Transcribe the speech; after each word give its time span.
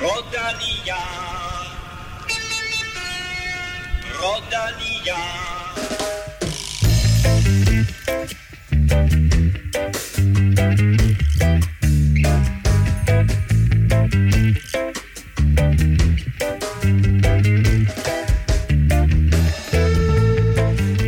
Rodalia. 0.00 0.96
Rodalia. 4.18 5.50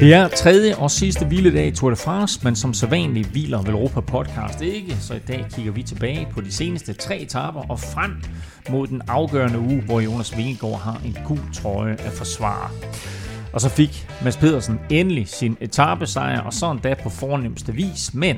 Det 0.03 0.15
er 0.15 0.29
tredje 0.29 0.77
og 0.77 0.91
sidste 0.91 1.27
hviledag 1.27 1.67
i 1.67 1.71
Tour 1.71 1.91
de 1.91 1.97
France, 1.97 2.41
men 2.45 2.57
som 2.57 2.75
sædvanligt 2.75 3.29
hviler 3.29 3.59
Europa 3.59 4.01
Podcast 4.01 4.61
ikke, 4.61 4.97
så 4.97 5.15
i 5.15 5.19
dag 5.19 5.47
kigger 5.55 5.73
vi 5.73 5.83
tilbage 5.83 6.29
på 6.31 6.41
de 6.41 6.53
seneste 6.53 6.93
tre 6.93 7.19
etaper 7.19 7.71
og 7.71 7.81
frem 7.81 8.11
mod 8.71 8.87
den 8.87 9.03
afgørende 9.09 9.59
uge, 9.59 9.83
hvor 9.83 10.01
Jonas 10.01 10.37
Vingegaard 10.37 10.81
har 10.81 11.01
en 11.05 11.19
gul 11.27 11.39
trøje 11.55 11.93
at 11.93 12.13
forsvare. 12.13 12.71
Og 13.53 13.61
så 13.61 13.69
fik 13.69 14.09
Mads 14.25 14.37
Pedersen 14.37 14.81
endelig 14.91 15.29
sin 15.29 15.57
etapesejr, 15.61 16.41
og 16.41 16.53
så 16.53 16.71
endda 16.71 16.95
på 17.03 17.09
fornemmeste 17.09 17.73
vis. 17.73 18.15
Men 18.15 18.37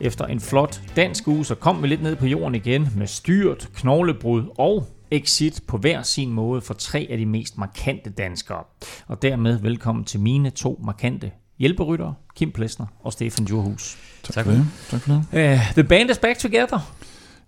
efter 0.00 0.26
en 0.26 0.40
flot 0.40 0.80
dansk 0.96 1.28
uge, 1.28 1.44
så 1.44 1.54
kom 1.54 1.82
vi 1.82 1.88
lidt 1.88 2.02
ned 2.02 2.16
på 2.16 2.26
jorden 2.26 2.54
igen 2.54 2.88
med 2.96 3.06
styrt, 3.06 3.68
knoglebrud 3.76 4.44
og 4.58 4.86
exit 5.10 5.60
på 5.66 5.76
hver 5.76 6.02
sin 6.02 6.32
måde 6.32 6.60
for 6.60 6.74
tre 6.74 7.06
af 7.10 7.18
de 7.18 7.26
mest 7.26 7.58
markante 7.58 8.10
danskere. 8.10 8.64
Og 9.06 9.22
dermed 9.22 9.58
velkommen 9.58 10.04
til 10.04 10.20
mine 10.20 10.50
to 10.50 10.80
markante 10.84 11.30
hjælperyttere, 11.58 12.14
Kim 12.36 12.50
Plesner 12.52 12.86
og 13.00 13.12
Stefan 13.12 13.44
Djurhus. 13.44 13.98
Tak, 14.22 14.34
tak 14.34 14.44
for 14.44 14.52
det. 14.52 14.66
Tak 14.90 15.00
for 15.00 15.12
det. 15.12 15.52
Uh, 15.52 15.72
the 15.72 15.84
band 15.84 16.10
is 16.10 16.18
back 16.18 16.38
together. 16.38 16.94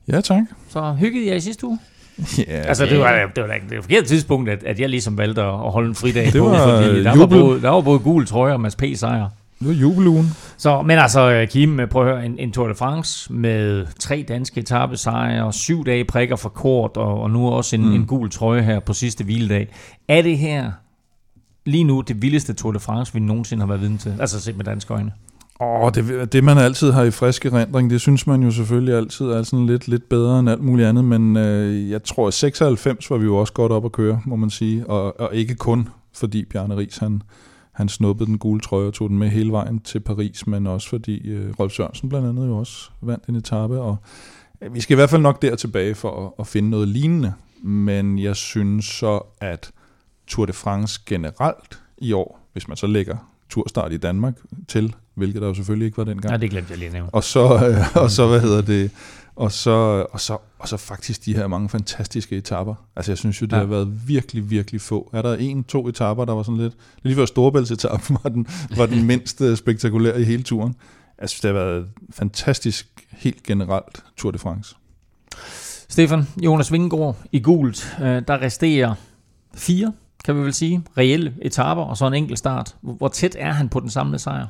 Ja, 0.09 0.21
tak. 0.21 0.43
Så 0.69 0.93
hyggede 0.93 1.27
jeg 1.27 1.37
i 1.37 1.41
sidste 1.41 1.67
uge? 1.67 1.79
Ja, 2.39 2.43
altså, 2.71 2.87
det 2.87 2.99
var, 2.99 3.31
det 3.37 3.43
var 3.43 3.55
det, 3.55 3.71
det 3.71 3.83
forkerte 3.83 4.07
tidspunkt, 4.07 4.51
at, 4.51 4.65
at 4.65 4.81
jeg 4.81 4.89
ligesom 4.89 5.19
valgte 5.19 5.43
at 5.43 5.73
holde 5.73 5.89
en 5.89 5.95
fridag 5.95 6.25
det 6.25 6.33
på, 6.33 6.49
var 6.49 6.83
fordi 6.83 7.03
der 7.03 7.17
var, 7.17 7.27
både, 7.27 7.63
der 7.63 7.69
var 7.71 7.81
både 7.81 7.99
gul 7.99 8.27
trøje 8.27 8.53
og 8.53 8.61
Mads 8.61 8.77
P. 8.77 8.83
sejr. 8.95 9.29
Det 9.63 9.69
var 9.69 9.81
jubelugen. 9.81 10.31
Så, 10.57 10.83
men 10.83 10.99
altså, 10.99 11.47
Kim, 11.51 11.81
prøv 11.91 12.07
at 12.07 12.15
høre, 12.15 12.27
en, 12.27 12.39
en 12.39 12.53
Tour 12.53 12.69
de 12.69 12.75
France 12.75 13.33
med 13.33 13.87
tre 13.99 14.25
danske 14.29 14.61
etappesejre, 14.61 15.53
syv 15.53 15.85
dage 15.85 16.05
prikker 16.05 16.37
for 16.37 16.49
kort, 16.49 16.97
og, 16.97 17.21
og 17.21 17.31
nu 17.31 17.49
også 17.49 17.77
en, 17.77 17.83
mm. 17.83 17.95
en 17.95 18.07
gul 18.07 18.31
trøje 18.31 18.63
her 18.63 18.81
på 18.81 18.93
sidste 18.93 19.25
hviledag. 19.25 19.69
Er 20.09 20.23
det 20.23 20.39
her 20.39 20.71
lige 21.67 21.85
nu 21.85 22.01
det 22.01 22.23
vildeste 22.23 22.53
Tour 22.53 22.73
de 22.73 22.81
France, 22.81 23.15
vi 23.15 23.21
nogensinde 23.21 23.61
har 23.63 23.69
været 23.69 23.81
viden 23.81 23.99
til? 23.99 24.15
Altså 24.21 24.41
set 24.41 24.57
med 24.57 24.65
danske 24.65 24.95
øjne. 24.95 25.13
Åh, 25.61 25.85
oh, 25.85 25.91
det, 25.95 26.33
det 26.33 26.45
man 26.45 26.59
altid 26.59 26.91
har 26.91 27.03
i 27.03 27.11
frisk 27.11 27.47
erindring, 27.47 27.91
det 27.91 28.01
synes 28.01 28.27
man 28.27 28.43
jo 28.43 28.51
selvfølgelig 28.51 28.95
altid 28.95 29.27
er 29.27 29.43
sådan 29.43 29.67
lidt, 29.67 29.89
lidt 29.89 30.09
bedre 30.09 30.41
end 30.41 30.51
alt 30.51 30.63
muligt 30.63 30.89
andet, 30.89 31.05
men 31.05 31.37
øh, 31.37 31.91
jeg 31.91 32.03
tror, 32.03 32.29
at 32.29 32.35
96 32.35 33.11
var 33.11 33.17
vi 33.17 33.25
jo 33.25 33.37
også 33.37 33.53
godt 33.53 33.73
op 33.73 33.85
at 33.85 33.93
køre, 33.93 34.21
må 34.25 34.37
man 34.37 34.51
sige, 34.51 34.87
og, 34.87 35.21
og 35.21 35.35
ikke 35.35 35.55
kun 35.55 35.89
fordi 36.15 36.45
Bjarne 36.45 36.77
Ries, 36.77 36.99
han, 36.99 37.23
han 37.73 37.89
snuppede 37.89 38.27
den 38.27 38.39
gule 38.39 38.61
trøje 38.61 38.87
og 38.87 38.95
tog 38.95 39.09
den 39.09 39.19
med 39.19 39.29
hele 39.29 39.53
vejen 39.53 39.81
til 39.81 40.01
Paris, 40.01 40.47
men 40.47 40.67
også 40.67 40.89
fordi 40.89 41.29
øh, 41.29 41.55
Rolf 41.61 41.73
Sørensen 41.73 42.09
blandt 42.09 42.29
andet 42.29 42.47
jo 42.47 42.57
også 42.57 42.91
vandt 43.01 43.25
en 43.27 43.37
etape, 43.37 43.81
og 43.81 43.97
øh, 44.61 44.75
vi 44.75 44.81
skal 44.81 44.95
i 44.95 44.97
hvert 44.97 45.11
fald 45.11 45.23
nok 45.23 45.43
der 45.43 45.57
tilbage 45.57 45.95
for 45.95 46.27
at, 46.27 46.33
at 46.39 46.47
finde 46.47 46.71
noget 46.71 46.89
lignende, 46.89 47.33
men 47.63 48.19
jeg 48.19 48.37
synes 48.37 48.85
så, 48.85 49.21
at 49.41 49.71
Tour 50.27 50.47
de 50.47 50.53
France 50.53 51.01
generelt 51.07 51.83
i 51.99 52.13
år, 52.13 52.49
hvis 52.53 52.69
man 52.69 52.77
så 52.77 52.87
lægger 52.87 53.17
turstart 53.51 53.93
i 53.93 53.97
Danmark 53.97 54.35
til, 54.69 54.95
hvilket 55.15 55.43
der 55.43 55.49
jo 55.49 55.55
selvfølgelig 55.55 55.87
ikke 55.87 55.99
var 55.99 56.05
dengang. 56.05 56.33
Ja, 56.33 56.37
det 56.37 56.51
glemte 56.51 56.71
jeg 56.71 56.79
lige 56.79 56.87
at 56.87 56.93
nævne. 56.93 57.11
Og 57.15 57.25
så, 57.25 57.41
øh, 57.69 58.03
og 58.03 58.11
så 58.11 58.27
hvad 58.27 58.41
hedder 58.41 58.63
det, 58.63 58.91
og 59.37 59.53
så, 59.53 60.07
og, 60.11 60.21
så, 60.21 60.39
og 60.59 60.69
så 60.69 60.77
faktisk 60.77 61.25
de 61.25 61.37
her 61.37 61.47
mange 61.47 61.69
fantastiske 61.69 62.37
etapper. 62.37 62.75
Altså 62.97 63.13
jeg 63.13 63.19
synes 63.19 63.43
jo, 63.43 63.47
det 63.47 63.53
ja. 63.53 63.59
har 63.59 63.65
været 63.65 64.09
virkelig, 64.09 64.51
virkelig 64.51 64.81
få. 64.81 65.11
Er 65.13 65.23
der 65.23 65.35
en, 65.35 65.65
to 65.65 65.89
etapper, 65.89 66.25
der 66.25 66.33
var 66.33 66.43
sådan 66.43 66.61
lidt... 66.61 66.75
Lige 67.03 67.15
før 67.15 67.27
Storebæltsetappen 67.27 68.19
var 68.23 68.31
den, 68.31 68.47
var 68.77 68.87
den 68.87 69.07
mindst 69.13 69.41
øh, 69.41 69.57
spektakulære 69.57 70.21
i 70.21 70.25
hele 70.25 70.43
turen. 70.43 70.75
Jeg 71.21 71.29
synes, 71.29 71.41
det 71.41 71.49
har 71.49 71.59
været 71.59 71.87
fantastisk 72.11 73.07
helt 73.11 73.43
generelt 73.43 74.05
Tour 74.17 74.31
de 74.31 74.39
France. 74.39 74.77
Stefan, 75.89 76.29
Jonas 76.45 76.73
Vingegaard 76.73 77.17
i 77.33 77.41
gult. 77.41 77.97
Der 77.99 78.43
resterer 78.43 78.95
fire, 79.55 79.93
kan 80.25 80.37
vi 80.37 80.41
vel 80.41 80.55
sige, 80.55 80.83
reelle 80.99 81.35
etapper 81.43 81.85
og 81.85 81.97
så 81.97 82.07
en 82.07 82.15
enkelt 82.15 82.39
start. 82.39 82.77
Hvor 82.81 83.09
tæt 83.09 83.37
er 83.39 83.53
han 83.53 83.69
på 83.69 83.81
den 83.81 83.91
samlede 83.91 84.19
sejr? 84.19 84.47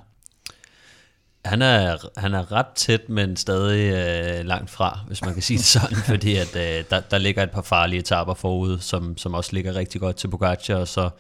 Han 1.45 1.63
er, 1.63 1.97
han 2.21 2.35
er 2.35 2.53
ret 2.53 2.67
tæt, 2.75 3.09
men 3.09 3.37
stadig 3.37 3.93
øh, 3.93 4.47
langt 4.47 4.71
fra, 4.71 5.01
hvis 5.07 5.25
man 5.25 5.35
kan 5.35 5.43
sige 5.43 5.59
det 5.59 5.67
sådan, 5.67 5.97
fordi 6.13 6.37
at, 6.37 6.57
øh, 6.57 6.85
der, 6.91 7.01
der 7.01 7.19
ligger 7.19 7.43
et 7.43 7.51
par 7.51 7.63
farlige 7.63 8.01
etaper 8.01 8.35
forud, 8.35 8.79
som, 8.79 9.19
som 9.19 9.35
også 9.35 9.51
ligger 9.53 9.75
rigtig 9.75 10.01
godt 10.01 10.17
til 10.17 10.29
Pogacar, 10.29 10.75
og 10.75 10.89
så, 10.89 11.11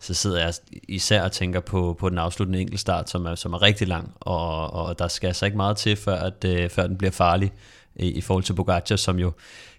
så 0.00 0.14
sidder 0.14 0.40
jeg 0.40 0.54
især 0.88 1.22
og 1.22 1.32
tænker 1.32 1.60
på, 1.60 1.96
på 2.00 2.08
den 2.08 2.18
afsluttende 2.18 2.60
enkeltstart, 2.60 3.10
som 3.10 3.26
er, 3.26 3.34
som 3.34 3.52
er 3.52 3.62
rigtig 3.62 3.88
lang, 3.88 4.14
og, 4.20 4.72
og 4.72 4.98
der 4.98 5.08
skal 5.08 5.26
altså 5.28 5.44
ikke 5.44 5.56
meget 5.56 5.76
til, 5.76 5.96
før, 5.96 6.16
at, 6.16 6.44
øh, 6.44 6.70
før 6.70 6.86
den 6.86 6.98
bliver 6.98 7.12
farlig 7.12 7.52
i, 7.96 8.10
i 8.10 8.20
forhold 8.20 8.44
til 8.44 8.54
Pogacar, 8.54 8.96
som 8.96 9.18
jo 9.18 9.32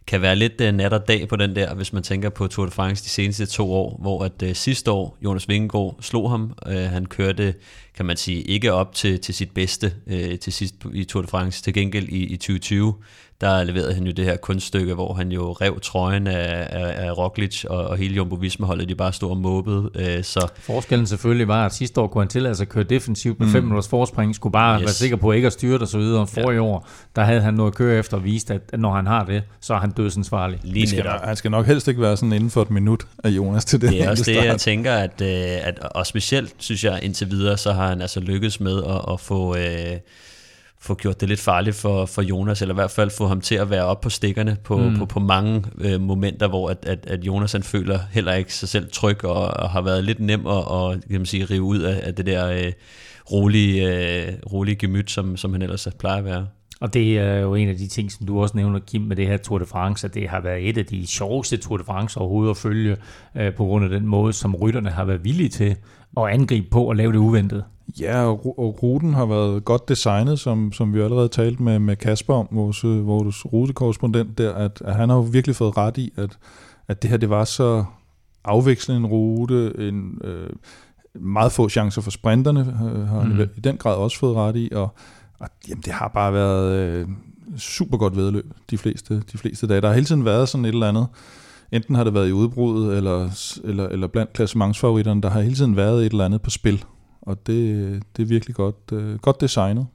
kan 0.08 0.22
være 0.22 0.36
lidt 0.36 0.62
uh, 0.62 0.68
nat 0.68 0.94
og 0.94 1.08
dag 1.08 1.28
på 1.28 1.36
den 1.36 1.56
der, 1.56 1.74
hvis 1.74 1.94
man 1.94 2.04
tænker 2.04 2.30
på 2.30 2.48
Tour 2.48 2.66
de 2.66 2.72
France 2.72 3.04
de 3.04 3.10
seneste 3.10 3.46
to 3.46 3.74
år, 3.74 3.98
hvor 4.02 4.24
at 4.24 4.44
uh, 4.44 4.54
sidste 4.54 4.92
år 4.92 5.18
Jonas 5.22 5.50
Vingegaard 5.50 5.98
slog 6.02 6.30
ham. 6.30 6.54
Uh, 6.66 6.74
han 6.74 7.06
kørte, 7.06 7.54
kan 7.96 8.06
man 8.06 8.18
sige, 8.18 8.42
ikke 8.42 8.74
op 8.74 8.94
til, 8.96 9.20
til 9.20 9.34
sit 9.34 9.52
bedste 9.52 9.94
uh, 10.08 10.40
til 10.42 10.54
sidst 10.54 10.76
i 10.94 11.04
Tour 11.04 11.22
de 11.22 11.28
France. 11.28 11.64
Til 11.64 11.74
gengæld 11.74 12.10
i, 12.10 12.24
i 12.24 12.38
2020, 12.38 12.94
der 13.44 13.64
leverede 13.64 13.94
han 13.94 14.04
jo 14.04 14.12
det 14.12 14.26
her 14.26 14.38
kunststykke, 14.38 14.94
hvor 14.94 15.14
han 15.14 15.32
jo 15.32 15.52
rev 15.52 15.80
trøjen 15.80 16.28
af, 16.28 16.68
af, 16.70 17.08
af 17.08 17.18
Roglic, 17.18 17.66
og, 17.66 17.88
og 17.88 17.98
hele 17.98 18.16
Jumbo 18.16 18.36
Visma-holdet, 18.36 18.90
de 18.90 18.96
bare 18.96 19.14
stod 19.14 19.30
og 19.30 19.38
måbede. 19.38 19.90
Øh, 19.96 20.24
så. 20.24 20.48
Forskellen 20.60 21.08
selvfølgelig 21.08 21.48
var, 21.48 21.66
at 21.66 21.74
sidste 21.74 22.02
år 22.02 22.08
kunne 22.08 22.22
han 22.22 22.28
tillade 22.28 22.56
sig 22.56 22.64
at 22.64 22.70
køre 22.70 22.84
defensivt 22.84 23.40
med 23.40 23.48
5 23.48 23.62
mm. 23.62 23.68
minutters 23.68 23.88
forspring, 23.88 24.36
skulle 24.36 24.52
bare 24.52 24.80
yes. 24.80 24.86
være 24.86 24.94
sikker 24.94 25.18
på 25.18 25.32
ikke 25.32 25.48
at 25.48 25.54
styre 25.54 25.74
det 25.74 25.82
og 25.82 25.88
så 25.88 25.98
videre. 25.98 26.28
For 26.28 26.52
ja. 26.52 26.56
i 26.56 26.60
år, 26.60 26.88
der 27.16 27.24
havde 27.24 27.42
han 27.42 27.54
noget 27.54 27.72
at 27.72 27.76
køre 27.78 28.00
efter 28.00 28.18
og 28.18 28.24
viste, 28.24 28.54
at 28.54 28.80
når 28.80 28.94
han 28.94 29.08
har 29.08 29.26
det, 29.26 29.44
så 29.62 29.74
er 29.74 29.80
han 29.80 29.92
dødsensvarlig. 29.92 30.60
Lige 30.64 30.88
skal, 30.88 31.06
han 31.24 31.36
skal 31.36 31.52
nok 31.52 31.66
helst 31.66 31.88
ikke 31.88 32.02
være 32.02 32.18
sådan 32.18 32.34
inden 32.34 32.50
for 32.50 32.62
et 32.62 32.72
minut 32.72 33.08
af 33.24 33.30
Jonas 33.30 33.66
til 33.66 33.82
det. 33.82 33.90
Det 33.90 34.04
er 34.04 34.10
også 34.10 34.24
det, 34.24 34.36
jeg 34.36 34.60
tænker, 34.60 34.94
at, 34.94 35.22
øh, 35.22 35.68
at, 35.68 35.80
og 35.80 36.08
specielt 36.08 36.54
synes 36.58 36.84
jeg 36.84 37.00
indtil 37.04 37.32
videre, 37.32 37.58
så 37.58 37.74
har 37.74 37.83
han 37.88 38.02
altså 38.02 38.20
lykkes 38.20 38.60
med 38.60 38.84
at, 38.84 39.14
at 39.14 39.20
få... 39.20 39.58
Øh, 39.58 39.98
få 40.84 40.96
gjort 40.96 41.22
det 41.22 41.30
lidt 41.30 41.40
farligt 41.40 41.76
for, 41.76 42.06
for 42.06 42.22
Jonas, 42.22 42.62
eller 42.62 42.74
i 42.74 42.76
hvert 42.76 42.92
fald 42.92 43.10
få 43.10 43.28
ham 43.28 43.42
til 43.42 43.56
at 43.56 43.70
være 43.70 43.86
op 43.86 44.02
på 44.02 44.10
stikkerne 44.10 44.58
på, 44.64 44.78
mm. 44.78 44.98
på, 44.98 45.06
på 45.06 45.20
mange 45.20 45.64
øh, 45.82 46.02
momenter, 46.02 46.48
hvor 46.48 46.70
at, 46.70 46.86
at, 46.86 47.06
at 47.08 47.24
Jonas 47.24 47.52
han 47.52 47.64
føler 47.64 48.00
heller 48.12 48.34
ikke 48.34 48.54
sig 48.54 48.70
selv 48.70 48.92
tryg, 48.92 49.26
og, 49.26 49.48
og 49.48 49.70
har 49.70 49.82
været 49.82 50.04
lidt 50.04 50.20
nem 50.20 50.48
at, 50.48 50.68
og, 50.68 50.96
kan 51.10 51.20
man 51.20 51.26
sige, 51.26 51.46
rive 51.46 51.62
ud 51.62 51.80
af, 51.80 52.02
af 52.04 52.16
det 52.16 52.26
der 52.26 52.48
øh, 52.48 52.72
rolige, 53.32 53.88
øh, 53.88 54.34
rolige 54.54 54.76
gemyt, 54.76 55.12
som, 55.12 55.38
som 55.38 55.52
han 55.54 55.62
ellers 55.62 55.88
plejer 56.00 56.18
at 56.18 56.26
være. 56.26 56.48
Og 56.82 56.94
det 56.94 57.20
er 57.20 57.36
jo 57.36 57.56
en 57.56 57.70
af 57.70 57.76
de 57.76 57.88
ting, 57.88 58.12
som 58.12 58.26
du 58.26 58.42
også 58.42 58.58
nævner, 58.58 58.80
Kim, 58.80 59.02
med 59.02 59.16
det 59.16 59.28
her 59.28 59.38
Tour 59.38 59.60
de 59.60 59.66
France, 59.66 60.08
at 60.08 60.14
det 60.14 60.30
har 60.30 60.42
været 60.42 60.70
et 60.70 60.78
af 60.78 60.86
de 60.86 61.08
sjoveste 61.08 61.58
Tour 61.58 61.78
de 61.78 61.84
France 61.84 62.20
overhovedet 62.20 62.52
at 62.52 62.58
følge, 62.58 62.98
øh, 63.36 63.54
på 63.54 63.66
grund 63.66 63.86
af 63.86 63.90
den 63.90 64.08
måde, 64.08 64.34
som 64.34 64.56
rytterne 64.56 64.90
har 64.90 65.06
været 65.06 65.24
villige 65.24 65.50
til 65.50 65.76
at 66.18 66.24
angribe 66.30 66.68
på 66.72 66.84
og 66.84 66.96
lave 66.96 67.12
det 67.12 67.18
uventet. 67.18 67.64
Ja, 68.00 68.26
og, 68.26 68.84
ruten 68.84 69.14
har 69.14 69.26
været 69.26 69.66
godt 69.66 69.90
designet, 69.90 70.40
som, 70.40 70.72
som 70.72 70.94
vi 70.94 71.02
allerede 71.02 71.28
talte 71.28 71.64
med, 71.64 71.80
med 71.80 71.96
Kasper 71.96 72.34
om, 72.34 72.48
vores, 72.52 72.84
vores 72.84 73.46
rutekorrespondent 73.46 74.38
der, 74.38 74.54
at, 74.54 74.82
at 74.86 74.96
han 74.96 75.10
har 75.10 75.16
jo 75.16 75.22
virkelig 75.22 75.56
fået 75.56 75.78
ret 75.78 75.98
i, 75.98 76.14
at, 76.18 76.38
at 76.88 77.02
det 77.02 77.10
her 77.10 77.18
det 77.18 77.30
var 77.30 77.44
så 77.44 77.86
afvekslende 78.44 79.00
en 79.00 79.06
rute, 79.06 79.74
en, 79.78 80.22
øh, 80.24 80.50
meget 81.16 81.52
få 81.52 81.70
chancer 81.70 82.02
for 82.02 82.12
sprinterne, 82.12 82.60
øh, 82.60 83.08
har 83.08 83.20
han 83.20 83.34
mm. 83.34 83.42
i 83.56 83.60
den 83.60 83.78
grad 83.78 83.96
også 83.96 84.20
fået 84.20 84.36
ret 84.36 84.56
i, 84.56 84.70
og, 84.76 84.96
og 85.40 85.50
jamen, 85.70 85.82
det 85.86 85.94
har 85.94 86.08
bare 86.08 86.34
været 86.34 86.72
øh, 86.72 87.08
super 87.58 87.98
godt 87.98 88.16
vedløb 88.16 88.54
de 88.70 88.78
fleste, 88.78 89.24
de 89.32 89.38
fleste 89.38 89.68
dage. 89.68 89.82
Der 89.82 89.88
har 89.88 89.94
hele 89.94 90.06
tiden 90.06 90.26
været 90.26 90.50
sådan 90.50 90.66
et 90.66 90.74
eller 90.74 90.90
andet, 90.90 91.08
enten 91.72 91.96
har 91.96 92.04
det 92.04 92.14
været 92.14 92.30
i 92.30 92.32
udbruddet, 92.32 92.98
eller, 92.98 93.30
eller, 93.64 93.88
eller 93.88 94.08
blandt 94.08 94.34
klassementsfavoritterne, 94.34 95.22
der 95.22 95.30
har 95.30 95.42
hele 95.42 95.56
tiden 95.56 95.76
været 95.76 96.06
et 96.06 96.12
eller 96.12 96.26
andet 96.26 96.42
på 96.42 96.50
spil 96.50 96.84
og 97.26 97.48
det, 97.48 98.04
det 98.18 98.24
er 98.24 98.28
virkelig 98.28 98.56
godt, 98.56 98.92
øh, 98.92 99.20
godt 99.20 99.42
designet. 99.42 99.88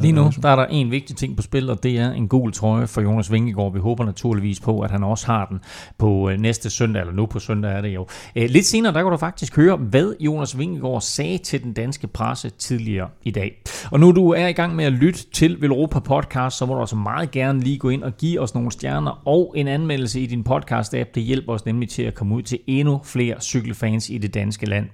Lige 0.00 0.12
nu 0.12 0.30
der 0.42 0.48
er 0.48 0.56
der 0.56 0.66
en 0.66 0.90
vigtig 0.90 1.16
ting 1.16 1.36
på 1.36 1.42
spil, 1.42 1.70
og 1.70 1.82
det 1.82 1.98
er 1.98 2.12
en 2.12 2.28
gul 2.28 2.52
trøje 2.52 2.86
for 2.86 3.00
Jonas 3.00 3.32
Vingegaard. 3.32 3.72
Vi 3.72 3.78
håber 3.78 4.04
naturligvis 4.04 4.60
på, 4.60 4.80
at 4.80 4.90
han 4.90 5.04
også 5.04 5.26
har 5.26 5.46
den 5.46 5.58
på 5.98 6.30
øh, 6.30 6.40
næste 6.40 6.70
søndag, 6.70 7.00
eller 7.00 7.12
nu 7.12 7.26
på 7.26 7.38
søndag 7.38 7.72
er 7.72 7.80
det 7.80 7.88
jo. 7.88 8.06
Øh, 8.36 8.50
lidt 8.50 8.66
senere, 8.66 8.92
der 8.92 9.02
kan 9.02 9.10
du 9.10 9.16
faktisk 9.16 9.56
høre, 9.56 9.76
hvad 9.76 10.14
Jonas 10.20 10.58
Vingegaard 10.58 11.00
sagde 11.00 11.38
til 11.38 11.62
den 11.62 11.72
danske 11.72 12.06
presse 12.06 12.50
tidligere 12.50 13.08
i 13.22 13.30
dag. 13.30 13.62
Og 13.90 14.00
nu 14.00 14.12
du 14.12 14.30
er 14.30 14.46
i 14.46 14.52
gang 14.52 14.76
med 14.76 14.84
at 14.84 14.92
lytte 14.92 15.20
til 15.32 15.60
Velropa 15.60 15.98
Podcast, 15.98 16.58
så 16.58 16.66
må 16.66 16.74
du 16.74 16.80
også 16.80 16.96
meget 16.96 17.30
gerne 17.30 17.60
lige 17.60 17.78
gå 17.78 17.88
ind 17.88 18.02
og 18.02 18.16
give 18.16 18.40
os 18.40 18.54
nogle 18.54 18.70
stjerner 18.70 19.22
og 19.24 19.52
en 19.56 19.68
anmeldelse 19.68 20.20
i 20.20 20.26
din 20.26 20.46
podcast-app. 20.48 21.10
Det 21.14 21.22
hjælper 21.22 21.52
os 21.52 21.66
nemlig 21.66 21.88
til 21.88 22.02
at 22.02 22.14
komme 22.14 22.34
ud 22.34 22.42
til 22.42 22.58
endnu 22.66 23.00
flere 23.04 23.40
cykelfans 23.40 24.10
i 24.10 24.18
det 24.18 24.34
danske 24.34 24.66
land. 24.66 24.86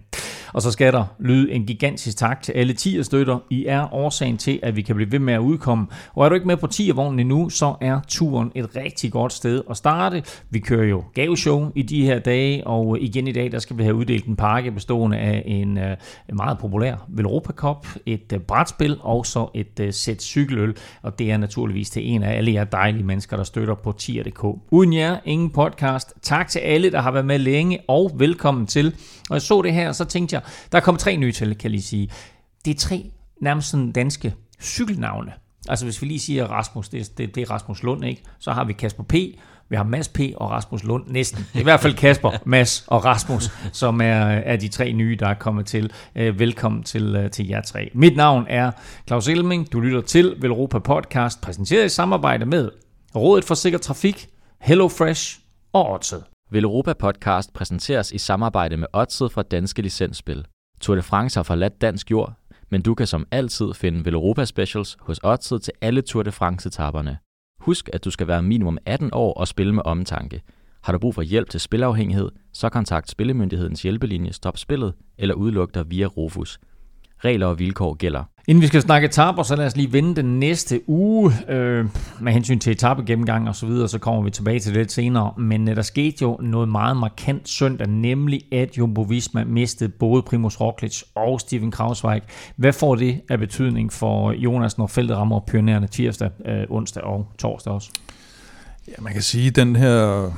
Og 0.52 0.62
så 0.62 0.70
skal 0.70 0.92
der 0.92 1.04
lyde 1.18 1.52
en 1.52 1.66
gigantisk 1.66 2.16
tak 2.16 2.42
til 2.42 2.52
alle 2.52 2.72
10 2.72 3.02
støtter. 3.02 3.38
I 3.50 3.66
er 3.66 3.94
årsagen 3.94 4.36
til, 4.36 4.60
at 4.62 4.76
vi 4.76 4.82
kan 4.82 4.96
blive 4.96 5.12
ved 5.12 5.18
med 5.18 5.34
at 5.34 5.38
udkomme. 5.38 5.86
Og 6.14 6.24
er 6.24 6.28
du 6.28 6.34
ikke 6.34 6.46
med 6.46 6.56
på 6.56 6.66
10'er-vognen 6.74 7.20
endnu, 7.20 7.48
så 7.48 7.74
er 7.80 8.00
turen 8.08 8.52
et 8.54 8.76
rigtig 8.76 9.12
godt 9.12 9.32
sted 9.32 9.62
at 9.70 9.76
starte. 9.76 10.22
Vi 10.50 10.58
kører 10.58 10.86
jo 10.86 11.04
gaveshow 11.14 11.70
i 11.74 11.82
de 11.82 12.04
her 12.04 12.18
dage, 12.18 12.66
og 12.66 13.00
igen 13.00 13.28
i 13.28 13.32
dag, 13.32 13.52
der 13.52 13.58
skal 13.58 13.78
vi 13.78 13.82
have 13.82 13.94
uddelt 13.94 14.26
en 14.26 14.36
pakke 14.36 14.70
bestående 14.70 15.16
af 15.18 15.42
en 15.46 15.78
uh, 15.78 16.36
meget 16.36 16.58
populær 16.58 16.94
Velropa 17.08 17.52
Cup, 17.52 17.86
et 18.06 18.32
uh, 18.32 18.40
brætspil 18.40 18.96
og 19.00 19.26
så 19.26 19.48
et 19.54 19.80
uh, 19.80 19.86
sæt 19.90 20.22
cykeløl. 20.22 20.76
Og 21.02 21.18
det 21.18 21.30
er 21.30 21.36
naturligvis 21.36 21.90
til 21.90 22.08
en 22.10 22.22
af 22.22 22.36
alle 22.36 22.52
jer 22.52 22.64
dejlige 22.64 23.04
mennesker, 23.04 23.36
der 23.36 23.44
støtter 23.44 23.74
på 23.74 23.92
tier.dk. 23.92 24.44
Uden 24.70 24.92
jer, 24.92 25.16
ingen 25.24 25.50
podcast. 25.50 26.14
Tak 26.22 26.48
til 26.48 26.58
alle, 26.58 26.90
der 26.90 27.00
har 27.00 27.10
været 27.10 27.26
med 27.26 27.38
længe, 27.38 27.78
og 27.88 28.10
velkommen 28.14 28.66
til. 28.66 28.94
Og 29.32 29.36
jeg 29.36 29.42
så 29.42 29.62
det 29.62 29.72
her, 29.72 29.88
og 29.88 29.94
så 29.94 30.04
tænkte 30.04 30.34
jeg, 30.34 30.42
der 30.72 30.78
er 30.78 30.82
kommet 30.82 31.00
tre 31.00 31.16
nye 31.16 31.32
til, 31.32 31.48
kan 31.48 31.62
jeg 31.62 31.70
lige 31.70 31.82
sige. 31.82 32.10
Det 32.64 32.70
er 32.70 32.78
tre 32.78 33.10
nærmest 33.40 33.70
sådan 33.70 33.92
danske 33.92 34.34
cykelnavne. 34.62 35.32
Altså 35.68 35.84
hvis 35.84 36.02
vi 36.02 36.06
lige 36.06 36.20
siger 36.20 36.46
Rasmus, 36.46 36.88
det, 36.88 37.18
det, 37.18 37.34
det 37.34 37.40
er 37.40 37.50
Rasmus 37.50 37.82
Lund, 37.82 38.04
ikke? 38.04 38.22
Så 38.38 38.52
har 38.52 38.64
vi 38.64 38.72
Kasper 38.72 39.02
P., 39.02 39.14
vi 39.68 39.76
har 39.76 39.84
Mads 39.84 40.08
P. 40.08 40.20
og 40.36 40.50
Rasmus 40.50 40.84
Lund 40.84 41.04
næsten. 41.06 41.46
I 41.54 41.62
hvert 41.62 41.80
fald 41.80 41.94
Kasper, 41.94 42.30
Mads 42.44 42.84
og 42.86 43.04
Rasmus, 43.04 43.50
som 43.72 44.00
er, 44.00 44.24
er 44.24 44.56
de 44.56 44.68
tre 44.68 44.92
nye, 44.92 45.16
der 45.20 45.28
er 45.28 45.34
kommet 45.34 45.66
til. 45.66 45.92
Øh, 46.14 46.38
velkommen 46.38 46.82
til, 46.82 47.16
øh, 47.16 47.30
til 47.30 47.48
jer 47.48 47.60
tre. 47.60 47.90
Mit 47.94 48.16
navn 48.16 48.46
er 48.48 48.70
Claus 49.06 49.28
Elming. 49.28 49.72
Du 49.72 49.80
lytter 49.80 50.00
til 50.00 50.36
Velropa 50.40 50.78
Podcast, 50.78 51.40
præsenteret 51.40 51.84
i 51.84 51.88
samarbejde 51.88 52.46
med 52.46 52.70
Rådet 53.14 53.44
for 53.44 53.54
Sikker 53.54 53.78
Trafik, 53.78 54.28
HelloFresh 54.60 55.38
og 55.72 55.90
Odset. 55.90 56.31
Velropa 56.52 56.92
Podcast 56.92 57.52
præsenteres 57.52 58.12
i 58.12 58.18
samarbejde 58.18 58.76
med 58.76 58.86
Odset 58.92 59.32
fra 59.32 59.42
Danske 59.42 59.82
Licensspil. 59.82 60.46
Tour 60.80 60.96
de 60.96 61.02
France 61.02 61.38
har 61.38 61.42
forladt 61.42 61.80
dansk 61.80 62.10
jord, 62.10 62.34
men 62.70 62.82
du 62.82 62.94
kan 62.94 63.06
som 63.06 63.26
altid 63.30 63.74
finde 63.74 64.04
Velropa 64.04 64.44
Specials 64.44 64.96
hos 65.00 65.20
Odset 65.22 65.62
til 65.62 65.72
alle 65.80 66.02
Tour 66.02 66.22
de 66.22 66.32
France-etaperne. 66.32 67.18
Husk, 67.60 67.88
at 67.92 68.04
du 68.04 68.10
skal 68.10 68.26
være 68.26 68.42
minimum 68.42 68.78
18 68.86 69.10
år 69.12 69.34
og 69.34 69.48
spille 69.48 69.74
med 69.74 69.82
omtanke. 69.84 70.42
Har 70.82 70.92
du 70.92 70.98
brug 70.98 71.14
for 71.14 71.22
hjælp 71.22 71.50
til 71.50 71.60
spilafhængighed, 71.60 72.28
så 72.52 72.68
kontakt 72.68 73.10
Spillemyndighedens 73.10 73.82
hjælpelinje 73.82 74.32
Stop 74.32 74.58
Spillet 74.58 74.94
eller 75.18 75.34
udluk 75.34 75.74
dig 75.74 75.90
via 75.90 76.06
Rufus. 76.06 76.58
Regler 77.24 77.46
og 77.46 77.58
vilkår 77.58 77.94
gælder. 77.94 78.24
Inden 78.48 78.62
vi 78.62 78.66
skal 78.66 78.82
snakke 78.82 79.06
etaper, 79.06 79.42
så 79.42 79.56
lad 79.56 79.66
os 79.66 79.76
lige 79.76 79.92
vende 79.92 80.16
den 80.16 80.38
næste 80.38 80.80
uge 80.86 81.32
øh, 81.48 81.86
med 82.20 82.32
hensyn 82.32 82.58
til 82.58 82.72
etapegennemgang 82.72 83.48
og 83.48 83.56
så 83.56 83.66
videre, 83.66 83.88
så 83.88 83.98
kommer 83.98 84.22
vi 84.22 84.30
tilbage 84.30 84.58
til 84.58 84.74
det 84.74 84.78
lidt 84.78 84.92
senere. 84.92 85.32
Men 85.38 85.68
øh, 85.68 85.76
der 85.76 85.82
skete 85.82 86.16
jo 86.22 86.38
noget 86.42 86.68
meget 86.68 86.96
markant 86.96 87.48
søndag, 87.48 87.88
nemlig 87.88 88.42
at 88.52 88.78
Jumbo 88.78 89.02
Visma 89.02 89.44
mistede 89.44 89.88
både 89.88 90.22
Primus 90.22 90.60
Roglic 90.60 91.02
og 91.14 91.40
Steven 91.40 91.70
Krausweig. 91.70 92.22
Hvad 92.56 92.72
får 92.72 92.94
det 92.94 93.20
af 93.28 93.38
betydning 93.38 93.92
for 93.92 94.32
Jonas, 94.32 94.78
når 94.78 94.86
feltet 94.86 95.16
rammer 95.16 95.40
pionerende 95.40 95.88
tirsdag, 95.88 96.30
øh, 96.46 96.64
onsdag 96.70 97.04
og 97.04 97.26
torsdag 97.38 97.72
også? 97.72 97.90
Ja, 98.88 98.92
man 98.98 99.12
kan 99.12 99.22
sige, 99.22 99.46
at 99.46 99.56
den 99.56 99.76
her 99.76 100.30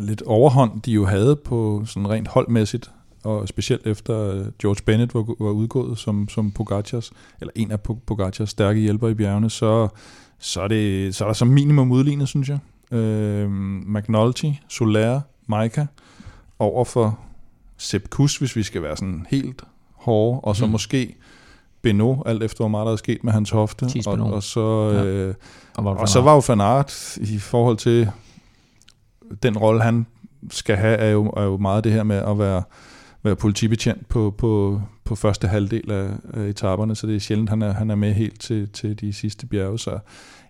lidt 0.00 0.22
overhånd, 0.22 0.82
de 0.82 0.92
jo 0.92 1.06
havde 1.06 1.36
på 1.36 1.82
sådan 1.86 2.10
rent 2.10 2.28
holdmæssigt, 2.28 2.90
og 3.24 3.48
specielt 3.48 3.86
efter 3.86 4.30
øh, 4.30 4.46
George 4.62 4.82
Bennett 4.86 5.14
var, 5.14 5.20
var 5.38 5.50
udgået 5.50 5.98
som, 5.98 6.28
som 6.28 6.50
Pogacars, 6.50 7.12
eller 7.40 7.52
en 7.54 7.70
af 7.70 7.80
Pogacars 7.80 8.50
stærke 8.50 8.80
hjælper 8.80 9.08
i 9.08 9.14
bjergene, 9.14 9.50
så, 9.50 9.88
så, 10.38 10.60
er, 10.60 10.68
det, 10.68 11.14
så 11.14 11.24
er 11.24 11.28
der 11.28 11.34
som 11.34 11.48
minimum 11.48 11.92
udlignet, 11.92 12.28
synes 12.28 12.48
jeg. 12.48 12.58
Øh, 12.98 13.50
McNulty, 13.86 14.46
Soler, 14.68 15.20
Maika, 15.46 15.86
over 16.58 16.84
for 16.84 17.18
Sepp 17.76 18.08
Kuss, 18.10 18.36
hvis 18.36 18.56
vi 18.56 18.62
skal 18.62 18.82
være 18.82 18.96
sådan 18.96 19.26
helt 19.30 19.62
hårde, 19.92 20.40
og 20.40 20.56
så 20.56 20.66
mm. 20.66 20.72
måske 20.72 21.16
Beno, 21.82 22.22
alt 22.26 22.42
efter 22.42 22.56
hvor 22.58 22.68
meget 22.68 22.86
der 22.86 22.92
er 22.92 22.96
sket 22.96 23.24
med 23.24 23.32
hans 23.32 23.50
hofte. 23.50 23.86
Og, 24.06 24.18
og, 24.18 24.42
så, 24.42 24.90
ja. 24.90 25.04
øh, 25.04 25.34
og, 25.76 25.84
og 25.84 26.08
så 26.08 26.20
var 26.20 26.32
jo 26.34 26.42
Van 26.48 26.60
Aert 26.60 27.16
i 27.16 27.38
forhold 27.38 27.76
til 27.76 28.10
den 29.42 29.58
rolle, 29.58 29.82
han 29.82 30.06
skal 30.50 30.76
have, 30.76 30.96
er 30.96 31.10
jo, 31.10 31.26
er 31.26 31.42
jo 31.42 31.56
meget 31.56 31.84
det 31.84 31.92
her 31.92 32.02
med 32.02 32.16
at 32.16 32.38
være 32.38 32.62
være 33.22 33.36
politibetjent 33.36 34.08
på, 34.08 34.34
på, 34.38 34.82
på 35.04 35.14
første 35.14 35.48
halvdel 35.48 35.90
af, 35.90 36.10
af 36.34 36.42
etaperne, 36.42 36.96
så 36.96 37.06
det 37.06 37.16
er 37.16 37.20
sjældent, 37.20 37.50
han 37.50 37.62
er, 37.62 37.72
han 37.72 37.90
er 37.90 37.94
med 37.94 38.12
helt 38.14 38.40
til, 38.40 38.68
til 38.68 39.00
de 39.00 39.12
sidste 39.12 39.46
bjerge. 39.46 39.78
Så 39.78 39.98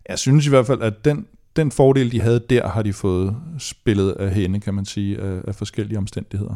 jeg 0.09 0.19
synes 0.19 0.47
i 0.47 0.49
hvert 0.49 0.67
fald, 0.67 0.83
at 0.83 1.05
den, 1.05 1.27
den 1.57 1.71
fordel, 1.71 2.13
de 2.13 2.21
havde 2.21 2.45
der, 2.51 2.69
har 2.69 2.83
de 2.83 2.93
fået 2.93 3.37
spillet 3.59 4.13
af 4.13 4.35
hende, 4.35 4.61
kan 4.61 4.75
man 4.75 4.85
sige, 4.85 5.21
af, 5.21 5.41
af 5.49 5.55
forskellige 5.55 5.99
omstændigheder. 5.99 6.55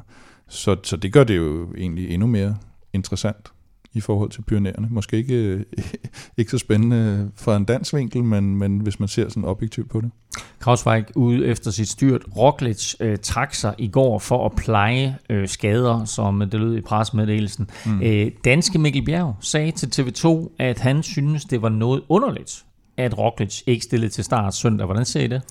Så, 0.49 0.77
så 0.83 0.97
det 0.97 1.13
gør 1.13 1.25
det 1.25 1.37
jo 1.37 1.75
egentlig 1.75 2.11
endnu 2.11 2.27
mere 2.27 2.57
interessant 2.93 3.53
i 3.95 4.01
forhold 4.01 4.31
til 4.31 4.43
pionererne. 4.43 4.89
Måske 4.91 5.17
ikke, 5.17 5.65
ikke 6.39 6.51
så 6.51 6.59
spændende 6.59 7.31
fra 7.37 7.57
en 7.57 7.65
dansk 7.65 7.95
vinkel, 7.95 8.25
men, 8.25 8.57
men 8.57 8.79
hvis 8.79 9.01
man 9.01 9.09
ser 9.09 9.29
sådan 9.29 9.45
objektivt 9.45 9.91
på 9.91 10.01
det. 10.01 10.11
Krausweig 10.59 11.05
ude 11.17 11.47
efter 11.47 11.71
sit 11.71 11.89
styrt. 11.89 12.23
Roglic 12.37 12.95
øh, 13.01 13.19
trak 13.19 13.55
sig 13.55 13.75
i 13.79 13.89
går 13.89 14.19
for 14.19 14.47
at 14.47 14.53
pleje 14.57 15.19
øh, 15.31 15.49
skader, 15.49 16.05
som 16.05 16.41
det 16.41 16.61
lød 16.61 16.77
i 16.77 16.81
pressemeddelelsen. 16.81 17.71
Mm. 17.87 18.03
Øh, 18.03 18.31
danske 18.45 18.79
Mikkel 18.79 19.05
Bjerg 19.05 19.37
sagde 19.41 19.71
til 19.71 20.03
TV2, 20.03 20.55
at 20.59 20.79
han 20.79 21.03
synes, 21.03 21.45
det 21.45 21.63
var 21.63 21.69
noget 21.69 22.03
underligt, 22.09 22.65
at 22.97 23.19
Roglic 23.19 23.63
ikke 23.67 23.85
stillede 23.85 24.11
til 24.11 24.25
start 24.25 24.55
søndag. 24.55 24.87
Hvordan 24.87 25.05
ser 25.05 25.21
I 25.21 25.27
det? 25.27 25.43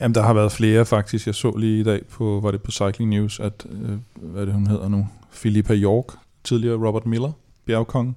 Jamen, 0.00 0.14
der 0.14 0.22
har 0.22 0.32
været 0.32 0.52
flere 0.52 0.84
faktisk. 0.84 1.26
Jeg 1.26 1.34
så 1.34 1.56
lige 1.56 1.80
i 1.80 1.84
dag 1.84 2.06
på, 2.06 2.40
var 2.42 2.50
det 2.50 2.62
på 2.62 2.70
Cycling 2.70 3.10
News, 3.10 3.40
at, 3.40 3.66
øh, 3.70 3.98
hvad 4.22 4.46
det 4.46 4.54
hun 4.54 4.66
hedder 4.66 4.88
nu, 4.88 5.08
Philippa 5.32 5.74
York, 5.74 6.04
tidligere 6.44 6.86
Robert 6.86 7.06
Miller, 7.06 7.32
bjergkonge 7.66 8.14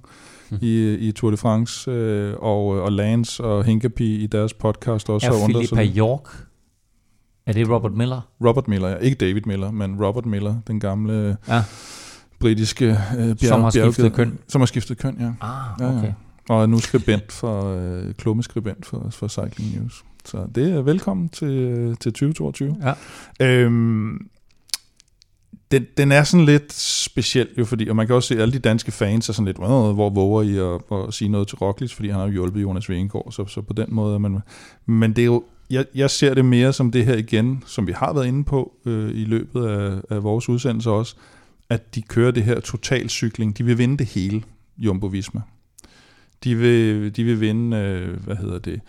mm. 0.50 0.58
i, 0.60 0.94
i 0.94 1.12
Tour 1.12 1.30
de 1.30 1.36
France, 1.36 1.90
øh, 1.90 2.34
og, 2.38 2.66
og 2.66 2.92
Lance 2.92 3.44
og 3.44 3.64
Hinkapie 3.64 4.18
i 4.18 4.26
deres 4.26 4.54
podcast 4.54 5.10
også 5.10 5.26
er 5.26 5.32
har 5.32 5.44
undret 5.44 5.68
sig. 5.68 5.76
Er 5.78 5.92
York? 5.96 6.46
Er 7.46 7.52
det 7.52 7.70
Robert 7.70 7.92
Miller? 7.92 8.20
Robert 8.46 8.68
Miller, 8.68 8.88
ja. 8.88 8.96
Ikke 8.96 9.16
David 9.16 9.42
Miller, 9.46 9.70
men 9.70 10.04
Robert 10.04 10.26
Miller, 10.26 10.56
den 10.66 10.80
gamle 10.80 11.36
ja. 11.48 11.62
britiske 12.40 12.86
øh, 12.86 12.96
bjerg, 13.16 13.38
Som 13.38 13.62
har 13.62 13.70
skiftet 13.70 14.12
køn? 14.12 14.38
Som 14.48 14.60
har 14.60 14.66
skiftet 14.66 14.98
køn, 14.98 15.16
ja. 15.20 15.32
Ah, 15.40 15.74
okay. 15.74 16.02
Ja, 16.02 16.06
ja. 16.06 16.12
Og 16.48 16.62
er 16.62 16.66
nu 16.66 16.78
skribent 16.78 17.32
for, 17.32 17.74
øh, 17.74 18.14
klummeskribent 18.14 18.86
for, 18.86 19.06
for 19.10 19.28
Cycling 19.28 19.80
News. 19.80 20.04
Så 20.24 20.46
det 20.54 20.72
er 20.72 20.82
velkommen 20.82 21.28
til, 21.28 21.96
til 22.00 22.12
2022. 22.12 22.76
Ja. 22.82 22.94
Øhm, 23.46 24.28
den, 25.70 25.86
den 25.96 26.12
er 26.12 26.24
sådan 26.24 26.46
lidt 26.46 26.72
speciel 26.72 27.48
jo, 27.58 27.64
fordi, 27.64 27.88
og 27.88 27.96
man 27.96 28.06
kan 28.06 28.16
også 28.16 28.28
se, 28.28 28.34
at 28.34 28.40
alle 28.40 28.52
de 28.52 28.58
danske 28.58 28.92
fans 28.92 29.28
er 29.28 29.32
sådan 29.32 29.46
lidt, 29.46 29.56
hvor 29.56 30.10
våger 30.10 30.42
I 30.42 30.74
at, 30.74 30.98
at 31.08 31.14
sige 31.14 31.28
noget 31.28 31.48
til 31.48 31.58
Roglic, 31.58 31.94
fordi 31.94 32.08
han 32.08 32.18
har 32.18 32.26
jo 32.26 32.32
hjulpet 32.32 32.62
Jonas 32.62 32.88
Vingegaard, 32.88 33.32
så, 33.32 33.46
så 33.46 33.60
på 33.62 33.72
den 33.72 33.86
måde 33.88 34.14
er 34.14 34.18
man... 34.18 34.38
Men 34.86 35.12
det 35.12 35.22
er 35.22 35.26
jo, 35.26 35.44
jeg, 35.70 35.84
jeg 35.94 36.10
ser 36.10 36.34
det 36.34 36.44
mere 36.44 36.72
som 36.72 36.90
det 36.90 37.04
her 37.04 37.16
igen, 37.16 37.62
som 37.66 37.86
vi 37.86 37.92
har 37.92 38.12
været 38.12 38.26
inde 38.26 38.44
på 38.44 38.72
øh, 38.86 39.10
i 39.10 39.24
løbet 39.24 39.66
af, 39.66 40.00
af 40.10 40.22
vores 40.22 40.48
udsendelse 40.48 40.90
også, 40.90 41.14
at 41.70 41.94
de 41.94 42.02
kører 42.02 42.30
det 42.30 42.42
her 42.42 42.60
totalcykling. 42.60 43.58
De 43.58 43.64
vil 43.64 43.78
vinde 43.78 43.98
det 43.98 44.06
hele, 44.06 44.42
Jumbo 44.78 45.06
Visma. 45.06 45.40
De 46.44 46.54
vil, 46.54 47.16
de 47.16 47.24
vil 47.24 47.40
vinde, 47.40 47.76
øh, 47.76 48.24
hvad 48.24 48.36
hedder 48.36 48.58
det, 48.58 48.80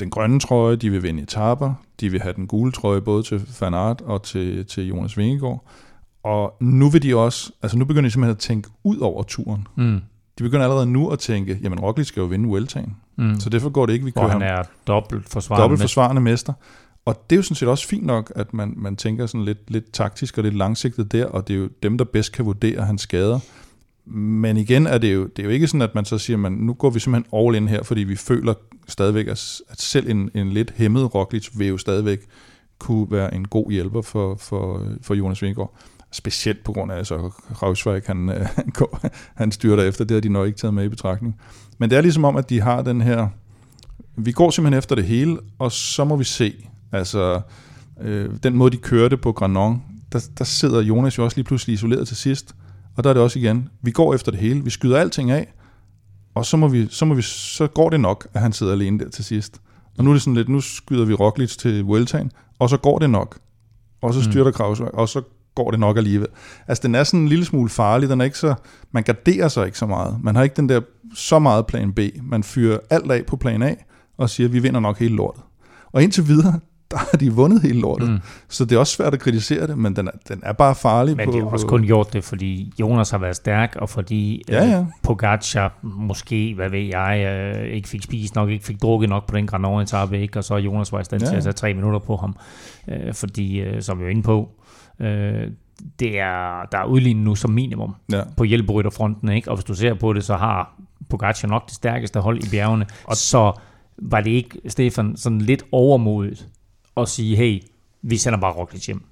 den 0.00 0.10
grønne 0.10 0.40
trøje, 0.40 0.76
de 0.76 0.90
vil 0.90 1.02
vinde 1.02 1.22
etaper, 1.22 1.74
de 2.00 2.08
vil 2.08 2.20
have 2.20 2.34
den 2.34 2.46
gule 2.46 2.72
trøje 2.72 3.00
både 3.00 3.22
til 3.22 3.48
Van 3.60 3.74
Aert 3.74 4.00
og 4.00 4.22
til, 4.22 4.66
til 4.66 4.88
Jonas 4.88 5.16
Vingegaard. 5.16 5.64
Og 6.22 6.56
nu 6.60 6.90
vil 6.90 7.02
de 7.02 7.16
også, 7.16 7.52
altså 7.62 7.78
nu 7.78 7.84
begynder 7.84 8.08
de 8.08 8.12
simpelthen 8.12 8.36
at 8.36 8.38
tænke 8.38 8.68
ud 8.84 8.98
over 8.98 9.22
turen. 9.22 9.66
Mm. 9.76 10.00
De 10.38 10.42
begynder 10.42 10.64
allerede 10.64 10.86
nu 10.86 11.08
at 11.08 11.18
tænke, 11.18 11.58
jamen 11.62 11.80
Roglic 11.80 12.06
skal 12.06 12.20
jo 12.20 12.26
vinde 12.26 12.48
Vueltaen. 12.48 12.96
Mm. 13.16 13.40
Så 13.40 13.50
derfor 13.50 13.68
går 13.68 13.86
det 13.86 13.92
ikke, 13.92 14.04
vi 14.04 14.10
kører 14.10 14.28
han 14.28 14.42
er 14.42 14.62
dobbelt 14.86 15.28
forsvarende, 15.28 15.62
dobbelt 15.62 15.80
forsvarende 15.80 16.22
mester. 16.22 16.52
Og 17.04 17.24
det 17.30 17.36
er 17.36 17.38
jo 17.38 17.42
sådan 17.42 17.54
set 17.54 17.68
også 17.68 17.88
fint 17.88 18.06
nok, 18.06 18.32
at 18.34 18.54
man, 18.54 18.74
man 18.76 18.96
tænker 18.96 19.26
sådan 19.26 19.44
lidt, 19.44 19.70
lidt 19.70 19.92
taktisk 19.92 20.38
og 20.38 20.44
lidt 20.44 20.54
langsigtet 20.54 21.12
der, 21.12 21.26
og 21.26 21.48
det 21.48 21.54
er 21.54 21.58
jo 21.58 21.68
dem, 21.82 21.98
der 21.98 22.04
bedst 22.04 22.32
kan 22.32 22.44
vurdere 22.44 22.84
hans 22.84 23.02
skader. 23.02 23.40
Men 24.06 24.56
igen 24.56 24.86
er 24.86 24.98
det 24.98 25.14
jo, 25.14 25.26
det 25.26 25.38
er 25.38 25.44
jo 25.44 25.50
ikke 25.50 25.66
sådan, 25.66 25.82
at 25.82 25.94
man 25.94 26.04
så 26.04 26.18
siger, 26.18 26.36
man, 26.36 26.52
nu 26.52 26.72
går 26.74 26.90
vi 26.90 27.00
simpelthen 27.00 27.38
all 27.38 27.56
in 27.56 27.68
her, 27.68 27.82
fordi 27.82 28.00
vi 28.00 28.16
føler 28.16 28.54
stadigvæk, 28.88 29.26
at, 29.26 29.38
selv 29.78 30.10
en, 30.10 30.30
en 30.34 30.52
lidt 30.52 30.72
hæmmet 30.76 31.14
Roglic 31.14 31.48
vil 31.58 31.68
jo 31.68 31.78
stadigvæk 31.78 32.20
kunne 32.78 33.06
være 33.10 33.34
en 33.34 33.48
god 33.48 33.70
hjælper 33.70 34.02
for, 34.02 34.36
for, 34.36 34.86
for 35.02 35.14
Jonas 35.14 35.42
Vingegaard. 35.42 35.74
Specielt 36.12 36.64
på 36.64 36.72
grund 36.72 36.90
af, 36.92 36.94
at 36.94 36.98
altså, 36.98 37.16
Rausweig, 37.62 38.02
han, 38.06 38.28
han, 38.28 38.38
øh, 38.40 38.48
går, 38.78 39.00
han 39.34 39.52
styrer 39.52 39.82
efter, 39.82 40.04
det 40.04 40.14
har 40.14 40.20
de 40.20 40.28
nok 40.28 40.46
ikke 40.46 40.58
taget 40.58 40.74
med 40.74 40.84
i 40.84 40.88
betragtning. 40.88 41.36
Men 41.78 41.90
det 41.90 41.98
er 41.98 42.02
ligesom 42.02 42.24
om, 42.24 42.36
at 42.36 42.50
de 42.50 42.60
har 42.60 42.82
den 42.82 43.00
her, 43.00 43.28
vi 44.16 44.32
går 44.32 44.50
simpelthen 44.50 44.78
efter 44.78 44.94
det 44.94 45.04
hele, 45.04 45.38
og 45.58 45.72
så 45.72 46.04
må 46.04 46.16
vi 46.16 46.24
se, 46.24 46.54
altså 46.92 47.40
øh, 48.00 48.30
den 48.42 48.56
måde, 48.56 48.70
de 48.70 48.76
kørte 48.76 49.16
på 49.16 49.32
Granon, 49.32 49.82
der, 50.12 50.28
der 50.38 50.44
sidder 50.44 50.82
Jonas 50.82 51.18
jo 51.18 51.24
også 51.24 51.36
lige 51.36 51.44
pludselig 51.44 51.74
isoleret 51.74 52.08
til 52.08 52.16
sidst, 52.16 52.54
og 52.96 53.04
der 53.04 53.10
er 53.10 53.14
det 53.14 53.22
også 53.22 53.38
igen, 53.38 53.68
vi 53.82 53.90
går 53.90 54.14
efter 54.14 54.32
det 54.32 54.40
hele, 54.40 54.64
vi 54.64 54.70
skyder 54.70 54.98
alting 54.98 55.30
af, 55.30 55.54
og 56.34 56.46
så, 56.46 56.56
må 56.56 56.68
vi, 56.68 56.86
så, 56.90 57.04
må 57.04 57.14
vi, 57.14 57.22
så 57.22 57.66
går 57.66 57.90
det 57.90 58.00
nok, 58.00 58.28
at 58.34 58.40
han 58.40 58.52
sidder 58.52 58.72
alene 58.72 58.98
der 58.98 59.08
til 59.08 59.24
sidst. 59.24 59.60
Og 59.98 60.04
nu 60.04 60.10
er 60.10 60.14
det 60.14 60.22
sådan 60.22 60.34
lidt, 60.34 60.48
nu 60.48 60.60
skyder 60.60 61.04
vi 61.04 61.14
Roglic 61.14 61.56
til 61.56 61.84
Vueltaen, 61.84 62.32
og 62.58 62.70
så 62.70 62.76
går 62.76 62.98
det 62.98 63.10
nok. 63.10 63.38
Og 64.02 64.14
så 64.14 64.20
mm. 64.20 64.24
styrter 64.24 64.50
mm. 64.50 64.54
Kraus, 64.54 64.80
og 64.80 65.08
så 65.08 65.22
går 65.54 65.70
det 65.70 65.80
nok 65.80 65.96
alligevel. 65.96 66.28
Altså, 66.68 66.82
den 66.82 66.94
er 66.94 67.04
sådan 67.04 67.20
en 67.20 67.28
lille 67.28 67.44
smule 67.44 67.68
farlig. 67.68 68.08
Den 68.08 68.20
er 68.20 68.24
ikke 68.24 68.38
så, 68.38 68.54
man 68.92 69.02
garderer 69.02 69.48
sig 69.48 69.66
ikke 69.66 69.78
så 69.78 69.86
meget. 69.86 70.18
Man 70.22 70.36
har 70.36 70.42
ikke 70.42 70.56
den 70.56 70.68
der 70.68 70.80
så 71.14 71.38
meget 71.38 71.66
plan 71.66 71.92
B. 71.92 72.00
Man 72.22 72.42
fyrer 72.42 72.78
alt 72.90 73.10
af 73.10 73.26
på 73.26 73.36
plan 73.36 73.62
A, 73.62 73.74
og 74.18 74.30
siger, 74.30 74.48
vi 74.48 74.58
vinder 74.58 74.80
nok 74.80 74.98
hele 74.98 75.16
lortet. 75.16 75.42
Og 75.92 76.02
indtil 76.02 76.28
videre, 76.28 76.60
der 76.90 76.96
har 76.96 77.18
de 77.18 77.32
vundet 77.32 77.62
hele 77.62 77.80
lortet. 77.80 78.10
Mm. 78.10 78.18
Så 78.48 78.64
det 78.64 78.76
er 78.76 78.78
også 78.78 78.92
svært 78.92 79.14
at 79.14 79.20
kritisere 79.20 79.66
det, 79.66 79.78
men 79.78 79.96
den 79.96 80.08
er, 80.08 80.12
den 80.28 80.40
er 80.42 80.52
bare 80.52 80.74
farlig. 80.74 81.16
Men 81.16 81.26
på, 81.26 81.32
de 81.32 81.38
har 81.38 81.46
også 81.46 81.66
kun 81.66 81.82
gjort 81.82 82.12
det, 82.12 82.24
fordi 82.24 82.72
Jonas 82.80 83.10
har 83.10 83.18
været 83.18 83.36
stærk, 83.36 83.76
og 83.76 83.88
fordi 83.88 84.42
Ja, 84.48 84.64
ja. 84.64 84.78
Øh, 84.80 84.84
Pogacar 85.02 85.78
måske, 85.82 86.54
hvad 86.54 86.70
ved 86.70 86.80
jeg, 86.80 87.24
øh, 87.56 87.66
ikke 87.76 87.88
fik 87.88 88.02
spist 88.02 88.34
nok, 88.34 88.50
ikke 88.50 88.64
fik 88.64 88.82
drukket 88.82 89.08
nok 89.08 89.26
på 89.26 89.36
den 89.36 89.48
ikke? 90.14 90.38
og 90.38 90.44
så 90.44 90.56
Jonas 90.56 90.92
var 90.92 91.00
i 91.00 91.04
stand 91.04 91.22
Ja, 91.22 91.26
til 91.26 91.32
ja. 91.32 91.36
at 91.36 91.44
sætte 91.44 91.58
tre 91.60 91.74
minutter 91.74 91.98
på 91.98 92.16
ham, 92.16 92.36
øh, 92.88 93.14
fordi, 93.14 93.60
øh, 93.60 93.82
som 93.82 93.98
vi 94.00 94.04
er 94.04 94.08
inde 94.08 94.22
på, 94.22 94.50
øh, 95.00 95.50
det 96.00 96.18
er, 96.18 96.66
der 96.72 96.78
er 96.78 96.84
udlignet 96.84 97.24
nu 97.24 97.34
som 97.34 97.50
minimum 97.50 97.94
Ja. 98.12 98.20
på 98.36 98.44
hjælperytterfronten, 98.44 99.28
ikke? 99.28 99.50
og 99.50 99.56
hvis 99.56 99.64
du 99.64 99.74
ser 99.74 99.94
på 99.94 100.12
det, 100.12 100.24
så 100.24 100.36
har 100.36 100.74
Pogacar 101.08 101.48
nok 101.48 101.66
det 101.66 101.74
stærkeste 101.74 102.20
hold 102.20 102.44
i 102.44 102.50
bjergene, 102.50 102.86
og 103.04 103.16
så 103.16 103.52
var 103.98 104.20
det 104.20 104.30
ikke, 104.30 104.58
Stefan, 104.68 105.16
sådan 105.16 105.40
lidt 105.40 105.62
overmodigt 105.72 106.46
og 106.96 107.08
sige, 107.08 107.36
hey, 107.36 107.62
vi 108.02 108.16
sender 108.16 108.40
bare 108.40 108.52
Roglic 108.52 108.86
hjem. 108.86 109.02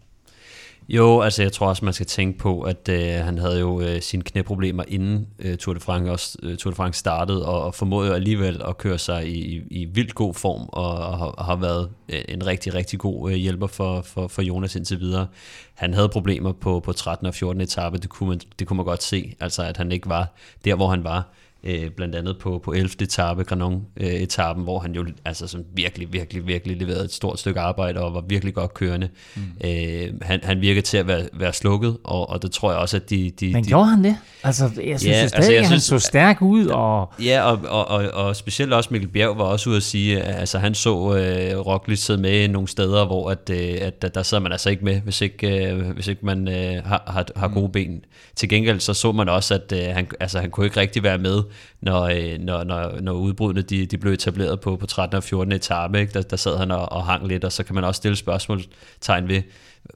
Jo, 0.88 1.20
altså 1.20 1.42
jeg 1.42 1.52
tror 1.52 1.66
også, 1.66 1.84
man 1.84 1.94
skal 1.94 2.06
tænke 2.06 2.38
på, 2.38 2.62
at 2.62 2.88
øh, 2.88 3.24
han 3.24 3.38
havde 3.38 3.60
jo 3.60 3.80
øh, 3.80 4.02
sine 4.02 4.22
knæproblemer 4.22 4.84
inden 4.88 5.28
øh, 5.38 5.56
Tour 5.56 5.74
de 5.74 5.80
France, 5.80 6.10
også, 6.10 6.38
øh, 6.42 6.56
Tour 6.56 6.70
de 6.70 6.76
France 6.76 6.98
startede, 6.98 7.46
og, 7.46 7.64
og 7.64 7.74
formåede 7.74 8.08
jo 8.08 8.14
alligevel 8.14 8.62
at 8.68 8.78
køre 8.78 8.98
sig 8.98 9.28
i, 9.28 9.56
i, 9.56 9.62
i 9.70 9.84
vildt 9.84 10.14
god 10.14 10.34
form, 10.34 10.68
og, 10.72 10.90
og, 10.90 11.18
har, 11.18 11.26
og 11.26 11.44
har 11.44 11.56
været 11.56 11.90
øh, 12.08 12.22
en 12.28 12.46
rigtig, 12.46 12.74
rigtig 12.74 12.98
god 12.98 13.30
øh, 13.30 13.36
hjælper 13.36 13.66
for, 13.66 14.02
for, 14.02 14.28
for 14.28 14.42
Jonas 14.42 14.76
indtil 14.76 15.00
videre. 15.00 15.26
Han 15.74 15.94
havde 15.94 16.08
problemer 16.08 16.52
på, 16.52 16.80
på 16.80 16.92
13. 16.92 17.26
og 17.26 17.34
14. 17.34 17.60
etape, 17.60 17.98
det 17.98 18.10
kunne, 18.10 18.28
man, 18.28 18.40
det 18.58 18.66
kunne 18.66 18.76
man 18.76 18.86
godt 18.86 19.02
se, 19.02 19.34
altså 19.40 19.62
at 19.62 19.76
han 19.76 19.92
ikke 19.92 20.08
var 20.08 20.34
der, 20.64 20.74
hvor 20.74 20.88
han 20.88 21.04
var. 21.04 21.34
Øh, 21.66 21.90
blandt 21.90 22.14
andet 22.14 22.38
på, 22.38 22.60
på 22.64 22.72
11. 22.72 22.90
etape, 23.00 23.44
Granon-etappen, 23.44 24.64
hvor 24.64 24.78
han 24.78 24.92
jo 24.94 25.06
altså 25.24 25.46
sådan 25.46 25.66
virkelig, 25.74 26.12
virkelig, 26.12 26.46
virkelig 26.46 26.76
leverede 26.76 27.04
et 27.04 27.12
stort 27.12 27.38
stykke 27.38 27.60
arbejde 27.60 28.00
og 28.00 28.14
var 28.14 28.24
virkelig 28.28 28.54
godt 28.54 28.74
kørende. 28.74 29.08
Mm. 29.34 29.42
Øh, 29.64 30.08
han, 30.22 30.40
han 30.42 30.60
virkede 30.60 30.86
til 30.86 30.96
at 30.96 31.06
være, 31.06 31.22
være 31.32 31.52
slukket, 31.52 31.96
og, 32.04 32.30
og 32.30 32.42
det 32.42 32.50
tror 32.52 32.70
jeg 32.70 32.80
også, 32.80 32.96
at 32.96 33.10
de... 33.10 33.30
de 33.40 33.52
Men 33.52 33.64
de, 33.64 33.68
gjorde 33.68 33.86
han 33.86 34.04
det? 34.04 34.16
Altså, 34.42 34.64
jeg 34.64 35.00
synes 35.00 35.04
Ja, 35.04 35.10
ja, 35.10 35.16
altså, 35.22 35.36
stadig, 35.36 35.50
jeg 35.52 35.58
at 35.60 35.66
han 35.68 35.80
synes- 35.80 36.02
så 36.02 36.08
stærk 36.08 36.42
ud, 36.42 36.66
og 36.66 37.12
Ja, 37.22 37.42
og, 37.42 37.58
og, 37.68 37.88
og, 37.88 38.10
og 38.26 38.36
specielt 38.36 38.72
også 38.72 38.88
Mikkel 38.92 39.08
Bjerg 39.10 39.38
var 39.38 39.44
også 39.44 39.70
ude 39.70 39.76
at 39.76 39.82
sige, 39.82 40.22
at 40.22 40.40
altså, 40.40 40.58
han 40.58 40.74
så 40.74 40.90
øh, 40.90 41.58
Roglic 41.66 41.98
sidde 41.98 42.20
med 42.20 42.48
nogle 42.48 42.68
steder, 42.68 43.06
hvor 43.06 43.30
at, 43.30 43.50
øh, 43.50 43.78
at, 43.80 44.02
der, 44.02 44.08
der 44.08 44.22
sidder 44.22 44.42
man 44.42 44.52
altså 44.52 44.70
ikke 44.70 44.84
med, 44.84 45.00
hvis 45.00 45.20
ikke, 45.20 45.68
øh, 45.72 45.90
hvis 45.90 46.08
ikke 46.08 46.26
man 46.26 46.48
øh, 46.48 46.84
har, 46.84 47.02
har, 47.06 47.26
har 47.36 47.48
gode 47.48 47.68
ben. 47.68 48.04
Til 48.36 48.48
gengæld 48.48 48.80
så 48.80 48.94
så 48.94 49.12
man 49.12 49.28
også, 49.28 49.54
at 49.54 49.72
øh, 49.72 49.94
han, 49.94 50.08
altså, 50.20 50.38
han 50.38 50.50
kunne 50.50 50.66
ikke 50.66 50.80
rigtig 50.80 51.02
være 51.02 51.18
med, 51.18 51.42
når, 51.80 52.02
øh, 52.02 52.38
når, 52.40 52.64
når, 52.64 53.00
når 53.00 53.12
udbruddene 53.12 53.62
de, 53.62 53.86
de 53.86 53.98
blev 53.98 54.12
etableret 54.12 54.60
på, 54.60 54.76
på 54.76 54.86
13. 54.86 55.16
og 55.16 55.24
14. 55.24 55.52
etape. 55.52 56.00
Ikke? 56.00 56.12
Der, 56.12 56.22
der 56.22 56.36
sad 56.36 56.58
han 56.58 56.70
og, 56.70 56.92
og 56.92 57.04
hang 57.04 57.28
lidt, 57.28 57.44
og 57.44 57.52
så 57.52 57.64
kan 57.64 57.74
man 57.74 57.84
også 57.84 57.98
stille 57.98 58.16
spørgsmålstegn 58.16 59.28
ved, 59.28 59.42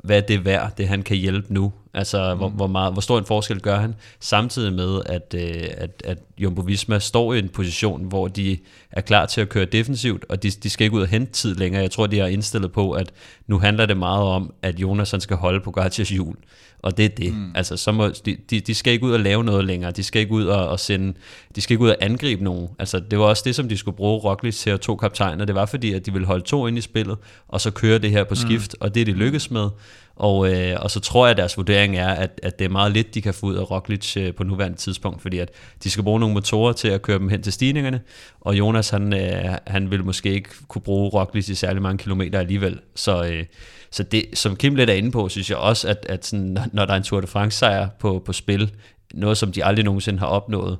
hvad 0.05 0.17
er 0.17 0.21
det 0.21 0.45
værd, 0.45 0.77
det 0.77 0.89
han 0.89 1.03
kan 1.03 1.17
hjælpe 1.17 1.55
nu? 1.55 1.73
Altså, 1.95 2.35
mm. 2.35 2.39
hvor, 2.39 2.49
hvor, 2.49 2.67
meget, 2.67 2.93
hvor 2.93 3.01
stor 3.01 3.19
en 3.19 3.25
forskel 3.25 3.61
gør 3.61 3.79
han? 3.79 3.95
Samtidig 4.21 4.73
med, 4.73 5.01
at, 5.07 5.35
øh, 5.35 5.69
at, 5.77 6.03
at 6.05 6.19
Jumbo 6.39 6.63
Visma 6.63 6.99
står 6.99 7.35
i 7.35 7.39
en 7.39 7.49
position, 7.49 8.05
hvor 8.05 8.29
de 8.29 8.59
er 8.91 9.01
klar 9.01 9.27
til 9.27 9.41
at 9.41 9.49
køre 9.49 9.65
defensivt, 9.65 10.25
og 10.29 10.43
de, 10.43 10.51
de 10.51 10.71
skal 10.71 10.85
ikke 10.85 10.97
ud 10.97 11.03
og 11.03 11.09
hente 11.09 11.33
tid 11.33 11.55
længere. 11.55 11.83
Jeg 11.83 11.91
tror, 11.91 12.07
de 12.07 12.21
er 12.21 12.27
indstillet 12.27 12.73
på, 12.73 12.93
at 12.93 13.13
nu 13.47 13.59
handler 13.59 13.87
det 13.87 13.97
meget 13.97 14.23
om, 14.23 14.53
at 14.63 14.79
Jonas 14.79 15.15
skal 15.19 15.37
holde 15.37 15.61
på 15.61 15.71
Gartias 15.71 16.09
hjul. 16.09 16.37
Og 16.83 16.97
det 16.97 17.05
er 17.05 17.09
det. 17.09 17.35
Mm. 17.35 17.53
Altså, 17.55 17.77
så 17.77 17.93
må, 17.93 18.09
de, 18.09 18.37
de, 18.51 18.61
de 18.61 18.75
skal 18.75 18.93
ikke 18.93 19.07
ud 19.07 19.13
og 19.13 19.21
lave 19.21 19.45
noget 19.45 19.65
længere. 19.65 19.91
De 19.91 20.03
skal 20.03 20.21
ikke 20.21 20.33
ud 20.33 20.47
og, 20.47 20.69
og 20.69 20.81
sende, 20.81 21.15
de 21.57 21.61
skal 21.61 21.75
ikke 21.75 21.85
ud 21.85 21.91
og 21.91 21.97
angribe 22.01 22.45
nogen. 22.45 22.69
Altså, 22.79 23.01
det 23.01 23.19
var 23.19 23.25
også 23.25 23.43
det, 23.47 23.55
som 23.55 23.69
de 23.69 23.77
skulle 23.77 23.97
bruge 23.97 24.19
Roglic 24.19 24.57
til 24.57 24.71
at 24.71 24.81
to 24.81 24.97
kaptajner. 24.97 25.45
Det 25.45 25.55
var 25.55 25.67
fordi, 25.67 25.93
at 25.93 26.07
de 26.07 26.13
ville 26.13 26.27
holde 26.27 26.45
to 26.45 26.67
ind 26.67 26.79
i 26.79 26.81
spillet, 26.81 27.17
og 27.49 27.61
så 27.61 27.71
køre 27.71 27.99
det 27.99 28.11
her 28.11 28.25
på 28.25 28.35
skift, 28.35 28.75
mm. 28.81 28.85
og 28.85 28.95
det 28.95 29.01
er 29.01 29.05
de 29.05 29.13
lykkes 29.13 29.51
med. 29.51 29.69
Og, 30.17 30.53
øh, 30.53 30.77
og 30.81 30.91
så 30.91 31.01
tror 31.01 31.27
jeg, 31.27 31.31
at 31.31 31.37
deres 31.37 31.57
vurdering 31.57 31.97
er, 31.97 32.09
at, 32.09 32.41
at 32.43 32.59
det 32.59 32.65
er 32.65 32.69
meget 32.69 32.93
lidt, 32.93 33.15
de 33.15 33.23
kan 33.23 33.35
få 33.35 33.47
ud 33.47 33.55
af 33.55 33.71
Roglic 33.71 34.17
øh, 34.17 34.35
på 34.35 34.45
nuværende 34.45 34.77
tidspunkt, 34.77 35.23
fordi 35.23 35.39
at 35.39 35.51
de 35.85 35.91
skal 35.91 36.05
bruge 36.05 36.21
nogle 36.21 36.35
motorer 36.35 36.73
til 36.73 36.89
at 36.89 37.03
køre 37.03 37.19
dem 37.19 37.29
hen 37.29 37.43
til 37.43 37.53
stigningerne, 37.53 38.01
og 38.41 38.59
Jonas, 38.59 38.91
han, 38.91 39.15
øh, 39.15 39.57
han 39.67 39.91
vil 39.91 40.05
måske 40.05 40.33
ikke 40.33 40.49
kunne 40.69 40.83
bruge 40.83 41.09
Roglic 41.09 41.49
i 41.49 41.55
særlig 41.55 41.83
mange 41.83 41.99
kilometer 41.99 42.39
alligevel. 42.39 42.81
Så, 42.95 43.25
øh, 43.25 43.45
så 43.91 44.03
det, 44.03 44.25
som 44.35 44.57
Kim 44.57 44.75
lidt 44.75 44.91
er 44.91 44.95
inde 44.95 45.11
på, 45.11 45.29
synes 45.29 45.51
jeg 45.51 45.59
også, 45.59 45.89
at, 45.89 46.07
at 46.09 46.27
sådan, 46.27 46.59
når- 46.73 46.85
der 46.85 46.93
er 46.93 46.97
en 46.97 47.03
Tour 47.03 47.21
de 47.21 47.27
France 47.27 47.59
sejr 47.59 47.89
på, 48.01 48.23
på 48.27 48.33
spil, 48.33 48.71
noget 49.15 49.39
som 49.39 49.53
de 49.53 49.65
aldrig 49.65 49.85
nogensinde 49.85 50.19
har 50.19 50.27
opnået, 50.27 50.79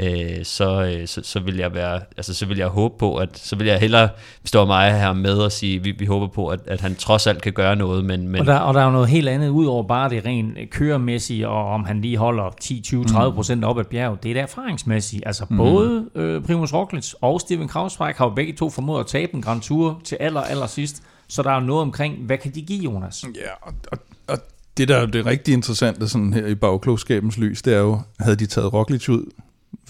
øh, 0.00 0.44
så, 0.44 0.82
øh, 0.84 1.06
så, 1.06 1.20
så 1.24 1.40
vil 1.40 1.56
jeg 1.56 1.74
være, 1.74 2.00
altså 2.16 2.34
så 2.34 2.46
vil 2.46 2.58
jeg 2.58 2.66
håbe 2.68 2.94
på, 2.98 3.16
at 3.16 3.38
så 3.38 3.56
vil 3.56 3.66
jeg 3.66 3.78
hellere, 3.80 4.08
var 4.54 4.64
mig 4.64 5.00
her 5.00 5.12
med 5.12 5.38
og 5.38 5.52
sige, 5.52 5.82
vi, 5.82 5.90
vi 5.90 6.06
håber 6.06 6.26
på, 6.26 6.48
at, 6.48 6.60
at 6.66 6.80
han 6.80 6.94
trods 6.94 7.26
alt 7.26 7.42
kan 7.42 7.52
gøre 7.52 7.76
noget, 7.76 8.04
men, 8.04 8.28
men 8.28 8.40
Og 8.40 8.46
der, 8.46 8.58
og 8.58 8.74
der 8.74 8.80
er 8.80 8.84
jo 8.84 8.90
noget 8.90 9.08
helt 9.08 9.28
andet, 9.28 9.48
ud 9.48 9.66
over 9.66 9.82
bare 9.82 10.10
det 10.10 10.26
rent 10.26 10.58
køremæssige, 10.70 11.48
og 11.48 11.66
om 11.70 11.84
han 11.84 12.00
lige 12.00 12.16
holder 12.16 12.54
10, 12.60 12.80
20, 12.80 13.04
30 13.04 13.34
procent 13.34 13.64
op 13.64 13.78
ad 13.78 13.84
bjerget. 13.84 14.22
Det 14.22 14.28
er 14.30 14.34
det 14.34 14.42
erfaringsmæssige. 14.42 15.26
Altså 15.26 15.46
mm. 15.50 15.56
både 15.56 16.04
øh, 16.14 16.42
Primus 16.42 16.72
Roglic 16.74 17.12
og 17.20 17.40
Steven 17.40 17.68
Krausweig 17.68 18.14
har 18.16 18.24
jo 18.24 18.30
begge 18.30 18.52
to 18.52 18.70
formået 18.70 19.00
at 19.00 19.06
tabe 19.06 19.34
en 19.34 19.42
Grand 19.42 19.60
Tour 19.60 20.00
til 20.04 20.16
aller, 20.20 20.40
aller 20.40 20.66
sidst. 20.66 21.02
Så 21.28 21.42
der 21.42 21.50
er 21.50 21.54
jo 21.60 21.66
noget 21.66 21.82
omkring, 21.82 22.18
hvad 22.18 22.38
kan 22.38 22.54
de 22.54 22.62
give, 22.62 22.84
Jonas? 22.84 23.24
Ja, 23.34 23.50
og, 23.62 23.74
og, 23.92 23.98
og 24.26 24.38
det 24.76 24.88
der 24.88 24.96
er 24.96 25.06
det 25.06 25.26
rigtig 25.26 25.54
interessante 25.54 26.08
sådan 26.08 26.32
her 26.32 26.46
i 26.46 26.54
bagklogskabens 26.54 27.38
lys, 27.38 27.62
det 27.62 27.74
er 27.74 27.78
jo, 27.78 28.00
havde 28.20 28.36
de 28.36 28.46
taget 28.46 28.72
Roglic 28.72 29.08
ud, 29.08 29.30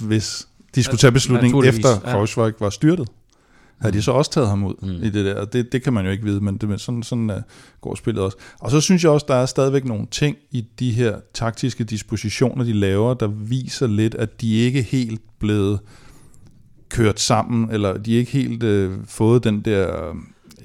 hvis 0.01 0.49
de 0.75 0.83
skulle 0.83 0.99
tage 0.99 1.13
beslutningen 1.13 1.65
efter 1.65 1.89
ja. 1.89 1.99
Krausweig 2.13 2.53
var 2.61 2.71
styrtet? 2.71 3.09
Havde 3.79 3.97
de 3.97 4.03
så 4.03 4.13
også 4.13 4.31
taget 4.31 4.49
ham 4.49 4.65
ud 4.65 4.75
Mm. 4.83 4.89
mm. 4.89 4.95
i 4.95 5.11
det 5.11 5.25
der? 5.25 5.45
Det, 5.45 5.73
det 5.73 5.83
kan 5.83 5.93
man 5.93 6.05
jo 6.05 6.11
ikke 6.11 6.25
vide, 6.25 6.41
men 6.41 6.57
det, 6.57 6.81
sådan, 6.81 7.03
sådan 7.03 7.31
uh, 7.31 7.37
går 7.81 7.95
spillet 7.95 8.25
også. 8.25 8.37
Og 8.61 8.71
så 8.71 8.81
synes 8.81 9.05
jeg 9.05 9.11
også, 9.11 9.27
der 9.29 9.35
er 9.35 9.47
stadigvæk 9.47 9.85
nogle 9.85 10.07
ting 10.11 10.37
i 10.51 10.65
de 10.79 10.91
her 10.93 11.17
taktiske 11.35 11.85
dispositioner, 11.85 12.65
de 12.65 12.73
laver, 12.73 13.15
der 13.15 13.27
viser 13.27 13.87
lidt, 13.87 14.15
at 14.15 14.41
de 14.41 14.55
ikke 14.55 14.83
helt 14.83 15.21
blevet 15.39 15.81
kørt 16.89 17.21
sammen, 17.21 17.71
eller 17.71 17.97
de 17.99 18.13
ikke 18.13 18.33
helt 18.33 18.63
øh, 18.63 18.99
fået 19.07 19.45
den 19.45 19.61
der 19.61 20.09
øh, 20.09 20.15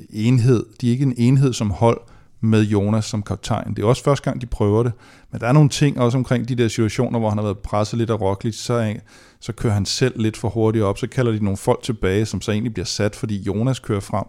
enhed. 0.09 0.65
De 0.81 0.87
er 0.87 0.91
ikke 0.91 1.03
en 1.03 1.13
enhed 1.17 1.53
som 1.53 1.71
hold 1.71 2.01
med 2.41 2.63
Jonas 2.63 3.05
som 3.05 3.23
kaptajn. 3.23 3.73
Det 3.75 3.83
er 3.83 3.87
også 3.87 4.03
første 4.03 4.23
gang, 4.23 4.41
de 4.41 4.45
prøver 4.45 4.83
det. 4.83 4.91
Men 5.31 5.41
der 5.41 5.47
er 5.47 5.51
nogle 5.51 5.69
ting 5.69 5.99
også 5.99 6.17
omkring 6.17 6.49
de 6.49 6.55
der 6.55 6.67
situationer, 6.67 7.19
hvor 7.19 7.29
han 7.29 7.37
har 7.37 7.45
været 7.45 7.57
presset 7.57 7.97
lidt 7.99 8.09
af 8.09 8.21
Roglic, 8.21 8.55
så, 8.55 8.95
så 9.39 9.53
kører 9.53 9.73
han 9.73 9.85
selv 9.85 10.21
lidt 10.21 10.37
for 10.37 10.49
hurtigt 10.49 10.83
op, 10.83 10.97
så 10.97 11.07
kalder 11.07 11.31
de 11.31 11.43
nogle 11.43 11.57
folk 11.57 11.83
tilbage, 11.83 12.25
som 12.25 12.41
så 12.41 12.51
egentlig 12.51 12.73
bliver 12.73 12.85
sat, 12.85 13.15
fordi 13.15 13.41
Jonas 13.41 13.79
kører 13.79 13.99
frem. 13.99 14.25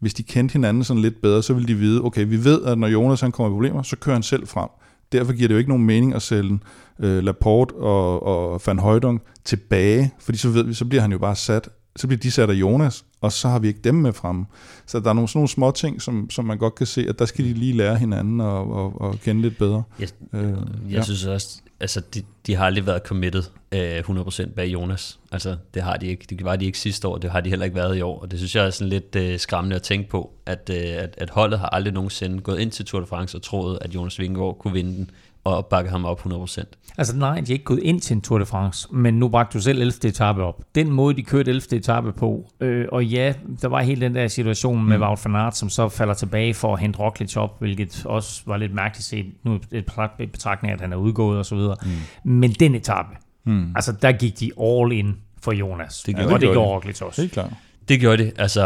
Hvis 0.00 0.14
de 0.14 0.22
kendte 0.22 0.52
hinanden 0.52 0.84
sådan 0.84 1.02
lidt 1.02 1.22
bedre, 1.22 1.42
så 1.42 1.54
ville 1.54 1.68
de 1.68 1.74
vide, 1.74 2.04
okay, 2.04 2.26
vi 2.26 2.44
ved, 2.44 2.64
at 2.64 2.78
når 2.78 2.88
Jonas 2.88 3.20
han 3.20 3.32
kommer 3.32 3.50
i 3.50 3.52
problemer, 3.52 3.82
så 3.82 3.96
kører 3.96 4.14
han 4.14 4.22
selv 4.22 4.46
frem. 4.46 4.68
Derfor 5.12 5.32
giver 5.32 5.48
det 5.48 5.54
jo 5.54 5.58
ikke 5.58 5.70
nogen 5.70 5.84
mening 5.84 6.14
at 6.14 6.22
sælge 6.22 6.58
øh, 6.98 7.22
Laporte 7.22 7.74
og, 7.74 8.22
og 8.22 8.60
Van 8.66 8.78
Højdung 8.78 9.22
tilbage, 9.44 10.10
fordi 10.20 10.38
så 10.38 10.48
ved 10.48 10.64
vi, 10.64 10.74
så 10.74 10.84
bliver 10.84 11.02
han 11.02 11.12
jo 11.12 11.18
bare 11.18 11.36
sat, 11.36 11.68
så 11.96 12.06
bliver 12.06 12.20
de 12.20 12.30
sat 12.30 12.50
af 12.50 12.54
Jonas, 12.54 13.04
og 13.20 13.32
så 13.32 13.48
har 13.48 13.58
vi 13.58 13.68
ikke 13.68 13.80
dem 13.80 13.94
med 13.94 14.12
fremme. 14.12 14.46
Så 14.86 15.00
der 15.00 15.10
er 15.10 15.12
nogle 15.12 15.28
sådan 15.28 15.38
nogle 15.38 15.48
små 15.48 15.70
ting, 15.70 16.02
som, 16.02 16.30
som 16.30 16.44
man 16.44 16.58
godt 16.58 16.74
kan 16.74 16.86
se, 16.86 17.06
at 17.08 17.18
der 17.18 17.24
skal 17.24 17.44
de 17.44 17.52
lige 17.52 17.76
lære 17.76 17.96
hinanden 17.96 18.40
og, 18.40 18.72
og, 18.72 19.00
og 19.00 19.20
kende 19.20 19.42
lidt 19.42 19.58
bedre. 19.58 19.82
Jeg, 19.98 20.08
Øh, 20.32 20.42
jeg 20.42 20.56
ja. 20.90 21.02
synes 21.02 21.24
også, 21.24 21.60
altså 21.80 22.00
de, 22.14 22.22
de 22.46 22.54
har 22.54 22.66
aldrig 22.66 22.86
været 22.86 23.02
committed 23.02 23.42
øh, 23.72 23.98
100% 23.98 24.54
bag 24.54 24.66
Jonas. 24.66 25.18
Altså 25.32 25.56
det 25.74 25.82
har 25.82 25.96
de 25.96 26.06
ikke. 26.06 26.26
Det 26.30 26.44
var 26.44 26.56
de 26.56 26.64
ikke 26.64 26.78
sidste 26.78 27.08
år, 27.08 27.18
det 27.18 27.30
har 27.30 27.40
de 27.40 27.48
heller 27.48 27.64
ikke 27.64 27.76
været 27.76 27.96
i 27.96 28.00
år. 28.00 28.20
Og 28.20 28.30
det 28.30 28.38
synes 28.38 28.56
jeg 28.56 28.66
er 28.66 28.70
sådan 28.70 28.88
lidt 28.88 29.16
øh, 29.16 29.38
skræmmende 29.38 29.76
at 29.76 29.82
tænke 29.82 30.10
på, 30.10 30.32
at, 30.46 30.70
øh, 30.72 30.76
at, 30.76 31.14
at 31.18 31.30
holdet 31.30 31.58
har 31.58 31.68
aldrig 31.68 31.94
nogensinde 31.94 32.40
gået 32.40 32.60
ind 32.60 32.70
til 32.70 32.84
Tour 32.84 33.00
de 33.00 33.06
France 33.06 33.38
og 33.38 33.42
troet, 33.42 33.78
at 33.80 33.94
Jonas 33.94 34.18
Vingegaard 34.18 34.58
kunne 34.58 34.72
vinde 34.72 34.96
den 34.96 35.10
og 35.44 35.66
bakke 35.66 35.90
ham 35.90 36.04
op 36.04 36.26
100%. 36.26 36.64
Altså 36.98 37.16
nej, 37.16 37.34
de 37.34 37.40
er 37.40 37.52
ikke 37.52 37.64
gået 37.64 37.82
ind 37.82 38.00
til 38.00 38.14
en 38.14 38.20
Tour 38.20 38.38
de 38.38 38.46
France, 38.46 38.88
men 38.92 39.14
nu 39.14 39.28
bragte 39.28 39.58
du 39.58 39.62
selv 39.62 39.78
11. 39.80 39.92
etape 40.04 40.42
op. 40.42 40.60
Den 40.74 40.90
måde, 40.92 41.16
de 41.16 41.22
kørte 41.22 41.50
11. 41.50 41.62
etape 41.76 42.12
på, 42.12 42.50
øh, 42.60 42.86
og 42.92 43.04
ja, 43.06 43.32
der 43.62 43.68
var 43.68 43.80
hele 43.82 44.00
den 44.00 44.14
der 44.14 44.28
situation 44.28 44.84
med 44.88 44.96
mm. 44.98 45.02
Wout 45.02 45.20
van 45.24 45.36
Aert, 45.36 45.56
som 45.56 45.68
så 45.68 45.88
falder 45.88 46.14
tilbage 46.14 46.54
for 46.54 46.72
at 46.74 46.80
hente 46.80 46.98
Roglic 46.98 47.36
op, 47.36 47.58
hvilket 47.60 48.02
også 48.06 48.42
var 48.46 48.56
lidt 48.56 48.74
mærkeligt 48.74 49.06
set, 49.06 49.26
nu 49.44 49.54
et 49.54 49.84
betragt- 49.86 50.20
et 50.20 50.32
betragtning 50.32 50.70
af, 50.70 50.74
at 50.74 50.80
han 50.80 50.92
er 50.92 50.96
udgået 50.96 51.38
og 51.38 51.46
så 51.46 51.54
videre. 51.54 51.76
Mm. 52.24 52.30
Men 52.30 52.50
den 52.52 52.74
etape, 52.74 53.08
mm. 53.46 53.72
altså 53.76 53.92
der 54.02 54.12
gik 54.12 54.40
de 54.40 54.50
all 54.60 54.92
in 54.92 55.16
for 55.42 55.52
Jonas, 55.52 55.96
Det 55.98 56.06
det 56.06 56.14
gjorde 56.16 56.34
og 56.34 56.40
de. 56.40 56.46
det 56.46 56.54
gjorde 56.54 56.70
Roglic 56.70 57.02
også. 57.02 57.20
Helt 57.20 57.32
klart. 57.32 57.50
Det 57.88 58.00
gjorde 58.00 58.24
de. 58.24 58.32
Altså 58.38 58.60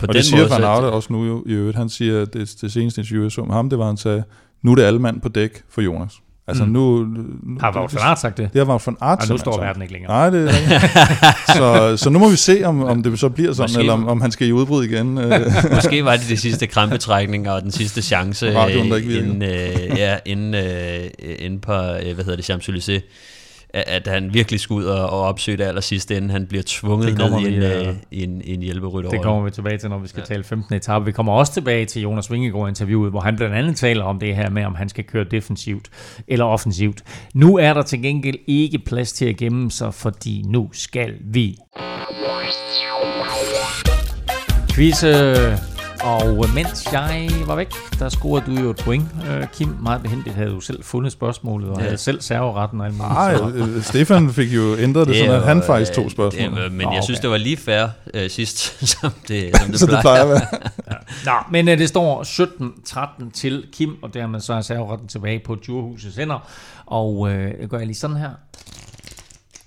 på 0.00 0.06
Og 0.06 0.08
den 0.08 0.14
det 0.14 0.24
siger 0.24 0.38
måde, 0.40 0.50
Van 0.50 0.60
så- 0.60 0.66
Aute 0.66 0.84
også 0.86 1.12
nu 1.12 1.24
jo, 1.24 1.44
i 1.46 1.52
øvrigt. 1.52 1.76
Han 1.76 1.88
siger, 1.88 2.22
at 2.22 2.32
det, 2.32 2.54
det 2.60 2.72
seneste 2.72 3.00
interview, 3.00 3.22
jeg 3.22 3.32
så 3.32 3.44
med 3.44 3.54
ham, 3.54 3.70
det 3.70 3.78
var, 3.78 3.86
han 3.86 3.96
sagde, 3.96 4.24
nu 4.62 4.70
er 4.70 4.74
det 4.76 4.82
alle 4.82 4.98
mand 4.98 5.20
på 5.20 5.28
dæk 5.28 5.62
for 5.70 5.80
Jonas. 5.82 6.12
Altså 6.48 6.64
Mm. 6.64 6.70
nu, 6.70 6.96
nu... 7.04 7.24
Har 7.60 7.76
Wout 7.78 7.94
van 7.94 8.02
Aert 8.02 8.20
sagt 8.20 8.36
det? 8.36 8.50
Det 8.52 8.58
har 8.58 8.66
Wout 8.72 8.86
van 8.86 8.96
Aert 9.00 9.22
Og 9.22 9.28
nu 9.28 9.38
står 9.38 9.60
verden 9.60 9.82
ikke 9.82 9.92
længere. 9.94 10.12
Nej, 10.12 10.30
det 10.30 10.50
er 10.50 11.54
så, 11.56 11.96
så 11.96 12.10
nu 12.10 12.18
må 12.18 12.28
vi 12.28 12.36
se, 12.36 12.62
om, 12.64 12.82
om 12.84 13.02
det 13.02 13.18
så 13.18 13.28
bliver 13.28 13.52
sådan, 13.52 13.64
Måske- 13.64 13.78
eller 13.80 13.92
om, 13.92 14.08
om 14.08 14.20
han 14.20 14.30
skal 14.30 14.48
i 14.48 14.52
udbrud 14.52 14.84
igen. 14.84 15.18
Øh, 15.18 15.40
Måske 15.74 16.04
var 16.04 16.16
det 16.16 16.28
de 16.28 16.36
sidste 16.36 16.66
krampetrækninger 16.66 17.52
og 17.52 17.62
den 17.62 17.70
sidste 17.70 18.02
chance 18.02 18.58
Radioen, 18.58 18.86
der 18.86 18.96
øh, 18.96 19.02
ikke 19.02 19.08
virker. 19.12 19.26
inden, 19.26 19.42
øh, 19.42 19.98
ja, 19.98 20.16
inden, 20.24 20.54
øh, 20.54 21.10
inden 21.38 21.60
på, 21.60 21.72
øh, 21.72 22.14
hvad 22.14 22.24
hedder 22.24 22.36
det, 22.36 22.50
Champs-Élysées, 22.50 23.00
at, 23.74 24.06
han 24.06 24.34
virkelig 24.34 24.60
skulle 24.60 24.86
ud 24.86 24.90
og, 24.90 25.10
og 25.10 25.20
opsøge 25.20 25.56
det 25.56 25.64
allersidste, 25.64 26.16
inden 26.16 26.30
han 26.30 26.46
bliver 26.46 26.62
tvunget 26.66 27.18
ned 27.18 27.40
i 27.40 27.54
en, 27.54 27.62
øh, 27.62 27.88
øh, 27.88 27.94
en, 28.10 28.42
en 28.44 28.62
hjælperytter. 28.62 29.10
Det 29.10 29.22
kommer 29.22 29.42
vi 29.42 29.50
tilbage 29.50 29.78
til, 29.78 29.90
når 29.90 29.98
vi 29.98 30.08
skal 30.08 30.20
ja. 30.20 30.34
tale 30.34 30.44
15. 30.44 30.74
etape. 30.74 31.04
Vi 31.04 31.12
kommer 31.12 31.32
også 31.32 31.52
tilbage 31.52 31.84
til 31.84 32.02
Jonas 32.02 32.30
Vingegaard-interviewet, 32.30 33.10
hvor 33.10 33.20
han 33.20 33.36
blandt 33.36 33.54
andet 33.54 33.76
taler 33.76 34.04
om 34.04 34.18
det 34.18 34.36
her 34.36 34.50
med, 34.50 34.64
om 34.64 34.74
han 34.74 34.88
skal 34.88 35.04
køre 35.04 35.24
defensivt 35.24 35.88
eller 36.28 36.44
offensivt. 36.44 37.02
Nu 37.34 37.56
er 37.56 37.74
der 37.74 37.82
til 37.82 38.02
gengæld 38.02 38.36
ikke 38.46 38.78
plads 38.78 39.12
til 39.12 39.24
at 39.24 39.36
gemme 39.36 39.70
sig, 39.70 39.94
fordi 39.94 40.42
nu 40.46 40.70
skal 40.72 41.14
vi. 41.24 41.56
Quiz, 44.74 45.04
øh, 45.04 45.69
og 46.04 46.44
mens 46.54 46.92
jeg 46.92 47.30
var 47.46 47.54
væk, 47.56 47.70
der 47.98 48.08
scorede 48.08 48.46
du 48.56 48.60
jo 48.60 48.70
et 48.70 48.76
point. 48.76 49.04
Øh, 49.30 49.46
Kim, 49.52 49.68
meget 49.82 50.02
behendigt 50.02 50.34
havde 50.34 50.50
du 50.50 50.60
selv 50.60 50.84
fundet 50.84 51.12
spørgsmålet, 51.12 51.68
og 51.70 51.76
Ja. 51.78 51.82
havde 51.84 51.98
selv 51.98 52.20
serveretten 52.20 52.80
og 52.80 52.86
alt 52.86 52.96
muligt. 52.96 53.12
Nej, 53.12 53.36
Så- 53.36 53.48
øh, 53.54 53.82
Stefan 53.82 54.30
fik 54.32 54.54
jo 54.54 54.76
ændret 54.78 55.06
det, 55.08 55.16
sådan 55.16 55.30
at 55.34 55.42
han 55.42 55.62
faktisk 55.66 55.92
tog 55.92 56.04
øh, 56.04 56.10
spørgsmålet. 56.10 56.56
Det, 56.56 56.72
men 56.72 56.92
jeg 56.92 57.04
synes, 57.04 57.18
okay. 57.18 57.22
det 57.22 57.30
var 57.30 57.36
lige 57.36 57.56
fair 57.56 57.86
øh, 58.14 58.30
sidst, 58.30 58.58
som 59.00 59.12
det, 59.28 59.56
som 59.58 59.70
det, 59.70 59.80
Så 59.80 59.86
det 59.86 59.98
plejer 60.00 60.22
at 60.22 60.28
være. 60.28 60.46
Nå, 61.24 61.32
men 61.50 61.68
uh, 61.68 61.74
det 61.78 61.88
står 61.88 62.22
17-13 63.26 63.30
til 63.30 63.64
Kim, 63.72 63.96
og 64.02 64.14
dermed 64.14 64.40
så 64.40 64.54
er 64.54 64.60
serveretten 64.60 65.08
tilbage 65.08 65.38
på 65.46 65.54
Djurhusets 65.54 66.16
hænder. 66.16 66.48
Og 66.86 67.28
det 67.30 67.70
gør 67.70 67.78
jeg 67.78 67.86
lige 67.86 67.96
sådan 67.96 68.16
her. 68.16 68.30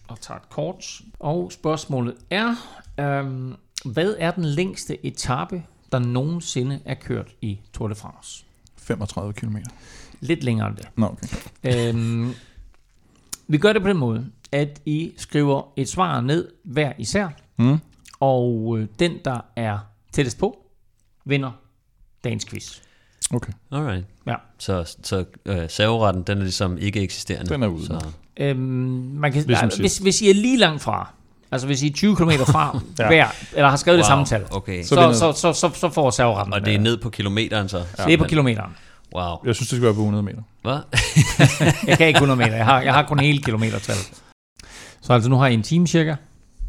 Og 0.08 0.22
tager 0.22 0.38
et 0.38 0.50
kort. 0.50 0.86
Og 1.20 1.52
spørgsmålet 1.54 2.14
er, 2.30 2.56
øhm, 3.00 3.54
hvad 3.86 4.16
er 4.20 4.32
den 4.32 4.46
længste 4.46 5.06
etape, 5.06 5.64
der 5.94 6.00
nogensinde 6.00 6.80
er 6.86 6.94
kørt 6.94 7.28
i 7.42 7.60
Tour 7.74 7.88
de 7.88 7.96
France? 7.96 8.46
35 8.78 9.34
km. 9.34 9.58
Lidt 10.20 10.44
længere 10.44 10.68
end 10.68 10.78
det. 10.78 10.88
Nå, 10.96 11.06
okay. 11.06 11.28
Øhm, 11.90 12.34
vi 13.48 13.58
gør 13.58 13.74
det 13.74 13.82
på 13.82 13.88
den 13.88 13.98
måde, 13.98 14.26
at 14.52 14.82
I 14.86 15.14
skriver 15.18 15.74
et 15.78 15.90
svar 15.90 16.22
ned 16.22 16.50
hver 16.64 16.94
især, 16.98 17.28
Mm. 17.58 17.78
og 18.20 18.76
øh, 18.80 18.88
den, 19.00 19.18
der 19.26 19.40
er 19.56 19.80
tættest 20.12 20.38
på, 20.38 20.66
vinder 21.26 21.52
dagens 22.24 22.46
quiz. 22.46 22.80
okay. 23.34 23.54
Alright. 23.72 24.06
Ja. 24.28 24.36
Så, 24.60 24.96
så 25.04 25.26
øh, 25.46 25.70
serveretten, 25.70 26.24
den 26.24 26.38
er 26.38 26.42
ligesom 26.42 26.78
ikke 26.78 27.02
eksisterende. 27.02 27.54
Den 27.54 27.64
er 27.64 27.68
ude. 27.68 27.86
Så, 27.86 28.06
Øhm, 28.38 28.60
man 28.60 29.32
kan, 29.32 29.44
Ligesom 29.44 29.68
nej, 29.68 29.78
hvis, 29.80 29.98
hvis 29.98 30.22
I 30.22 30.30
er 30.30 30.34
lige 30.34 30.58
langt 30.58 30.82
fra, 30.82 31.14
altså 31.54 31.68
hvis 31.68 31.84
I 31.84 31.88
er 31.88 31.94
20 31.94 32.16
km 32.16 32.30
fra 32.30 32.80
Ja. 33.00 33.08
hver, 33.08 33.28
eller 33.54 33.70
har 33.70 33.78
skrevet 33.78 33.98
wow. 33.98 34.02
det 34.02 34.08
samme 34.08 34.26
tal, 34.26 34.44
okay. 34.52 34.84
så, 34.84 34.88
Så 34.90 34.96
så, 34.96 35.32
så, 35.34 35.54
så, 35.54 35.70
så, 35.70 35.80
så 35.80 35.90
får 35.90 36.10
serveretten. 36.12 36.54
og 36.54 36.66
det 36.66 36.76
er 36.76 36.80
ned 36.80 36.98
på 36.98 37.10
kilometeren 37.10 37.70
så? 37.70 37.84
det 38.06 38.14
er 38.14 38.18
på 38.18 38.24
kilometeren. 38.24 38.72
Wow. 39.16 39.36
Jeg 39.46 39.56
synes, 39.56 39.70
det 39.70 39.78
skal 39.78 39.84
være 39.86 39.94
på 39.94 40.00
100 40.00 40.24
meter. 40.24 40.42
Hvad? 40.62 40.78
Jeg 41.88 41.98
kan 41.98 42.08
ikke 42.08 42.18
100 42.18 42.38
meter, 42.38 42.56
jeg 42.56 42.66
har, 42.66 42.82
jeg 42.82 42.94
har 42.94 43.04
kun 43.04 43.20
hele 43.20 43.42
kilometertal. 43.42 43.96
Så 45.02 45.14
altså 45.14 45.30
nu 45.30 45.36
har 45.38 45.48
I 45.48 45.54
en 45.54 45.64
time 45.64 45.88
cirka, 45.88 46.16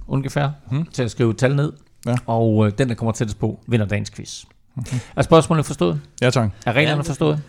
ungefær, 0.08 0.48
hmm. 0.70 0.86
til 0.92 1.02
at 1.02 1.10
skrive 1.10 1.30
et 1.30 1.38
tal 1.38 1.56
ned, 1.56 1.72
Ja. 2.06 2.14
og 2.26 2.66
øh, 2.66 2.72
den, 2.78 2.88
der 2.88 2.94
kommer 2.94 3.12
tættest 3.12 3.38
på, 3.38 3.60
vinder 3.66 3.86
dagens 3.86 4.10
quiz. 4.10 4.44
Er 5.16 5.22
spørgsmålet 5.22 5.66
forstået? 5.66 6.00
Ja, 6.22 6.30
tak. 6.30 6.50
Er 6.66 6.72
reglerne 6.72 7.02
Ja. 7.04 7.08
forstået? 7.10 7.40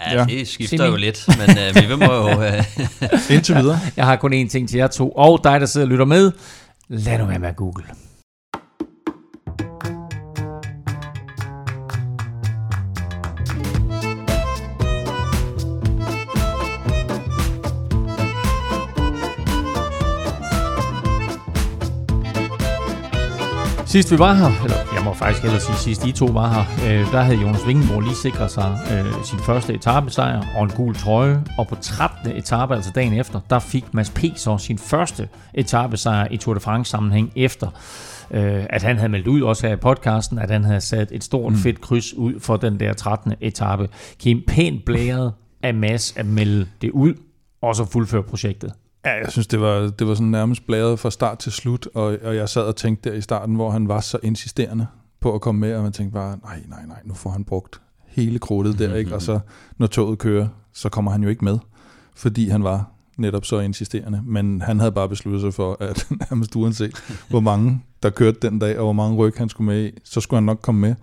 Ja, 0.00 0.18
Ja. 0.18 0.24
det 0.24 0.48
skifter 0.48 0.76
Simi. 0.76 0.88
jo 0.90 0.96
lidt, 0.96 1.28
men 1.38 1.56
øh, 1.58 1.90
vi 1.90 1.96
må 2.06 2.14
jo... 2.14 2.42
Øh, 2.42 2.64
Indtil 3.36 3.54
videre. 3.56 3.80
Jeg 3.96 4.04
har 4.04 4.16
kun 4.16 4.32
én 4.34 4.48
ting 4.48 4.68
til 4.68 4.76
jer 4.78 4.86
to, 4.86 5.10
og 5.10 5.40
dig, 5.44 5.60
der 5.60 5.66
sidder 5.66 5.86
og 5.86 5.90
lytter 5.90 6.04
med. 6.04 6.32
Lad 6.88 7.18
nu 7.18 7.24
være 7.26 7.38
med 7.38 7.48
at 7.48 7.56
google. 7.56 7.84
Sidst 23.86 24.10
vi 24.12 24.18
var 24.18 24.34
her, 24.34 24.50
eller 24.64 24.91
jeg 25.02 25.08
må 25.08 25.14
faktisk 25.14 25.42
hellere 25.42 25.60
sige 25.60 25.76
sidst 25.76 26.06
I 26.06 26.12
to 26.12 26.24
var 26.24 26.52
her, 26.52 27.00
øh, 27.00 27.12
der 27.12 27.20
havde 27.20 27.38
Jonas 27.38 27.66
Vingegaard 27.66 28.02
lige 28.02 28.14
sikret 28.14 28.50
sig 28.50 28.78
øh, 28.92 29.24
sin 29.24 29.38
første 29.38 29.74
etappesejr 29.74 30.42
og 30.56 30.64
en 30.64 30.70
gul 30.70 30.94
trøje. 30.94 31.44
Og 31.58 31.68
på 31.68 31.74
13. 31.80 32.32
etape, 32.32 32.74
altså 32.74 32.90
dagen 32.94 33.12
efter, 33.12 33.40
der 33.50 33.58
fik 33.58 33.94
Mads 33.94 34.10
P. 34.10 34.24
så 34.36 34.58
sin 34.58 34.78
første 34.78 35.28
etappesejr 35.54 36.28
i 36.30 36.36
Tour 36.36 36.54
de 36.54 36.60
France 36.60 36.90
sammenhæng 36.90 37.32
efter 37.36 37.68
øh, 38.30 38.64
at 38.70 38.82
han 38.82 38.96
havde 38.96 39.08
meldt 39.08 39.26
ud 39.26 39.42
også 39.42 39.66
her 39.66 39.74
i 39.74 39.76
podcasten, 39.76 40.38
at 40.38 40.50
han 40.50 40.64
havde 40.64 40.80
sat 40.80 41.08
et 41.12 41.24
stort 41.24 41.52
mm. 41.52 41.58
fedt 41.58 41.80
kryds 41.80 42.14
ud 42.14 42.40
for 42.40 42.56
den 42.56 42.80
der 42.80 42.92
13. 42.92 43.34
etape. 43.40 43.88
Kim 44.18 44.42
pænt 44.46 44.84
blæret 44.84 45.32
af 45.62 45.74
Mads 45.74 46.16
at 46.16 46.26
melde 46.26 46.66
det 46.82 46.90
ud, 46.90 47.14
og 47.62 47.76
så 47.76 47.84
fuldføre 47.84 48.22
projektet. 48.22 48.72
Ja, 49.04 49.10
jeg 49.10 49.32
synes, 49.32 49.46
det 49.46 49.60
var, 49.60 49.90
det 49.98 50.06
var 50.06 50.14
sådan 50.14 50.30
nærmest 50.30 50.66
bladet 50.66 50.98
fra 50.98 51.10
start 51.10 51.38
til 51.38 51.52
slut, 51.52 51.88
og, 51.94 52.18
og 52.22 52.36
jeg 52.36 52.48
sad 52.48 52.62
og 52.62 52.76
tænkte 52.76 53.10
der 53.10 53.16
i 53.16 53.20
starten, 53.20 53.54
hvor 53.54 53.70
han 53.70 53.88
var 53.88 54.00
så 54.00 54.18
insisterende 54.22 54.86
på 55.20 55.34
at 55.34 55.40
komme 55.40 55.60
med, 55.60 55.74
og 55.74 55.82
man 55.82 55.92
tænkte 55.92 56.14
bare, 56.14 56.38
nej, 56.44 56.62
nej, 56.68 56.86
nej, 56.86 57.00
nu 57.04 57.14
får 57.14 57.30
han 57.30 57.44
brugt 57.44 57.80
hele 58.06 58.38
krudtet 58.38 58.78
der, 58.78 58.94
ikke? 58.94 59.14
Og 59.14 59.22
så 59.22 59.40
når 59.78 59.86
toget 59.86 60.18
kører, 60.18 60.48
så 60.72 60.88
kommer 60.88 61.10
han 61.10 61.22
jo 61.22 61.28
ikke 61.28 61.44
med, 61.44 61.58
fordi 62.14 62.48
han 62.48 62.64
var 62.64 62.90
netop 63.16 63.44
så 63.44 63.58
insisterende. 63.60 64.22
Men 64.24 64.60
han 64.60 64.78
havde 64.78 64.92
bare 64.92 65.08
besluttet 65.08 65.40
sig 65.40 65.54
for, 65.54 65.76
at 65.80 66.06
nærmest 66.30 66.56
uanset 66.56 67.02
hvor 67.28 67.40
mange, 67.40 67.82
der 68.02 68.10
kørte 68.10 68.38
den 68.42 68.58
dag, 68.58 68.78
og 68.78 68.84
hvor 68.84 68.92
mange 68.92 69.16
ryg 69.16 69.34
han 69.36 69.48
skulle 69.48 69.66
med 69.66 69.84
i, 69.84 69.90
så 70.04 70.20
skulle 70.20 70.38
han 70.38 70.44
nok 70.44 70.58
komme 70.62 70.80
med. 70.80 70.94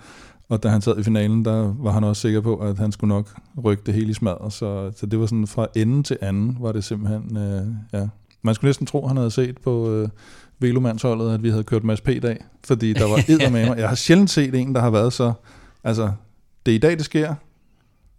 Og 0.49 0.63
da 0.63 0.67
han 0.69 0.81
sad 0.81 0.99
i 0.99 1.03
finalen, 1.03 1.45
der 1.45 1.73
var 1.77 1.91
han 1.91 2.03
også 2.03 2.21
sikker 2.21 2.41
på, 2.41 2.55
at 2.55 2.77
han 2.77 2.91
skulle 2.91 3.09
nok 3.09 3.35
rykke 3.63 3.83
det 3.85 3.93
hele 3.93 4.09
i 4.09 4.13
smadret. 4.13 4.53
Så, 4.53 4.91
så 4.95 5.05
det 5.05 5.19
var 5.19 5.25
sådan 5.25 5.47
fra 5.47 5.67
ende 5.75 6.03
til 6.03 6.17
anden, 6.21 6.57
var 6.59 6.71
det 6.71 6.83
simpelthen, 6.83 7.37
øh, 7.37 7.67
ja. 7.93 8.07
Man 8.41 8.55
skulle 8.55 8.69
næsten 8.69 8.85
tro, 8.85 9.07
han 9.07 9.17
havde 9.17 9.31
set 9.31 9.57
på 9.57 9.91
øh, 9.91 10.09
Velomandsholdet, 10.59 11.33
at 11.33 11.43
vi 11.43 11.49
havde 11.49 11.63
kørt 11.63 11.83
Mads 11.83 12.01
P-dag, 12.01 12.45
fordi 12.63 12.93
der 12.93 13.09
var 13.09 13.17
eddermame. 13.33 13.73
Jeg 13.73 13.89
har 13.89 13.95
sjældent 13.95 14.29
set 14.29 14.55
en, 14.55 14.75
der 14.75 14.81
har 14.81 14.89
været 14.89 15.13
så, 15.13 15.33
altså, 15.83 16.11
det 16.65 16.71
er 16.71 16.75
i 16.75 16.79
dag, 16.79 16.91
det 16.91 17.05
sker. 17.05 17.35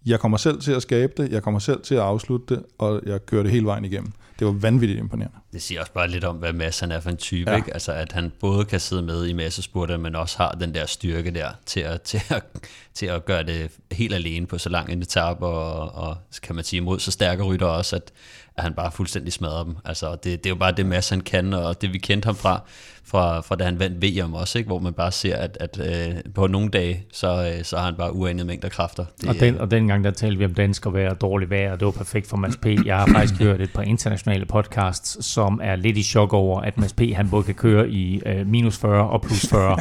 Jeg 0.07 0.21
kommer 0.21 0.39
selv 0.39 0.61
til 0.61 0.73
at 0.73 0.83
skabe 0.83 1.23
det, 1.23 1.33
jeg 1.33 1.43
kommer 1.43 1.61
selv 1.61 1.83
til 1.83 1.95
at 1.95 2.01
afslutte 2.01 2.55
det, 2.55 2.65
og 2.79 3.03
jeg 3.07 3.27
kører 3.27 3.43
det 3.43 3.53
hele 3.53 3.67
vejen 3.67 3.85
igennem. 3.85 4.13
Det 4.39 4.47
var 4.47 4.53
vanvittigt 4.53 4.99
imponerende. 4.99 5.37
det 5.53 5.63
siger 5.63 5.81
også 5.81 5.93
bare 5.93 6.09
lidt 6.09 6.25
om, 6.25 6.37
hvad 6.37 6.53
Mads 6.53 6.81
han 6.81 6.93
er 6.93 7.01
for 7.01 7.11
en 7.11 7.17
type. 7.17 7.51
Ja. 7.51 7.57
Ikke? 7.57 7.73
Altså, 7.73 7.93
at 7.93 8.13
han 8.13 8.33
både 8.41 8.65
kan 8.65 8.81
sidde 8.81 9.03
med 9.03 9.27
i 9.27 9.33
massespurter, 9.33 9.97
men 9.97 10.15
også 10.15 10.39
har 10.39 10.53
den 10.53 10.75
der 10.75 10.87
styrke 10.87 11.31
der 11.31 11.49
til 11.67 11.81
at, 11.81 12.03
til 12.11 12.21
at, 12.29 12.43
til 12.95 13.07
at 13.07 13.25
gøre 13.25 13.43
det 13.43 13.71
helt 13.93 14.15
alene 14.15 14.47
på 14.47 14.59
så 14.59 14.69
lang 14.69 14.93
en 14.93 15.03
etape, 15.03 15.47
og, 15.47 15.93
og 16.05 16.17
kan 16.43 16.55
man 16.55 16.65
sige, 16.65 16.81
mod 16.81 16.99
så 16.99 17.11
stærke 17.11 17.43
rytter 17.43 17.67
også, 17.67 17.97
at, 17.97 18.13
at 18.57 18.63
han 18.63 18.75
bare 18.75 18.93
fuldstændig 18.93 19.33
smadrer 19.33 19.65
dem. 19.65 19.77
Altså, 19.85 20.11
det, 20.11 20.25
det 20.25 20.47
er 20.47 20.51
jo 20.51 20.57
bare 20.57 20.73
det 20.73 20.87
Mads 20.87 21.09
han 21.09 21.21
kan, 21.21 21.55
og 21.55 21.83
det 21.83 21.93
vi 21.93 21.99
kendte 21.99 22.27
ham 22.27 22.37
fra, 22.37 22.63
fra, 23.11 23.41
fra 23.41 23.57
da 23.57 23.65
han 23.65 23.79
vandt 23.79 24.05
VM 24.05 24.35
også, 24.35 24.59
ikke? 24.59 24.69
hvor 24.69 24.79
man 24.79 24.93
bare 24.93 25.13
ser, 25.13 25.37
at, 25.37 25.57
at 25.61 25.81
øh, 25.81 26.33
på 26.35 26.47
nogle 26.47 26.69
dage, 26.69 27.05
så, 27.13 27.53
øh, 27.57 27.65
så 27.65 27.77
har 27.77 27.85
han 27.85 27.95
bare 27.95 28.15
uanede 28.15 28.47
mængder 28.47 28.69
kræfter. 28.69 29.05
Det, 29.21 29.29
Og, 29.29 29.35
den, 29.41 29.59
og 29.59 29.71
dengang 29.71 30.05
der 30.05 30.11
talte 30.11 30.39
vi 30.39 30.45
om 30.45 30.55
dansk 30.55 30.87
vejr 30.87 31.11
og 31.11 31.21
dårligt 31.21 31.51
vejr, 31.51 31.73
og 31.73 31.81
det 31.81 31.87
var 31.87 31.93
perfekt 31.93 32.27
for 32.27 32.37
Mads 32.37 32.57
P. 32.57 32.67
Jeg 32.85 32.99
har 32.99 33.07
faktisk 33.07 33.41
hørt 33.43 33.61
et 33.61 33.73
par 33.73 33.83
internationale 33.83 34.47
podcasts, 34.47 35.27
som 35.27 35.61
er 35.63 35.77
lidt 35.77 35.97
i 35.97 36.03
chok 36.03 36.33
over, 36.33 36.61
at 36.61 36.79
Mads 36.79 36.93
P. 36.93 37.01
han 37.15 37.31
både 37.31 37.43
kan 37.43 37.55
køre 37.55 37.89
i 37.89 38.23
øh, 38.27 38.47
minus 38.47 38.79
40 38.79 39.11
og 39.11 39.23
plus 39.23 39.47
40. 39.47 39.79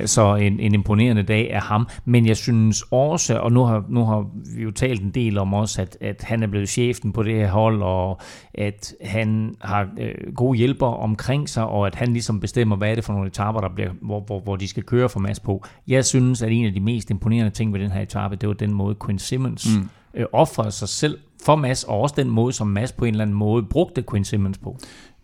øh, 0.02 0.08
så 0.08 0.34
en, 0.34 0.60
en 0.60 0.74
imponerende 0.74 1.22
dag 1.22 1.52
af 1.52 1.62
ham. 1.62 1.88
Men 2.04 2.26
jeg 2.26 2.36
synes 2.36 2.84
også, 2.90 3.38
og 3.38 3.52
nu 3.52 3.64
har, 3.64 3.84
nu 3.88 4.04
har 4.04 4.26
vi 4.56 4.62
jo 4.62 4.70
talt 4.70 5.02
en 5.02 5.10
del 5.10 5.38
om 5.38 5.54
også, 5.54 5.82
at, 5.82 5.96
at 6.00 6.22
han 6.22 6.42
er 6.42 6.46
blevet 6.46 6.68
chefen 6.68 7.12
på 7.12 7.22
det 7.22 7.34
her 7.34 7.48
hold, 7.48 7.82
og 7.82 8.20
at 8.54 8.94
han 9.00 9.54
har 9.60 9.88
øh, 9.98 10.34
gode 10.34 10.58
hjælpere 10.58 10.96
omkring 10.96 11.48
sig, 11.48 11.66
og 11.66 11.86
at 11.86 11.94
han 11.94 12.12
ligesom 12.12 12.33
bestemmer, 12.40 12.76
hvad 12.76 12.90
er 12.90 12.94
det 12.94 13.04
for 13.04 13.12
nogle 13.12 13.28
etaper, 13.28 13.60
der 13.60 13.68
bliver, 13.74 13.90
hvor, 14.02 14.20
hvor, 14.20 14.40
hvor 14.40 14.56
de 14.56 14.68
skal 14.68 14.82
køre 14.82 15.08
for 15.08 15.20
Mads 15.20 15.40
på. 15.40 15.64
Jeg 15.88 16.04
synes, 16.04 16.42
at 16.42 16.52
en 16.52 16.66
af 16.66 16.72
de 16.72 16.80
mest 16.80 17.10
imponerende 17.10 17.50
ting 17.50 17.72
ved 17.72 17.80
den 17.80 17.90
her 17.90 18.00
etape, 18.00 18.36
det 18.36 18.48
var 18.48 18.54
den 18.54 18.72
måde, 18.72 18.96
Quinn 19.04 19.18
Simmons 19.18 19.76
mm. 19.76 19.88
øh, 20.14 20.26
offrede 20.32 20.70
sig 20.70 20.88
selv 20.88 21.18
for 21.44 21.56
Mads, 21.56 21.84
og 21.84 22.00
også 22.00 22.14
den 22.18 22.30
måde, 22.30 22.52
som 22.52 22.66
Mads 22.66 22.92
på 22.92 23.04
en 23.04 23.14
eller 23.14 23.22
anden 23.22 23.36
måde 23.36 23.62
brugte 23.62 24.04
Quinn 24.10 24.24
Simmons 24.24 24.58
på. 24.58 24.78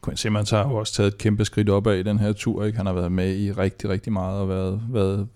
Quinn 0.05 0.17
Simmons 0.17 0.51
har 0.51 0.69
jo 0.69 0.75
også 0.75 0.93
taget 0.93 1.09
et 1.09 1.19
kæmpe 1.19 1.45
skridt 1.45 1.69
opad 1.69 1.99
i 1.99 2.03
den 2.03 2.19
her 2.19 2.33
tur. 2.33 2.65
Ikke? 2.65 2.77
Han 2.77 2.87
har 2.87 2.93
været 2.93 3.13
med 3.13 3.37
i 3.37 3.53
rigtig, 3.53 3.91
rigtig 3.91 4.13
meget 4.13 4.41
og 4.41 4.49
været, 4.49 4.83
været, 4.91 5.29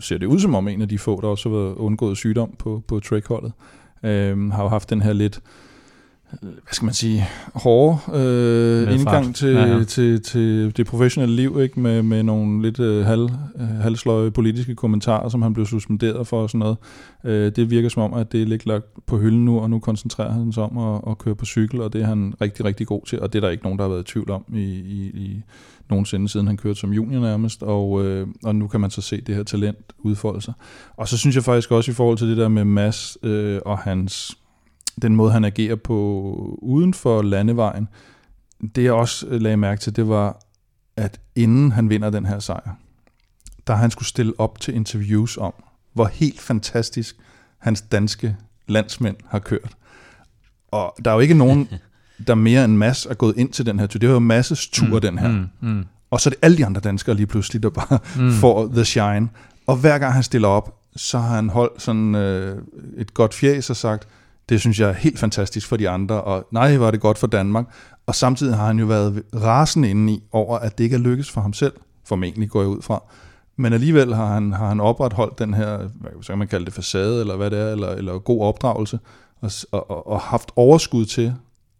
ser 0.00 0.18
det 0.18 0.26
ud 0.26 0.38
som 0.38 0.54
om 0.54 0.68
en 0.68 0.82
af 0.82 0.88
de 0.88 0.98
få, 0.98 1.20
der 1.20 1.28
også 1.28 1.48
har 1.48 1.56
været 1.56 1.74
undgået 1.74 2.16
sygdom 2.16 2.54
på, 2.58 2.82
på 2.88 3.00
trackholdet. 3.00 3.52
Øhm, 4.02 4.50
har 4.50 4.62
jo 4.62 4.68
haft 4.68 4.90
den 4.90 5.02
her 5.02 5.12
lidt 5.12 5.40
hvad 6.40 6.72
skal 6.72 6.84
man 6.84 6.94
sige, 6.94 7.26
hårde 7.54 7.98
øh, 8.14 8.94
indgang 8.94 9.34
til, 9.34 9.48
ja, 9.48 9.66
ja. 9.66 9.84
Til, 9.84 10.22
til 10.22 10.76
det 10.76 10.86
professionelle 10.86 11.36
liv, 11.36 11.60
ikke 11.60 11.80
med, 11.80 12.02
med 12.02 12.22
nogle 12.22 12.62
lidt 12.62 12.80
øh, 12.80 13.06
halv, 13.06 13.30
øh, 13.60 13.68
halvsløje 13.68 14.30
politiske 14.30 14.74
kommentarer, 14.74 15.28
som 15.28 15.42
han 15.42 15.54
blev 15.54 15.66
suspenderet 15.66 16.26
for 16.26 16.42
og 16.42 16.50
sådan 16.50 16.58
noget. 16.58 16.76
Øh, 17.24 17.52
det 17.56 17.70
virker 17.70 17.88
som 17.88 18.02
om, 18.02 18.14
at 18.14 18.32
det 18.32 18.42
er 18.42 18.46
lidt 18.46 18.66
lagt 18.66 18.86
på 19.06 19.18
hylden 19.18 19.44
nu, 19.44 19.60
og 19.60 19.70
nu 19.70 19.78
koncentrerer 19.78 20.32
han 20.32 20.52
sig 20.52 20.62
om 20.62 20.78
at, 20.78 21.10
at 21.10 21.18
køre 21.18 21.34
på 21.34 21.44
cykel, 21.44 21.80
og 21.80 21.92
det 21.92 22.02
er 22.02 22.06
han 22.06 22.34
rigtig, 22.40 22.64
rigtig 22.64 22.86
god 22.86 23.02
til, 23.06 23.20
og 23.20 23.32
det 23.32 23.38
er 23.38 23.40
der 23.40 23.50
ikke 23.50 23.64
nogen, 23.64 23.78
der 23.78 23.84
har 23.84 23.90
været 23.90 24.08
i 24.08 24.12
tvivl 24.12 24.30
om 24.30 24.44
i, 24.54 24.64
i, 24.64 25.10
i 25.14 25.42
nogensinde, 25.90 26.28
siden 26.28 26.46
han 26.46 26.56
kørte 26.56 26.80
som 26.80 26.92
junior 26.92 27.20
nærmest, 27.20 27.62
og, 27.62 28.04
øh, 28.04 28.26
og 28.44 28.56
nu 28.56 28.68
kan 28.68 28.80
man 28.80 28.90
så 28.90 29.00
se 29.00 29.20
det 29.20 29.34
her 29.34 29.42
talent 29.42 29.92
udfolde 29.98 30.40
sig. 30.40 30.54
Og 30.96 31.08
så 31.08 31.18
synes 31.18 31.36
jeg 31.36 31.44
faktisk 31.44 31.70
også 31.70 31.90
i 31.90 31.94
forhold 31.94 32.18
til 32.18 32.28
det 32.28 32.36
der 32.36 32.48
med 32.48 32.64
Mads 32.64 33.18
øh, 33.22 33.60
og 33.66 33.78
hans 33.78 34.38
den 35.02 35.16
måde, 35.16 35.32
han 35.32 35.44
agerer 35.44 35.76
på 35.76 36.58
uden 36.62 36.94
for 36.94 37.22
landevejen, 37.22 37.88
det 38.74 38.84
jeg 38.84 38.92
også 38.92 39.26
lagde 39.30 39.56
mærke 39.56 39.80
til, 39.80 39.96
det 39.96 40.08
var, 40.08 40.40
at 40.96 41.20
inden 41.34 41.72
han 41.72 41.90
vinder 41.90 42.10
den 42.10 42.26
her 42.26 42.38
sejr, 42.38 42.76
der 43.66 43.74
han 43.74 43.90
skulle 43.90 44.08
stille 44.08 44.32
op 44.38 44.60
til 44.60 44.74
interviews 44.74 45.36
om, 45.36 45.54
hvor 45.92 46.04
helt 46.04 46.40
fantastisk 46.40 47.16
hans 47.58 47.80
danske 47.80 48.36
landsmænd 48.66 49.16
har 49.28 49.38
kørt. 49.38 49.76
Og 50.70 50.96
der 51.04 51.10
er 51.10 51.14
jo 51.14 51.20
ikke 51.20 51.34
nogen, 51.34 51.68
der 52.26 52.34
mere 52.34 52.64
end 52.64 52.76
Mass 52.76 53.06
er 53.06 53.14
gået 53.14 53.36
ind 53.36 53.52
til 53.52 53.66
den 53.66 53.78
her 53.78 53.86
tur. 53.86 53.98
Det 53.98 54.08
var 54.08 54.14
jo 54.14 54.18
Masses 54.18 54.68
tur, 54.68 54.94
mm, 54.94 55.00
den 55.00 55.18
her. 55.18 55.28
Mm, 55.28 55.48
mm. 55.60 55.84
Og 56.10 56.20
så 56.20 56.28
er 56.28 56.30
det 56.30 56.38
alle 56.42 56.56
de 56.56 56.66
andre 56.66 56.80
danskere 56.80 57.16
lige 57.16 57.26
pludselig, 57.26 57.62
der 57.62 57.70
bare 57.70 57.98
mm. 58.16 58.32
får 58.40 58.66
the 58.66 58.84
shine. 58.84 59.28
Og 59.66 59.76
hver 59.76 59.98
gang 59.98 60.14
han 60.14 60.22
stiller 60.22 60.48
op, 60.48 60.80
så 60.96 61.18
har 61.18 61.34
han 61.34 61.48
holdt 61.48 61.82
sådan 61.82 62.14
øh, 62.14 62.62
et 62.96 63.14
godt 63.14 63.34
fjæs 63.34 63.70
og 63.70 63.76
sagt, 63.76 64.08
det 64.48 64.60
synes 64.60 64.80
jeg 64.80 64.88
er 64.88 64.92
helt 64.92 65.18
fantastisk 65.18 65.68
for 65.68 65.76
de 65.76 65.88
andre, 65.88 66.20
og 66.20 66.46
nej, 66.52 66.76
var 66.76 66.90
det 66.90 67.00
godt 67.00 67.18
for 67.18 67.26
Danmark. 67.26 67.64
Og 68.06 68.14
samtidig 68.14 68.56
har 68.56 68.66
han 68.66 68.78
jo 68.78 68.86
været 68.86 69.22
rasende 69.34 69.90
inde 69.90 70.12
i 70.12 70.22
over, 70.32 70.58
at 70.58 70.78
det 70.78 70.84
ikke 70.84 70.96
er 70.96 71.00
lykkes 71.00 71.30
for 71.30 71.40
ham 71.40 71.52
selv, 71.52 71.72
formentlig 72.04 72.50
går 72.50 72.60
jeg 72.60 72.68
ud 72.68 72.82
fra. 72.82 73.02
Men 73.56 73.72
alligevel 73.72 74.14
har 74.14 74.34
han, 74.34 74.52
har 74.52 74.68
han 74.68 74.80
opretholdt 74.80 75.38
den 75.38 75.54
her, 75.54 75.76
hvad 75.76 76.10
kan 76.26 76.38
man 76.38 76.48
kalde 76.48 76.66
det, 76.66 76.74
facade, 76.74 77.20
eller 77.20 77.36
hvad 77.36 77.50
det 77.50 77.58
er, 77.58 77.72
eller, 77.72 77.88
eller 77.88 78.18
god 78.18 78.42
opdragelse, 78.42 78.98
og, 79.40 79.50
og, 79.72 80.06
og 80.06 80.20
haft 80.20 80.50
overskud 80.56 81.06
til 81.06 81.34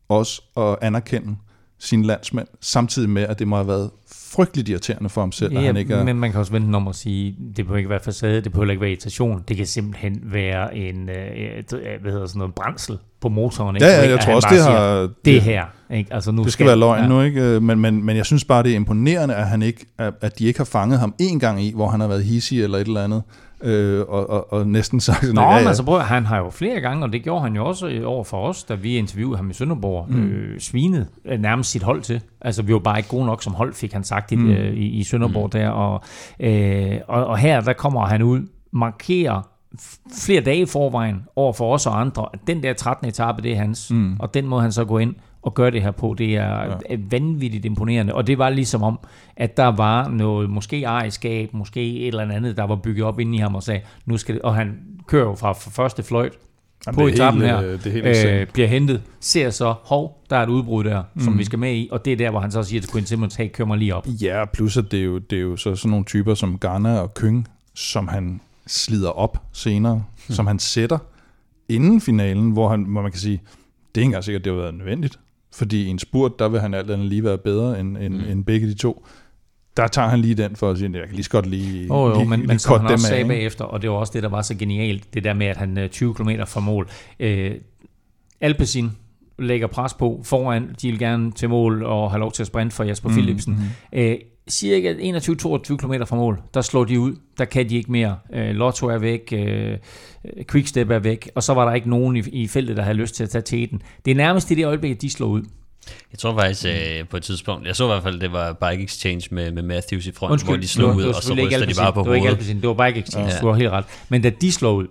også 0.08 0.42
at 0.56 0.76
anerkende 0.80 1.36
sine 1.78 2.06
landsmænd, 2.06 2.48
samtidig 2.60 3.10
med, 3.10 3.22
at 3.22 3.38
det 3.38 3.48
må 3.48 3.56
have 3.56 3.68
været 3.68 3.90
frygteligt 4.32 4.68
irriterende 4.68 5.08
for 5.08 5.20
ham 5.20 5.32
selv, 5.32 5.52
ja, 5.52 5.58
at 5.58 5.64
han 5.64 5.76
ikke 5.76 5.94
er... 5.94 6.04
men 6.04 6.16
man 6.16 6.30
kan 6.30 6.40
også 6.40 6.52
vente 6.52 6.76
om 6.76 6.88
at 6.88 6.94
sige, 6.94 7.36
det 7.56 7.64
behøver 7.64 7.76
ikke 7.76 7.90
være 7.90 8.00
facade, 8.04 8.40
det 8.40 8.52
behøver 8.52 8.70
ikke 8.70 8.80
være 8.80 8.90
irritation, 8.90 9.44
det 9.48 9.56
kan 9.56 9.66
simpelthen 9.66 10.20
være 10.22 10.76
en, 10.76 11.08
øh, 11.08 11.64
hvad 12.02 12.12
hedder 12.12 12.26
sådan 12.26 12.38
noget, 12.38 12.54
brændsel 12.54 12.98
på 13.20 13.28
motoren. 13.28 13.76
Ikke? 13.76 13.86
Ja, 13.86 14.02
ja, 14.02 14.10
jeg 14.10 14.20
tror 14.20 14.34
også, 14.34 14.48
det 14.50 14.62
har... 14.62 14.96
Siger, 14.98 15.08
det 15.24 15.42
her, 15.42 15.64
ikke? 15.90 16.14
Altså, 16.14 16.30
nu 16.30 16.42
det 16.42 16.52
skal, 16.52 16.52
skal 16.52 16.66
være 16.66 16.78
løgn 16.78 17.02
ja. 17.02 17.08
nu, 17.08 17.22
ikke? 17.22 17.60
Men, 17.60 17.78
men, 17.78 18.04
men 18.04 18.16
jeg 18.16 18.26
synes 18.26 18.44
bare, 18.44 18.62
det 18.62 18.72
er 18.72 18.76
imponerende, 18.76 19.34
at, 19.34 19.46
han 19.46 19.62
ikke, 19.62 19.86
at 19.98 20.38
de 20.38 20.46
ikke 20.46 20.60
har 20.60 20.64
fanget 20.64 20.98
ham 20.98 21.14
en 21.18 21.40
gang 21.40 21.62
i, 21.62 21.72
hvor 21.74 21.88
han 21.88 22.00
har 22.00 22.08
været 22.08 22.24
hissig 22.24 22.62
eller 22.62 22.78
et 22.78 22.86
eller 22.86 23.04
andet 23.04 23.22
øh, 23.62 24.00
og, 24.08 24.30
og, 24.30 24.52
og 24.52 24.66
næsten 24.66 25.00
sagt 25.00 25.20
sådan, 25.20 25.34
Nå, 25.34 25.40
ja, 25.40 25.56
ja. 25.56 25.68
altså 25.68 25.82
prøv, 25.82 26.00
han 26.00 26.26
har 26.26 26.38
jo 26.38 26.50
flere 26.50 26.80
gange, 26.80 27.04
og 27.04 27.12
det 27.12 27.22
gjorde 27.22 27.42
han 27.42 27.56
jo 27.56 27.66
også 27.66 28.02
over 28.04 28.24
for 28.24 28.48
os, 28.48 28.64
da 28.64 28.74
vi 28.74 28.96
interviewede 28.96 29.36
ham 29.36 29.50
i 29.50 29.52
Sønderborg, 29.52 30.06
mm. 30.08 30.24
øh, 30.24 30.60
svinet 30.60 31.06
øh, 31.24 31.40
nærmest 31.40 31.70
sit 31.70 31.82
hold 31.82 32.02
til. 32.02 32.20
Altså 32.46 32.62
vi 32.62 32.72
var 32.72 32.78
bare 32.78 32.98
ikke 32.98 33.08
gode 33.08 33.26
nok 33.26 33.42
som 33.42 33.54
hold, 33.54 33.74
fik 33.74 33.92
han 33.92 34.04
sagt 34.04 34.32
i, 34.32 34.36
mm. 34.36 34.50
øh, 34.50 34.74
i, 34.74 34.86
i 34.86 35.02
Sønderborg 35.02 35.44
mm. 35.44 35.50
der, 35.50 35.68
og, 35.68 36.02
øh, 36.40 37.00
og, 37.08 37.26
og 37.26 37.38
her 37.38 37.60
der 37.60 37.72
kommer 37.72 38.06
han 38.06 38.22
ud, 38.22 38.40
markerer 38.72 39.42
flere 40.24 40.40
dage 40.40 40.60
i 40.60 40.66
forvejen 40.66 41.24
over 41.36 41.52
for 41.52 41.74
os 41.74 41.86
og 41.86 42.00
andre, 42.00 42.28
at 42.32 42.38
den 42.46 42.62
der 42.62 42.72
13. 42.72 43.08
etape, 43.08 43.42
det 43.42 43.52
er 43.52 43.56
hans, 43.56 43.90
mm. 43.90 44.16
og 44.18 44.34
den 44.34 44.46
må 44.46 44.58
han 44.60 44.72
så 44.72 44.84
gå 44.84 44.98
ind 44.98 45.14
og 45.42 45.54
gøre 45.54 45.70
det 45.70 45.82
her 45.82 45.90
på. 45.90 46.14
Det 46.18 46.36
er 46.36 46.78
ja. 46.90 46.96
vanvittigt 47.10 47.64
imponerende. 47.64 48.14
Og 48.14 48.26
det 48.26 48.38
var 48.38 48.50
ligesom 48.50 48.82
om, 48.82 48.98
at 49.36 49.56
der 49.56 49.66
var 49.66 50.08
noget, 50.08 50.50
måske 50.50 50.82
ejerskab, 50.82 51.54
måske 51.54 52.00
et 52.00 52.06
eller 52.06 52.34
andet, 52.34 52.56
der 52.56 52.64
var 52.64 52.76
bygget 52.76 53.06
op 53.06 53.20
inde 53.20 53.36
i 53.36 53.40
ham 53.40 53.54
og 53.54 53.62
sagde, 53.62 53.80
nu 54.06 54.16
skal 54.16 54.34
det, 54.34 54.42
og 54.42 54.54
han 54.54 54.78
kører 55.06 55.24
jo 55.24 55.34
fra, 55.34 55.52
fra 55.52 55.70
første 55.70 56.02
fløjt 56.02 56.32
Jamen, 56.86 56.96
på 56.96 57.06
etappen 57.06 57.42
her, 57.42 57.62
øh, 57.62 57.84
det 57.84 58.06
er 58.06 58.40
øh, 58.40 58.46
bliver 58.46 58.68
hentet, 58.68 59.02
ser 59.20 59.50
så, 59.50 59.74
hov, 59.84 60.24
der 60.30 60.36
er 60.36 60.42
et 60.42 60.48
udbrud 60.48 60.84
der, 60.84 61.02
mm. 61.14 61.20
som 61.20 61.38
vi 61.38 61.44
skal 61.44 61.58
med 61.58 61.74
i, 61.74 61.88
og 61.92 62.04
det 62.04 62.12
er 62.12 62.16
der, 62.16 62.30
hvor 62.30 62.40
han 62.40 62.50
så 62.50 62.62
siger 62.62 62.80
til 62.80 62.90
Quinn 62.90 63.06
Simmons, 63.06 63.34
hey, 63.34 63.48
kør 63.52 63.64
mig 63.64 63.78
lige 63.78 63.94
op. 63.94 64.06
Ja, 64.22 64.44
plus 64.52 64.76
at 64.76 64.90
det 64.90 65.00
er 65.00 65.04
jo, 65.04 65.18
det 65.18 65.36
er 65.36 65.42
jo 65.42 65.56
så 65.56 65.76
sådan 65.76 65.90
nogle 65.90 66.04
typer 66.04 66.34
som 66.34 66.58
Garner 66.58 66.98
og 66.98 67.14
Kyng, 67.14 67.48
som 67.74 68.08
han 68.08 68.40
slider 68.66 69.10
op 69.10 69.42
senere, 69.52 69.94
mm. 70.28 70.34
som 70.34 70.46
han 70.46 70.58
sætter 70.58 70.98
inden 71.68 72.00
finalen, 72.00 72.50
hvor, 72.50 72.68
han, 72.68 72.82
hvor 72.82 73.02
man 73.02 73.10
kan 73.10 73.20
sige, 73.20 73.40
det 73.94 74.00
er 74.00 74.02
ikke 74.02 74.08
engang 74.08 74.24
sikkert, 74.24 74.44
det 74.44 74.52
har 74.52 74.60
været 74.60 74.74
nødvendigt. 74.74 75.18
Fordi 75.52 75.84
i 75.84 75.88
en 75.88 75.98
spurt, 75.98 76.38
der 76.38 76.48
vil 76.48 76.60
han 76.60 76.74
alt 76.74 76.90
andet 76.90 77.06
lige 77.06 77.24
være 77.24 77.38
bedre 77.38 77.80
end, 77.80 77.96
end, 77.96 78.14
mm. 78.14 78.30
end 78.30 78.44
begge 78.44 78.66
de 78.66 78.74
to. 78.74 79.06
Der 79.76 79.86
tager 79.86 80.08
han 80.08 80.20
lige 80.20 80.34
den 80.34 80.56
for 80.56 80.70
at 80.70 80.78
sige, 80.78 80.88
at 80.88 80.94
jeg 80.94 81.06
kan 81.06 81.14
lige 81.14 81.24
så 81.24 81.30
godt 81.30 81.46
lige 81.46 81.86
oh, 81.90 82.10
jo, 82.10 82.16
lige, 82.16 82.28
men, 82.28 82.38
lige 82.38 82.48
men 82.48 82.58
som 82.58 82.80
han 82.80 82.92
også 82.92 83.06
sagde 83.06 83.24
bagefter, 83.24 83.64
og 83.64 83.82
det 83.82 83.90
var 83.90 83.96
også 83.96 84.12
det, 84.14 84.22
der 84.22 84.28
var 84.28 84.42
så 84.42 84.54
genialt, 84.54 85.14
det 85.14 85.24
der 85.24 85.34
med, 85.34 85.46
at 85.46 85.56
han 85.56 85.88
20 85.90 86.14
km 86.14 86.30
fra 86.46 86.60
mål. 86.60 86.88
Øh, 87.20 87.54
Alpecin 88.40 88.90
lægger 89.38 89.66
pres 89.66 89.94
på 89.94 90.20
foran, 90.24 90.74
de 90.82 90.90
vil 90.90 90.98
gerne 90.98 91.32
til 91.32 91.48
mål 91.48 91.82
og 91.82 92.10
have 92.10 92.20
lov 92.20 92.32
til 92.32 92.42
at 92.42 92.46
sprinte 92.46 92.76
for 92.76 92.84
Jasper 92.84 93.08
mm, 93.08 93.14
Philipsen. 93.14 93.54
Mm. 93.92 93.98
Øh, 93.98 94.16
cirka 94.50 94.92
21-22 94.92 95.76
km 95.76 96.04
fra 96.06 96.16
mål, 96.16 96.40
der 96.54 96.60
slår 96.60 96.84
de 96.84 97.00
ud. 97.00 97.16
Der 97.38 97.44
kan 97.44 97.68
de 97.68 97.76
ikke 97.76 97.92
mere. 97.92 98.16
Øh, 98.32 98.54
Lotto 98.54 98.86
er 98.86 98.98
væk, 98.98 99.32
øh, 99.32 99.78
Quickstep 100.50 100.90
er 100.90 100.98
væk, 100.98 101.30
og 101.34 101.42
så 101.42 101.54
var 101.54 101.64
der 101.64 101.74
ikke 101.74 101.90
nogen 101.90 102.16
i, 102.16 102.20
i 102.20 102.46
feltet, 102.46 102.76
der 102.76 102.82
havde 102.82 102.96
lyst 102.96 103.14
til 103.14 103.24
at 103.24 103.30
tage 103.30 103.42
teten. 103.42 103.82
Det 104.04 104.10
er 104.10 104.14
nærmest 104.14 104.50
i 104.50 104.54
det 104.54 104.66
øjeblik, 104.66 105.02
de 105.02 105.10
slår 105.10 105.26
ud. 105.26 105.42
Jeg 106.12 106.18
tror 106.18 106.38
faktisk 106.38 106.66
øh, 106.66 107.08
på 107.08 107.16
et 107.16 107.22
tidspunkt, 107.22 107.66
jeg 107.66 107.76
så 107.76 107.84
i 107.84 107.86
hvert 107.86 108.02
fald, 108.02 108.20
det 108.20 108.32
var 108.32 108.52
Bike 108.52 108.82
Exchange 108.82 109.28
med, 109.30 109.52
med 109.52 109.62
Matthews 109.62 110.06
i 110.06 110.12
front, 110.12 110.32
Undskyld, 110.32 110.50
hvor 110.50 110.56
de 110.56 110.68
slog 110.68 110.96
ud, 110.96 111.04
og 111.04 111.22
så 111.22 111.34
ryster 111.34 111.66
de 111.66 111.74
bare 111.78 111.92
på 111.92 112.02
hovedet. 112.02 112.22
Det 112.22 112.30
var 112.30 112.40
ikke 112.40 112.60
det 112.60 112.68
var 112.68 112.86
Bike 112.86 113.00
Exchange, 113.00 113.32
ja. 113.32 113.40
du 113.40 113.46
har 113.46 113.54
helt 113.54 113.70
ret. 113.70 113.84
Men 114.08 114.22
da 114.22 114.30
de 114.30 114.52
slår 114.52 114.72
ud, 114.72 114.86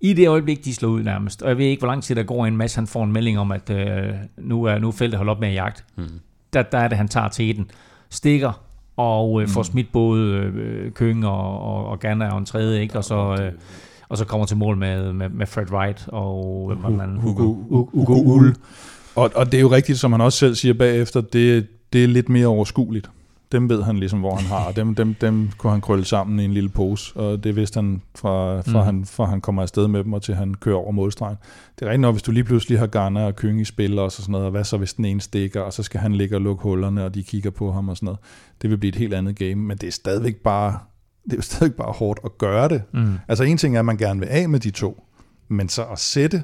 i 0.00 0.12
det 0.12 0.28
øjeblik, 0.28 0.64
de 0.64 0.74
slår 0.74 0.88
ud 0.88 1.02
nærmest, 1.02 1.42
og 1.42 1.48
jeg 1.48 1.58
ved 1.58 1.66
ikke, 1.66 1.80
hvor 1.80 1.88
lang 1.88 2.02
tid 2.02 2.14
der 2.14 2.22
går 2.22 2.46
en 2.46 2.56
masse, 2.56 2.76
han 2.76 2.86
får 2.86 3.04
en 3.04 3.12
melding 3.12 3.38
om, 3.38 3.52
at 3.52 3.70
øh, 3.70 4.14
nu 4.38 4.64
er 4.64 4.78
nu 4.78 4.88
er 4.88 4.92
feltet 4.92 5.18
holdt 5.18 5.30
op 5.30 5.40
med 5.40 5.48
at 5.48 5.54
jagt. 5.54 5.84
Hmm. 5.94 6.20
Der, 6.52 6.62
der 6.62 6.78
er 6.78 6.88
det, 6.88 6.96
han 6.96 7.08
tager 7.08 7.28
teten, 7.28 7.70
stikker, 8.10 8.52
og 8.96 9.42
øh, 9.42 9.48
får 9.48 9.60
mm. 9.60 9.64
smidt 9.64 9.92
både 9.92 10.22
øh, 10.32 10.92
Køng 10.92 11.26
og, 11.26 11.60
og, 11.60 11.86
og 11.86 12.00
Ganna 12.00 12.32
og 12.32 12.38
en 12.38 12.46
tredje, 12.46 12.80
ikke? 12.80 12.98
Og 12.98 13.04
så, 13.04 13.36
øh, 13.40 13.52
og 14.08 14.18
så 14.18 14.24
kommer 14.24 14.46
til 14.46 14.56
mål 14.56 14.76
med, 14.76 15.12
med, 15.12 15.28
med 15.28 15.46
Fred 15.46 15.70
Wright 15.70 16.04
og 16.08 16.72
man? 16.90 17.16
Hugo, 17.16 17.42
Hugo, 17.42 17.90
Hugo 17.92 18.14
Ull. 18.14 18.54
Og, 19.14 19.30
og 19.34 19.52
det 19.52 19.58
er 19.58 19.60
jo 19.60 19.70
rigtigt, 19.70 19.98
som 19.98 20.12
han 20.12 20.20
også 20.20 20.38
selv 20.38 20.54
siger 20.54 20.74
bagefter, 20.74 21.20
det, 21.20 21.66
det 21.92 22.04
er 22.04 22.08
lidt 22.08 22.28
mere 22.28 22.46
overskueligt 22.46 23.10
dem 23.54 23.68
ved 23.68 23.82
han 23.82 23.96
ligesom, 23.96 24.20
hvor 24.20 24.34
han 24.34 24.46
har, 24.46 24.64
og 24.64 24.76
dem, 24.76 24.94
dem, 24.94 25.14
dem 25.14 25.50
kunne 25.58 25.70
han 25.70 25.80
krølle 25.80 26.04
sammen 26.04 26.40
i 26.40 26.44
en 26.44 26.52
lille 26.52 26.68
pose, 26.68 27.16
og 27.16 27.44
det 27.44 27.56
vidste 27.56 27.76
han 27.76 28.02
fra, 28.14 28.60
fra, 28.60 28.80
mm. 28.80 28.84
han, 28.84 29.04
fra 29.04 29.24
han 29.24 29.40
kommer 29.40 29.62
afsted 29.62 29.88
med 29.88 30.04
dem, 30.04 30.12
og 30.12 30.22
til 30.22 30.34
han 30.34 30.54
kører 30.54 30.76
over 30.76 30.92
målstregen. 30.92 31.36
Det 31.78 31.84
er 31.84 31.86
rigtigt 31.86 32.00
nok, 32.00 32.14
hvis 32.14 32.22
du 32.22 32.30
lige 32.30 32.44
pludselig 32.44 32.78
har 32.78 32.86
Garner 32.86 33.26
og 33.26 33.36
Køng 33.36 33.60
i 33.60 33.64
spil 33.64 33.98
og 33.98 34.12
sådan 34.12 34.32
noget, 34.32 34.44
og 34.44 34.50
hvad 34.50 34.64
så 34.64 34.76
hvis 34.76 34.94
den 34.94 35.04
ene 35.04 35.20
stikker, 35.20 35.60
og 35.60 35.72
så 35.72 35.82
skal 35.82 36.00
han 36.00 36.14
ligge 36.14 36.36
og 36.36 36.40
lukke 36.40 36.62
hullerne, 36.62 37.04
og 37.04 37.14
de 37.14 37.22
kigger 37.22 37.50
på 37.50 37.72
ham 37.72 37.88
og 37.88 37.96
sådan 37.96 38.04
noget. 38.04 38.20
Det 38.62 38.70
vil 38.70 38.76
blive 38.76 38.88
et 38.88 38.96
helt 38.96 39.14
andet 39.14 39.36
game, 39.36 39.54
men 39.54 39.76
det 39.76 39.86
er 39.86 39.92
stadigvæk 39.92 40.36
bare, 40.36 40.78
det 41.24 41.32
er 41.32 41.36
jo 41.36 41.42
stadigvæk 41.42 41.76
bare 41.76 41.92
hårdt 41.92 42.20
at 42.24 42.38
gøre 42.38 42.68
det. 42.68 42.82
Mm. 42.92 43.18
Altså 43.28 43.44
en 43.44 43.56
ting 43.56 43.74
er, 43.74 43.78
at 43.78 43.84
man 43.84 43.96
gerne 43.96 44.20
vil 44.20 44.26
af 44.26 44.48
med 44.48 44.60
de 44.60 44.70
to, 44.70 45.06
men 45.48 45.68
så 45.68 45.84
at 45.84 45.98
sætte 45.98 46.42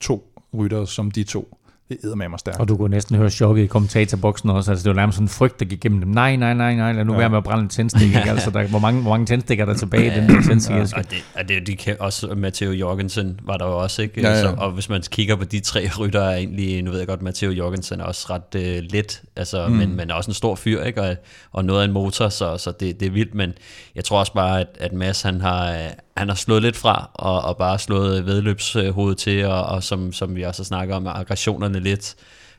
to 0.00 0.42
rytter 0.54 0.84
som 0.84 1.10
de 1.10 1.24
to, 1.24 1.58
det 2.02 2.12
er 2.12 2.14
med 2.14 2.38
stærkt. 2.38 2.60
Og 2.60 2.68
du 2.68 2.76
kunne 2.76 2.90
næsten 2.90 3.16
høre 3.16 3.30
chokket 3.30 3.62
i 3.62 3.66
kommentatorboksen 3.66 4.50
også. 4.50 4.70
Altså, 4.70 4.84
det 4.84 4.90
var 4.90 5.00
nærmest 5.00 5.16
sådan 5.16 5.24
en 5.24 5.28
frygt, 5.28 5.60
der 5.60 5.66
gik 5.66 5.80
gennem 5.80 6.00
dem. 6.00 6.08
Nej, 6.08 6.36
nej, 6.36 6.54
nej, 6.54 6.74
nej, 6.74 6.92
lad 6.92 7.04
nu 7.04 7.12
ja. 7.12 7.18
være 7.18 7.30
med 7.30 7.38
at 7.38 7.44
brænde 7.44 7.62
en 7.62 7.68
tændstik. 7.68 8.14
altså, 8.26 8.50
der, 8.50 8.66
hvor, 8.66 8.78
mange, 8.78 9.02
hvor 9.02 9.10
mange 9.10 9.26
tændstikker 9.26 9.64
der 9.64 9.72
er 9.72 9.76
tilbage 9.76 10.06
i 10.06 10.20
den 10.20 10.28
der 10.28 10.42
tændstik? 10.42 10.76
Ja. 10.76 10.80
Og 10.80 11.10
det, 11.10 11.24
og 11.34 11.48
det, 11.48 11.66
de 11.66 11.76
kan 11.76 11.96
også, 12.00 12.34
Matteo 12.36 12.70
Jorgensen 12.70 13.40
var 13.42 13.56
der 13.56 13.66
jo 13.66 13.78
også, 13.78 14.02
ikke? 14.02 14.20
Ja, 14.20 14.28
ja. 14.28 14.40
Så, 14.40 14.54
og 14.58 14.70
hvis 14.70 14.88
man 14.88 15.02
kigger 15.10 15.36
på 15.36 15.44
de 15.44 15.60
tre 15.60 15.88
rytter, 15.98 16.20
er 16.20 16.36
egentlig, 16.36 16.82
nu 16.82 16.90
ved 16.90 16.98
jeg 16.98 17.08
godt, 17.08 17.22
Matteo 17.22 17.50
Jorgensen 17.50 18.00
er 18.00 18.04
også 18.04 18.26
ret 18.30 18.54
uh, 18.54 18.92
let, 18.92 19.22
altså, 19.36 19.68
mm. 19.68 19.74
men, 19.74 19.96
men 19.96 20.10
er 20.10 20.14
også 20.14 20.30
en 20.30 20.34
stor 20.34 20.54
fyr, 20.54 20.82
ikke? 20.82 21.02
Og, 21.02 21.16
og 21.52 21.64
noget 21.64 21.80
af 21.80 21.84
en 21.84 21.92
motor, 21.92 22.28
så, 22.28 22.56
så 22.56 22.72
det, 22.80 23.00
det 23.00 23.06
er 23.06 23.12
vildt, 23.12 23.34
men 23.34 23.52
jeg 23.94 24.04
tror 24.04 24.18
også 24.18 24.32
bare, 24.32 24.60
at, 24.60 24.68
at 24.80 24.92
Mads, 24.92 25.22
han 25.22 25.40
har, 25.40 25.76
han 26.16 26.28
har 26.28 26.36
slået 26.36 26.62
lidt 26.62 26.76
fra, 26.76 27.10
og, 27.14 27.42
og 27.42 27.56
bare 27.56 27.78
slået 27.78 28.26
vedløbshovedet 28.26 29.18
til, 29.18 29.44
og, 29.46 29.62
og 29.62 29.82
som, 29.82 30.12
som 30.12 30.36
vi 30.36 30.42
også 30.42 30.64
snakker 30.64 30.96
om, 30.96 31.06
aggressionerne 31.06 31.80
lidt. 31.80 32.14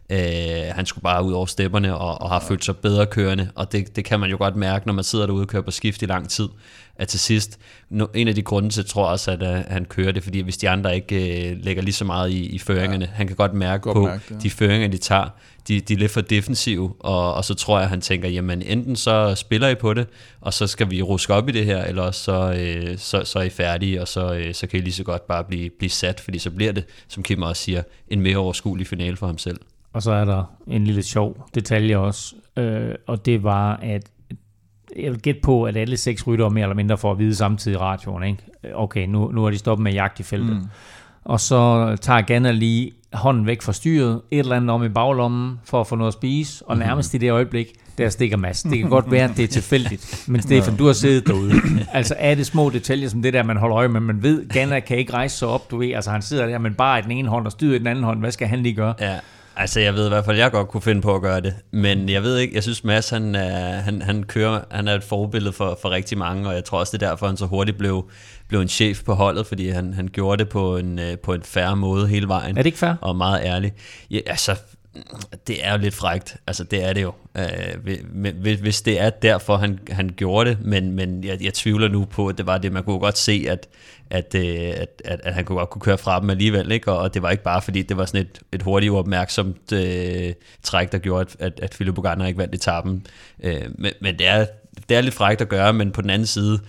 Øh, 0.09 0.75
han 0.75 0.85
skulle 0.85 1.03
bare 1.03 1.23
ud 1.23 1.33
over 1.33 1.45
stepperne 1.45 1.97
og, 1.97 2.21
og 2.21 2.29
har 2.29 2.39
følt 2.39 2.65
sig 2.65 2.77
bedre 2.77 3.05
kørende, 3.05 3.49
og 3.55 3.71
det, 3.71 3.95
det 3.95 4.05
kan 4.05 4.19
man 4.19 4.29
jo 4.29 4.37
godt 4.37 4.55
mærke, 4.55 4.85
når 4.87 4.93
man 4.93 5.03
sidder 5.03 5.25
derude 5.25 5.43
og 5.43 5.47
kører 5.47 5.63
på 5.63 5.71
skift 5.71 6.01
i 6.01 6.05
lang 6.05 6.29
tid, 6.29 6.47
at 6.95 7.07
til 7.07 7.19
sidst, 7.19 7.59
no, 7.89 8.05
en 8.13 8.27
af 8.27 8.35
de 8.35 8.41
grunde 8.41 8.69
til, 8.69 8.85
tror 8.85 9.05
jeg 9.05 9.11
også, 9.11 9.31
at 9.31 9.41
uh, 9.43 9.71
han 9.71 9.85
kører 9.85 10.11
det, 10.11 10.23
fordi 10.23 10.39
hvis 10.39 10.57
de 10.57 10.69
andre 10.69 10.95
ikke 10.95 11.15
uh, 11.55 11.65
lægger 11.65 11.83
lige 11.83 11.93
så 11.93 12.05
meget 12.05 12.29
i, 12.29 12.45
i 12.45 12.59
føringerne, 12.59 13.05
ja. 13.05 13.11
han 13.11 13.27
kan 13.27 13.35
godt 13.35 13.53
mærke 13.53 13.81
godt 13.81 13.95
på 13.95 14.05
mærke, 14.05 14.23
ja. 14.29 14.35
de 14.35 14.49
føringer, 14.49 14.87
de 14.87 14.97
tager, 14.97 15.29
de, 15.67 15.79
de 15.79 15.93
er 15.93 15.97
lidt 15.97 16.11
for 16.11 16.21
defensive, 16.21 16.93
og, 16.99 17.33
og 17.33 17.45
så 17.45 17.53
tror 17.53 17.77
jeg, 17.77 17.83
at 17.83 17.89
han 17.89 18.01
tænker, 18.01 18.29
jamen 18.29 18.61
enten 18.61 18.95
så 18.95 19.35
spiller 19.35 19.67
I 19.67 19.75
på 19.75 19.93
det, 19.93 20.07
og 20.41 20.53
så 20.53 20.67
skal 20.67 20.91
vi 20.91 21.01
ruske 21.01 21.33
op 21.33 21.49
i 21.49 21.51
det 21.51 21.65
her, 21.65 21.83
eller 21.83 22.11
så, 22.11 22.53
øh, 22.53 22.97
så, 22.97 23.23
så 23.25 23.39
er 23.39 23.43
I 23.43 23.49
færdige, 23.49 24.01
og 24.01 24.07
så, 24.07 24.33
øh, 24.33 24.53
så 24.53 24.67
kan 24.67 24.79
I 24.79 24.81
lige 24.81 24.93
så 24.93 25.03
godt 25.03 25.27
bare 25.27 25.43
blive, 25.43 25.69
blive 25.69 25.89
sat, 25.89 26.19
fordi 26.19 26.39
så 26.39 26.51
bliver 26.51 26.71
det, 26.71 26.85
som 27.07 27.23
Kim 27.23 27.41
også 27.41 27.63
siger, 27.63 27.83
en 28.07 28.21
mere 28.21 28.37
overskuelig 28.37 28.87
finale 28.87 29.17
for 29.17 29.25
ham 29.25 29.37
selv. 29.37 29.59
Og 29.93 30.03
så 30.03 30.11
er 30.11 30.25
der 30.25 30.43
en 30.67 30.83
lille 30.83 31.03
sjov 31.03 31.49
detalje 31.55 31.97
også, 31.97 32.35
øh, 32.57 32.95
og 33.07 33.25
det 33.25 33.43
var, 33.43 33.75
at 33.81 34.09
jeg 34.97 35.11
vil 35.11 35.21
gætte 35.21 35.41
på, 35.41 35.63
at 35.63 35.77
alle 35.77 35.97
seks 35.97 36.27
rytter 36.27 36.49
mere 36.49 36.63
eller 36.63 36.75
mindre 36.75 36.97
får 36.97 37.11
at 37.11 37.19
vide 37.19 37.35
samtidig 37.35 37.75
i 37.75 37.77
radioen. 37.77 38.23
Ikke? 38.23 38.43
Okay, 38.73 39.07
nu, 39.07 39.31
nu 39.31 39.45
er 39.45 39.49
de 39.49 39.57
stoppet 39.57 39.83
med 39.83 39.93
jagt 39.93 40.19
i 40.19 40.23
feltet. 40.23 40.55
Mm. 40.55 40.67
Og 41.23 41.39
så 41.39 41.95
tager 42.01 42.21
Ganna 42.21 42.51
lige 42.51 42.91
hånden 43.13 43.45
væk 43.45 43.61
fra 43.61 43.73
styret, 43.73 44.21
et 44.31 44.39
eller 44.39 44.55
andet 44.55 44.69
om 44.69 44.83
i 44.83 44.89
baglommen 44.89 45.59
for 45.63 45.81
at 45.81 45.87
få 45.87 45.95
noget 45.95 46.07
at 46.07 46.13
spise, 46.13 46.65
og 46.67 46.77
mhm. 46.77 46.85
nærmest 46.85 47.13
i 47.13 47.17
det 47.17 47.31
øjeblik, 47.31 47.67
der 47.97 48.09
stikker 48.09 48.37
Mads. 48.37 48.63
Det 48.63 48.79
kan 48.79 48.89
godt 48.89 49.11
være, 49.11 49.29
at 49.29 49.37
det 49.37 49.43
er 49.43 49.47
tilfældigt, 49.47 50.25
men 50.27 50.41
Stefan, 50.41 50.75
du 50.75 50.85
har 50.85 50.93
siddet 50.93 51.27
derude. 51.27 51.51
Altså 51.93 52.15
er 52.17 52.35
det 52.35 52.45
små 52.45 52.69
detaljer 52.69 53.09
som 53.09 53.21
det 53.21 53.33
der, 53.33 53.43
man 53.43 53.57
holder 53.57 53.77
øje 53.77 53.87
med, 53.87 53.99
man 53.99 54.23
ved, 54.23 54.49
Ganna 54.49 54.79
kan 54.79 54.97
ikke 54.97 55.13
rejse 55.13 55.37
sig 55.37 55.47
op, 55.47 55.71
du 55.71 55.77
ved, 55.77 55.93
altså 55.93 56.11
han 56.11 56.21
sidder 56.21 56.45
der, 56.45 56.57
men 56.57 56.73
bare 56.73 56.99
i 56.99 57.01
den 57.01 57.11
ene 57.11 57.29
hånd 57.29 57.45
og 57.45 57.51
styrer 57.51 57.75
i 57.75 57.79
den 57.79 57.87
anden 57.87 58.03
hånd, 58.03 58.19
hvad 58.19 58.31
skal 58.31 58.47
han 58.47 58.63
lige 58.63 58.75
gøre? 58.75 58.93
Ja. 58.99 59.19
Altså, 59.55 59.79
jeg 59.79 59.93
ved 59.93 60.05
i 60.05 60.09
hvert 60.09 60.25
fald, 60.25 60.37
jeg 60.37 60.51
godt 60.51 60.67
kunne 60.67 60.81
finde 60.81 61.01
på 61.01 61.15
at 61.15 61.21
gøre 61.21 61.41
det. 61.41 61.55
Men 61.71 62.09
jeg 62.09 62.23
ved 62.23 62.37
ikke, 62.37 62.55
jeg 62.55 62.63
synes 62.63 62.83
Mads, 62.83 63.09
han, 63.09 63.35
han, 63.35 64.01
han 64.01 64.23
kører, 64.23 64.61
han 64.71 64.87
er 64.87 64.95
et 64.95 65.03
forbillede 65.03 65.53
for, 65.53 65.79
for 65.81 65.89
rigtig 65.89 66.17
mange, 66.17 66.47
og 66.49 66.55
jeg 66.55 66.63
tror 66.63 66.79
også, 66.79 66.97
det 66.97 67.03
er 67.03 67.09
derfor, 67.09 67.27
han 67.27 67.37
så 67.37 67.45
hurtigt 67.45 67.77
blev, 67.77 68.09
blev 68.47 68.61
en 68.61 68.67
chef 68.67 69.03
på 69.03 69.13
holdet, 69.13 69.47
fordi 69.47 69.69
han, 69.69 69.93
han 69.93 70.07
gjorde 70.07 70.43
det 70.43 70.49
på 70.49 70.77
en, 70.77 70.99
øh, 70.99 71.17
på 71.17 71.33
en 71.33 71.43
færre 71.43 71.75
måde 71.75 72.07
hele 72.07 72.27
vejen. 72.27 72.57
Er 72.57 72.61
det 72.61 72.65
ikke 72.65 72.77
fair? 72.77 72.93
Og 73.01 73.15
meget 73.15 73.41
ærlig. 73.43 73.73
Ja, 74.11 74.19
altså, 74.25 74.55
det 75.47 75.65
er 75.65 75.71
jo 75.71 75.77
lidt 75.77 75.93
frægt. 75.93 76.37
Altså, 76.47 76.63
det 76.63 76.83
er 76.83 76.93
det 76.93 77.01
jo. 77.01 77.13
Øh, 77.37 78.61
hvis 78.61 78.81
det 78.81 79.01
er 79.01 79.09
derfor, 79.09 79.57
han, 79.57 79.79
han 79.89 80.09
gjorde 80.17 80.49
det, 80.49 80.61
men, 80.61 80.91
men 80.91 81.23
jeg, 81.23 81.43
jeg 81.43 81.53
tvivler 81.53 81.87
nu 81.87 82.05
på, 82.05 82.27
at 82.27 82.37
det 82.37 82.45
var 82.45 82.57
det. 82.57 82.71
Man 82.71 82.83
kunne 82.83 82.99
godt 82.99 83.17
se, 83.17 83.45
at, 83.49 83.67
at, 84.09 84.35
øh, 84.35 84.73
at, 84.75 85.01
at, 85.05 85.21
at 85.23 85.33
han 85.33 85.45
kunne 85.45 85.57
godt 85.57 85.69
kunne 85.69 85.81
køre 85.81 85.97
fra 85.97 86.19
dem 86.19 86.29
alligevel, 86.29 86.71
ikke? 86.71 86.91
Og, 86.91 86.97
og 86.97 87.13
det 87.13 87.21
var 87.21 87.31
ikke 87.31 87.43
bare, 87.43 87.61
fordi 87.61 87.81
det 87.81 87.97
var 87.97 88.05
sådan 88.05 88.21
et, 88.21 88.39
et 88.51 88.61
hurtigt 88.61 88.93
opmærksomt 88.93 89.71
øh, 89.71 90.33
træk, 90.63 90.91
der 90.91 90.97
gjorde, 90.97 91.21
at, 91.21 91.35
at, 91.39 91.59
at 91.59 91.71
Philip 91.71 91.95
Bogander 91.95 92.25
ikke 92.25 92.37
vandt 92.37 92.55
etappen. 92.55 93.07
Øh, 93.43 93.61
men, 93.75 93.91
men 94.01 94.19
det 94.19 94.27
er, 94.27 94.45
det 94.89 94.97
er 94.97 95.01
lidt 95.01 95.13
frægt 95.13 95.41
at 95.41 95.49
gøre, 95.49 95.73
men 95.73 95.91
på 95.91 96.01
den 96.01 96.09
anden 96.09 96.25
side, 96.25 96.59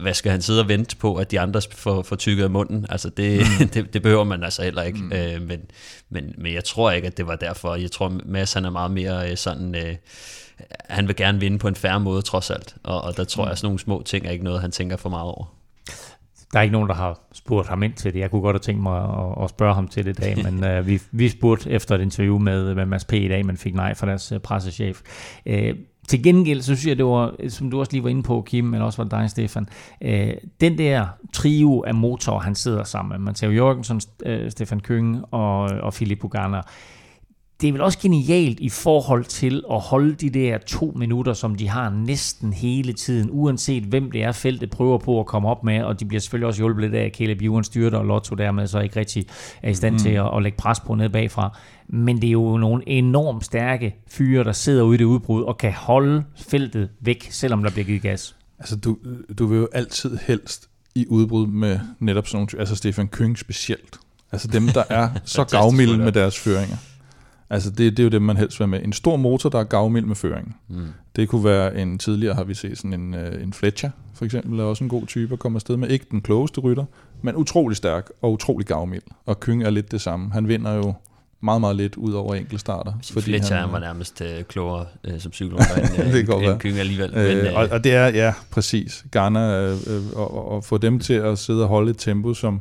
hvad 0.00 0.14
skal 0.14 0.32
han 0.32 0.42
sidde 0.42 0.60
og 0.60 0.68
vente 0.68 0.96
på, 0.96 1.14
at 1.14 1.30
de 1.30 1.40
andre 1.40 1.60
får, 1.72 2.02
får 2.02 2.16
tykket 2.16 2.44
af 2.44 2.50
munden? 2.50 2.86
Altså 2.88 3.08
det, 3.08 3.46
mm. 3.60 3.68
det, 3.74 3.94
det 3.94 4.02
behøver 4.02 4.24
man 4.24 4.44
altså 4.44 4.62
heller 4.62 4.82
ikke. 4.82 4.98
Mm. 4.98 5.12
Øh, 5.12 5.42
men, 5.42 5.60
men, 6.10 6.34
men 6.38 6.54
jeg 6.54 6.64
tror 6.64 6.90
ikke, 6.90 7.06
at 7.06 7.16
det 7.16 7.26
var 7.26 7.36
derfor. 7.36 7.74
Jeg 7.74 7.90
tror, 7.90 8.12
Mads 8.24 8.52
han 8.52 8.64
er 8.64 8.70
meget 8.70 8.90
mere 8.90 9.30
øh, 9.30 9.36
sådan... 9.36 9.74
Øh, 9.74 9.96
han 10.88 11.08
vil 11.08 11.16
gerne 11.16 11.40
vinde 11.40 11.58
på 11.58 11.68
en 11.68 11.74
færre 11.74 12.00
måde, 12.00 12.22
trods 12.22 12.50
alt. 12.50 12.74
Og, 12.82 13.02
og 13.02 13.16
der 13.16 13.24
tror 13.24 13.44
mm. 13.44 13.46
jeg, 13.46 13.52
at 13.52 13.58
sådan 13.58 13.66
nogle 13.66 13.78
små 13.78 14.02
ting 14.02 14.26
er 14.26 14.30
ikke 14.30 14.44
noget, 14.44 14.60
han 14.60 14.70
tænker 14.70 14.96
for 14.96 15.08
meget 15.08 15.24
over. 15.24 15.54
Der 16.52 16.58
er 16.58 16.62
ikke 16.62 16.72
nogen, 16.72 16.88
der 16.88 16.94
har 16.94 17.20
spurgt 17.32 17.68
ham 17.68 17.82
ind 17.82 17.94
til 17.94 18.14
det. 18.14 18.20
Jeg 18.20 18.30
kunne 18.30 18.42
godt 18.42 18.54
have 18.54 18.60
tænkt 18.60 18.82
mig 18.82 19.02
at, 19.02 19.44
at 19.44 19.50
spørge 19.50 19.74
ham 19.74 19.88
til 19.88 20.04
det 20.04 20.18
i 20.18 20.22
dag, 20.22 20.50
men 20.50 20.78
uh, 20.78 20.86
vi, 20.88 21.00
vi 21.10 21.28
spurgte 21.28 21.70
efter 21.70 21.94
et 21.94 22.00
interview 22.00 22.38
med, 22.38 22.74
med 22.74 22.86
Mads 22.86 23.04
P. 23.04 23.12
i 23.12 23.28
dag, 23.28 23.46
men 23.46 23.56
fik 23.56 23.74
nej 23.74 23.94
fra 23.94 24.06
deres 24.06 24.32
uh, 24.32 24.38
pressechef. 24.38 25.00
Uh, 25.46 25.54
til 26.08 26.22
gengæld, 26.22 26.60
så 26.62 26.66
synes 26.76 26.86
jeg, 26.86 26.96
det 26.98 27.04
var, 27.04 27.34
som 27.48 27.70
du 27.70 27.80
også 27.80 27.92
lige 27.92 28.04
var 28.04 28.10
inde 28.10 28.22
på, 28.22 28.42
Kim, 28.46 28.74
eller 28.74 28.84
også 28.84 29.02
var 29.02 29.04
det 29.04 29.10
dig, 29.10 29.30
Stefan, 29.30 29.68
øh, 30.00 30.32
den 30.60 30.78
der 30.78 31.06
trio 31.32 31.84
af 31.86 31.94
motorer, 31.94 32.40
han 32.40 32.54
sidder 32.54 32.84
sammen 32.84 33.08
med, 33.12 33.18
Matteo 33.18 33.50
Jorgensen, 33.50 34.00
øh, 34.26 34.50
Stefan 34.50 34.80
Køng 34.80 35.24
og, 35.30 35.60
og 35.60 35.92
Philip 35.92 36.18
Buganer, 36.18 36.62
det 37.62 37.68
er 37.68 37.72
vel 37.72 37.80
også 37.80 37.98
genialt 37.98 38.60
i 38.60 38.68
forhold 38.68 39.24
til 39.24 39.62
at 39.72 39.80
holde 39.80 40.14
de 40.14 40.30
der 40.30 40.58
to 40.58 40.92
minutter, 40.96 41.32
som 41.32 41.54
de 41.54 41.68
har 41.68 41.90
næsten 41.90 42.52
hele 42.52 42.92
tiden, 42.92 43.28
uanset 43.32 43.82
hvem 43.82 44.10
det 44.10 44.22
er, 44.22 44.32
feltet 44.32 44.70
prøver 44.70 44.98
på 44.98 45.20
at 45.20 45.26
komme 45.26 45.48
op 45.48 45.64
med, 45.64 45.82
og 45.82 46.00
de 46.00 46.04
bliver 46.04 46.20
selvfølgelig 46.20 46.46
også 46.46 46.60
hjulpet 46.60 46.82
lidt 46.82 46.94
af, 46.94 47.04
at 47.04 47.16
Caleb 47.16 47.42
Ewan 47.42 47.64
styrter, 47.64 47.98
og 47.98 48.04
Lotto 48.04 48.34
dermed 48.34 48.66
så 48.66 48.80
ikke 48.80 49.00
rigtig 49.00 49.26
er 49.62 49.70
i 49.70 49.74
stand 49.74 49.94
mm. 49.94 49.98
til 49.98 50.08
at, 50.08 50.36
at 50.36 50.42
lægge 50.42 50.56
pres 50.56 50.80
på 50.80 50.94
ned 50.94 51.08
bagfra. 51.08 51.58
Men 51.88 52.16
det 52.16 52.26
er 52.26 52.32
jo 52.32 52.56
nogle 52.56 52.88
enormt 52.88 53.44
stærke 53.44 53.94
fyre, 54.08 54.44
der 54.44 54.52
sidder 54.52 54.82
ude 54.82 54.94
i 54.94 54.98
det 54.98 55.04
udbrud, 55.04 55.42
og 55.42 55.58
kan 55.58 55.72
holde 55.72 56.24
feltet 56.36 56.88
væk, 57.00 57.28
selvom 57.30 57.62
der 57.62 57.70
bliver 57.70 57.84
givet 57.84 58.02
gas. 58.02 58.36
Altså, 58.58 58.76
du, 58.76 58.96
du 59.38 59.46
vil 59.46 59.58
jo 59.58 59.68
altid 59.72 60.18
helst 60.26 60.68
i 60.94 61.06
udbrud 61.08 61.46
med 61.46 61.80
netop 61.98 62.26
sådan 62.26 62.36
nogle, 62.36 62.60
altså 62.60 62.76
Stefan 62.76 63.08
Køng 63.08 63.38
specielt. 63.38 63.98
Altså 64.32 64.48
dem, 64.48 64.68
der 64.68 64.84
er 64.88 65.10
så 65.24 65.44
gavmilde 65.44 65.98
med 65.98 66.12
deres 66.12 66.38
føringer. 66.38 66.76
Altså 67.52 67.70
det, 67.70 67.96
det 67.96 67.98
er 67.98 68.04
jo 68.04 68.10
det, 68.10 68.22
man 68.22 68.36
helst 68.36 68.60
vil 68.60 68.68
med. 68.68 68.82
En 68.84 68.92
stor 68.92 69.16
motor, 69.16 69.48
der 69.48 69.58
er 69.58 69.64
gavmild 69.64 70.04
med 70.04 70.16
føring. 70.16 70.56
Mm. 70.68 70.86
Det 71.16 71.28
kunne 71.28 71.44
være 71.44 71.76
en, 71.76 71.98
tidligere 71.98 72.34
har 72.34 72.44
vi 72.44 72.54
set 72.54 72.78
sådan 72.78 72.92
en, 72.92 73.14
uh, 73.14 73.42
en 73.42 73.52
Fletcher, 73.52 73.90
for 74.14 74.24
eksempel, 74.24 74.60
er 74.60 74.64
også 74.64 74.84
en 74.84 74.90
god 74.90 75.06
type 75.06 75.32
at 75.32 75.38
komme 75.38 75.56
afsted 75.56 75.76
med. 75.76 75.88
Ikke 75.88 76.06
den 76.10 76.20
klogeste 76.20 76.60
rytter, 76.60 76.84
men 77.22 77.36
utrolig 77.36 77.76
stærk 77.76 78.10
og 78.22 78.32
utrolig 78.32 78.66
gavmild. 78.66 79.02
Og 79.26 79.40
Kyng 79.40 79.62
er 79.62 79.70
lidt 79.70 79.92
det 79.92 80.00
samme. 80.00 80.32
Han 80.32 80.48
vinder 80.48 80.72
jo 80.72 80.94
meget, 81.40 81.60
meget 81.60 81.76
lidt 81.76 81.96
ud 81.96 82.12
over 82.12 82.34
starter. 82.56 82.92
Fordi 83.12 83.24
Fletcher 83.24 83.56
han, 83.56 83.72
var 83.72 83.78
nærmest 83.78 84.20
uh, 84.20 84.42
klogere 84.48 84.86
uh, 85.08 85.20
som 85.20 85.32
cykelrytter 85.32 85.74
end, 85.74 86.12
det 86.12 86.28
end, 86.28 86.44
end 86.44 86.60
Kyng 86.60 86.78
alligevel. 86.78 87.14
Øh, 87.14 87.36
men, 87.36 87.46
uh, 87.46 87.58
og, 87.58 87.68
og 87.70 87.84
det 87.84 87.94
er, 87.94 88.06
ja, 88.06 88.34
præcis. 88.50 89.04
Garner, 89.10 89.72
uh, 89.72 90.20
og, 90.20 90.52
og 90.52 90.64
få 90.64 90.78
dem 90.78 90.98
til 90.98 91.14
at 91.14 91.38
sidde 91.38 91.62
og 91.62 91.68
holde 91.68 91.90
et 91.90 91.98
tempo, 91.98 92.34
som 92.34 92.60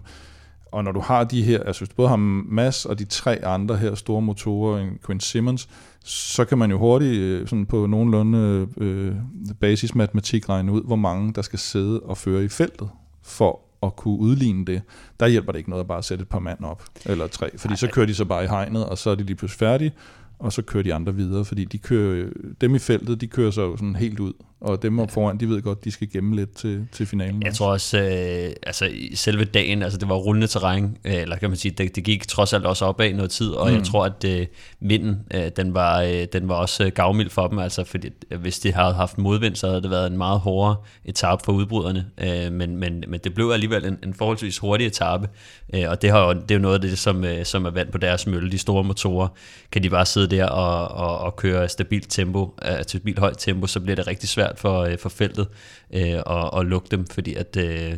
og 0.71 0.83
når 0.83 0.91
du 0.91 0.99
har 0.99 1.23
de 1.23 1.43
her, 1.43 1.63
altså 1.63 1.85
både 1.95 2.09
har 2.09 2.15
Mass 2.15 2.85
og 2.85 2.99
de 2.99 3.05
tre 3.05 3.45
andre 3.45 3.77
her 3.77 3.95
store 3.95 4.21
motorer, 4.21 4.79
en 4.79 4.99
Quinn 5.05 5.19
Simmons, 5.19 5.69
så 6.03 6.45
kan 6.45 6.57
man 6.57 6.71
jo 6.71 6.77
hurtigt 6.77 7.13
øh, 7.13 7.47
sådan 7.47 7.65
på 7.65 7.85
nogenlunde 7.85 8.67
øh, 8.77 9.15
basismatematik 9.59 10.49
regne 10.49 10.71
ud, 10.71 10.83
hvor 10.83 10.95
mange 10.95 11.33
der 11.33 11.41
skal 11.41 11.59
sidde 11.59 11.99
og 11.99 12.17
føre 12.17 12.43
i 12.43 12.47
feltet 12.47 12.89
for 13.23 13.59
at 13.83 13.95
kunne 13.95 14.19
udligne 14.19 14.65
det. 14.65 14.81
Der 15.19 15.27
hjælper 15.27 15.51
det 15.51 15.59
ikke 15.59 15.69
noget 15.69 15.83
at 15.83 15.87
bare 15.87 16.03
sætte 16.03 16.21
et 16.21 16.29
par 16.29 16.39
mand 16.39 16.63
op, 16.63 16.83
eller 17.05 17.27
tre, 17.27 17.57
fordi 17.57 17.75
så 17.75 17.87
kører 17.87 18.05
de 18.05 18.13
så 18.13 18.25
bare 18.25 18.43
i 18.43 18.47
hegnet, 18.47 18.85
og 18.85 18.97
så 18.97 19.09
er 19.09 19.15
de 19.15 19.23
lige 19.23 19.35
pludselig 19.35 19.59
færdige, 19.59 19.91
og 20.39 20.53
så 20.53 20.61
kører 20.61 20.83
de 20.83 20.93
andre 20.93 21.15
videre, 21.15 21.45
fordi 21.45 21.65
de 21.65 21.77
kører, 21.77 22.29
dem 22.61 22.75
i 22.75 22.79
feltet, 22.79 23.21
de 23.21 23.27
kører 23.27 23.51
så 23.51 23.77
sådan 23.77 23.95
helt 23.95 24.19
ud, 24.19 24.33
og 24.61 24.81
dem 24.81 24.99
op 24.99 25.11
foran, 25.11 25.37
de 25.39 25.49
ved 25.49 25.61
godt, 25.61 25.83
de 25.83 25.91
skal 25.91 26.09
gemme 26.09 26.35
lidt 26.35 26.55
til, 26.55 26.87
til 26.91 27.05
finalen. 27.05 27.41
Jeg 27.41 27.49
også. 27.49 27.57
tror 27.57 27.71
også, 27.71 27.97
øh, 27.97 28.55
altså 28.63 28.85
i 28.85 29.15
selve 29.15 29.45
dagen, 29.45 29.83
altså 29.83 29.99
det 29.99 30.09
var 30.09 30.15
rullende 30.15 30.47
terræn, 30.47 30.97
øh, 31.05 31.13
eller 31.13 31.37
kan 31.37 31.49
man 31.49 31.57
sige, 31.57 31.71
det, 31.71 31.95
det 31.95 32.03
gik 32.03 32.27
trods 32.27 32.53
alt 32.53 32.65
også 32.65 32.85
opad 32.85 33.13
noget 33.13 33.31
tid, 33.31 33.49
og 33.49 33.69
mm. 33.69 33.75
jeg 33.75 33.83
tror, 33.83 34.05
at 34.05 34.23
øh, 34.25 34.47
vinden, 34.79 35.19
øh, 35.33 35.51
den, 35.55 35.73
var, 35.73 36.01
øh, 36.01 36.25
den 36.33 36.49
var 36.49 36.55
også 36.55 36.85
øh, 36.85 36.91
gavmild 36.91 37.29
for 37.29 37.47
dem, 37.47 37.59
altså 37.59 37.83
fordi 37.83 38.09
hvis 38.39 38.59
de 38.59 38.73
havde 38.73 38.93
haft 38.93 39.17
modvind, 39.17 39.55
så 39.55 39.67
havde 39.67 39.81
det 39.81 39.91
været 39.91 40.11
en 40.11 40.17
meget 40.17 40.39
hårdere 40.39 40.75
etape 41.05 41.41
for 41.45 41.51
udbryderne, 41.51 42.05
øh, 42.17 42.51
men, 42.51 42.77
men, 42.77 43.03
men 43.07 43.19
det 43.23 43.33
blev 43.33 43.49
alligevel 43.49 43.85
en, 43.85 43.97
en 44.03 44.13
forholdsvis 44.13 44.57
hurtig 44.57 44.87
etape, 44.87 45.29
øh, 45.75 45.89
og 45.89 46.01
det, 46.01 46.11
har 46.11 46.25
jo, 46.25 46.33
det 46.33 46.51
er 46.51 46.55
jo 46.55 46.61
noget 46.61 46.75
af 46.75 46.81
det, 46.81 46.99
som, 46.99 47.23
øh, 47.23 47.45
som 47.45 47.65
er 47.65 47.69
vand 47.69 47.91
på 47.91 47.97
deres 47.97 48.27
mølle, 48.27 48.51
de 48.51 48.57
store 48.57 48.83
motorer, 48.83 49.27
kan 49.71 49.83
de 49.83 49.89
bare 49.89 50.05
sidde 50.05 50.35
der 50.35 50.45
og, 50.45 50.87
og, 50.87 51.17
og 51.17 51.35
køre 51.35 51.69
stabilt 51.69 52.09
tempo, 52.09 52.59
øh, 52.65 52.83
stabilt 52.87 53.19
højt 53.19 53.37
tempo, 53.37 53.67
så 53.67 53.79
bliver 53.79 53.95
det 53.95 54.07
rigtig 54.07 54.29
svært 54.29 54.50
svært 54.51 54.59
for, 54.59 54.81
øh, 54.81 54.97
for 54.97 55.09
feltet 55.09 55.47
øh, 55.93 56.21
at, 56.25 56.59
at 56.59 56.65
lukke 56.65 56.87
dem, 56.91 57.07
fordi 57.07 57.35
at, 57.35 57.57
øh, 57.57 57.97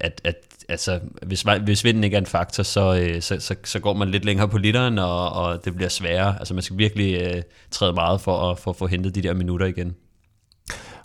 at, 0.00 0.20
at 0.24 0.36
altså, 0.68 1.00
hvis, 1.22 1.44
hvis 1.64 1.84
vinden 1.84 2.04
ikke 2.04 2.14
er 2.14 2.20
en 2.20 2.26
faktor, 2.26 2.62
så, 2.62 2.94
øh, 2.94 3.22
så, 3.22 3.40
så, 3.40 3.54
så 3.64 3.80
går 3.80 3.94
man 3.94 4.10
lidt 4.10 4.24
længere 4.24 4.48
på 4.48 4.58
literen, 4.58 4.98
og, 4.98 5.32
og 5.32 5.64
det 5.64 5.74
bliver 5.74 5.88
sværere. 5.88 6.38
Altså 6.38 6.54
man 6.54 6.62
skal 6.62 6.78
virkelig 6.78 7.20
øh, 7.22 7.42
træde 7.70 7.92
meget 7.92 8.20
for 8.20 8.50
at 8.50 8.58
for, 8.58 8.72
få 8.72 8.86
hentet 8.86 9.14
de 9.14 9.22
der 9.22 9.34
minutter 9.34 9.66
igen. 9.66 9.96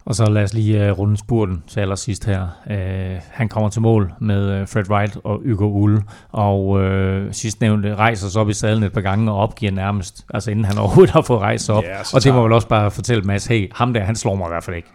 Og 0.05 0.15
så 0.15 0.29
lad 0.29 0.43
os 0.43 0.53
lige 0.53 0.91
uh, 0.91 0.99
runde 0.99 1.17
spurten 1.17 1.63
til 1.67 1.79
allersidst 1.79 2.25
her. 2.25 2.47
Uh, 2.69 3.21
han 3.31 3.49
kommer 3.49 3.69
til 3.69 3.81
mål 3.81 4.13
med 4.21 4.61
uh, 4.61 4.67
Fred 4.67 4.89
Wright 4.89 5.17
og 5.23 5.41
Hugo 5.45 5.65
Ull, 5.65 6.01
og 6.31 6.67
uh, 6.67 7.21
sidstnævnte 7.31 7.95
rejser 7.95 8.27
sig 8.27 8.41
op 8.41 8.49
i 8.49 8.53
sadlen 8.53 8.83
et 8.83 8.93
par 8.93 9.01
gange 9.01 9.31
og 9.31 9.37
opgiver 9.37 9.71
nærmest, 9.71 10.25
altså 10.33 10.51
inden 10.51 10.65
han 10.65 10.77
overhovedet 10.83 11.13
har 11.13 11.21
fået 11.21 11.39
rejst 11.39 11.69
op. 11.69 11.83
Ja, 11.83 11.99
og 12.13 12.23
det 12.23 12.33
må 12.33 12.43
vel 12.43 12.51
også 12.53 12.67
bare 12.67 12.91
fortælle 12.91 13.23
Mads, 13.23 13.45
hey, 13.45 13.71
ham 13.75 13.93
der, 13.93 14.03
han 14.03 14.15
slår 14.15 14.35
mig 14.35 14.45
i 14.45 14.49
hvert 14.49 14.63
fald 14.63 14.75
ikke. 14.75 14.89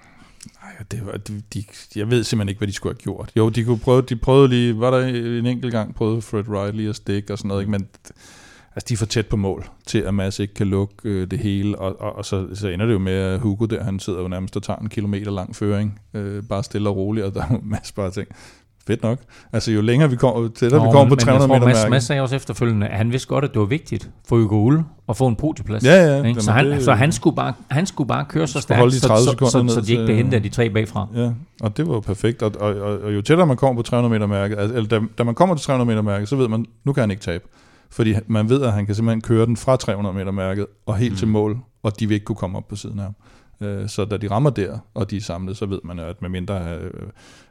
Nej, 0.63 0.73
det 0.91 1.07
var, 1.07 1.13
de, 1.13 1.43
de, 1.55 1.65
jeg 1.97 2.11
ved 2.11 2.25
simpelthen 2.25 2.49
ikke, 2.49 2.59
hvad 2.59 2.69
de 2.69 2.73
skulle 2.73 2.95
have 2.95 3.03
gjort. 3.03 3.33
Jo, 3.37 3.49
de 3.49 3.65
kunne 3.65 3.79
prøve, 3.79 4.03
de 4.03 4.17
prøvede 4.17 4.49
lige, 4.49 4.81
var 4.81 4.91
der 4.91 5.07
en 5.07 5.47
enkelt 5.47 5.73
gang, 5.73 5.95
prøvede 5.95 6.23
Fred 6.23 6.49
Wright 6.49 6.77
lige 6.77 6.89
at 6.89 6.97
stikke 6.97 7.33
og 7.33 7.39
sådan 7.39 7.49
noget, 7.49 7.63
ikke? 7.63 7.71
men 7.71 7.89
altså 8.81 8.89
de 8.89 8.95
er 8.95 8.99
for 8.99 9.07
tæt 9.07 9.27
på 9.27 9.37
mål 9.37 9.69
til, 9.87 9.99
at 9.99 10.15
Mads 10.15 10.39
ikke 10.39 10.55
kan 10.55 10.67
lukke 10.67 10.95
øh, 11.05 11.31
det 11.31 11.39
hele, 11.39 11.79
og, 11.79 12.01
og, 12.01 12.17
og 12.17 12.25
så, 12.25 12.47
så 12.55 12.69
ender 12.69 12.87
det 12.87 12.93
jo 12.93 12.99
med, 12.99 13.13
at 13.13 13.41
Hugo 13.41 13.65
der, 13.65 13.85
han 13.85 13.99
sidder 13.99 14.21
jo 14.21 14.29
nærmest 14.29 14.57
og 14.57 14.63
tager 14.63 14.79
en 14.79 14.89
kilometer 14.89 15.31
lang 15.31 15.57
føring, 15.57 16.01
øh, 16.15 16.43
bare 16.43 16.65
stille 16.65 16.89
og 16.89 16.97
roligt, 16.97 17.27
og 17.27 17.35
der 17.35 17.41
er 17.43 17.59
Mads 17.63 17.93
bare 17.93 18.11
tænkt, 18.11 18.33
fedt 18.87 19.03
nok. 19.03 19.19
Altså 19.53 19.73
jo 19.73 19.81
længere 19.81 20.11
vi 20.11 20.17
kommer, 20.17 20.49
tættere 20.49 20.83
vi 20.83 20.93
kommer 20.93 21.09
på 21.09 21.15
300 21.15 21.49
meter 21.49 21.61
mærke. 21.61 21.79
Mads, 21.79 21.91
Mads 21.91 22.05
sagde 22.05 22.23
også 22.23 22.37
efterfølgende, 22.37 22.87
at 22.87 22.97
han 22.99 23.13
vidste 23.13 23.29
godt, 23.29 23.45
at 23.45 23.51
det 23.53 23.61
var 23.61 23.67
vigtigt 23.67 24.11
for 24.29 24.37
Hugo 24.37 24.57
Ulle 24.57 24.85
at 25.09 25.17
få 25.17 25.27
en 25.27 25.37
podieplads. 25.37 25.85
Ja, 25.85 26.17
ja. 26.17 26.25
Ikke? 26.25 26.41
Så, 26.41 26.53
han, 26.53 26.67
det, 26.67 26.85
så 26.85 26.93
han, 26.93 27.13
skulle 27.13 27.37
bare, 27.37 27.53
han 27.71 27.87
skulle 27.87 28.09
bare 28.09 28.25
køre 28.29 28.47
så 28.47 28.61
stærkt, 28.61 28.79
holde 28.79 28.95
de 28.95 29.01
30 29.01 29.25
så, 29.25 29.37
så, 29.39 29.51
så, 29.51 29.75
så 29.75 29.81
de 29.81 29.93
ikke 29.93 30.05
blev 30.05 30.17
hentet 30.17 30.35
af 30.35 30.43
de 30.43 30.49
tre 30.49 30.71
bagfra. 30.71 31.09
Ja, 31.15 31.31
og 31.61 31.77
det 31.77 31.89
var 31.89 31.95
jo 31.95 32.01
perfekt. 32.01 32.43
Og, 32.43 32.53
og, 32.61 32.75
og, 32.75 33.01
og 33.01 33.15
jo 33.15 33.23
tættere 33.23 33.47
man 33.47 33.57
kommer 33.57 33.83
på 33.83 33.87
300 33.87 34.13
meter 34.13 34.27
mærket, 34.27 34.59
altså, 34.59 34.77
eller 34.77 34.89
da, 34.89 35.01
da 35.19 35.25
man 35.25 35.35
kommer 35.35 35.55
til 35.55 35.67
300 35.67 35.89
meter 35.89 36.03
mærket, 36.03 36.29
så 36.29 36.37
ved 36.37 36.49
man, 36.49 36.67
nu 36.85 36.93
kan 36.93 37.01
han 37.01 37.11
ikke 37.11 37.23
tabe. 37.23 37.45
Fordi 37.91 38.15
man 38.27 38.49
ved, 38.49 38.63
at 38.63 38.73
han 38.73 38.87
kan 38.87 38.95
simpelthen 38.95 39.21
køre 39.21 39.47
den 39.47 39.57
fra 39.57 39.77
300 39.77 40.17
meter 40.17 40.33
mærket 40.33 40.67
og 40.87 40.97
helt 40.97 41.13
mm. 41.13 41.17
til 41.17 41.29
mål, 41.29 41.59
og 41.83 42.01
de 42.01 42.07
vil 42.07 42.15
ikke 42.15 42.25
kunne 42.25 42.37
komme 42.37 42.59
op 42.59 42.69
på 42.69 42.77
siden 42.77 42.99
af 42.99 43.05
ham. 43.05 43.15
Øh, 43.61 43.89
Så 43.89 44.05
da 44.05 44.17
de 44.17 44.31
rammer 44.31 44.51
der, 44.51 44.79
og 44.95 45.11
de 45.11 45.17
er 45.17 45.21
samlet, 45.21 45.57
så 45.57 45.67
ved 45.67 45.81
man 45.85 45.99
jo, 45.99 46.05
at 46.05 46.23
medmindre 46.23 46.79
øh, 46.79 46.91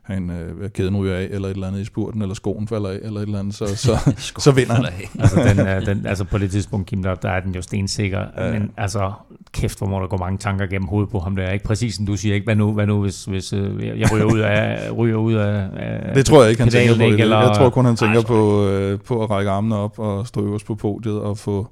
han 0.10 0.30
øh, 0.32 0.70
kæden 0.70 0.98
ryger 0.98 1.16
af, 1.16 1.28
eller 1.32 1.48
et 1.48 1.54
eller 1.54 1.68
andet 1.68 1.80
i 1.82 1.86
spurten, 1.86 2.22
eller 2.22 2.36
skoen 2.36 2.68
falder 2.68 2.90
af, 2.90 2.98
eller 3.04 3.20
et 3.20 3.26
eller 3.26 3.40
andet, 3.40 3.56
så, 3.56 3.76
så, 3.76 4.14
så 4.46 4.52
vinder 4.52 4.74
han. 4.74 4.86
altså, 5.20 5.44
den, 5.44 5.60
er- 5.60 5.80
den, 5.80 6.06
altså 6.06 6.24
på 6.24 6.38
det 6.38 6.52
tidspunkt, 6.52 6.88
Kim, 6.88 7.04
der, 7.04 7.16
der 7.16 7.30
er 7.30 7.40
den 7.40 7.56
jo 7.56 7.62
stensikker. 7.62 8.24
Ja. 8.38 8.52
Men 8.52 8.72
altså, 8.78 9.12
kæft, 9.54 9.78
hvor 9.78 9.88
må 9.88 10.00
der 10.00 10.08
gå 10.08 10.18
mange 10.18 10.38
tanker 10.38 10.66
gennem 10.66 10.88
hovedet 10.88 11.10
på 11.12 11.20
ham 11.20 11.36
der. 11.36 11.52
Ikke 11.52 11.66
præcis 11.66 11.96
som 11.96 12.06
du 12.06 12.16
siger, 12.18 12.36
ikke? 12.36 12.46
Hvad 12.46 12.56
nu, 12.56 12.74
hvad 12.74 12.88
nu 12.88 13.02
hvis, 13.02 13.26
hvis 13.26 13.54
øh, 13.54 13.88
jeg 14.00 14.12
ryger 14.14 14.26
ud 14.26 14.40
af, 14.40 14.90
ryger 14.98 15.16
ud 15.16 15.34
af, 15.34 15.68
af 15.78 16.14
Det 16.16 16.26
tror 16.26 16.42
jeg 16.42 16.50
ikke, 16.50 16.62
han 16.64 16.72
tænker 16.72 16.96
på. 16.96 17.02
ikke? 17.04 17.18
Eller- 17.18 17.38
Jeg 17.48 17.56
tror 17.56 17.70
kun, 17.70 17.86
han 17.86 17.96
tænker 17.96 18.22
tror 18.22 18.28
på, 18.64 18.68
øh, 18.68 19.00
på 19.00 19.24
at 19.24 19.30
række 19.30 19.52
armene 19.52 19.76
op 19.76 20.00
og 20.00 20.28
stå 20.28 20.46
øverst 20.46 20.66
på 20.66 20.76
podiet 20.76 21.20
og 21.22 21.38
få, 21.38 21.68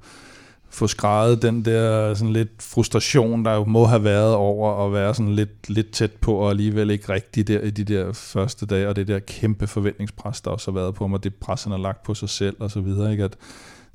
få 0.69 0.88
skrejet 0.88 1.41
den 1.41 1.65
der 1.65 2.13
sådan 2.13 2.34
lidt 2.34 2.49
frustration, 2.60 3.45
der 3.45 3.53
jo 3.53 3.65
må 3.65 3.86
have 3.86 4.03
været 4.03 4.36
over 4.36 4.86
at 4.86 4.93
være 4.93 5.13
sådan 5.13 5.36
lidt, 5.36 5.69
lidt 5.69 5.91
tæt 5.91 6.12
på 6.12 6.34
og 6.34 6.49
alligevel 6.49 6.89
ikke 6.89 7.13
rigtig 7.13 7.47
der 7.47 7.60
i 7.60 7.69
de 7.69 7.84
der 7.84 8.13
første 8.13 8.65
dage, 8.65 8.89
og 8.89 8.95
det 8.95 9.08
der 9.08 9.19
kæmpe 9.19 9.67
forventningspres, 9.67 10.41
der 10.41 10.51
også 10.51 10.71
har 10.71 10.80
været 10.80 10.95
på 10.95 11.08
mig, 11.08 11.23
det 11.23 11.36
pres, 11.36 11.63
han 11.63 11.71
har 11.71 11.80
lagt 11.80 12.03
på 12.03 12.13
sig 12.13 12.30
selv 12.30 12.56
og 12.60 12.71
så 12.71 12.82
videre, 12.82 13.12
ikke? 13.12 13.23
at 13.23 13.38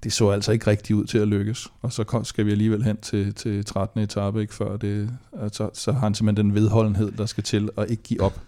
det 0.05 0.13
så 0.13 0.31
altså 0.31 0.53
ikke 0.53 0.67
rigtig 0.67 0.97
ud 0.97 1.05
til 1.05 1.19
at 1.19 1.29
lykkes. 1.29 1.69
Og 1.83 1.93
så 1.93 2.21
skal 2.23 2.47
vi 2.47 2.51
alligevel 2.51 2.85
hen 2.85 2.97
til, 2.97 3.35
til 3.35 3.65
13. 3.65 4.03
etape, 4.03 4.41
ikke 4.41 4.55
før 4.55 4.77
det, 4.77 5.11
altså, 5.43 5.71
så 5.75 5.93
har 5.93 6.01
han 6.01 6.15
simpelthen 6.15 6.47
den 6.47 6.55
vedholdenhed, 6.55 7.13
der 7.13 7.27
skal 7.27 7.45
til 7.45 7.69
at 7.77 7.91
ikke 7.91 8.03
give 8.03 8.21
op 8.21 8.41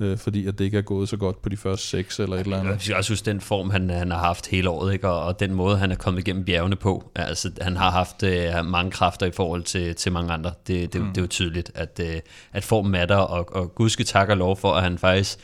øh, 0.00 0.18
fordi 0.18 0.46
at 0.46 0.58
det 0.58 0.64
ikke 0.64 0.78
er 0.78 0.82
gået 0.82 1.08
så 1.08 1.16
godt 1.16 1.42
på 1.42 1.48
de 1.48 1.56
første 1.56 1.86
seks 1.86 2.20
eller 2.20 2.36
et 2.36 2.40
eller 2.40 2.58
andet. 2.58 2.70
Jeg 2.70 2.80
skal 2.80 3.14
også 3.14 3.22
den 3.26 3.40
form, 3.40 3.70
han, 3.70 3.90
han 3.90 4.10
har 4.10 4.18
haft 4.18 4.46
hele 4.46 4.70
året, 4.70 4.92
ikke? 4.92 5.08
Og, 5.08 5.24
og 5.24 5.40
den 5.40 5.54
måde, 5.54 5.76
han 5.76 5.90
er 5.90 5.96
kommet 5.96 6.20
igennem 6.20 6.44
bjergene 6.44 6.76
på. 6.76 7.10
Altså, 7.16 7.50
han 7.60 7.76
har 7.76 7.90
haft 7.90 8.22
øh, 8.22 8.64
mange 8.64 8.90
kræfter 8.90 9.26
i 9.26 9.30
forhold 9.30 9.62
til, 9.62 9.94
til 9.94 10.12
mange 10.12 10.32
andre. 10.32 10.52
Det, 10.66 10.92
det, 10.92 11.00
mm. 11.00 11.08
det 11.08 11.18
er 11.18 11.22
jo 11.22 11.28
tydeligt, 11.28 11.70
at, 11.74 12.00
øh, 12.02 12.20
at 12.52 12.64
formen 12.64 12.94
er 12.94 13.06
der, 13.06 13.16
og, 13.16 13.56
og 13.56 13.74
Gud 13.74 13.88
skal 13.88 14.04
takke 14.04 14.32
og 14.32 14.36
lov 14.36 14.56
for, 14.56 14.72
at 14.74 14.82
han 14.82 14.98
faktisk 14.98 15.38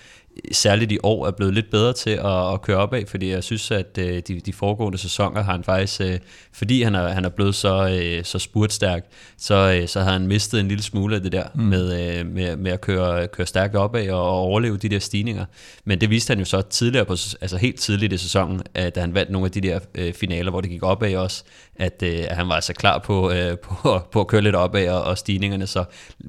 særligt 0.53 0.93
i 0.93 0.99
år 1.03 1.27
er 1.27 1.31
blevet 1.31 1.55
lidt 1.55 1.71
bedre 1.71 1.93
til 1.93 2.11
at, 2.11 2.53
at 2.53 2.63
køre 2.63 2.77
op 2.77 2.95
af, 2.95 3.05
fordi 3.09 3.31
jeg 3.31 3.45
synes, 3.45 3.71
at 3.71 3.99
øh, 3.99 4.23
de, 4.29 4.41
de 4.41 4.53
foregående 4.53 4.99
sæsoner 4.99 5.43
har 5.43 5.53
han 5.53 5.65
faktisk, 5.65 6.01
øh, 6.01 6.19
fordi 6.53 6.83
han 6.83 6.95
er, 6.95 7.09
han 7.09 7.25
er 7.25 7.29
blevet 7.29 7.55
så, 7.55 8.01
øh, 8.03 8.25
så 8.25 8.39
spurtstærk, 8.39 9.05
så, 9.39 9.79
øh, 9.81 9.89
så 9.89 10.01
har 10.01 10.13
han 10.13 10.27
mistet 10.27 10.61
en 10.61 10.69
lille 10.69 10.83
smule 10.83 11.17
af 11.17 11.23
det 11.23 11.33
der 11.33 11.45
mm. 11.55 11.63
med, 11.63 12.19
øh, 12.19 12.27
med, 12.27 12.57
med 12.57 12.73
at 12.73 12.81
køre, 12.81 13.29
køre 13.29 13.47
stærkt 13.47 13.77
opad 13.77 14.11
og, 14.11 14.23
og 14.23 14.39
overleve 14.39 14.77
de 14.77 14.89
der 14.89 14.99
stigninger. 14.99 15.45
Men 15.85 16.01
det 16.01 16.11
viste 16.11 16.31
han 16.31 16.39
jo 16.39 16.45
så 16.45 16.63
tidligere, 16.63 17.05
på, 17.05 17.13
altså 17.41 17.57
helt 17.57 17.81
tidligt 17.81 18.13
i 18.13 18.17
sæsonen, 18.17 18.63
at 18.75 18.95
da 18.95 19.01
han 19.01 19.15
vandt 19.15 19.31
nogle 19.31 19.47
af 19.47 19.53
de 19.53 19.61
der 19.61 19.79
øh, 19.95 20.13
finaler, 20.13 20.51
hvor 20.51 20.61
det 20.61 20.71
gik 20.71 20.83
opad 20.83 21.17
også, 21.17 21.45
at, 21.77 22.03
øh, 22.03 22.25
at 22.29 22.37
han 22.37 22.49
var 22.49 22.55
altså 22.55 22.73
klar 22.73 22.99
på, 22.99 23.31
øh, 23.31 23.59
på, 23.83 24.01
på 24.13 24.21
at 24.21 24.27
køre 24.27 24.43
lidt 24.43 24.57
opad 24.57 24.89
og, 24.89 25.03
og 25.03 25.19
stigningerne, 25.19 25.67
så 25.67 25.85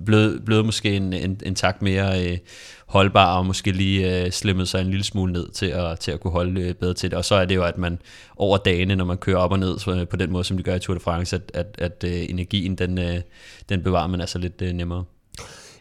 blev, 0.06 0.40
blev 0.46 0.66
måske 0.66 0.96
en, 0.96 1.14
en, 1.14 1.40
en 1.46 1.56
tak 1.56 1.82
mere 1.82 2.26
øh, 2.26 2.38
holdbar 2.92 3.38
og 3.38 3.46
måske 3.46 3.72
lige 3.72 4.26
øh, 4.26 4.32
slimmet 4.32 4.68
sig 4.68 4.82
en 4.82 4.88
lille 4.88 5.04
smule 5.04 5.34
ned 5.34 5.50
til 5.50 5.66
at, 5.66 6.00
til 6.00 6.12
at 6.12 6.20
kunne 6.20 6.32
holde 6.32 6.62
øh, 6.62 6.74
bedre 6.74 6.94
til 6.94 7.12
det. 7.12 7.18
Og 7.18 7.26
så 7.26 7.36
er 7.36 7.46
det 7.46 7.56
jo, 7.56 7.64
at 7.64 7.78
man 7.78 8.00
over 8.36 8.58
dagene, 8.58 8.96
når 8.96 9.06
man 9.06 9.18
kører 9.18 9.38
op 9.38 9.52
og 9.52 9.60
ned 9.60 9.80
så, 9.80 9.92
øh, 9.92 10.08
på 10.08 10.16
den 10.16 10.32
måde, 10.32 10.44
som 10.44 10.58
de 10.58 10.64
gør 10.64 10.76
i 10.76 10.80
Tour 10.80 10.94
de 10.94 11.00
France, 11.00 11.36
at, 11.36 11.52
at, 11.54 11.76
at 11.80 12.04
øh, 12.08 12.30
energien, 12.30 12.76
den, 12.76 12.98
øh, 12.98 13.22
den 13.70 13.84
bevarer 13.84 14.08
man 14.08 14.22
altså 14.22 14.40
lidt 14.40 14.62
øh, 14.62 14.74
nemmere. 14.74 15.04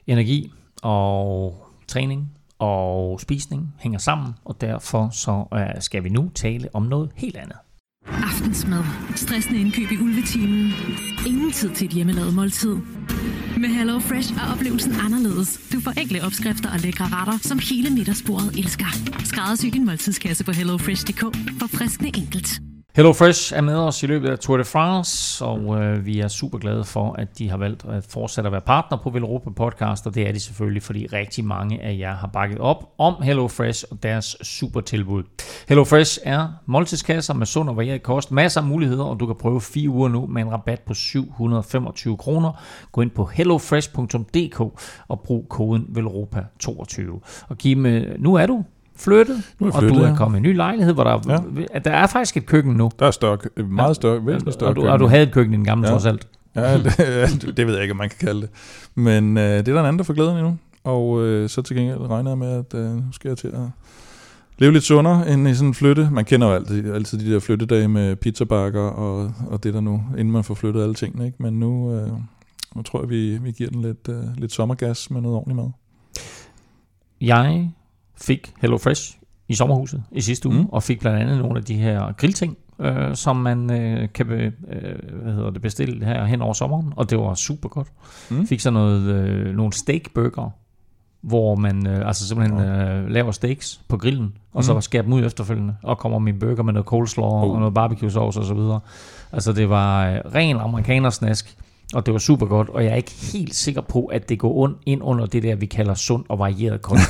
Energi 0.07 0.53
og 0.83 1.55
træning 1.89 2.33
og 2.59 3.21
spisning 3.21 3.75
hænger 3.79 3.99
sammen, 3.99 4.35
og 4.45 4.61
derfor 4.61 5.09
så 5.13 5.45
øh, 5.55 5.83
skal 5.83 6.05
vi 6.05 6.09
nu 6.09 6.31
tale 6.35 6.69
om 6.73 6.83
noget 6.83 7.11
helt 7.15 7.37
andet. 7.37 7.57
Aftensmad. 8.51 8.85
Stressende 9.17 9.61
indkøb 9.61 9.93
i 9.93 9.97
ulvetimen. 9.97 10.73
Ingen 11.27 11.53
tid 11.53 11.71
til 11.71 11.85
et 11.87 11.93
hjemmelavet 11.93 12.35
måltid. 12.35 12.77
Med 13.59 13.69
Hello 13.69 13.99
Fresh 13.99 14.33
er 14.33 14.53
oplevelsen 14.53 14.93
anderledes. 14.93 15.61
Du 15.73 15.81
får 15.81 15.91
enkle 16.01 16.25
opskrifter 16.25 16.71
og 16.73 16.81
lækre 16.81 17.05
retter, 17.05 17.39
som 17.49 17.59
hele 17.59 17.91
middagsbordet 17.91 18.59
elsker. 18.59 18.87
Skræddersy 19.25 19.67
din 19.67 19.85
måltidskasse 19.87 20.45
på 20.45 20.53
hellofresh.dk. 20.53 21.21
For 21.59 21.67
friskende 21.67 22.11
enkelt. 22.17 22.70
HelloFresh 22.97 23.55
er 23.57 23.61
med 23.61 23.77
os 23.77 24.03
i 24.03 24.07
løbet 24.07 24.29
af 24.29 24.39
Tour 24.39 24.57
de 24.57 24.65
France, 24.65 25.45
og 25.45 25.83
øh, 25.83 26.07
vi 26.07 26.21
er 26.21 26.29
super 26.29 26.59
glade 26.59 26.85
for, 26.85 27.13
at 27.13 27.39
de 27.39 27.51
har 27.51 27.57
valgt 27.57 27.85
at 27.89 28.07
fortsætte 28.09 28.49
at 28.49 28.53
være 28.53 28.61
partner 28.61 28.99
på 28.99 29.11
Velropa 29.11 29.51
Podcast, 29.51 30.07
og 30.07 30.15
det 30.15 30.29
er 30.29 30.33
de 30.33 30.41
selvfølgelig, 30.41 30.83
fordi 30.83 31.07
rigtig 31.07 31.45
mange 31.45 31.83
af 31.83 31.97
jer 31.99 32.15
har 32.15 32.27
bakket 32.27 32.59
op 32.59 32.93
om 32.99 33.15
HelloFresh 33.23 33.85
og 33.91 34.03
deres 34.03 34.37
super 34.43 34.81
tilbud. 34.81 35.23
HelloFresh 35.69 36.19
er 36.25 36.49
måltidskasser 36.67 37.35
med 37.35 37.47
sund 37.47 37.69
og 37.69 37.77
varieret 37.77 38.03
kost, 38.03 38.33
masser 38.33 38.61
af 38.61 38.67
muligheder, 38.67 39.05
og 39.05 39.21
du 39.21 39.27
kan 39.27 39.37
prøve 39.37 39.61
fire 39.61 39.91
uger 39.91 40.09
nu 40.09 40.27
med 40.27 40.43
en 40.43 40.53
rabat 40.53 40.81
på 40.81 40.95
725 40.95 42.17
kroner. 42.17 42.53
Gå 42.93 43.01
ind 43.01 43.11
på 43.11 43.25
hellofresh.dk 43.25 44.61
og 45.09 45.21
brug 45.21 45.47
koden 45.49 45.83
VELROPA22. 45.83 47.01
Og 47.49 47.59
Kim, 47.59 47.87
øh, 47.87 48.21
nu 48.23 48.35
er 48.35 48.47
du 48.47 48.65
flyttet, 49.01 49.37
Nu 49.59 49.67
er 49.67 49.71
jeg 49.71 49.75
og 49.75 49.81
flyttet, 49.81 49.99
du 49.99 50.05
er 50.05 50.09
ja. 50.09 50.17
kommet 50.17 50.37
i 50.37 50.41
en 50.41 50.43
ny 50.43 50.57
lejlighed, 50.57 50.95
hvor 50.95 51.05
der, 51.05 51.41
ja. 51.75 51.79
der 51.79 51.91
er 51.91 52.07
faktisk 52.07 52.37
et 52.37 52.47
køkken 52.47 52.75
nu. 52.75 52.91
Der 52.99 53.07
er 53.07 53.11
større, 53.11 53.39
meget 53.65 53.97
større, 53.97 54.27
væsentligt 54.27 54.55
større 54.55 54.71
og, 54.71 54.77
du, 54.77 54.81
køkken. 54.81 54.93
og 54.93 54.99
du 55.01 55.07
havde 55.07 55.23
et 55.23 55.33
køkken 55.33 55.55
i 55.55 55.57
den 55.57 55.65
gamle, 55.65 55.87
Ja. 55.87 55.93
ja. 55.93 55.99
trods 55.99 56.07
alt. 56.07 56.29
Ja, 56.57 56.79
det, 56.79 57.53
det 57.57 57.67
ved 57.67 57.75
jeg 57.75 57.83
ikke, 57.83 57.93
om 57.93 57.97
man 57.99 58.09
kan 58.09 58.19
kalde 58.27 58.41
det. 58.41 58.51
Men 58.95 59.37
øh, 59.39 59.45
det 59.45 59.69
er 59.69 59.73
der 59.73 59.81
en 59.81 59.87
anden, 59.87 59.99
der 59.99 60.05
får 60.05 60.15
glæden 60.15 60.37
endnu. 60.37 60.57
Og 60.85 61.23
øh, 61.27 61.49
så 61.49 61.63
til 61.63 61.77
gengæld 61.77 61.99
regner 62.11 62.31
jeg 62.31 62.39
med, 62.39 62.49
at 62.49 62.75
øh, 62.75 62.97
nu 62.97 63.03
skal 63.13 63.29
jeg 63.29 63.39
til 63.39 63.49
at 63.49 63.61
leve 64.59 64.73
lidt 64.73 64.85
sundere 64.85 65.31
end 65.31 65.49
i 65.49 65.55
sådan 65.55 65.69
en 65.69 65.75
flytte. 65.75 66.09
Man 66.13 66.25
kender 66.25 66.47
jo 66.49 66.55
altid, 66.55 66.93
altid 66.93 67.19
de 67.19 67.33
der 67.33 67.41
flyttedage 67.41 67.89
med 67.89 68.17
pizzabakker 68.17 68.81
og, 68.81 69.33
og 69.51 69.65
det 69.65 69.75
der 69.75 69.81
nu, 69.81 70.03
inden 70.19 70.33
man 70.33 70.45
får 70.45 70.55
flyttet 70.55 70.83
alle 70.83 70.95
tingene. 70.95 71.27
Ikke? 71.27 71.43
Men 71.43 71.61
nu, 71.61 71.93
øh, 71.95 72.09
nu 72.77 72.83
tror 72.83 73.01
jeg, 73.01 73.11
vi, 73.11 73.39
vi 73.39 73.51
giver 73.51 73.71
den 73.71 73.83
lidt, 73.83 74.09
øh, 74.09 74.25
lidt 74.37 74.53
sommergas 74.53 75.11
med 75.11 75.21
noget 75.21 75.37
ordentligt 75.37 75.57
mad. 75.57 75.71
Jeg 77.21 77.71
fik 78.21 78.53
HelloFresh 78.61 79.17
i 79.49 79.55
sommerhuset 79.55 80.03
i 80.13 80.21
sidste 80.21 80.49
uge, 80.49 80.59
Mm. 80.59 80.67
og 80.73 80.83
fik 80.83 81.01
blandt 81.01 81.19
andet 81.21 81.39
nogle 81.39 81.59
af 81.59 81.65
de 81.65 81.75
her 81.75 82.13
grillting, 82.13 82.57
øh, 82.79 83.15
som 83.17 83.37
man 83.37 83.71
øh, 83.73 84.09
kan 84.15 84.27
be, 84.27 84.53
øh, 84.73 85.23
hvad 85.23 85.33
hedder 85.35 85.51
det, 85.51 85.63
bestille 85.63 86.05
her 86.07 86.25
hen 86.25 86.43
over 86.43 86.53
sommeren, 86.53 86.93
og 86.97 87.11
det 87.11 87.19
var 87.19 87.35
super 87.35 87.69
godt. 87.69 87.89
Mm. 88.31 88.47
Fik 88.47 88.61
så 88.61 88.71
noget, 88.71 89.03
øh, 89.03 89.57
nogle 89.57 89.73
steakburger, 89.73 90.51
hvor 91.21 91.55
man 91.55 91.87
øh, 91.87 92.09
altså 92.09 92.29
simpelthen 92.29 92.59
øh, 92.61 93.09
laver 93.09 93.31
steaks 93.33 93.81
på 93.89 93.97
grillen, 93.97 94.33
og 94.53 94.65
så 94.65 94.75
Mm. 94.75 94.81
skærer 94.81 95.03
dem 95.03 95.13
ud 95.13 95.25
efterfølgende, 95.25 95.77
og 95.83 95.99
kommer 95.99 96.19
med 96.19 96.33
en 96.33 96.39
burger 96.39 96.63
med 96.63 96.73
noget 96.73 96.87
coleslaw 96.87 97.27
Oh. 97.27 97.51
og 97.51 97.59
noget 97.59 97.75
barbecue 97.75 98.11
sauce 98.11 98.39
og 98.41 98.45
så 98.45 98.55
videre. 98.55 98.81
Altså 99.33 99.53
det 99.53 99.71
var 99.71 100.07
øh, 100.11 100.19
ren 100.35 100.57
amerikanersnask, 100.57 101.57
og 101.95 102.07
det 102.07 102.13
var 102.13 102.19
super 102.19 102.47
godt, 102.47 102.69
og 102.69 102.85
jeg 102.85 102.93
er 102.93 102.97
ikke 102.97 103.15
helt 103.33 103.55
sikker 103.55 103.81
på, 103.81 104.05
at 104.05 104.29
det 104.29 104.39
går 104.39 104.55
und, 104.55 104.75
ind 104.87 105.03
under 105.03 105.27
det 105.27 105.43
der, 105.43 105.55
vi 105.55 105.67
kalder 105.67 105.95
sund 105.95 106.25
og 106.29 106.39
varieret 106.39 106.83
kost. 106.83 107.03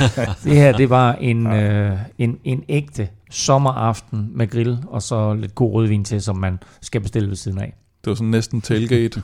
det 0.44 0.56
her, 0.56 0.72
det 0.72 0.90
var 0.90 1.14
en, 1.14 1.46
øh, 1.46 1.98
en, 2.18 2.38
en 2.44 2.64
ægte 2.68 3.08
sommeraften 3.30 4.30
med 4.34 4.50
grill, 4.50 4.78
og 4.86 5.02
så 5.02 5.34
lidt 5.34 5.54
god 5.54 5.72
rødvin 5.72 6.04
til, 6.04 6.22
som 6.22 6.36
man 6.36 6.58
skal 6.80 7.00
bestille 7.00 7.28
ved 7.28 7.36
siden 7.36 7.58
af. 7.58 7.74
Det 8.04 8.10
var 8.10 8.14
sådan 8.14 8.28
næsten 8.28 8.60
tailgate. 8.60 9.22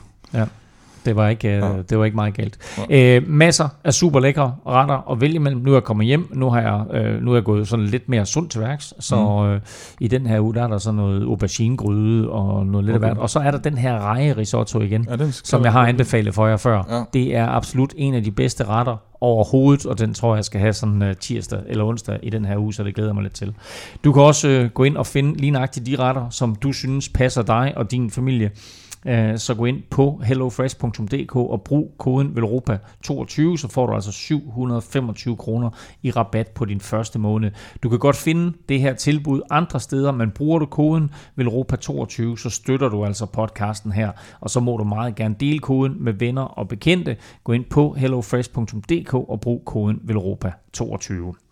Det 1.05 1.15
var 1.15 1.27
ikke, 1.29 1.47
Ja. 1.47 1.69
øh, 1.77 1.83
det 1.89 1.99
var 1.99 2.05
ikke 2.05 2.15
meget 2.15 2.33
galt. 2.33 2.57
Øh, 2.89 3.23
masser 3.29 3.67
af 3.83 3.93
super 3.93 4.19
lækre 4.19 4.55
retter 4.67 5.11
at 5.11 5.21
vælge 5.21 5.35
imellem. 5.35 5.61
Nu 5.61 5.71
er 5.71 5.75
jeg 5.75 5.83
kommet 5.83 6.05
hjem, 6.05 6.27
nu 6.33 6.49
har 6.49 6.61
jeg, 6.61 7.01
øh, 7.01 7.21
nu 7.21 7.31
er 7.31 7.35
jeg 7.35 7.43
gået 7.43 7.67
sådan 7.67 7.85
lidt 7.85 8.09
mere 8.09 8.25
sundt 8.25 8.51
til 8.51 8.61
værks, 8.61 8.93
så 8.99 9.15
Mm. 9.15 9.45
øh, 9.49 9.61
i 9.99 10.07
den 10.07 10.27
her 10.27 10.39
uge, 10.39 10.53
der 10.53 10.63
er 10.63 10.67
der 10.67 10.77
så 10.77 10.91
noget 10.91 11.23
auberginegryde 11.23 12.29
og 12.29 12.65
noget 12.65 12.85
lidt 12.85 12.93
af 12.93 12.99
Okay. 12.99 13.07
hvert. 13.07 13.17
Og 13.17 13.29
så 13.29 13.39
er 13.39 13.51
der 13.51 13.57
den 13.57 13.77
her 13.77 13.99
reje 13.99 14.33
risotto 14.37 14.79
igen, 14.81 15.07
Ja, 15.19 15.31
som 15.31 15.63
jeg 15.63 15.71
har 15.71 15.87
anbefalet 15.87 16.33
for 16.33 16.47
jer 16.47 16.57
før. 16.57 16.83
Ja. 16.89 17.03
Det 17.13 17.35
er 17.35 17.47
absolut 17.47 17.93
en 17.97 18.13
af 18.13 18.23
de 18.23 18.31
bedste 18.31 18.63
retter 18.63 18.95
overhovedet, 19.21 19.85
og 19.85 19.99
den 19.99 20.13
tror 20.13 20.35
jeg 20.35 20.45
skal 20.45 20.59
have 20.61 20.73
sådan 20.73 21.01
uh, 21.01 21.07
tirsdag 21.19 21.59
eller 21.67 21.85
onsdag 21.85 22.19
i 22.23 22.29
den 22.29 22.45
her 22.45 22.57
uge, 22.57 22.73
så 22.73 22.83
det 22.83 22.95
glæder 22.95 23.09
jeg 23.09 23.15
mig 23.15 23.23
lidt 23.23 23.33
til. 23.33 23.53
Du 24.03 24.13
kan 24.13 24.21
også 24.23 24.61
uh, 24.65 24.71
gå 24.73 24.83
ind 24.83 24.97
og 24.97 25.05
finde 25.07 25.37
lige 25.37 25.51
nøjagtigt 25.51 25.85
de 25.85 25.95
retter, 25.99 26.29
som 26.29 26.55
du 26.55 26.71
synes 26.71 27.09
passer 27.09 27.41
dig 27.41 27.73
og 27.75 27.91
din 27.91 28.11
familie. 28.11 28.51
Øh, 29.07 29.37
så 29.37 29.55
gå 29.55 29.65
ind 29.65 29.83
på 29.89 30.21
hellofresh.dk 30.23 31.35
og 31.35 31.61
brug 31.61 31.95
koden 31.97 32.27
VELROPA22, 32.27 33.57
så 33.57 33.67
får 33.71 33.87
du 33.87 33.93
altså 33.93 34.11
725 34.11 35.37
kroner 35.37 35.69
i 36.03 36.11
rabat 36.11 36.47
på 36.47 36.65
din 36.65 36.79
første 36.79 37.19
måned. 37.19 37.51
Du 37.83 37.89
kan 37.89 37.99
godt 37.99 38.15
finde 38.15 38.53
det 38.69 38.79
her 38.79 38.93
tilbud 38.93 39.41
andre 39.49 39.79
steder, 39.79 40.11
men 40.11 40.31
bruger 40.31 40.59
du 40.59 40.65
koden 40.65 41.11
VELROPA22, 41.39 42.37
så 42.37 42.49
støtter 42.49 42.89
du 42.89 43.05
altså 43.05 43.25
podcasten 43.25 43.91
her, 43.91 44.11
og 44.39 44.49
så 44.49 44.59
må 44.59 44.77
du 44.77 44.83
meget 44.83 45.15
gerne 45.15 45.35
dele 45.39 45.59
koden 45.59 46.03
med 46.03 46.13
venner 46.13 46.41
og 46.41 46.67
bekendte. 46.67 47.17
Gå 47.43 47.51
ind 47.51 47.65
på 47.65 47.93
hellofresh.dk 47.93 49.13
og 49.13 49.41
brug 49.41 49.65
koden 49.65 50.01
VELROPA22. 50.09 51.44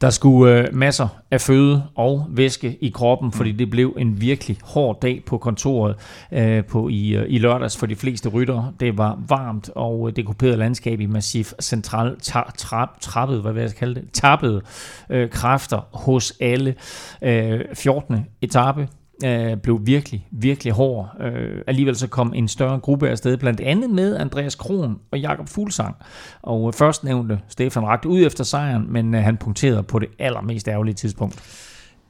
Der 0.00 0.10
skulle 0.10 0.58
øh, 0.58 0.74
masser 0.74 1.08
af 1.30 1.40
føde 1.40 1.82
og 1.94 2.26
væske 2.28 2.78
i 2.80 2.90
kroppen, 2.90 3.32
fordi 3.32 3.52
det 3.52 3.70
blev 3.70 3.94
en 3.98 4.20
virkelig 4.20 4.58
hård 4.62 5.00
dag 5.00 5.22
på 5.26 5.38
kontoret 5.38 5.96
øh, 6.32 6.64
på 6.64 6.88
i, 6.88 7.16
øh, 7.16 7.24
i 7.28 7.38
lørdags 7.38 7.76
for 7.76 7.86
de 7.86 7.96
fleste 7.96 8.28
ryttere. 8.28 8.72
Det 8.80 8.98
var 8.98 9.18
varmt 9.28 9.70
og 9.74 10.08
øh, 10.08 10.16
det 10.16 10.26
kuperede 10.26 10.56
landskab 10.56 11.00
i 11.00 11.06
massiv 11.06 11.44
central 11.60 12.20
tra, 12.20 12.50
tra, 12.56 12.96
trappet, 13.00 13.40
hvad 13.40 13.52
vil 13.52 13.60
jeg 13.60 13.74
kalde 13.74 13.94
det, 13.94 14.10
tappede 14.12 14.62
øh, 15.10 15.30
kræfter 15.30 15.88
hos 15.92 16.32
alle. 16.40 16.74
Øh, 17.22 17.60
14. 17.74 18.26
etape 18.42 18.88
øh, 19.24 19.56
blev 19.56 19.80
virkelig, 19.82 20.26
virkelig 20.30 20.72
hård. 20.72 21.16
Øh, 21.20 21.62
alligevel 21.66 21.96
så 21.96 22.06
kom 22.06 22.32
en 22.34 22.48
større 22.48 22.78
gruppe 22.78 23.08
afsted, 23.08 23.36
blandt 23.36 23.60
andet 23.60 23.90
med 23.90 24.16
Andreas 24.16 24.54
Kron 24.54 24.98
og 25.10 25.20
Jakob 25.20 25.48
Fuglsang. 25.48 25.96
Og 26.42 26.68
øh, 26.68 26.72
først 26.72 27.04
nævnte 27.04 27.40
Stefan 27.48 27.86
Ragt 27.86 28.04
ud 28.04 28.26
efter 28.26 28.44
sejren, 28.44 28.92
men 28.92 29.14
øh, 29.14 29.22
han 29.22 29.36
punkterede 29.36 29.82
på 29.82 29.98
det 29.98 30.08
allermest 30.18 30.68
ærgerlige 30.68 30.94
tidspunkt. 30.94 31.42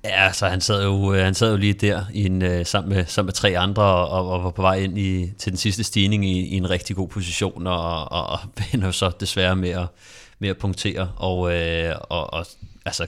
Ja, 0.04 0.32
så 0.32 0.46
han 0.46 0.60
sad 0.60 0.84
jo, 0.84 1.14
øh, 1.14 1.24
han 1.24 1.34
sad 1.34 1.50
jo 1.50 1.56
lige 1.56 1.72
der 1.72 2.04
i 2.12 2.26
en, 2.26 2.42
øh, 2.42 2.66
sammen, 2.66 2.94
med, 2.94 3.04
sammen 3.06 3.26
med 3.26 3.32
tre 3.32 3.58
andre 3.58 3.82
og, 3.82 4.30
og 4.30 4.44
var 4.44 4.50
på 4.50 4.62
vej 4.62 4.74
ind 4.74 4.98
i, 4.98 5.32
til 5.38 5.52
den 5.52 5.56
sidste 5.56 5.84
stigning 5.84 6.24
i, 6.24 6.40
i 6.40 6.56
en 6.56 6.70
rigtig 6.70 6.96
god 6.96 7.08
position 7.08 7.66
og, 7.66 8.12
og, 8.12 8.26
og 8.26 8.38
ender 8.74 8.90
så 8.90 9.10
desværre 9.20 9.56
med 9.56 9.70
at, 9.70 9.86
med 10.38 10.48
at 10.48 10.58
punktere 10.58 11.08
og, 11.16 11.54
øh, 11.54 11.94
og, 12.10 12.32
og 12.32 12.46
altså 12.86 13.06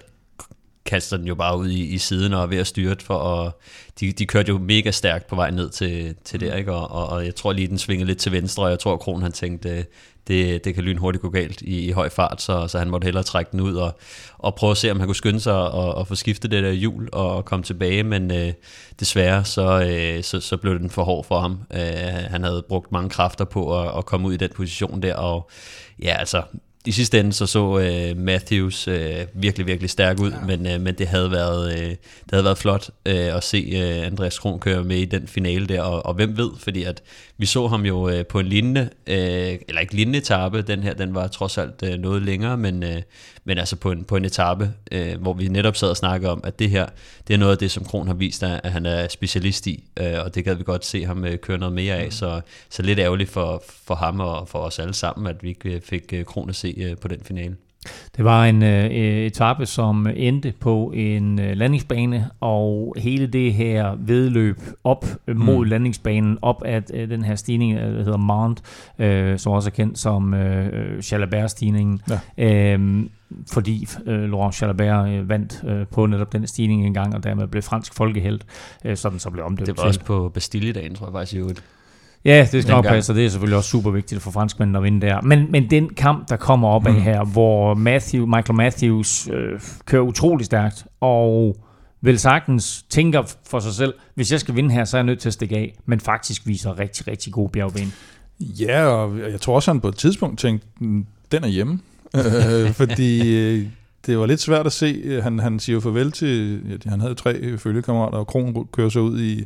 kaster 0.87 1.17
den 1.17 1.27
jo 1.27 1.35
bare 1.35 1.59
ud 1.59 1.69
i, 1.69 1.85
i 1.85 1.99
siden 1.99 2.33
og 2.33 2.43
er 2.43 2.47
ved 2.47 2.59
at 2.59 2.67
styre 2.67 2.97
for 3.01 3.19
at, 3.19 3.53
de, 4.01 4.13
de 4.13 4.27
kørte 4.27 4.49
jo 4.49 4.59
mega 4.59 4.91
stærkt 4.91 5.27
på 5.27 5.37
vej 5.37 5.51
ned 5.51 5.71
til, 5.71 6.15
til 6.25 6.41
der, 6.41 6.57
ikke? 6.57 6.73
Og, 6.73 6.91
og, 6.91 7.09
og 7.09 7.25
jeg 7.25 7.35
tror 7.35 7.53
lige, 7.53 7.69
den 7.69 7.79
svingede 7.79 8.07
lidt 8.07 8.19
til 8.19 8.33
venstre, 8.33 8.63
og 8.63 8.71
jeg 8.71 8.79
tror, 8.79 8.97
Kron 8.97 9.23
han 9.23 9.33
tænkte, 9.33 9.87
det, 10.29 10.65
det 10.65 10.75
kan 10.75 10.85
lyn 10.85 10.97
hurtigt 10.97 11.23
gå 11.23 11.29
galt 11.29 11.61
i, 11.61 11.81
i 11.89 11.91
høj 11.91 12.09
fart, 12.09 12.43
så, 12.43 12.69
så 12.69 12.79
han 12.79 12.91
måtte 12.91 13.05
hellere 13.05 13.25
trække 13.25 13.53
den 13.53 13.61
ud 13.61 13.75
og, 13.75 13.99
og 14.39 14.55
prøve 14.55 14.71
at 14.71 14.77
se, 14.77 14.91
om 14.91 15.01
han 15.01 15.09
kunne 15.09 15.17
skynde 15.17 15.41
sig 15.41 15.55
og, 15.55 15.95
og 15.95 16.07
få 16.09 16.15
skiftet 16.15 16.51
det 16.51 16.63
der 16.63 16.73
hjul 16.73 17.09
og 17.13 17.45
komme 17.45 17.63
tilbage, 17.63 18.03
men 18.03 18.31
øh, 18.31 18.53
desværre 19.01 19.45
så, 19.45 19.83
øh, 19.91 20.23
så, 20.23 20.41
så 20.41 20.57
blev 20.57 20.79
den 20.79 20.91
for 20.91 21.05
hård 21.05 21.25
for 21.25 21.41
ham. 21.41 21.59
Øh, 21.75 21.81
han 22.31 22.43
havde 22.43 22.65
brugt 22.69 22.93
mange 22.93 23.11
kræfter 23.11 23.45
på 23.45 23.83
at, 23.83 23.99
at 23.99 24.07
komme 24.07 24.29
ud 24.29 24.35
i 24.35 24.37
den 24.37 24.51
position 24.55 25.03
der, 25.03 25.15
og 25.15 25.51
ja, 26.03 26.17
altså 26.19 26.43
i 26.87 26.93
sidste 26.93 27.21
ende 27.21 27.33
så 27.33 27.47
så 27.47 27.61
uh, 27.61 28.19
Matthews 28.19 28.89
uh, 28.89 28.95
virkelig, 29.35 29.67
virkelig 29.67 29.91
stærk 29.91 30.21
ud, 30.21 30.31
ja. 30.31 30.57
men, 30.57 30.75
uh, 30.75 30.81
men 30.81 30.95
det 30.95 31.07
havde 31.07 31.31
været, 31.31 31.67
uh, 31.67 31.89
det 31.89 32.31
havde 32.33 32.45
været 32.45 32.59
flot 32.59 32.91
uh, 33.09 33.15
at 33.15 33.45
se 33.45 33.71
uh, 33.73 34.07
Andreas 34.07 34.39
Kron 34.39 34.61
køre 34.61 34.85
med 34.85 34.97
i 34.97 35.05
den 35.05 35.29
finale 35.29 35.67
der, 35.67 35.83
og, 35.83 36.07
og 36.07 36.15
hvem 36.15 36.37
ved, 36.37 36.51
fordi 36.59 36.83
at 36.83 37.03
vi 37.37 37.47
så 37.47 37.67
ham 37.67 37.85
jo 37.87 38.11
uh, 38.11 38.27
på 38.29 38.41
en 38.41 38.47
lignende, 38.47 38.81
uh, 38.81 39.15
eller 39.69 39.81
ikke 39.81 39.95
lignende 39.95 40.19
etape, 40.19 40.63
den 40.63 40.83
her, 40.83 40.95
den 40.95 41.15
var 41.15 41.27
trods 41.27 41.59
alt 41.59 41.83
uh, 41.83 41.89
noget 41.89 42.23
længere, 42.23 42.57
men, 42.57 42.83
uh, 42.83 42.89
men 43.45 43.59
altså 43.59 43.77
på 43.77 43.91
en, 43.91 44.05
på 44.05 44.17
en 44.17 44.25
etape, 44.25 44.73
uh, 44.95 45.23
hvor 45.23 45.33
vi 45.33 45.49
netop 45.49 45.77
sad 45.77 45.89
og 45.89 45.97
snakkede 45.97 46.33
om, 46.33 46.41
at 46.45 46.59
det 46.59 46.71
her, 46.71 46.87
det 47.29 47.35
er 47.35 47.39
noget 47.39 47.53
af 47.53 47.59
det, 47.59 47.71
som 47.71 47.85
Kron 47.85 48.07
har 48.07 48.15
vist, 48.15 48.43
at 48.43 48.73
han 48.73 48.87
er 48.87 49.09
specialist 49.09 49.67
i, 49.67 49.85
uh, 50.01 50.25
og 50.25 50.35
det 50.35 50.45
gad 50.45 50.55
vi 50.55 50.65
godt 50.65 50.85
se 50.85 51.05
ham 51.05 51.23
uh, 51.23 51.35
køre 51.35 51.59
noget 51.59 51.75
mere 51.75 51.95
af, 51.95 52.05
mm. 52.05 52.11
så, 52.11 52.41
så 52.71 52.83
lidt 52.83 52.99
ærgerligt 52.99 53.31
for, 53.31 53.63
for 53.87 53.95
ham 53.95 54.21
og 54.21 54.49
for 54.49 54.59
os 54.59 54.79
alle 54.79 54.95
sammen, 54.95 55.27
at 55.27 55.43
vi 55.43 55.49
ikke 55.49 55.81
fik 55.85 56.13
uh, 56.13 56.23
Kron 56.23 56.49
at 56.49 56.57
se 56.57 56.75
øh, 56.77 56.97
på 56.97 57.09
den 57.09 57.21
finale. 57.25 57.57
Det 58.17 58.25
var 58.25 58.45
en 58.45 58.63
øh, 58.63 58.91
etape, 58.91 59.67
som 59.67 60.07
endte 60.17 60.53
på 60.61 60.93
en 60.95 61.41
øh, 61.41 61.57
landingsbane, 61.57 62.31
og 62.41 62.95
hele 62.99 63.27
det 63.27 63.55
her 63.55 63.97
vedløb 63.99 64.61
op 64.85 65.07
øh, 65.27 65.37
mod 65.37 65.65
mm. 65.65 65.71
landingsbanen, 65.71 66.39
op 66.43 66.63
af 66.65 66.83
øh, 66.95 67.11
den 67.11 67.25
her 67.25 67.35
stigning, 67.35 67.79
øh, 67.79 67.97
der 67.97 68.05
hedder 68.05 68.17
Mount, 68.17 68.63
øh, 68.99 69.39
som 69.39 69.53
også 69.53 69.69
er 69.69 69.73
kendt 69.73 69.99
som 69.99 70.35
øh, 70.35 71.03
Chalabert-stigningen. 71.03 72.01
Ja. 72.39 72.75
Øh, 72.75 73.05
fordi 73.53 73.87
øh, 74.07 74.31
Laurent 74.31 74.55
Chalabert 74.55 75.09
øh, 75.09 75.29
vandt 75.29 75.65
øh, 75.67 75.87
på 75.87 76.07
netop 76.07 76.33
den 76.33 76.47
stigning 76.47 76.87
en 76.87 76.95
gang, 76.95 77.15
og 77.15 77.25
dermed 77.25 77.47
blev 77.47 77.63
fransk 77.63 77.95
folkehelt, 77.95 78.47
øh, 78.85 78.97
sådan 78.97 79.19
så 79.19 79.31
blev 79.31 79.45
omdøbt 79.45 79.67
Det 79.67 79.79
var 79.79 79.83
også 79.85 80.05
på 80.05 80.29
Bastille-dagen, 80.35 80.95
tror 80.95 81.07
jeg 81.07 81.13
faktisk 81.13 81.35
i 81.35 81.39
øvrigt. 81.39 81.65
Ja, 82.25 82.49
det 82.53 82.63
skal 82.63 82.73
nok 82.73 82.85
passe, 82.85 83.15
det 83.15 83.25
er 83.25 83.29
selvfølgelig 83.29 83.57
også 83.57 83.71
super 83.71 83.91
vigtigt 83.91 84.23
for 84.23 84.31
franskmændene 84.31 84.79
at 84.79 84.85
vinde 84.85 85.07
der. 85.07 85.21
Men, 85.21 85.53
men 85.53 85.71
den 85.71 85.89
kamp, 85.89 86.29
der 86.29 86.37
kommer 86.37 86.69
op 86.69 86.87
af 86.87 86.93
mm. 86.93 87.01
her, 87.01 87.25
hvor 87.25 87.75
Matthew, 87.75 88.27
Michael 88.27 88.57
Matthews 88.57 89.29
øh, 89.29 89.61
kører 89.85 90.03
utrolig 90.03 90.47
stærkt, 90.47 90.87
og 91.01 91.57
vel 92.01 92.19
sagtens 92.19 92.83
tænker 92.83 93.23
for 93.47 93.59
sig 93.59 93.73
selv, 93.73 93.95
hvis 94.15 94.33
jeg 94.33 94.41
skal 94.41 94.57
vinde 94.57 94.71
her, 94.71 94.85
så 94.85 94.97
er 94.97 94.99
jeg 94.99 95.07
nødt 95.07 95.19
til 95.19 95.29
at 95.29 95.33
stikke 95.33 95.57
af, 95.57 95.75
men 95.87 96.01
faktisk 96.01 96.47
viser 96.47 96.79
rigtig, 96.79 97.09
rigtig 97.09 97.33
god 97.33 97.49
bjergben. 97.49 97.93
Ja, 98.41 98.85
og 98.85 99.19
jeg 99.19 99.41
tror 99.41 99.55
også, 99.55 99.71
han 99.71 99.81
på 99.81 99.89
et 99.89 99.97
tidspunkt 99.97 100.39
tænkte, 100.39 100.67
mm, 100.81 101.07
den 101.33 101.45
er 101.45 101.49
hjemme. 101.49 101.79
Øh, 102.17 102.73
fordi 102.73 103.37
øh, 103.37 103.67
det 104.07 104.19
var 104.19 104.27
lidt 104.27 104.41
svært 104.41 104.67
at 104.67 104.73
se. 104.73 105.21
Han, 105.23 105.39
han 105.39 105.59
siger 105.59 105.75
jo 105.75 105.81
farvel 105.81 106.13
til, 106.13 106.63
ja, 106.71 106.91
han 106.91 107.01
havde 107.01 107.15
tre 107.15 107.59
følgekammerater, 107.59 108.19
og 108.19 108.27
Kron 108.27 108.69
kører 108.73 108.89
så 108.89 109.01
ud 109.01 109.21
i, 109.21 109.45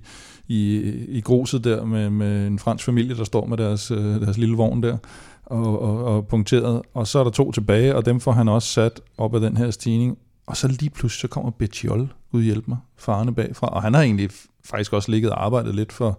i, 0.49 0.76
i 1.09 1.20
gruset 1.20 1.64
der 1.64 1.84
med, 1.84 2.11
med 2.11 2.46
en 2.46 2.59
fransk 2.59 2.84
familie, 2.84 3.16
der 3.16 3.24
står 3.24 3.46
med 3.46 3.57
deres, 3.57 3.90
øh, 3.90 4.20
deres 4.20 4.38
lille 4.38 4.57
vogn 4.57 4.82
der 4.82 4.96
og, 5.44 5.82
og, 5.82 6.05
og 6.05 6.26
punkteret. 6.26 6.82
Og 6.94 7.07
så 7.07 7.18
er 7.18 7.24
der 7.24 7.30
to 7.30 7.53
tilbage, 7.53 7.96
og 7.96 8.07
dem 8.07 8.20
får 8.20 8.32
han 8.32 8.49
også 8.49 8.68
sat 8.68 9.01
op 9.18 9.34
af 9.34 9.40
den 9.40 9.57
her 9.57 9.70
stigning. 9.70 10.18
Og 10.46 10.57
så 10.57 10.68
lige 10.68 10.90
pludselig 10.90 11.20
så 11.20 11.28
kommer 11.28 11.51
Betjol, 11.51 12.12
Gud 12.32 12.42
hjælp 12.42 12.68
mig, 12.68 12.78
farne 12.96 13.34
bagfra. 13.34 13.66
Og 13.66 13.82
han 13.82 13.94
har 13.94 14.03
egentlig 14.03 14.30
faktisk 14.64 14.92
også 14.92 15.11
ligget 15.11 15.30
og 15.30 15.44
arbejdet 15.44 15.74
lidt 15.74 15.92
for, 15.92 16.18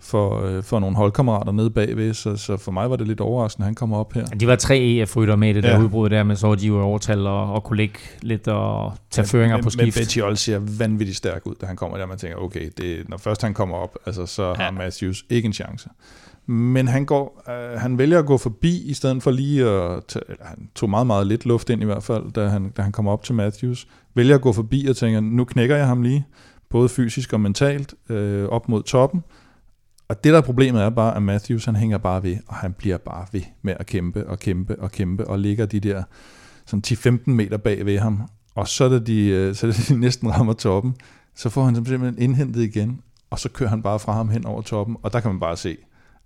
for, 0.00 0.46
øh, 0.46 0.62
for 0.62 0.78
nogle 0.78 0.96
holdkammerater 0.96 1.52
nede 1.52 1.70
bagved, 1.70 2.14
så, 2.14 2.36
så 2.36 2.56
for 2.56 2.72
mig 2.72 2.90
var 2.90 2.96
det 2.96 3.06
lidt 3.06 3.20
overraskende, 3.20 3.64
at 3.64 3.66
han 3.66 3.74
kommer 3.74 3.96
op 3.96 4.12
her. 4.12 4.24
De 4.24 4.46
var 4.46 4.56
tre 4.56 4.78
EF-rytter 4.78 5.36
med 5.36 5.50
i 5.50 5.52
det 5.52 5.64
ja. 5.64 5.70
der 5.70 5.82
udbrud 5.82 6.10
der, 6.10 6.22
men 6.22 6.36
så 6.36 6.46
var 6.46 6.54
de 6.54 6.66
jo 6.66 6.80
overtal 6.80 7.26
og, 7.26 7.52
og 7.52 7.64
kunne 7.64 7.76
ligge 7.76 7.98
lidt 8.22 8.48
og 8.48 8.92
tage 9.10 9.22
men, 9.22 9.28
føringer 9.28 9.56
men, 9.56 9.64
på 9.64 9.70
skift. 9.70 9.96
Men 9.96 10.02
Betty 10.02 10.44
ser 10.44 10.58
vanvittigt 10.78 11.18
stærk 11.18 11.46
ud, 11.46 11.54
da 11.60 11.66
han 11.66 11.76
kommer 11.76 11.96
der. 11.96 12.06
Man 12.06 12.18
tænker, 12.18 12.36
okay, 12.36 12.70
det, 12.76 13.08
når 13.08 13.16
først 13.16 13.42
han 13.42 13.54
kommer 13.54 13.76
op, 13.76 13.98
altså, 14.06 14.26
så 14.26 14.48
ja. 14.48 14.54
har 14.54 14.70
Matthews 14.70 15.24
ikke 15.30 15.46
en 15.46 15.52
chance. 15.52 15.88
Men 16.46 16.88
han, 16.88 17.04
går, 17.04 17.42
øh, 17.48 17.80
han 17.80 17.98
vælger 17.98 18.18
at 18.18 18.26
gå 18.26 18.38
forbi, 18.38 18.82
i 18.82 18.94
stedet 18.94 19.22
for 19.22 19.30
lige 19.30 19.64
at 19.64 20.04
tage, 20.08 20.24
han 20.40 20.68
tog 20.74 20.90
meget, 20.90 21.06
meget 21.06 21.26
lidt 21.26 21.46
luft 21.46 21.70
ind 21.70 21.82
i 21.82 21.84
hvert 21.84 22.02
fald, 22.02 22.32
da 22.32 22.46
han, 22.48 22.70
da 22.76 22.82
han 22.82 22.92
kommer 22.92 23.12
op 23.12 23.24
til 23.24 23.34
Matthews. 23.34 23.86
Vælger 24.14 24.34
at 24.34 24.40
gå 24.40 24.52
forbi 24.52 24.86
og 24.86 24.96
tænker, 24.96 25.20
nu 25.20 25.44
knækker 25.44 25.76
jeg 25.76 25.86
ham 25.86 26.02
lige, 26.02 26.26
både 26.70 26.88
fysisk 26.88 27.32
og 27.32 27.40
mentalt, 27.40 27.94
øh, 28.08 28.48
op 28.48 28.68
mod 28.68 28.82
toppen 28.82 29.22
og 30.08 30.24
det 30.24 30.32
der 30.32 30.40
problemet 30.40 30.82
er 30.82 30.90
bare, 30.90 31.16
at 31.16 31.22
Matthews 31.22 31.64
han 31.64 31.76
hænger 31.76 31.98
bare 31.98 32.22
ved, 32.22 32.36
og 32.46 32.54
han 32.54 32.72
bliver 32.72 32.98
bare 32.98 33.26
ved 33.32 33.42
med 33.62 33.74
at 33.80 33.86
kæmpe 33.86 34.26
og 34.26 34.38
kæmpe 34.38 34.80
og 34.80 34.92
kæmpe, 34.92 35.26
og 35.26 35.38
ligger 35.38 35.66
de 35.66 35.80
der 35.80 36.02
sådan 36.66 36.82
10-15 37.26 37.30
meter 37.30 37.56
bag 37.56 37.86
ved 37.86 37.98
ham. 37.98 38.22
Og 38.54 38.68
så 38.68 38.84
er 38.84 38.88
det 38.88 39.06
de, 39.06 39.26
øh, 39.26 39.54
så 39.54 39.66
er 39.66 39.70
det 39.70 39.84
de 39.88 40.00
næsten 40.00 40.34
rammer 40.34 40.52
toppen, 40.52 40.94
så 41.34 41.48
får 41.48 41.64
han 41.64 41.74
simpelthen 41.74 42.18
indhentet 42.18 42.62
igen, 42.62 43.00
og 43.30 43.38
så 43.38 43.48
kører 43.48 43.70
han 43.70 43.82
bare 43.82 43.98
fra 43.98 44.12
ham 44.12 44.28
hen 44.28 44.46
over 44.46 44.62
toppen, 44.62 44.96
og 45.02 45.12
der 45.12 45.20
kan 45.20 45.30
man 45.30 45.40
bare 45.40 45.56
se, 45.56 45.76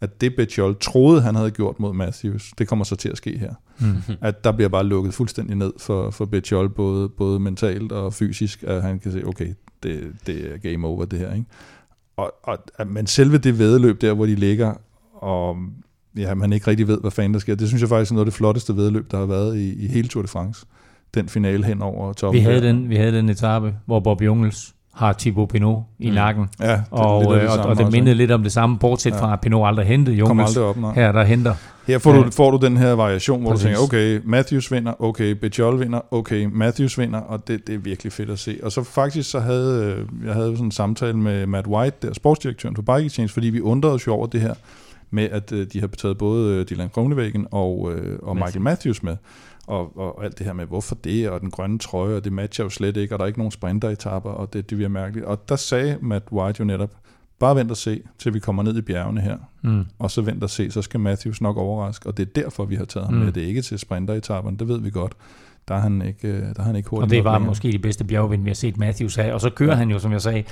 at 0.01 0.21
det 0.21 0.37
Betjol 0.37 0.77
troede, 0.81 1.23
han 1.23 1.35
havde 1.35 1.51
gjort 1.51 1.81
mod 1.81 1.95
Matthews, 1.95 2.53
det 2.59 2.69
kommer 2.69 2.85
så 2.85 2.97
til 2.97 3.09
at 3.09 3.17
ske 3.17 3.39
her. 3.39 3.55
Mm-hmm. 3.79 4.15
At 4.21 4.45
der 4.45 4.53
bliver 4.53 4.69
bare 4.69 4.85
lukket 4.85 5.15
fuldstændig 5.15 5.57
ned 5.57 5.73
for, 5.79 6.11
for 6.11 6.25
Betjol, 6.25 6.69
både, 6.69 7.09
både 7.09 7.41
mentalt 7.41 7.93
og 7.93 8.15
fysisk, 8.15 8.63
at 8.63 8.83
han 8.83 8.99
kan 8.99 9.13
se, 9.13 9.27
okay, 9.27 9.55
det, 9.83 10.13
det 10.27 10.53
er 10.53 10.57
game 10.59 10.87
over 10.87 11.05
det 11.05 11.19
her. 11.19 11.35
Ikke? 11.35 11.47
Og, 12.43 12.59
og, 12.79 12.87
men 12.87 13.07
selve 13.07 13.39
det 13.39 13.59
vedløb 13.59 14.01
der, 14.01 14.15
hvor 14.15 14.27
de 14.27 14.35
ligger, 14.35 14.75
og 15.15 15.57
ja, 16.17 16.35
man 16.35 16.53
ikke 16.53 16.67
rigtig 16.67 16.89
ved, 16.89 17.01
hvad 17.01 17.11
fanden 17.11 17.35
der 17.35 17.41
sker, 17.41 17.55
det 17.55 17.69
synes 17.69 17.81
jeg 17.81 17.89
faktisk 17.89 18.11
er 18.11 18.15
noget 18.15 18.27
af 18.27 18.31
det 18.31 18.35
flotteste 18.35 18.77
vedløb, 18.77 19.11
der 19.11 19.19
har 19.19 19.27
været 19.27 19.57
i, 19.57 19.85
i 19.85 19.89
hele 19.89 20.09
Tour 20.09 20.23
de 20.23 20.29
France. 20.29 20.67
Den 21.15 21.29
finale 21.29 21.65
hen 21.65 21.83
over 21.83 22.13
toppen. 22.13 22.39
Vi 22.39 22.45
havde, 22.45 22.63
den, 22.63 22.89
vi 22.89 22.97
havde 22.97 23.13
den 23.13 23.29
etape, 23.29 23.75
hvor 23.87 24.01
Bob 24.01 24.23
Jungels 24.23 24.75
har 24.95 25.13
Thibaut 25.13 25.49
Pinot 25.49 25.83
i 25.99 26.09
mm. 26.09 26.15
nakken. 26.15 26.49
Ja, 26.61 26.73
det, 26.73 26.83
og, 26.91 27.35
det, 27.35 27.43
det, 27.43 27.49
og, 27.49 27.59
og 27.59 27.79
det 27.79 27.93
mindede 27.93 28.15
lidt 28.15 28.31
om 28.31 28.43
det 28.43 28.53
samme, 28.53 28.79
bortset 28.79 29.11
ja. 29.11 29.21
fra 29.21 29.33
at 29.33 29.41
Pinot 29.41 29.67
aldrig 29.67 29.87
hentede 29.87 30.17
Jungels. 30.17 30.57
aldrig 30.57 30.65
op, 30.65 30.77
nej. 30.77 30.95
Her 30.95 31.13
der 31.13 31.25
henter. 31.25 31.55
Her 31.91 31.99
får, 31.99 32.13
du, 32.13 32.31
får 32.31 32.51
du 32.51 32.67
den 32.67 32.77
her 32.77 32.93
variation, 32.93 33.41
hvor 33.41 33.51
Præcis. 33.51 33.65
du 33.65 33.69
tænker, 33.69 33.83
okay, 33.83 34.21
Matthews 34.25 34.73
vinder, 34.73 35.03
okay, 35.03 35.31
Bejol 35.31 35.81
vinder, 35.81 36.01
okay, 36.11 36.49
Matthews 36.53 36.99
vinder, 36.99 37.19
og 37.19 37.49
det, 37.49 37.67
det 37.67 37.75
er 37.75 37.79
virkelig 37.79 38.13
fedt 38.13 38.31
at 38.31 38.39
se. 38.39 38.59
Og 38.63 38.73
så 38.73 38.83
faktisk 38.83 39.31
så 39.31 39.41
havde 39.41 39.97
øh, 39.99 40.27
jeg 40.27 40.35
havde 40.35 40.51
sådan 40.51 40.65
en 40.65 40.73
samtale 40.73 41.17
med 41.17 41.47
Matt 41.47 41.67
White, 41.67 41.97
der 42.03 42.13
sportsdirektøren 42.13 42.75
for 42.75 42.83
Bike 42.83 43.07
Exchange, 43.07 43.29
fordi 43.29 43.49
vi 43.49 43.61
undrede 43.61 43.95
os 43.95 44.07
jo 44.07 44.13
over 44.13 44.27
det 44.27 44.41
her 44.41 44.55
med, 45.11 45.29
at 45.31 45.53
øh, 45.53 45.67
de 45.73 45.81
har 45.81 45.87
betaget 45.87 46.19
både 46.19 46.65
Dylan 46.65 46.89
Kronevæggen 46.89 47.47
og, 47.51 47.93
øh, 47.93 48.19
og 48.23 48.37
Michael 48.37 48.63
Matthews 48.63 49.03
med 49.03 49.17
og, 49.67 49.99
og 49.99 50.25
alt 50.25 50.39
det 50.39 50.47
her 50.47 50.53
med, 50.53 50.67
hvorfor 50.67 50.95
det, 50.95 51.31
og 51.31 51.41
den 51.41 51.51
grønne 51.51 51.79
trøje, 51.79 52.17
og 52.17 52.25
det 52.25 52.33
matcher 52.33 52.65
jo 52.65 52.69
slet 52.69 52.97
ikke, 52.97 53.15
og 53.15 53.19
der 53.19 53.25
er 53.25 53.27
ikke 53.27 53.39
nogen 53.39 53.51
sprinteretapper, 53.51 54.31
og 54.31 54.53
det, 54.53 54.71
det 54.71 54.79
bliver 54.79 54.89
mærkeligt. 54.89 55.27
Og 55.27 55.49
der 55.49 55.57
sagde 55.57 55.99
Matt 56.01 56.25
White 56.33 56.57
jo 56.61 56.65
netop, 56.65 56.91
bare 57.41 57.57
vent 57.57 57.71
og 57.71 57.77
se, 57.77 58.03
til 58.19 58.35
vi 58.35 58.39
kommer 58.39 58.63
ned 58.63 58.77
i 58.77 58.81
bjergene 58.81 59.21
her, 59.21 59.37
mm. 59.63 59.87
og 59.99 60.11
så 60.11 60.23
vent 60.23 60.45
og 60.45 60.51
se, 60.51 60.71
så 60.71 60.83
skal 60.83 61.01
Matthews 61.01 61.41
nok 61.41 61.57
overraske, 61.57 62.07
og 62.07 62.17
det 62.17 62.29
er 62.29 62.43
derfor, 62.43 62.65
vi 62.65 62.75
har 62.75 62.85
taget 62.85 63.07
ham 63.07 63.15
mm. 63.15 63.21
med. 63.21 63.33
Det 63.33 63.43
er 63.43 63.47
ikke 63.47 63.63
til 63.63 63.79
sprinteretapperne, 63.79 64.57
det 64.57 64.69
ved 64.69 64.81
vi 64.81 64.91
godt. 64.91 65.13
der 65.69 65.75
er 65.75 65.81
han 65.81 66.03
ikke, 66.03 66.29
øh, 66.29 66.43
der 66.43 66.53
er 66.59 66.63
han 66.63 66.77
ikke 66.77 66.89
hurtigt 66.89 67.05
Og 67.05 67.11
det 67.11 67.25
var 67.25 67.33
længere. 67.33 67.49
måske 67.49 67.73
de 67.73 67.79
bedste 67.79 68.05
bjergvind, 68.05 68.43
vi 68.43 68.51
har 68.51 68.55
set 68.55 68.77
Matthews 68.77 69.15
have. 69.15 69.35
Og 69.35 69.41
så 69.41 69.51
kører 69.51 69.71
ja. 69.71 69.77
han 69.77 69.91
jo, 69.91 69.99
som 69.99 70.13
jeg 70.13 70.21
sagde, 70.21 70.45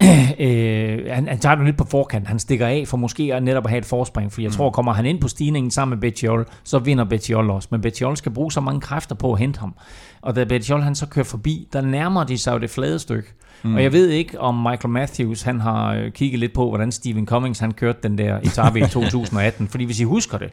øh, 0.40 1.06
han, 1.10 1.28
han 1.28 1.38
tager 1.38 1.54
det 1.54 1.64
lidt 1.64 1.76
på 1.76 1.84
forkant. 1.84 2.28
Han 2.28 2.38
stikker 2.38 2.66
af 2.66 2.84
for 2.86 2.96
måske 2.96 3.34
at 3.34 3.42
netop 3.42 3.64
at 3.64 3.70
have 3.70 3.78
et 3.78 3.84
forspring. 3.84 4.32
For 4.32 4.40
jeg 4.40 4.48
mm. 4.48 4.52
tror, 4.52 4.70
kommer 4.70 4.92
han 4.92 5.06
ind 5.06 5.20
på 5.20 5.28
stigningen 5.28 5.70
sammen 5.70 5.96
med 5.96 6.10
Betjol, 6.10 6.46
så 6.64 6.78
vinder 6.78 7.04
Betjol 7.04 7.50
også. 7.50 7.68
Men 7.70 7.80
Betjol 7.80 8.16
skal 8.16 8.32
bruge 8.32 8.52
så 8.52 8.60
mange 8.60 8.80
kræfter 8.80 9.14
på 9.14 9.32
at 9.32 9.38
hente 9.38 9.60
ham. 9.60 9.74
Og 10.20 10.36
da 10.36 10.44
Betjol 10.44 10.80
han 10.80 10.94
så 10.94 11.06
kører 11.06 11.24
forbi, 11.24 11.68
der 11.72 11.80
nærmer 11.80 12.24
de 12.24 12.38
sig 12.38 12.52
jo 12.52 12.58
det 12.58 12.70
flade 12.70 12.98
stykke. 12.98 13.28
Mm. 13.62 13.74
Og 13.74 13.82
jeg 13.82 13.92
ved 13.92 14.08
ikke, 14.08 14.40
om 14.40 14.54
Michael 14.54 14.88
Matthews 14.88 15.42
han 15.42 15.60
har 15.60 15.94
øh, 15.94 16.12
kigget 16.12 16.40
lidt 16.40 16.52
på, 16.52 16.68
hvordan 16.68 16.92
Stephen 16.92 17.26
Cummings 17.26 17.58
han 17.60 17.72
kørte 17.72 17.98
den 18.02 18.18
der 18.18 18.38
etape 18.38 18.78
i 18.80 18.82
2018. 18.92 19.68
Fordi 19.68 19.84
hvis 19.84 20.00
I 20.00 20.04
husker 20.04 20.38
det, 20.38 20.50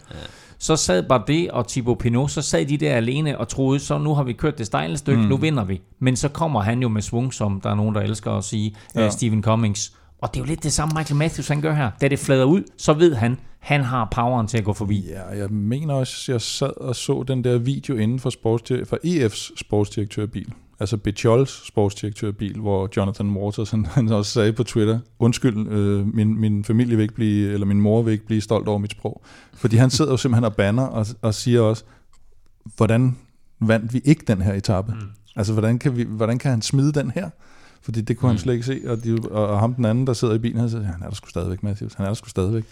så 0.58 0.76
sad 0.76 1.04
Bardet 1.04 1.52
og 1.52 1.68
Thibaut 1.68 1.98
Pinot, 1.98 2.32
så 2.32 2.42
sad 2.42 2.66
de 2.66 2.78
der 2.78 2.96
alene 2.96 3.38
og 3.38 3.48
troede, 3.48 3.80
så 3.80 3.98
nu 3.98 4.14
har 4.14 4.24
vi 4.24 4.34
kørt 4.34 4.58
det 4.58 4.66
stejle 4.66 4.98
stykke, 4.98 5.22
mm. 5.22 5.28
nu 5.28 5.38
vinder 5.38 5.64
vi. 5.64 5.82
Men 6.00 6.16
så 6.16 6.30
kommer 6.30 6.62
han 6.62 6.82
jo 6.82 6.90
med 6.90 7.02
svung, 7.02 7.34
som 7.34 7.62
der 7.62 7.70
er 7.70 7.76
nogen, 7.76 7.96
der 7.96 8.02
elsker 8.02 8.32
at 8.32 8.44
sige, 8.44 8.76
ja. 8.96 9.02
Ja. 9.04 9.10
Stephen 9.10 9.44
Cummings. 9.44 9.94
Og 10.22 10.34
det 10.34 10.40
er 10.40 10.44
jo 10.44 10.48
lidt 10.48 10.64
det 10.64 10.74
samme, 10.74 10.94
Michael 10.98 11.18
Matthews 11.18 11.48
han 11.48 11.62
gør 11.62 11.74
her. 11.74 11.92
Da 12.02 12.08
det 12.08 12.20
flader 12.20 12.46
ud, 12.46 12.64
så 12.78 12.94
ved 12.94 13.16
han, 13.16 13.38
han 13.60 13.82
har 13.82 14.08
poweren 14.12 14.48
til 14.48 14.58
at 14.58 14.64
gå 14.64 14.74
forbi. 14.74 15.06
Ja, 15.10 15.38
jeg 15.40 15.50
mener 15.50 15.94
også, 15.94 16.32
jeg 16.32 16.42
sad 16.42 16.82
og 16.82 16.96
så 16.96 17.24
den 17.28 17.44
der 17.44 17.58
video 17.58 17.96
inden 17.96 18.20
for, 18.20 18.30
sportsdir- 18.30 18.86
for 18.86 18.98
EF's 19.06 19.54
sportsdirektørbil. 19.60 20.48
Altså 20.80 20.98
Bechols 20.98 21.68
sportsdirektørbil, 21.68 22.60
hvor 22.60 22.90
Jonathan 22.98 23.30
Waters 23.30 23.72
han, 23.72 23.86
han 23.86 24.10
også 24.10 24.32
sagde 24.32 24.54
på 24.54 24.64
Twitter, 24.64 25.00
undskyld, 25.20 25.68
øh, 25.68 26.16
min, 26.16 26.40
min 26.40 26.64
familie 26.64 26.96
vil 26.96 27.04
ikke 27.04 27.14
blive, 27.14 27.54
eller 27.54 27.66
min 27.66 27.82
mor 27.82 28.02
vil 28.02 28.12
ikke 28.12 28.26
blive 28.26 28.42
stolt 28.42 28.68
over 28.68 28.78
mit 28.78 28.92
sprog. 28.92 29.22
Fordi 29.54 29.76
han 29.76 29.90
sidder 29.90 30.12
jo 30.12 30.18
simpelthen 30.18 30.44
og 30.44 30.56
banner 30.56 30.84
og, 30.84 31.06
og 31.22 31.34
siger 31.34 31.62
også, 31.62 31.84
hvordan 32.76 33.18
vandt 33.60 33.94
vi 33.94 34.02
ikke 34.06 34.24
den 34.28 34.42
her 34.42 34.54
etape? 34.54 34.92
Mm. 34.92 35.08
Altså, 35.36 35.54
hvordan 35.54 35.80
kan, 35.80 35.98
vi, 35.98 36.04
hvordan 36.04 36.38
kan 36.38 36.52
han 36.52 36.62
smide 36.62 36.92
den 36.92 37.12
her? 37.12 37.30
Fordi 37.82 38.02
det 38.02 38.18
kunne 38.18 38.28
mm. 38.28 38.36
han 38.36 38.40
slet 38.40 38.54
ikke 38.54 38.66
se, 38.66 38.82
og, 38.88 39.04
de, 39.04 39.20
og, 39.32 39.48
og 39.48 39.60
ham 39.60 39.74
den 39.74 39.86
anden, 39.86 40.08
der 40.08 40.14
sidder 40.14 40.34
i 40.34 40.40
bilen, 40.40 40.60
han 40.60 40.70
siger, 40.70 40.84
han 40.84 41.02
er 41.02 41.08
der 41.08 41.16
sgu 41.16 41.30
stadigvæk, 41.30 41.64
Matthews, 41.64 41.94
han 41.94 42.06
er 42.06 42.10
der 42.10 42.14
sgu 42.14 42.30
stadigvæk. 42.30 42.66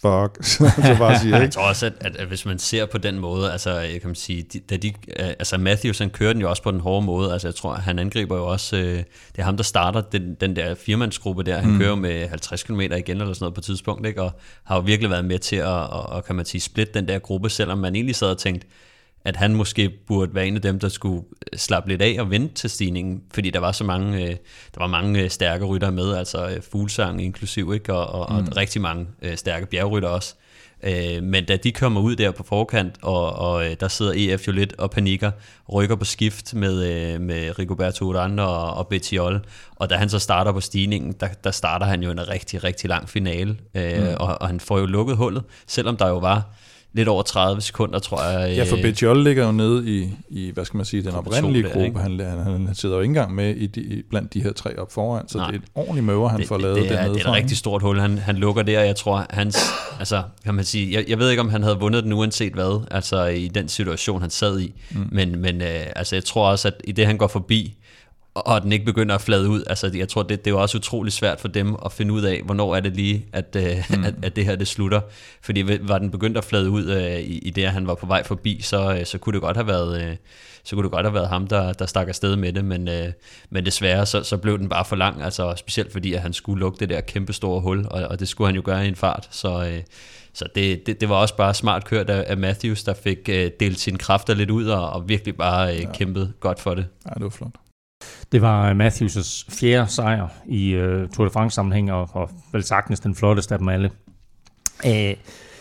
Fuck, 0.00 0.44
så 0.44 0.96
bare 0.98 1.18
siger, 1.18 1.34
Jeg 1.34 1.44
ikke? 1.44 1.52
tror 1.52 1.68
også, 1.68 1.86
at, 1.86 1.92
at, 2.00 2.16
at 2.16 2.26
hvis 2.28 2.46
man 2.46 2.58
ser 2.58 2.86
på 2.86 2.98
den 2.98 3.18
måde, 3.18 3.52
altså 3.52 3.70
jeg 3.70 4.00
kan 4.00 4.14
sige, 4.14 4.42
de, 4.42 4.58
da 4.58 4.76
de, 4.76 4.88
øh, 4.88 5.28
altså 5.28 5.58
Matthews 5.58 5.98
han 5.98 6.10
kører 6.10 6.32
den 6.32 6.42
jo 6.42 6.50
også 6.50 6.62
på 6.62 6.70
den 6.70 6.80
hårde 6.80 7.06
måde, 7.06 7.32
altså 7.32 7.48
jeg 7.48 7.54
tror, 7.54 7.74
han 7.74 7.98
angriber 7.98 8.36
jo 8.36 8.46
også, 8.46 8.76
øh, 8.76 8.96
det 8.96 9.38
er 9.38 9.42
ham, 9.42 9.56
der 9.56 9.64
starter 9.64 10.00
den, 10.00 10.34
den 10.34 10.56
der 10.56 10.74
firmandsgruppe 10.74 11.42
der, 11.42 11.58
han 11.58 11.70
mm. 11.70 11.78
kører 11.78 11.94
med 11.94 12.28
50 12.28 12.62
km 12.62 12.80
igen 12.80 12.92
eller 12.92 13.32
sådan 13.32 13.36
noget 13.40 13.54
på 13.54 13.60
et 13.60 13.64
tidspunkt, 13.64 14.06
ikke? 14.06 14.22
og 14.22 14.32
har 14.64 14.76
jo 14.76 14.82
virkelig 14.82 15.10
været 15.10 15.24
med 15.24 15.38
til 15.38 15.56
at, 15.56 15.66
og, 15.66 16.02
og, 16.06 16.24
kan 16.24 16.36
man 16.36 16.44
sige, 16.44 16.60
splitte 16.60 16.94
den 16.94 17.08
der 17.08 17.18
gruppe, 17.18 17.50
selvom 17.50 17.78
man 17.78 17.94
egentlig 17.94 18.16
sad 18.16 18.30
og 18.30 18.38
tænkte, 18.38 18.66
at 19.24 19.36
han 19.36 19.54
måske 19.54 19.90
burde 20.06 20.34
være 20.34 20.46
en 20.46 20.56
af 20.56 20.62
dem, 20.62 20.78
der 20.78 20.88
skulle 20.88 21.22
øh, 21.52 21.58
slappe 21.58 21.88
lidt 21.88 22.02
af 22.02 22.16
og 22.20 22.30
vente 22.30 22.54
til 22.54 22.70
stigningen, 22.70 23.22
fordi 23.34 23.50
der 23.50 23.60
var 23.60 23.72
så 23.72 23.84
mange, 23.84 24.22
øh, 24.22 24.30
der 24.74 24.78
var 24.78 24.86
mange 24.86 25.22
øh, 25.22 25.30
stærke 25.30 25.64
rytter 25.64 25.90
med, 25.90 26.14
altså 26.14 26.48
øh, 26.48 26.62
fuglsang 26.72 27.24
inklusiv, 27.24 27.74
ikke? 27.74 27.94
Og, 27.94 28.06
og, 28.06 28.42
mm. 28.42 28.48
og 28.48 28.56
rigtig 28.56 28.82
mange 28.82 29.06
øh, 29.22 29.36
stærke 29.36 29.66
bjergrytter 29.66 30.08
også. 30.08 30.34
Øh, 30.82 31.22
men 31.22 31.44
da 31.44 31.56
de 31.56 31.72
kommer 31.72 32.00
ud 32.00 32.16
der 32.16 32.30
på 32.30 32.42
forkant, 32.42 32.94
og, 33.02 33.32
og 33.32 33.64
der 33.80 33.88
sidder 33.88 34.12
EF 34.16 34.46
jo 34.46 34.52
lidt 34.52 34.74
og 34.78 34.90
panikker, 34.90 35.30
rykker 35.72 35.96
på 35.96 36.04
skift 36.04 36.54
med, 36.54 37.18
med 37.18 37.58
Rigoberto 37.58 38.12
Urán 38.12 38.40
og, 38.40 38.74
og 38.74 38.88
Bettiol, 38.88 39.40
og 39.76 39.90
da 39.90 39.94
han 39.94 40.08
så 40.08 40.18
starter 40.18 40.52
på 40.52 40.60
stigningen, 40.60 41.12
der, 41.20 41.28
der 41.44 41.50
starter 41.50 41.86
han 41.86 42.02
jo 42.02 42.10
en 42.10 42.28
rigtig, 42.28 42.64
rigtig 42.64 42.88
lang 42.88 43.08
finale, 43.08 43.56
øh, 43.74 44.02
mm. 44.02 44.14
og, 44.20 44.40
og 44.40 44.46
han 44.46 44.60
får 44.60 44.78
jo 44.78 44.86
lukket 44.86 45.16
hullet, 45.16 45.42
selvom 45.66 45.96
der 45.96 46.08
jo 46.08 46.18
var 46.18 46.54
lidt 46.98 47.08
over 47.08 47.22
30 47.22 47.60
sekunder, 47.60 47.98
tror 47.98 48.22
jeg. 48.22 48.56
Ja, 48.56 48.64
for 48.64 48.76
øh, 48.76 48.82
Betjol 48.82 49.24
ligger 49.24 49.46
jo 49.46 49.52
nede 49.52 49.90
i, 49.90 50.08
i, 50.28 50.50
hvad 50.50 50.64
skal 50.64 50.76
man 50.76 50.86
sige, 50.86 51.02
den 51.02 51.14
oprindelige 51.14 51.62
der, 51.62 51.72
gruppe. 51.72 52.00
Han, 52.00 52.20
han, 52.20 52.66
han 52.66 52.74
sidder 52.74 52.94
jo 52.94 53.00
ikke 53.00 53.10
engang 53.10 53.34
med 53.34 53.54
i 53.54 53.66
de, 53.66 54.02
blandt 54.10 54.34
de 54.34 54.42
her 54.42 54.52
tre 54.52 54.78
op 54.78 54.92
foran, 54.92 55.28
så 55.28 55.38
Nej. 55.38 55.46
det 55.46 55.56
er 55.56 55.62
et 55.62 55.68
ordentligt 55.74 56.06
møver, 56.06 56.28
han 56.28 56.40
det, 56.40 56.48
får 56.48 56.58
lavet 56.58 56.76
det, 56.76 56.88
det, 56.88 57.00
er, 57.00 57.12
det 57.12 57.22
er 57.22 57.28
et 57.28 57.34
rigtig 57.34 57.56
stort 57.56 57.82
hul, 57.82 58.00
han, 58.00 58.18
han 58.18 58.36
lukker 58.36 58.62
der, 58.62 58.80
jeg 58.80 58.96
tror, 58.96 59.26
hans, 59.30 59.58
altså, 60.00 60.22
kan 60.44 60.54
man 60.54 60.64
sige, 60.64 60.94
jeg, 60.94 61.04
jeg 61.08 61.18
ved 61.18 61.30
ikke, 61.30 61.40
om 61.40 61.48
han 61.48 61.62
havde 61.62 61.78
vundet 61.78 62.04
den 62.04 62.12
uanset 62.12 62.52
hvad, 62.52 62.86
altså 62.90 63.26
i 63.26 63.48
den 63.48 63.68
situation, 63.68 64.20
han 64.20 64.30
sad 64.30 64.60
i, 64.60 64.74
mm. 64.90 65.08
men, 65.12 65.38
men 65.38 65.62
øh, 65.62 65.86
altså, 65.96 66.16
jeg 66.16 66.24
tror 66.24 66.50
også, 66.50 66.68
at 66.68 66.74
i 66.84 66.92
det, 66.92 67.06
han 67.06 67.18
går 67.18 67.26
forbi, 67.26 67.76
og 68.46 68.58
og 68.58 68.64
den 68.64 68.72
ikke 68.72 68.84
begynder 68.84 69.14
at 69.14 69.20
flade 69.20 69.48
ud, 69.48 69.62
altså 69.66 69.90
jeg 69.94 70.08
tror, 70.08 70.22
det, 70.22 70.44
det 70.44 70.50
er 70.50 70.54
jo 70.54 70.62
også 70.62 70.78
utrolig 70.78 71.12
svært 71.12 71.40
for 71.40 71.48
dem 71.48 71.76
at 71.84 71.92
finde 71.92 72.12
ud 72.12 72.22
af, 72.22 72.42
hvornår 72.44 72.76
er 72.76 72.80
det 72.80 72.96
lige, 72.96 73.26
at, 73.32 73.56
øh, 73.56 73.84
mm. 73.90 74.04
at, 74.08 74.14
at 74.22 74.36
det 74.36 74.44
her 74.44 74.56
det 74.56 74.68
slutter. 74.68 75.00
Fordi 75.42 75.64
var 75.82 75.98
den 75.98 76.10
begyndt 76.10 76.38
at 76.38 76.44
flade 76.44 76.70
ud 76.70 76.84
øh, 76.84 77.20
i, 77.20 77.38
i 77.38 77.50
det, 77.50 77.64
at 77.64 77.72
han 77.72 77.86
var 77.86 77.94
på 77.94 78.06
vej 78.06 78.22
forbi, 78.22 78.60
så, 78.62 78.94
øh, 78.94 79.06
så 79.06 79.18
kunne 79.18 79.32
det 79.32 79.42
godt 79.42 79.56
have 79.56 79.66
været... 79.66 80.02
Øh, 80.02 80.16
så 80.64 80.76
kunne 80.76 80.84
det 80.84 80.92
godt 80.92 81.06
have 81.06 81.14
været 81.14 81.28
ham, 81.28 81.46
der, 81.46 81.72
der 81.72 81.86
stak 81.86 82.08
afsted 82.08 82.36
med 82.36 82.52
det, 82.52 82.64
men, 82.64 82.88
øh, 82.88 83.12
men 83.50 83.66
desværre 83.66 84.06
så, 84.06 84.22
så 84.22 84.36
blev 84.36 84.58
den 84.58 84.68
bare 84.68 84.84
for 84.84 84.96
lang, 84.96 85.22
altså 85.22 85.54
specielt 85.56 85.92
fordi, 85.92 86.14
at 86.14 86.20
han 86.20 86.32
skulle 86.32 86.60
lukke 86.60 86.80
det 86.80 86.88
der 86.88 87.00
kæmpe 87.00 87.32
store 87.32 87.60
hul, 87.60 87.86
og, 87.90 88.02
og 88.02 88.20
det 88.20 88.28
skulle 88.28 88.48
han 88.48 88.56
jo 88.56 88.62
gøre 88.64 88.84
i 88.84 88.88
en 88.88 88.96
fart, 88.96 89.28
så, 89.30 89.64
øh, 89.64 89.82
så 90.32 90.48
det, 90.54 90.86
det, 90.86 91.00
det 91.00 91.08
var 91.08 91.14
også 91.14 91.36
bare 91.36 91.54
smart 91.54 91.84
kørt 91.84 92.10
af, 92.10 92.24
af 92.26 92.36
Matthews, 92.36 92.84
der 92.84 92.94
fik 92.94 93.28
øh, 93.28 93.50
delt 93.60 93.80
sine 93.80 93.98
kræfter 93.98 94.34
lidt 94.34 94.50
ud, 94.50 94.66
og, 94.66 94.90
og 94.90 95.08
virkelig 95.08 95.36
bare 95.36 95.76
øh, 95.76 95.94
kæmpet 95.94 96.32
godt 96.40 96.60
for 96.60 96.74
det. 96.74 96.86
Ja, 97.06 97.14
det 97.14 97.22
var 97.22 97.30
flot. 97.30 97.67
Det 98.32 98.42
var 98.42 98.74
Matthews' 98.74 99.46
fjerde 99.60 99.90
sejr 99.92 100.28
i 100.46 100.76
uh, 100.76 101.08
Tour 101.08 101.24
de 101.24 101.30
France 101.30 101.54
sammenhæng, 101.54 101.92
og, 101.92 102.08
og 102.12 102.30
vel 102.52 102.62
sagtens 102.62 103.00
den 103.00 103.14
flotteste 103.14 103.54
af 103.54 103.58
dem 103.58 103.68
alle. 103.68 103.90
Uh, 104.84 104.90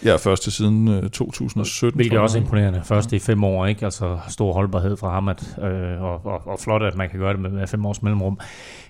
Ja, 0.06 0.16
første 0.16 0.52
siden 0.52 0.88
øh, 0.88 1.10
2017. 1.10 1.98
hvilket 1.98 2.18
er 2.18 2.22
også 2.22 2.38
imponerende. 2.38 2.82
Første 2.84 3.16
i 3.16 3.20
fem 3.20 3.44
år, 3.44 3.66
ikke? 3.66 3.86
Altså 3.86 4.20
stor 4.28 4.54
holdbarhed 4.54 4.98
fra 4.98 5.14
ham, 5.14 5.28
at, 5.28 5.58
øh, 5.64 6.04
og, 6.04 6.26
og, 6.26 6.48
og 6.48 6.60
flot, 6.60 6.84
at 6.84 6.96
man 6.96 7.10
kan 7.10 7.20
gøre 7.20 7.34
det 7.34 7.42
med, 7.42 7.50
med 7.50 7.68
fem 7.68 7.86
års 7.86 8.02
mellemrum. 8.02 8.40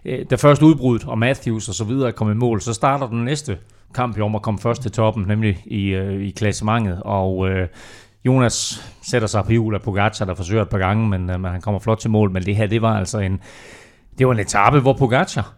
Øh, 0.06 0.26
da 0.30 0.36
først 0.36 0.62
udbruddet, 0.62 1.08
og 1.08 1.18
Matthews 1.18 1.70
og 1.70 1.76
så 1.76 1.84
videre 1.84 2.08
er 2.08 2.12
kommet 2.12 2.34
i 2.34 2.38
mål, 2.38 2.62
så 2.62 2.74
starter 2.74 3.08
den 3.08 3.26
næste 3.26 3.58
kamp 3.94 4.20
om 4.20 4.36
at 4.36 4.42
komme 4.42 4.60
først 4.60 4.82
til 4.82 4.92
toppen, 4.92 5.26
nemlig 5.28 5.64
i, 5.66 5.88
øh, 5.88 6.22
i 6.22 6.30
klassementet, 6.30 7.02
og 7.02 7.50
øh, 7.50 7.68
Jonas 8.28 8.86
sætter 9.02 9.28
sig 9.28 9.44
på 9.44 9.52
hjul 9.52 9.76
af 9.76 9.82
Pogacar, 9.82 10.26
der 10.26 10.36
forsøger 10.36 10.62
et 10.62 10.70
par 10.70 10.78
gange, 10.78 11.08
men, 11.08 11.30
øh, 11.30 11.40
men 11.40 11.52
han 11.52 11.62
kommer 11.62 11.80
flot 11.80 11.98
til 11.98 12.10
mål, 12.10 12.32
men 12.32 12.44
det 12.44 12.56
her, 12.56 12.68
det 12.68 12.82
var 12.82 12.98
altså 12.98 13.20
en, 13.20 13.40
det 14.18 14.28
var 14.28 14.34
en 14.34 14.40
etape, 14.40 14.80
hvor 14.80 14.94
Pogacar 14.94 15.54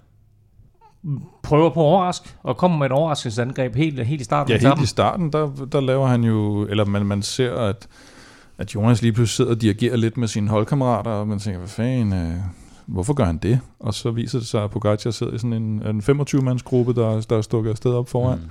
prøver 1.43 1.69
på 1.69 1.79
at 1.79 1.85
overraske, 1.85 2.29
og 2.43 2.57
kommer 2.57 2.77
med 2.77 2.85
et 2.85 2.91
overraskelsesangreb 2.91 3.75
helt, 3.75 4.05
helt 4.05 4.21
i 4.21 4.23
starten 4.23 4.53
Ja, 4.53 4.69
helt 4.69 4.81
i 4.81 4.85
starten, 4.85 5.33
der, 5.33 5.51
der 5.71 5.81
laver 5.81 6.07
han 6.07 6.23
jo, 6.23 6.67
eller 6.69 6.85
man, 6.85 7.05
man 7.05 7.21
ser, 7.21 7.55
at, 7.55 7.87
at 8.57 8.75
Jonas 8.75 9.01
lige 9.01 9.13
pludselig 9.13 9.35
sidder 9.35 9.51
og 9.51 9.61
dirigerer 9.61 9.95
lidt 9.95 10.17
med 10.17 10.27
sine 10.27 10.49
holdkammerater, 10.49 11.11
og 11.11 11.27
man 11.27 11.39
tænker, 11.39 11.59
hvad 11.59 11.69
fanden, 11.69 12.13
øh, 12.13 12.35
hvorfor 12.85 13.13
gør 13.13 13.25
han 13.25 13.37
det? 13.37 13.59
Og 13.79 13.93
så 13.93 14.11
viser 14.11 14.39
det 14.39 14.47
sig, 14.47 14.63
at 14.63 14.71
Pogacar 14.71 15.11
sidder 15.11 15.33
i 15.33 15.37
sådan 15.37 15.53
en, 15.53 15.87
en 15.87 16.01
25-mands 16.01 16.63
gruppe, 16.63 16.93
der, 16.93 17.21
der 17.21 17.37
er 17.37 17.41
stukket 17.41 17.69
afsted 17.69 17.93
op 17.93 18.09
foran. 18.09 18.37
Mm. 18.37 18.49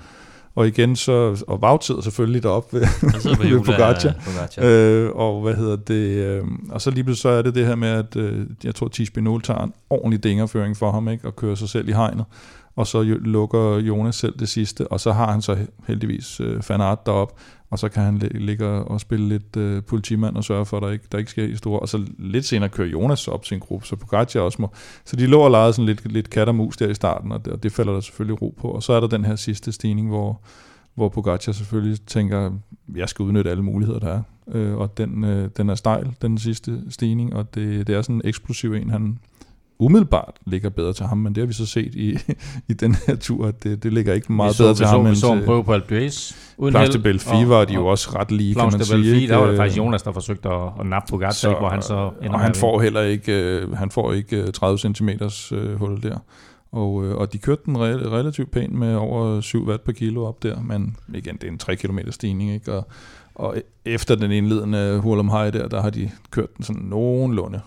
Og 0.59 0.67
igen 0.67 0.97
så, 0.97 1.45
og 1.49 1.85
sidder 1.85 2.01
selvfølgelig 2.01 2.43
deroppe 2.43 2.77
ved, 2.77 2.87
på 3.01 3.07
ved 3.43 3.47
hjulet 3.47 3.67
Pogacar. 3.67 4.13
Pogacar. 4.25 4.63
Øh, 4.65 5.11
og 5.15 5.43
hvad 5.43 5.55
hedder 5.55 5.77
det, 5.77 5.95
øh, 5.95 6.45
og 6.71 6.81
så 6.81 6.91
lige 6.91 7.05
pludselig 7.05 7.23
så 7.23 7.29
er 7.29 7.43
det 7.43 7.55
det 7.55 7.67
her 7.67 7.75
med, 7.75 7.89
at 7.89 8.17
øh, 8.17 8.47
jeg 8.65 8.75
tror, 8.75 8.89
Tis 8.89 9.11
Binol 9.11 9.43
tager 9.43 9.61
en 9.61 9.73
ordentlig 9.91 10.25
dingerføring 10.25 10.77
for 10.77 10.93
ham, 10.93 11.09
ikke, 11.09 11.27
og 11.27 11.37
kører 11.37 11.55
sig 11.55 11.69
selv 11.69 11.89
i 11.89 11.93
hegnet, 11.93 12.25
og 12.77 12.87
så 12.87 13.03
lukker 13.03 13.79
Jonas 13.79 14.17
selv 14.17 14.39
det 14.39 14.49
sidste, 14.49 14.89
og 14.89 15.01
så 15.01 15.13
har 15.13 15.33
han 15.33 15.43
så 15.43 15.57
heldigvis 15.87 16.41
øh, 16.41 16.63
fanart 16.63 17.07
derop, 17.07 17.39
og 17.71 17.79
så 17.79 17.89
kan 17.89 18.03
han 18.03 18.19
ligge 18.19 18.67
og 18.67 19.01
spille 19.01 19.29
lidt 19.29 19.57
øh, 19.57 19.83
politimand 19.83 20.37
og 20.37 20.45
sørge 20.45 20.67
for, 20.67 20.77
at 20.77 20.83
der 20.83 20.91
ikke, 20.91 21.05
der 21.13 21.19
ikke 21.19 21.31
sker 21.31 21.45
i 21.45 21.57
store. 21.57 21.81
Og 21.81 21.89
så 21.89 22.07
lidt 22.19 22.45
senere 22.45 22.69
kører 22.69 22.89
Jonas 22.89 23.29
op 23.29 23.43
til 23.43 23.55
en 23.55 23.61
gruppe, 23.61 23.87
så 23.87 23.97
Pogacar 23.97 24.41
også 24.41 24.63
må. 24.63 24.71
Så 25.05 25.17
de 25.17 25.27
lå 25.27 25.41
og 25.41 25.51
legede 25.51 25.73
sådan 25.73 25.87
lidt, 25.87 26.13
lidt 26.13 26.31
kat 26.31 26.49
og 26.49 26.55
mus 26.55 26.77
der 26.77 26.89
i 26.89 26.95
starten, 26.95 27.33
og 27.33 27.45
det, 27.45 27.53
og 27.53 27.63
det 27.63 27.73
falder 27.73 27.93
der 27.93 28.01
selvfølgelig 28.01 28.43
ro 28.43 28.55
på. 28.61 28.69
Og 28.69 28.83
så 28.83 28.93
er 28.93 29.01
der 29.01 29.07
den 29.07 29.25
her 29.25 29.37
sidste 29.37 29.73
stigning, 29.73 30.09
hvor, 30.09 30.41
hvor 30.95 31.09
Pogacar 31.09 31.53
selvfølgelig 31.53 32.07
tænker, 32.07 32.51
jeg 32.95 33.09
skal 33.09 33.23
udnytte 33.23 33.51
alle 33.51 33.63
muligheder, 33.63 33.99
der 33.99 34.09
er. 34.09 34.23
Øh, 34.53 34.77
og 34.77 34.99
den, 34.99 35.25
øh, 35.25 35.51
den 35.57 35.71
er 35.71 35.75
stejl, 35.75 36.15
den 36.23 36.39
sidste 36.39 36.83
stigning, 36.91 37.35
og 37.35 37.55
det, 37.55 37.87
det 37.87 37.95
er 37.95 38.03
sådan 38.03 38.17
en 38.17 38.23
eksplosiv 38.25 38.73
en, 38.73 38.91
han 38.91 39.19
umiddelbart 39.79 40.37
ligger 40.47 40.69
bedre 40.71 40.93
til 40.93 41.07
ham, 41.07 41.19
men 41.19 41.35
det 41.35 41.41
har 41.41 41.47
vi 41.47 41.53
så 41.53 41.67
set 41.67 41.95
i, 41.95 42.19
i 42.71 42.73
den 42.73 42.97
her 43.07 43.17
tur, 43.17 43.47
at 43.47 43.63
det, 43.65 43.83
det 43.83 43.93
ligger 43.93 44.15
ikke 44.15 44.33
meget 44.33 44.51
vi 44.51 44.55
så, 44.55 44.63
bedre 44.63 44.73
vi 44.73 44.77
til 44.77 44.87
så, 44.87 44.91
ham 44.91 45.11
vi 45.11 45.17
så 45.17 45.33
en 45.33 45.45
prøve 45.45 45.65
på 45.65 45.73
Alpe 45.73 46.11
uden 46.59 46.77
held, 46.77 47.03
Belfi 47.03 47.49
var 47.49 47.65
de 47.65 47.75
jo 47.75 47.87
også 47.87 48.11
ret 48.15 48.33
lige, 48.33 48.55
kan 48.55 48.65
man 48.73 48.85
sige. 48.85 49.15
Ikke? 49.15 49.33
der 49.33 49.37
var 49.37 49.47
det 49.47 49.53
Øh, 49.53 49.57
faktisk 49.59 49.79
Jonas, 49.79 50.03
der 50.03 50.13
forsøgte 50.13 50.49
at, 50.49 50.69
at 50.81 50.87
nappe 50.87 51.11
Pogacar, 51.11 51.49
ikke, 51.49 51.59
hvor 51.59 51.69
han 51.69 51.83
så 51.83 52.11
ender 52.23 52.33
og 52.33 52.41
han 52.41 52.55
får 52.55 52.81
heller 52.81 53.01
ikke, 53.01 53.33
øh, 53.33 53.73
han 53.73 53.91
får 53.91 54.13
ikke 54.13 54.43
øh, 54.43 54.53
30 54.53 54.79
cm 54.79 55.09
øh, 55.53 55.79
hul 55.79 56.03
der. 56.03 56.19
Og, 56.73 57.05
øh, 57.05 57.17
og 57.17 57.33
de 57.33 57.39
kørte 57.39 57.63
den 57.67 57.77
re- 57.77 58.09
relativt 58.11 58.51
pænt 58.51 58.75
med 58.75 58.95
over 58.95 59.41
7 59.41 59.69
watt 59.69 59.85
per 59.85 59.93
kilo 59.93 60.25
op 60.25 60.43
der, 60.43 60.61
men 60.61 60.97
igen, 61.15 61.35
det 61.35 61.45
er 61.45 61.49
en 61.49 61.59
3 61.59 61.77
km 61.77 61.99
stigning, 62.11 62.51
ikke? 62.51 62.73
Og, 62.73 62.89
og 63.35 63.57
efter 63.85 64.15
den 64.15 64.31
indledende 64.33 64.99
hurlum 64.99 65.31
high 65.31 65.53
der, 65.53 65.69
der 65.69 65.83
har 65.83 65.91
de 65.91 66.11
kørt 66.31 66.57
den 66.57 66.65
sådan 66.65 66.83
nogenlunde. 66.83 67.61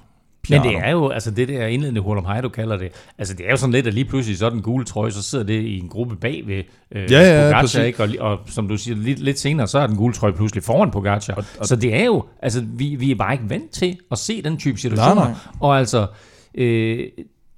Men 0.52 0.64
det 0.64 0.78
er 0.78 0.92
jo, 0.92 1.10
altså 1.10 1.32
det 1.32 1.48
der 1.48 1.66
indledende 1.66 2.02
hurlum 2.02 2.26
hej, 2.26 2.42
du 2.42 2.50
kalder 2.50 2.78
det, 2.78 2.92
altså 3.18 3.34
det 3.34 3.46
er 3.46 3.52
jo 3.52 3.58
sådan 3.58 3.74
lidt, 3.74 3.88
at 3.88 3.94
lige 3.94 4.06
pludselig 4.06 4.38
så 4.38 4.50
den 4.50 4.62
gule 4.62 4.86
trøje, 4.86 5.12
så 5.12 5.24
sidder 5.24 5.46
det 5.46 5.62
i 5.62 5.80
en 5.80 5.90
gruppe 5.90 6.16
bag 6.16 6.44
ved 6.48 6.64
øh, 6.92 7.12
Ja, 7.12 7.48
ja, 7.48 7.52
Pogacar, 7.52 7.84
ikke? 7.84 8.04
Og, 8.04 8.32
og, 8.32 8.40
som 8.48 8.68
du 8.68 8.78
siger, 8.78 8.98
lidt, 8.98 9.20
lidt 9.20 9.40
senere, 9.40 9.68
så 9.68 9.80
er 9.80 9.88
den 9.88 9.96
gule 9.96 10.14
trøje 10.14 10.34
pludselig 10.34 10.64
foran 10.64 10.92
Pogacar. 10.92 11.34
Og, 11.34 11.46
og, 11.60 11.66
så 11.66 11.76
det 11.76 11.96
er 11.96 12.06
jo, 12.06 12.26
altså 12.42 12.64
vi, 12.68 12.96
vi 12.96 13.12
er 13.12 13.16
bare 13.16 13.34
ikke 13.34 13.50
vant 13.50 13.72
til 13.72 13.98
at 14.12 14.18
se 14.18 14.42
den 14.42 14.58
type 14.58 14.80
situationer. 14.80 15.16
Nej, 15.16 15.32
nej. 15.32 15.40
Og 15.60 15.80
altså, 15.80 16.08
øh, 16.56 17.08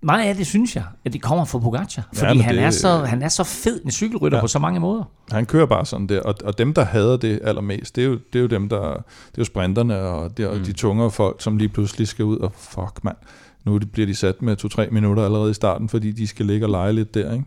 meget 0.03 0.25
af 0.29 0.35
det 0.35 0.47
synes 0.47 0.75
jeg, 0.75 0.83
at 1.05 1.13
det 1.13 1.21
kommer 1.21 1.45
fra 1.45 1.59
Pogacar. 1.59 2.07
Fordi 2.13 2.33
men 2.33 2.43
han, 2.43 2.55
det- 2.55 2.63
er 2.63 2.69
så, 2.69 2.97
han 2.97 3.21
er 3.21 3.29
så 3.29 3.43
fed 3.43 3.81
en 3.85 3.91
cykelrytter 3.91 4.35
ja. 4.37 4.39
Ja. 4.39 4.43
på 4.43 4.47
så 4.47 4.59
mange 4.59 4.79
måder. 4.79 5.03
Han 5.31 5.45
kører 5.45 5.65
bare 5.65 5.85
sådan 5.85 6.07
der, 6.07 6.21
og, 6.21 6.35
og 6.43 6.57
dem, 6.57 6.73
der 6.73 6.83
hader 6.83 7.17
det 7.17 7.39
allermest, 7.43 7.95
det 7.95 8.03
er 8.03 8.05
jo, 8.07 8.13
det 8.33 8.39
er 8.39 8.41
jo 8.41 8.47
dem, 8.47 8.69
der, 8.69 8.81
det 8.81 8.97
er 8.97 9.01
jo 9.37 9.43
sprinterne 9.43 9.99
og, 9.99 10.37
det, 10.37 10.47
og 10.47 10.57
mm. 10.57 10.63
de 10.63 10.73
tungere 10.73 11.11
folk, 11.11 11.41
som 11.41 11.57
lige 11.57 11.69
pludselig 11.69 12.07
skal 12.07 12.25
ud 12.25 12.37
og 12.37 12.51
fuck 12.57 13.03
mand, 13.03 13.17
nu 13.65 13.79
bliver 13.93 14.05
de 14.07 14.15
sat 14.15 14.41
med 14.41 14.57
2-3 14.87 14.89
minutter 14.91 15.25
allerede 15.25 15.51
i 15.51 15.53
starten, 15.53 15.89
fordi 15.89 16.11
de 16.11 16.27
skal 16.27 16.45
ligge 16.45 16.65
og 16.65 16.69
lege 16.69 16.93
lidt 16.93 17.13
der, 17.13 17.33
ikke? 17.33 17.45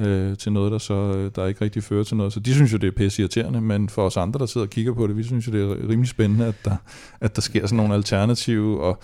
Øh, 0.00 0.36
til 0.36 0.52
noget, 0.52 0.72
der 0.72 0.78
så 0.78 0.94
øh, 0.94 1.30
der 1.36 1.46
ikke 1.46 1.64
rigtig 1.64 1.82
fører 1.84 2.04
til 2.04 2.16
noget. 2.16 2.32
Så 2.32 2.40
de 2.40 2.54
synes 2.54 2.72
jo, 2.72 2.78
det 2.78 2.86
er 2.86 2.90
pisse 2.96 3.22
irriterende, 3.22 3.60
men 3.60 3.88
for 3.88 4.06
os 4.06 4.16
andre, 4.16 4.38
der 4.40 4.46
sidder 4.46 4.66
og 4.66 4.70
kigger 4.70 4.94
på 4.94 5.06
det, 5.06 5.16
vi 5.16 5.22
synes 5.22 5.46
jo, 5.46 5.52
det 5.52 5.62
er 5.62 5.88
rimelig 5.88 6.08
spændende, 6.08 6.46
at 6.46 6.54
der, 6.64 6.76
at 7.20 7.36
der 7.36 7.42
sker 7.42 7.66
sådan 7.66 7.76
nogle 7.76 7.94
alternative, 7.94 8.80
og 8.82 9.00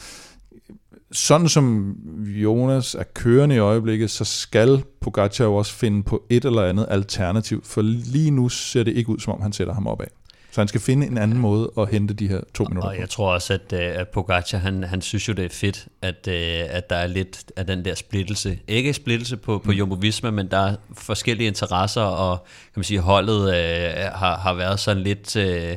sådan 1.15 1.49
som 1.49 1.97
Jonas 2.27 2.95
er 2.95 3.03
kørende 3.15 3.55
i 3.55 3.59
øjeblikket, 3.59 4.11
så 4.11 4.25
skal 4.25 4.85
Pogacar 5.01 5.45
jo 5.45 5.55
også 5.55 5.73
finde 5.73 6.03
på 6.03 6.23
et 6.31 6.45
eller 6.45 6.63
andet 6.63 6.87
alternativ, 6.91 7.65
for 7.65 7.83
lige 7.83 8.31
nu 8.31 8.49
ser 8.49 8.83
det 8.83 8.97
ikke 8.97 9.11
ud, 9.11 9.19
som 9.19 9.33
om 9.33 9.43
han 9.43 9.53
sætter 9.53 9.75
ham 9.75 9.87
opad. 9.87 10.07
Så 10.51 10.61
han 10.61 10.69
skal 10.69 10.81
finde 10.81 11.07
en 11.07 11.19
anden 11.19 11.39
måde 11.39 11.73
at 11.79 11.89
hente 11.89 12.15
de 12.15 12.29
her 12.29 12.41
to 12.55 12.65
minutter 12.65 12.89
Og 12.89 12.95
på. 12.95 13.01
jeg 13.01 13.11
tror 13.11 13.33
også, 13.33 13.55
at, 13.55 13.73
øh, 13.73 14.01
at 14.01 14.09
Pogacar, 14.09 14.59
han, 14.59 14.85
han 14.85 15.03
synes 15.03 15.29
jo, 15.29 15.33
det 15.33 15.45
er 15.45 15.49
fedt, 15.49 15.89
at, 16.03 16.29
øh, 16.29 16.61
at 16.69 16.91
der 16.91 16.97
er 16.97 17.07
lidt 17.07 17.53
af 17.57 17.67
den 17.67 17.85
der 17.85 17.95
splittelse. 17.95 18.59
Ikke 18.69 18.95
splittelse 18.95 19.37
på, 19.37 19.59
på 19.59 19.73
Jumbo 19.73 19.95
Visma, 19.95 20.31
men 20.31 20.51
der 20.51 20.59
er 20.59 20.77
forskellige 20.97 21.47
interesser, 21.49 22.03
og 22.03 22.39
kan 22.45 22.79
man 22.79 22.85
sige, 22.85 23.01
holdet 23.01 23.55
øh, 23.55 24.13
har, 24.15 24.37
har 24.37 24.55
været 24.55 24.81
sådan 24.81 25.03
lidt 25.03 25.37
øh, 25.37 25.77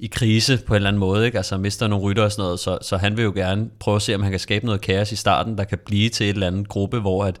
i 0.00 0.06
krise 0.06 0.58
på 0.66 0.72
en 0.72 0.76
eller 0.76 0.88
anden 0.88 1.00
måde. 1.00 1.26
Ikke? 1.26 1.38
Altså 1.38 1.58
mister 1.58 1.86
nogle 1.86 2.04
rytter 2.04 2.22
og 2.22 2.32
sådan 2.32 2.42
noget, 2.42 2.60
så, 2.60 2.78
så 2.82 2.96
han 2.96 3.16
vil 3.16 3.22
jo 3.22 3.32
gerne 3.34 3.68
prøve 3.78 3.96
at 3.96 4.02
se, 4.02 4.14
om 4.14 4.22
han 4.22 4.30
kan 4.30 4.40
skabe 4.40 4.66
noget 4.66 4.80
kaos 4.80 5.12
i 5.12 5.16
starten, 5.16 5.58
der 5.58 5.64
kan 5.64 5.78
blive 5.86 6.08
til 6.08 6.26
et 6.26 6.34
eller 6.34 6.46
andet 6.46 6.68
gruppe, 6.68 7.00
hvor 7.00 7.24
at 7.24 7.40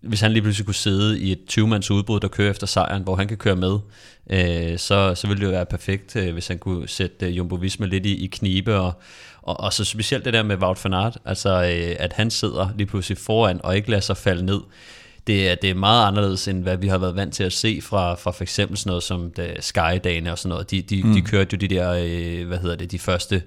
hvis 0.00 0.20
han 0.20 0.32
lige 0.32 0.42
pludselig 0.42 0.66
kunne 0.66 0.74
sidde 0.74 1.20
i 1.20 1.32
et 1.32 1.38
20-mands 1.50 1.90
udbrud, 1.90 2.20
der 2.20 2.28
kører 2.28 2.50
efter 2.50 2.66
sejren, 2.66 3.02
hvor 3.02 3.16
han 3.16 3.28
kan 3.28 3.36
køre 3.36 3.56
med, 3.56 3.78
øh, 4.30 4.78
så, 4.78 5.14
så 5.14 5.26
ville 5.26 5.40
det 5.40 5.46
jo 5.46 5.50
være 5.50 5.66
perfekt, 5.66 6.16
øh, 6.16 6.32
hvis 6.32 6.48
han 6.48 6.58
kunne 6.58 6.88
sætte 6.88 7.26
øh, 7.26 7.36
Jumbo 7.36 7.54
Visma 7.54 7.86
lidt 7.86 8.06
i, 8.06 8.24
i 8.24 8.26
knibe, 8.26 8.76
og, 8.76 8.92
og, 9.42 9.60
og 9.60 9.72
så 9.72 9.84
specielt 9.84 10.24
det 10.24 10.32
der 10.32 10.42
med 10.42 10.56
Wout 10.56 10.84
van 10.84 10.94
Aert, 10.94 11.18
altså 11.24 11.48
øh, 11.48 11.96
at 11.98 12.12
han 12.12 12.30
sidder 12.30 12.68
lige 12.76 12.86
pludselig 12.86 13.18
foran, 13.18 13.60
og 13.64 13.76
ikke 13.76 13.90
lader 13.90 14.00
sig 14.00 14.16
falde 14.16 14.44
ned. 14.44 14.60
Det 15.26 15.48
er, 15.48 15.54
det 15.54 15.70
er 15.70 15.74
meget 15.74 16.06
anderledes, 16.06 16.48
end 16.48 16.62
hvad 16.62 16.76
vi 16.76 16.88
har 16.88 16.98
været 16.98 17.16
vant 17.16 17.34
til 17.34 17.44
at 17.44 17.52
se 17.52 17.80
fra, 17.82 18.14
fra 18.14 18.30
for 18.30 18.42
eksempel 18.42 18.76
sådan 18.76 18.90
noget 18.90 19.02
som 19.02 19.32
Sky-dagene 19.60 20.32
og 20.32 20.38
sådan 20.38 20.48
noget. 20.48 20.70
De, 20.70 20.82
de, 20.82 21.02
mm. 21.02 21.12
de 21.12 21.22
kørte 21.22 21.56
jo 21.56 21.58
de 21.58 21.68
der, 21.68 21.92
øh, 21.92 22.46
hvad 22.46 22.58
hedder 22.58 22.76
det, 22.76 22.90
de 22.90 22.98
første 22.98 23.42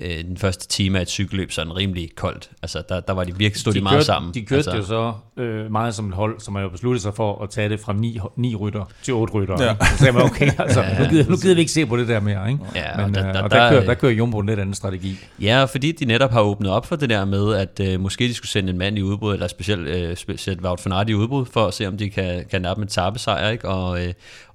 øh, 0.00 0.24
den 0.24 0.36
første 0.36 0.68
time 0.68 0.98
af 0.98 1.02
et 1.02 1.08
cykelløb 1.08 1.52
sådan 1.52 1.76
rimelig 1.76 2.08
koldt. 2.16 2.50
Altså 2.62 2.82
der, 2.88 3.00
der 3.00 3.12
var 3.12 3.24
de 3.24 3.36
virkelig, 3.38 3.60
stod 3.60 3.72
de, 3.72 3.78
de 3.78 3.82
meget 3.82 3.94
kørte, 3.94 4.06
sammen. 4.06 4.34
De 4.34 4.42
kørte 4.42 4.70
altså, 4.70 4.76
jo 4.76 5.12
så 5.36 5.42
øh, 5.42 5.72
meget 5.72 5.94
som 5.94 6.08
et 6.08 6.14
hold, 6.14 6.40
som 6.40 6.54
har 6.54 6.62
jo 6.62 6.68
besluttet 6.68 7.02
sig 7.02 7.14
for 7.14 7.42
at 7.42 7.50
tage 7.50 7.68
det 7.68 7.80
fra 7.80 7.92
ni, 7.92 8.18
ni 8.36 8.54
rytter 8.56 8.84
til 9.02 9.14
otte 9.14 9.34
rytter. 9.34 9.62
Ja. 9.62 9.76
Så 9.84 9.96
sagde 9.98 10.12
man, 10.12 10.22
okay, 10.22 10.50
altså, 10.58 10.82
ja, 10.82 10.98
nu, 11.02 11.08
gider, 11.10 11.30
nu 11.30 11.36
gider 11.36 11.54
vi 11.54 11.60
ikke 11.60 11.72
se 11.72 11.86
på 11.86 11.96
det 11.96 12.08
der 12.08 12.20
mere. 12.20 12.50
Ikke? 12.50 12.60
Ja, 12.74 12.96
Men, 12.96 13.04
og 13.04 13.14
der- 13.14 13.28
øh, 13.28 13.34
der- 13.34 13.42
og 13.42 13.50
der- 13.50 13.58
der, 13.58 13.70
kører, 13.70 13.84
der 13.84 13.94
kører 13.94 14.12
Jumbo 14.12 14.38
en 14.38 14.46
lidt 14.46 14.60
anden 14.60 14.74
strategi. 14.74 15.18
Ja, 15.40 15.64
fordi 15.64 15.92
de 15.92 16.04
netop 16.04 16.30
har 16.30 16.40
åbnet 16.40 16.70
op 16.70 16.86
for 16.86 16.96
det 16.96 17.10
der 17.10 17.24
med, 17.24 17.54
at 17.54 17.80
øh, 17.80 18.00
måske 18.00 18.24
de 18.28 18.34
skulle 18.34 18.50
sende 18.50 18.70
en 18.70 18.78
mand 18.78 18.98
i 18.98 19.02
udbrud, 19.02 19.32
eller 19.34 19.46
specielt 19.46 19.88
øh, 19.88 20.16
sætte 20.36 20.64
Wout 20.64 20.80
van 20.86 20.92
Aert 20.92 21.10
i 21.10 21.14
udbrud, 21.14 21.46
for 21.46 21.66
at 21.66 21.74
se, 21.74 21.86
om 21.88 21.96
de 21.98 22.10
kan, 22.10 22.44
kan 22.50 22.62
nappe 22.62 22.82
en 22.82 22.88
tabesejr, 22.88 23.48
ikke? 23.50 23.68
Og, 23.68 24.06
øh, 24.06 24.12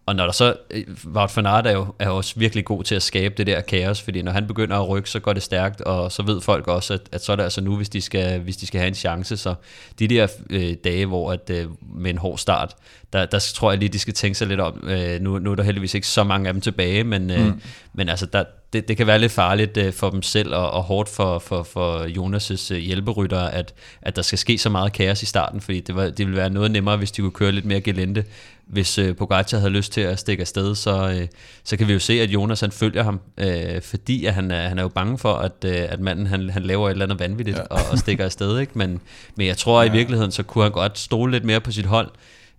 og 0.09 0.15
når 0.15 0.25
der 0.25 0.31
så, 0.31 0.55
øh, 0.71 0.83
Wout 1.05 1.37
van 1.37 1.45
Aert 1.45 1.67
er 1.67 1.71
jo, 1.71 1.87
er 1.99 2.09
også 2.09 2.33
virkelig 2.37 2.65
god 2.65 2.83
til 2.83 2.95
at 2.95 3.01
skabe 3.01 3.35
det 3.37 3.47
der 3.47 3.61
kaos, 3.61 4.01
fordi 4.01 4.21
når 4.21 4.31
han 4.31 4.47
begynder 4.47 4.77
at 4.77 4.89
rykke, 4.89 5.09
så 5.09 5.19
går 5.19 5.33
det 5.33 5.43
stærkt, 5.43 5.81
og 5.81 6.11
så 6.11 6.23
ved 6.23 6.41
folk 6.41 6.67
også, 6.67 6.93
at, 6.93 7.01
at 7.11 7.23
så 7.23 7.31
er 7.31 7.35
det 7.35 7.43
altså 7.43 7.61
nu, 7.61 7.75
hvis 7.75 7.89
de 7.89 8.01
skal, 8.01 8.39
hvis 8.39 8.57
de 8.57 8.67
skal 8.67 8.79
have 8.79 8.87
en 8.87 8.95
chance. 8.95 9.37
Så 9.37 9.55
de 9.99 10.07
der 10.07 10.27
øh, 10.49 10.75
dage, 10.83 11.05
hvor 11.05 11.31
at, 11.31 11.49
øh, 11.49 11.65
med 11.95 12.11
en 12.11 12.17
hård 12.17 12.37
start, 12.37 12.75
der, 13.13 13.25
der 13.25 13.39
tror 13.39 13.71
jeg 13.71 13.79
lige, 13.79 13.89
de 13.89 13.99
skal 13.99 14.13
tænke 14.13 14.37
sig 14.37 14.47
lidt 14.47 14.59
om. 14.59 14.89
Øh, 14.89 15.21
nu, 15.21 15.39
nu 15.39 15.51
er 15.51 15.55
der 15.55 15.63
heldigvis 15.63 15.93
ikke 15.93 16.07
så 16.07 16.23
mange 16.23 16.47
af 16.47 16.53
dem 16.53 16.61
tilbage, 16.61 17.03
men, 17.03 17.31
øh, 17.31 17.45
mm. 17.45 17.61
men 17.93 18.09
altså, 18.09 18.25
der, 18.25 18.43
det, 18.73 18.87
det 18.87 18.97
kan 18.97 19.07
være 19.07 19.19
lidt 19.19 19.31
farligt 19.31 19.77
øh, 19.77 19.93
for 19.93 20.09
dem 20.09 20.21
selv, 20.21 20.55
og, 20.55 20.71
og 20.71 20.83
hårdt 20.83 21.09
for, 21.09 21.39
for, 21.39 21.63
for 21.63 22.05
Jonas' 22.05 22.73
øh, 22.73 22.79
hjælperytter, 22.79 23.39
at, 23.39 23.73
at 24.01 24.15
der 24.15 24.21
skal 24.21 24.37
ske 24.37 24.57
så 24.57 24.69
meget 24.69 24.93
kaos 24.93 25.23
i 25.23 25.25
starten, 25.25 25.61
fordi 25.61 25.79
det, 25.79 25.95
var, 25.95 26.03
det 26.03 26.19
ville 26.19 26.35
være 26.35 26.49
noget 26.49 26.71
nemmere, 26.71 26.97
hvis 26.97 27.11
de 27.11 27.21
kunne 27.21 27.31
køre 27.31 27.51
lidt 27.51 27.65
mere 27.65 27.81
gelente. 27.81 28.25
Hvis 28.67 28.97
øh, 28.97 29.15
Pogacar 29.15 29.57
havde 29.57 29.71
lyst 29.71 29.91
til 29.91 30.01
at 30.01 30.19
stikke 30.19 30.41
afsted, 30.41 30.75
så, 30.75 31.09
øh, 31.09 31.27
så 31.63 31.77
kan 31.77 31.87
vi 31.87 31.93
jo 31.93 31.99
se, 31.99 32.21
at 32.21 32.29
Jonas 32.29 32.59
han 32.59 32.71
følger 32.71 33.03
ham, 33.03 33.19
øh, 33.37 33.81
fordi 33.81 34.25
at 34.25 34.33
han, 34.33 34.51
er, 34.51 34.67
han 34.67 34.77
er 34.77 34.81
jo 34.81 34.87
bange 34.87 35.17
for, 35.17 35.33
at, 35.33 35.65
øh, 35.65 35.85
at 35.89 35.99
manden 35.99 36.27
han, 36.27 36.49
han 36.49 36.63
laver 36.63 36.87
et 36.87 36.91
eller 36.91 37.05
andet 37.05 37.19
vanvittigt 37.19 37.57
ja. 37.57 37.63
og, 37.63 37.79
og 37.91 37.97
stikker 37.97 38.25
afsted. 38.25 38.59
Ikke? 38.59 38.71
Men, 38.75 39.01
men 39.35 39.47
jeg 39.47 39.57
tror, 39.57 39.81
at 39.81 39.87
i 39.87 39.91
virkeligheden, 39.91 40.31
så 40.31 40.43
kunne 40.43 40.63
han 40.63 40.71
godt 40.71 40.99
stole 40.99 41.31
lidt 41.31 41.43
mere 41.43 41.61
på 41.61 41.71
sit 41.71 41.85
hold. 41.85 42.11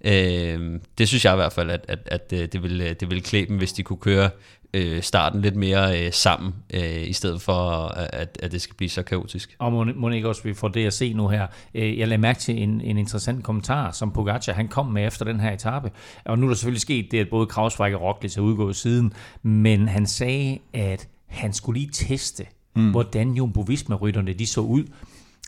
Øh, 0.05 0.81
det 0.99 1.09
synes 1.09 1.25
jeg 1.25 1.33
i 1.33 1.37
hvert 1.37 1.53
fald, 1.53 1.71
at, 1.71 1.85
at, 1.89 1.99
at 2.07 2.33
øh, 2.33 2.49
det, 2.53 2.63
ville, 2.63 2.95
det 2.95 3.11
ville 3.11 3.23
klæbe 3.23 3.49
dem, 3.49 3.59
hvis 3.59 3.73
de 3.73 3.83
kunne 3.83 3.99
køre 3.99 4.31
øh, 4.75 5.03
starten 5.03 5.43
lidt 5.43 5.57
mere 5.57 6.07
øh, 6.07 6.13
sammen, 6.13 6.55
øh, 6.75 7.09
i 7.09 7.13
stedet 7.13 7.43
for, 7.43 7.71
at, 7.97 8.39
at 8.43 8.53
det 8.53 8.63
skal 8.63 8.77
blive 8.77 8.89
så 8.89 9.03
kaotisk. 9.03 9.57
Og 9.59 9.73
må, 9.73 9.85
må 9.85 10.09
ikke 10.11 10.29
også 10.29 10.43
vi 10.43 10.55
får 10.55 10.69
det 10.69 10.87
at 10.87 10.93
se 10.93 11.13
nu 11.13 11.29
her. 11.29 11.47
Øh, 11.75 11.99
Jeg 11.99 12.09
lagde 12.09 12.21
mærke 12.21 12.39
til 12.39 12.63
en, 12.63 12.81
en 12.81 12.97
interessant 12.99 13.45
kommentar, 13.45 13.93
som 13.93 14.13
Pogacar 14.13 14.53
han 14.53 14.69
kom 14.69 14.87
med 14.87 15.07
efter 15.07 15.25
den 15.25 15.41
her 15.41 15.53
etape. 15.53 15.91
Og 16.25 16.39
nu 16.39 16.47
er 16.47 16.51
der 16.51 16.57
selvfølgelig 16.57 16.81
sket 16.81 17.09
det, 17.11 17.19
at 17.19 17.29
både 17.31 17.47
Krausweig 17.47 17.95
og 17.95 18.03
Roglic 18.03 18.37
er 18.37 18.41
udgået 18.41 18.77
siden, 18.77 19.13
men 19.43 19.89
han 19.89 20.07
sagde, 20.07 20.59
at 20.73 21.09
han 21.27 21.53
skulle 21.53 21.81
lige 21.81 21.93
teste, 21.93 22.47
mm. 22.77 22.91
hvordan 22.91 23.35
Jumbo 23.35 23.61
Visma-rytterne 23.61 24.33
de 24.33 24.47
så 24.47 24.61
ud. 24.61 24.85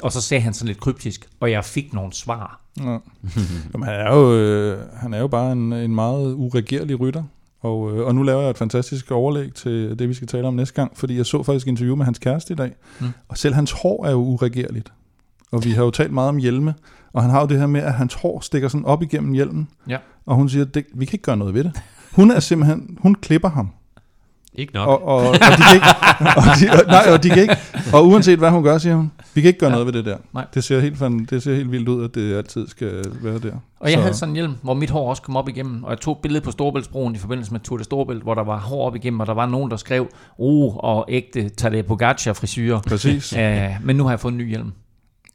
Og 0.02 0.12
så 0.12 0.20
sagde 0.20 0.40
han 0.40 0.54
sådan 0.54 0.66
lidt 0.68 0.80
kryptisk, 0.80 1.28
og 1.40 1.50
jeg 1.50 1.64
fik 1.64 1.92
nogle 1.94 2.12
svar. 2.12 2.60
Ja. 2.80 2.84
Jamen, 3.74 3.88
han, 3.88 3.94
er 4.00 4.14
jo, 4.14 4.34
øh, 4.36 4.78
han 4.96 5.14
er 5.14 5.18
jo 5.18 5.26
bare 5.28 5.52
en, 5.52 5.72
en 5.72 5.94
meget 5.94 6.34
uregerlig 6.34 7.00
rytter. 7.00 7.22
Og, 7.60 7.96
øh, 7.96 8.06
og 8.06 8.14
nu 8.14 8.22
laver 8.22 8.40
jeg 8.40 8.50
et 8.50 8.58
fantastisk 8.58 9.10
overlæg 9.10 9.54
til 9.54 9.98
det, 9.98 10.08
vi 10.08 10.14
skal 10.14 10.28
tale 10.28 10.46
om 10.48 10.54
næste 10.54 10.74
gang, 10.74 10.92
fordi 10.98 11.16
jeg 11.16 11.26
så 11.26 11.42
faktisk 11.42 11.66
interview 11.66 11.96
med 11.96 12.04
hans 12.04 12.18
kæreste 12.18 12.52
i 12.52 12.56
dag, 12.56 12.72
mm. 13.00 13.06
og 13.28 13.38
selv 13.38 13.54
hans 13.54 13.72
hår 13.72 14.06
er 14.06 14.10
jo 14.10 14.16
uregerligt. 14.18 14.92
Og 15.52 15.64
vi 15.64 15.70
har 15.70 15.82
jo 15.84 15.90
talt 15.90 16.12
meget 16.12 16.28
om 16.28 16.36
hjelme, 16.36 16.74
og 17.12 17.22
han 17.22 17.30
har 17.30 17.40
jo 17.40 17.46
det 17.46 17.58
her 17.58 17.66
med, 17.66 17.80
at 17.80 17.94
hans 17.94 18.14
hår 18.14 18.40
stikker 18.40 18.68
sådan 18.68 18.84
op 18.84 19.02
igennem 19.02 19.32
hjelmen, 19.32 19.68
Ja. 19.88 19.98
og 20.26 20.34
hun 20.36 20.48
siger, 20.48 20.64
det, 20.64 20.86
vi 20.94 21.04
kan 21.04 21.14
ikke 21.14 21.22
gøre 21.24 21.36
noget 21.36 21.54
ved 21.54 21.64
det. 21.64 21.80
Hun 22.12 22.30
er 22.30 22.40
simpelthen, 22.40 22.98
hun 23.00 23.14
klipper 23.14 23.48
ham. 23.48 23.70
Ikke 24.54 24.74
nok. 24.74 24.88
Og, 24.88 25.02
og, 25.06 25.16
og, 25.28 25.34
de 25.34 25.62
kan 25.62 25.74
ikke, 25.74 25.86
og, 26.36 26.42
de, 26.60 26.70
og, 26.70 26.86
nej, 26.86 27.12
og 27.12 27.22
de 27.22 27.28
kan 27.28 27.42
ikke, 27.42 27.56
og 27.94 28.08
uanset 28.08 28.38
hvad 28.38 28.50
hun 28.50 28.62
gør, 28.62 28.78
siger 28.78 28.94
hun, 28.96 29.12
vi 29.34 29.40
kan 29.40 29.48
ikke 29.48 29.60
gøre 29.60 29.70
ja. 29.70 29.74
noget 29.76 29.86
ved 29.86 29.92
det 29.92 30.04
der. 30.04 30.16
Nej. 30.32 30.46
Det 30.54 30.64
ser, 30.64 30.80
helt, 30.80 30.98
fan- 30.98 31.26
det 31.30 31.42
ser 31.42 31.54
helt 31.54 31.70
vildt 31.72 31.88
ud, 31.88 32.04
at 32.04 32.14
det 32.14 32.36
altid 32.36 32.68
skal 32.68 33.04
være 33.22 33.38
der. 33.38 33.52
Og 33.80 33.90
jeg 33.90 33.96
så. 33.98 34.00
havde 34.00 34.14
sådan 34.14 34.30
en 34.30 34.34
hjelm, 34.34 34.54
hvor 34.62 34.74
mit 34.74 34.90
hår 34.90 35.10
også 35.10 35.22
kom 35.22 35.36
op 35.36 35.48
igennem, 35.48 35.84
og 35.84 35.90
jeg 35.90 36.00
tog 36.00 36.12
et 36.12 36.18
billede 36.22 36.44
på 36.44 36.50
Storebæltsbroen 36.50 37.14
i 37.14 37.18
forbindelse 37.18 37.52
med 37.52 37.60
Tour 37.60 37.78
de 37.78 37.84
Storebælt, 37.84 38.22
hvor 38.22 38.34
der 38.34 38.44
var 38.44 38.58
hår 38.58 38.86
op 38.86 38.96
igennem, 38.96 39.20
og 39.20 39.26
der 39.26 39.34
var 39.34 39.46
nogen, 39.46 39.70
der 39.70 39.76
skrev, 39.76 40.08
oh, 40.38 40.76
og 40.76 41.04
ægte 41.08 41.48
Tadej 41.48 41.82
Pogacar 41.82 42.32
frisyrer. 42.32 42.80
Præcis. 42.80 43.32
Æh, 43.32 43.70
men 43.82 43.96
nu 43.96 44.02
har 44.04 44.10
jeg 44.10 44.20
fået 44.20 44.32
en 44.32 44.38
ny 44.38 44.48
hjelm, 44.48 44.72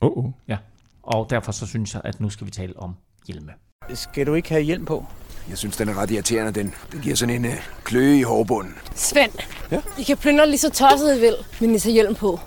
Oh, 0.01 0.17
oh. 0.25 0.31
ja. 0.47 0.57
Og 1.03 1.27
derfor 1.29 1.51
så 1.51 1.67
synes 1.67 1.93
jeg, 1.93 2.01
at 2.05 2.21
nu 2.21 2.29
skal 2.29 2.47
vi 2.47 2.51
tale 2.51 2.73
om 2.77 2.95
hjelme. 3.27 3.51
Skal 3.93 4.27
du 4.27 4.33
ikke 4.33 4.49
have 4.49 4.61
hjelm 4.61 4.85
på? 4.85 5.05
Jeg 5.49 5.57
synes, 5.57 5.77
den 5.77 5.89
er 5.89 5.97
ret 6.01 6.11
irriterende, 6.11 6.51
den. 6.51 6.73
Den 6.91 6.99
giver 7.01 7.15
sådan 7.15 7.35
en 7.35 7.45
øh, 7.45 7.53
kløe 7.83 8.17
i 8.17 8.21
hårbunden. 8.21 8.75
Svend, 8.95 9.31
ja? 9.71 9.79
I 9.97 10.03
kan 10.03 10.17
plyndre 10.17 10.47
lige 10.47 10.57
så 10.57 10.69
tosset 10.69 11.17
I 11.17 11.19
vil, 11.19 11.35
men 11.59 11.75
I 11.75 11.79
tager 11.79 11.93
hjelm 11.93 12.15
på. 12.15 12.39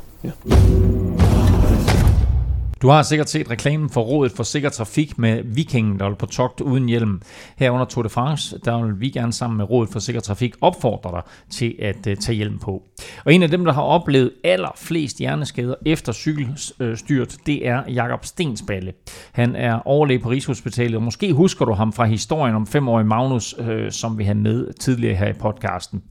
Du 2.83 2.89
har 2.89 3.03
sikkert 3.03 3.31
set 3.31 3.51
reklamen 3.51 3.91
for 3.91 4.01
Rådet 4.01 4.33
for 4.33 4.43
Sikker 4.43 4.69
Trafik 4.69 5.19
med 5.19 5.43
Vikingen, 5.45 5.99
der 5.99 6.15
på 6.15 6.27
togt 6.27 6.61
uden 6.61 6.89
hjelm. 6.89 7.23
Her 7.57 7.71
under 7.71 7.85
Tour 7.85 8.03
de 8.03 8.09
France, 8.09 8.59
der 8.65 8.85
vil 8.85 9.01
vi 9.01 9.11
gerne 9.11 9.33
sammen 9.33 9.57
med 9.57 9.71
Rådet 9.71 9.93
for 9.93 9.99
Sikker 9.99 10.21
Trafik 10.21 10.55
opfordre 10.61 11.11
dig 11.11 11.23
til 11.51 11.75
at 11.79 11.97
uh, 11.97 12.15
tage 12.15 12.37
hjelm 12.37 12.59
på. 12.59 12.83
Og 13.25 13.35
en 13.35 13.43
af 13.43 13.49
dem, 13.49 13.65
der 13.65 13.73
har 13.73 13.83
oplevet 13.83 14.33
allerflest 14.45 15.19
hjerneskader 15.19 15.75
efter 15.87 16.13
cykelstyrt, 16.13 17.37
det 17.47 17.69
er 17.69 17.83
Jakob 17.89 18.25
Stensballe. 18.25 18.93
Han 19.33 19.57
er 19.57 19.81
overlæge 19.89 20.19
på 20.19 20.31
Rigshospitalet, 20.31 20.97
og 20.97 21.03
måske 21.03 21.33
husker 21.33 21.65
du 21.65 21.73
ham 21.73 21.93
fra 21.93 22.05
historien 22.05 22.55
om 22.55 22.67
femårig 22.67 23.07
Magnus, 23.07 23.55
øh, 23.59 23.93
som 23.93 24.19
vi 24.19 24.25
havde 24.25 24.39
med 24.39 24.73
tidligere 24.73 25.17
her 25.17 25.29
i 25.29 25.33
podcasten. 25.41 26.03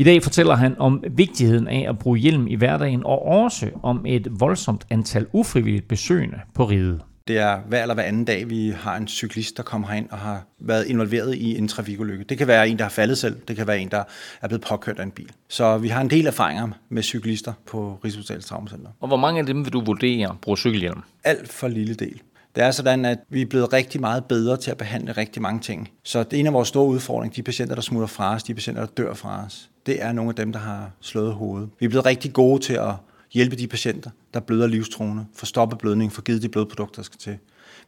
I 0.00 0.04
dag 0.04 0.22
fortæller 0.22 0.54
han 0.54 0.74
om 0.78 1.04
vigtigheden 1.10 1.68
af 1.68 1.86
at 1.88 1.98
bruge 1.98 2.18
hjelm 2.18 2.46
i 2.46 2.54
hverdagen, 2.54 3.02
og 3.04 3.26
også 3.26 3.70
om 3.82 4.04
et 4.06 4.28
voldsomt 4.30 4.86
antal 4.90 5.26
ufrivilligt 5.32 5.88
besøgende 5.88 6.40
på 6.54 6.64
riget. 6.64 7.00
Det 7.28 7.38
er 7.38 7.60
hver 7.68 7.82
eller 7.82 7.94
hver 7.94 8.02
anden 8.02 8.24
dag, 8.24 8.50
vi 8.50 8.72
har 8.76 8.96
en 8.96 9.08
cyklist, 9.08 9.56
der 9.56 9.62
kommer 9.62 9.88
herind 9.88 10.08
og 10.10 10.18
har 10.18 10.46
været 10.60 10.86
involveret 10.86 11.34
i 11.34 11.58
en 11.58 11.68
trafikulykke. 11.68 12.24
Det 12.24 12.38
kan 12.38 12.46
være 12.46 12.68
en, 12.68 12.78
der 12.78 12.84
har 12.84 12.90
faldet 12.90 13.18
selv. 13.18 13.36
Det 13.48 13.56
kan 13.56 13.66
være 13.66 13.78
en, 13.78 13.88
der 13.88 14.02
er 14.42 14.48
blevet 14.48 14.64
påkørt 14.68 14.98
af 14.98 15.02
en 15.02 15.10
bil. 15.10 15.30
Så 15.48 15.78
vi 15.78 15.88
har 15.88 16.00
en 16.00 16.10
del 16.10 16.26
erfaringer 16.26 16.68
med 16.88 17.02
cyklister 17.02 17.52
på 17.66 17.98
Rigshospitalets 18.04 18.46
Traumacenter. 18.46 18.90
Og 19.00 19.08
hvor 19.08 19.16
mange 19.16 19.40
af 19.40 19.46
dem 19.46 19.64
vil 19.64 19.72
du 19.72 19.80
vurdere 19.84 20.36
bruger 20.42 20.56
cykelhjelm? 20.56 21.00
Alt 21.24 21.52
for 21.52 21.68
lille 21.68 21.94
del. 21.94 22.20
Det 22.54 22.64
er 22.64 22.70
sådan, 22.70 23.04
at 23.04 23.18
vi 23.28 23.42
er 23.42 23.46
blevet 23.46 23.72
rigtig 23.72 24.00
meget 24.00 24.24
bedre 24.24 24.56
til 24.56 24.70
at 24.70 24.76
behandle 24.76 25.12
rigtig 25.12 25.42
mange 25.42 25.60
ting. 25.60 25.90
Så 26.02 26.22
det 26.22 26.32
er 26.32 26.40
en 26.40 26.46
af 26.46 26.52
vores 26.52 26.68
store 26.68 26.86
udfordringer, 26.86 27.34
de 27.34 27.42
patienter, 27.42 27.74
der 27.74 27.82
smutter 27.82 28.06
fra 28.06 28.34
os, 28.34 28.42
de 28.42 28.54
patienter, 28.54 28.86
der 28.86 28.92
dør 28.92 29.14
fra 29.14 29.44
os, 29.46 29.70
det 29.86 30.02
er 30.02 30.12
nogle 30.12 30.28
af 30.28 30.34
dem, 30.34 30.52
der 30.52 30.58
har 30.58 30.90
slået 31.00 31.32
hovedet. 31.32 31.68
Vi 31.78 31.86
er 31.86 31.90
blevet 31.90 32.06
rigtig 32.06 32.32
gode 32.32 32.62
til 32.62 32.72
at 32.72 32.94
hjælpe 33.32 33.56
de 33.56 33.66
patienter, 33.66 34.10
der 34.34 34.40
bløder 34.40 34.66
livstruende, 34.66 35.26
få 35.34 35.46
stoppet 35.46 35.78
blødningen, 35.78 36.10
få 36.10 36.22
givet 36.22 36.42
de 36.42 36.48
blodprodukter, 36.48 36.96
der 36.96 37.04
skal 37.04 37.18
til. 37.18 37.38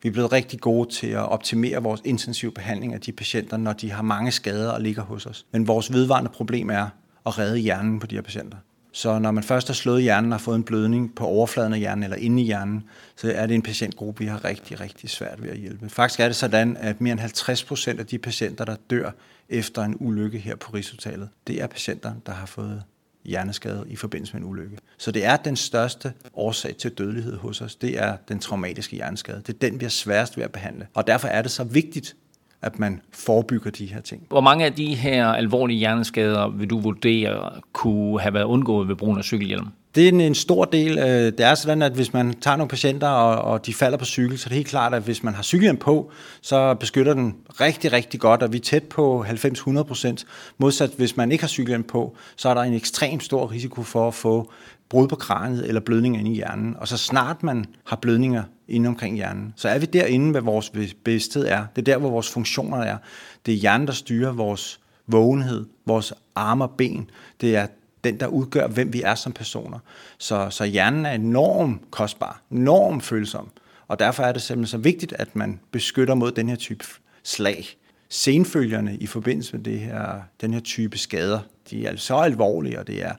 Vi 0.03 0.09
er 0.09 0.13
blevet 0.13 0.33
rigtig 0.33 0.61
gode 0.61 0.91
til 0.91 1.07
at 1.07 1.29
optimere 1.29 1.83
vores 1.83 2.01
intensive 2.05 2.53
behandling 2.53 2.95
af 2.95 3.01
de 3.01 3.13
patienter, 3.13 3.57
når 3.57 3.73
de 3.73 3.91
har 3.91 4.03
mange 4.03 4.31
skader 4.31 4.71
og 4.71 4.81
ligger 4.81 5.03
hos 5.03 5.27
os. 5.27 5.47
Men 5.53 5.67
vores 5.67 5.93
vedvarende 5.93 6.31
problem 6.31 6.71
er 6.71 6.87
at 7.27 7.39
redde 7.39 7.59
hjernen 7.59 7.99
på 7.99 8.07
de 8.07 8.15
her 8.15 8.23
patienter. 8.23 8.59
Så 8.93 9.19
når 9.19 9.31
man 9.31 9.45
først 9.45 9.67
har 9.67 9.75
slået 9.75 10.03
hjernen 10.03 10.33
og 10.33 10.39
har 10.39 10.45
fået 10.45 10.57
en 10.57 10.65
blødning 10.65 11.15
på 11.15 11.27
overfladen 11.27 11.73
af 11.73 11.79
hjernen 11.79 12.05
eller 12.05 12.17
inde 12.17 12.43
i 12.43 12.45
hjernen, 12.45 12.85
så 13.17 13.33
er 13.33 13.47
det 13.47 13.55
en 13.55 13.63
patientgruppe, 13.63 14.19
vi 14.19 14.27
har 14.27 14.45
rigtig, 14.45 14.81
rigtig 14.81 15.11
svært 15.11 15.43
ved 15.43 15.51
at 15.51 15.59
hjælpe. 15.59 15.89
Faktisk 15.89 16.21
er 16.21 16.27
det 16.27 16.37
sådan, 16.37 16.77
at 16.77 17.01
mere 17.01 17.13
end 17.13 17.21
50 17.21 17.65
procent 17.65 18.01
af 18.01 18.07
de 18.07 18.19
patienter, 18.19 18.65
der 18.65 18.77
dør 18.91 19.11
efter 19.49 19.83
en 19.83 19.97
ulykke 20.01 20.39
her 20.39 20.57
på 20.57 20.73
Rigshospitalet, 20.73 21.29
det 21.47 21.63
er 21.63 21.67
patienter, 21.67 22.13
der 22.27 22.33
har 22.33 22.47
fået 22.47 22.83
hjerneskade 23.25 23.85
i 23.89 23.97
forbindelse 23.97 24.35
med 24.35 24.43
en 24.43 24.49
ulykke. 24.49 24.77
Så 24.99 25.11
det 25.11 25.25
er 25.25 25.37
den 25.37 25.57
største 25.57 26.13
årsag 26.35 26.77
til 26.77 26.91
dødelighed 26.91 27.37
hos 27.37 27.61
os. 27.61 27.75
Det 27.77 27.99
er 28.03 28.17
den 28.29 28.39
traumatiske 28.39 28.97
hjerneskade. 28.97 29.43
Det 29.47 29.55
er 29.55 29.59
den, 29.59 29.81
vi 29.81 29.85
er 29.85 29.89
sværest 29.89 30.37
ved 30.37 30.45
at 30.45 30.53
behandle. 30.53 30.87
Og 30.95 31.07
derfor 31.07 31.29
er 31.29 31.43
det 31.43 31.51
så 31.51 31.65
vigtigt, 31.65 32.17
at 32.63 32.79
man 32.79 33.01
forebygger 33.13 33.71
de 33.71 33.87
her 33.87 34.01
ting. 34.01 34.23
Hvor 34.29 34.41
mange 34.41 34.65
af 34.65 34.73
de 34.73 34.95
her 34.95 35.27
alvorlige 35.27 35.79
hjerneskader 35.79 36.49
vil 36.49 36.71
du 36.71 36.81
vurdere 36.81 37.51
kunne 37.73 38.21
have 38.21 38.35
været 38.35 38.45
undgået 38.45 38.89
ved 38.89 38.97
brugen 38.97 39.19
af 39.19 39.25
cykelhjelm? 39.25 39.67
Det 39.95 40.09
er 40.09 40.27
en 40.27 40.35
stor 40.35 40.65
del. 40.65 40.97
Det 40.97 41.41
er 41.41 41.55
sådan, 41.55 41.83
at 41.83 41.93
hvis 41.93 42.13
man 42.13 42.35
tager 42.41 42.57
nogle 42.57 42.69
patienter, 42.69 43.09
og 43.09 43.67
de 43.67 43.75
falder 43.75 43.99
på 43.99 44.05
cykel, 44.05 44.39
så 44.39 44.47
er 44.47 44.49
det 44.49 44.57
helt 44.57 44.69
klart, 44.69 44.95
at 44.95 45.03
hvis 45.03 45.23
man 45.23 45.35
har 45.35 45.43
cykelhjelm 45.43 45.77
på, 45.77 46.11
så 46.43 46.75
beskytter 46.75 47.15
den 47.15 47.35
rigtig, 47.61 47.93
rigtig 47.93 48.21
godt, 48.21 48.43
og 48.43 48.53
vi 48.53 48.59
er 48.59 48.63
tæt 48.63 48.83
på 48.83 49.25
90-100 49.29 49.83
procent. 49.83 50.27
Modsat 50.59 50.91
hvis 50.97 51.17
man 51.17 51.33
ikke 51.33 51.43
har 51.43 51.49
cykelhjelm 51.49 51.83
på, 51.83 52.17
så 52.37 52.49
er 52.49 52.55
der 52.55 52.63
en 52.63 52.75
ekstremt 52.75 53.23
stor 53.23 53.51
risiko 53.51 53.83
for 53.83 54.09
at 54.09 54.15
få 54.15 54.53
brud 54.93 55.09
på 55.09 55.17
kraniet 55.17 55.69
eller 55.69 55.81
blødninger 55.81 56.21
inde 56.21 56.31
i 56.31 56.35
hjernen. 56.35 56.77
Og 56.77 56.89
så 56.89 56.97
snart 56.97 57.43
man 57.43 57.65
har 57.85 57.97
blødninger 57.97 58.43
inde 58.69 58.89
omkring 58.89 59.17
hjernen, 59.17 59.55
så 59.57 59.69
er 59.69 59.79
vi 59.79 59.87
derinde, 59.87 60.31
hvad 60.31 60.41
vores 60.41 60.73
bevidsthed 61.05 61.47
er. 61.47 61.67
Det 61.77 61.83
er 61.83 61.93
der, 61.93 61.99
hvor 61.99 62.11
vores 62.11 62.31
funktioner 62.31 62.79
er. 62.79 62.97
Det 63.47 63.55
er 63.55 63.59
hjernen, 63.59 63.87
der 63.87 63.93
styrer 63.93 64.33
vores 64.33 64.81
vågenhed, 65.07 65.67
vores 65.87 66.13
arme 66.35 66.65
og 66.65 66.71
ben. 66.71 67.11
Det 67.41 67.57
er 67.57 67.67
den, 68.05 68.21
der 68.21 68.27
udgør, 68.27 68.67
hvem 68.67 68.93
vi 68.93 69.03
er 69.03 69.15
som 69.15 69.33
personer. 69.33 69.79
Så, 70.19 70.51
så 70.51 70.65
hjernen 70.65 71.07
er 71.07 71.13
enormt 71.13 71.91
kostbar, 71.91 72.43
enormt 72.51 73.03
følsom. 73.03 73.49
Og 73.89 73.99
derfor 73.99 74.23
er 74.23 74.33
det 74.33 74.43
simpelthen 74.43 74.71
så 74.71 74.79
vigtigt, 74.79 75.13
at 75.13 75.37
man 75.37 75.61
beskytter 75.71 76.15
mod 76.15 76.33
den 76.33 76.49
her 76.49 76.57
type 76.57 76.85
slag. 77.23 77.67
Senfølgerne 78.09 78.97
i 78.97 79.07
forbindelse 79.07 79.57
med 79.57 79.65
det 79.65 79.81
her, 79.81 80.21
den 80.41 80.53
her 80.53 80.61
type 80.61 80.99
skader, 80.99 81.41
de 81.71 81.87
er 81.87 81.97
så 81.97 82.17
alvorlige, 82.17 82.79
og 82.79 82.87
det 82.87 83.05
er 83.05 83.13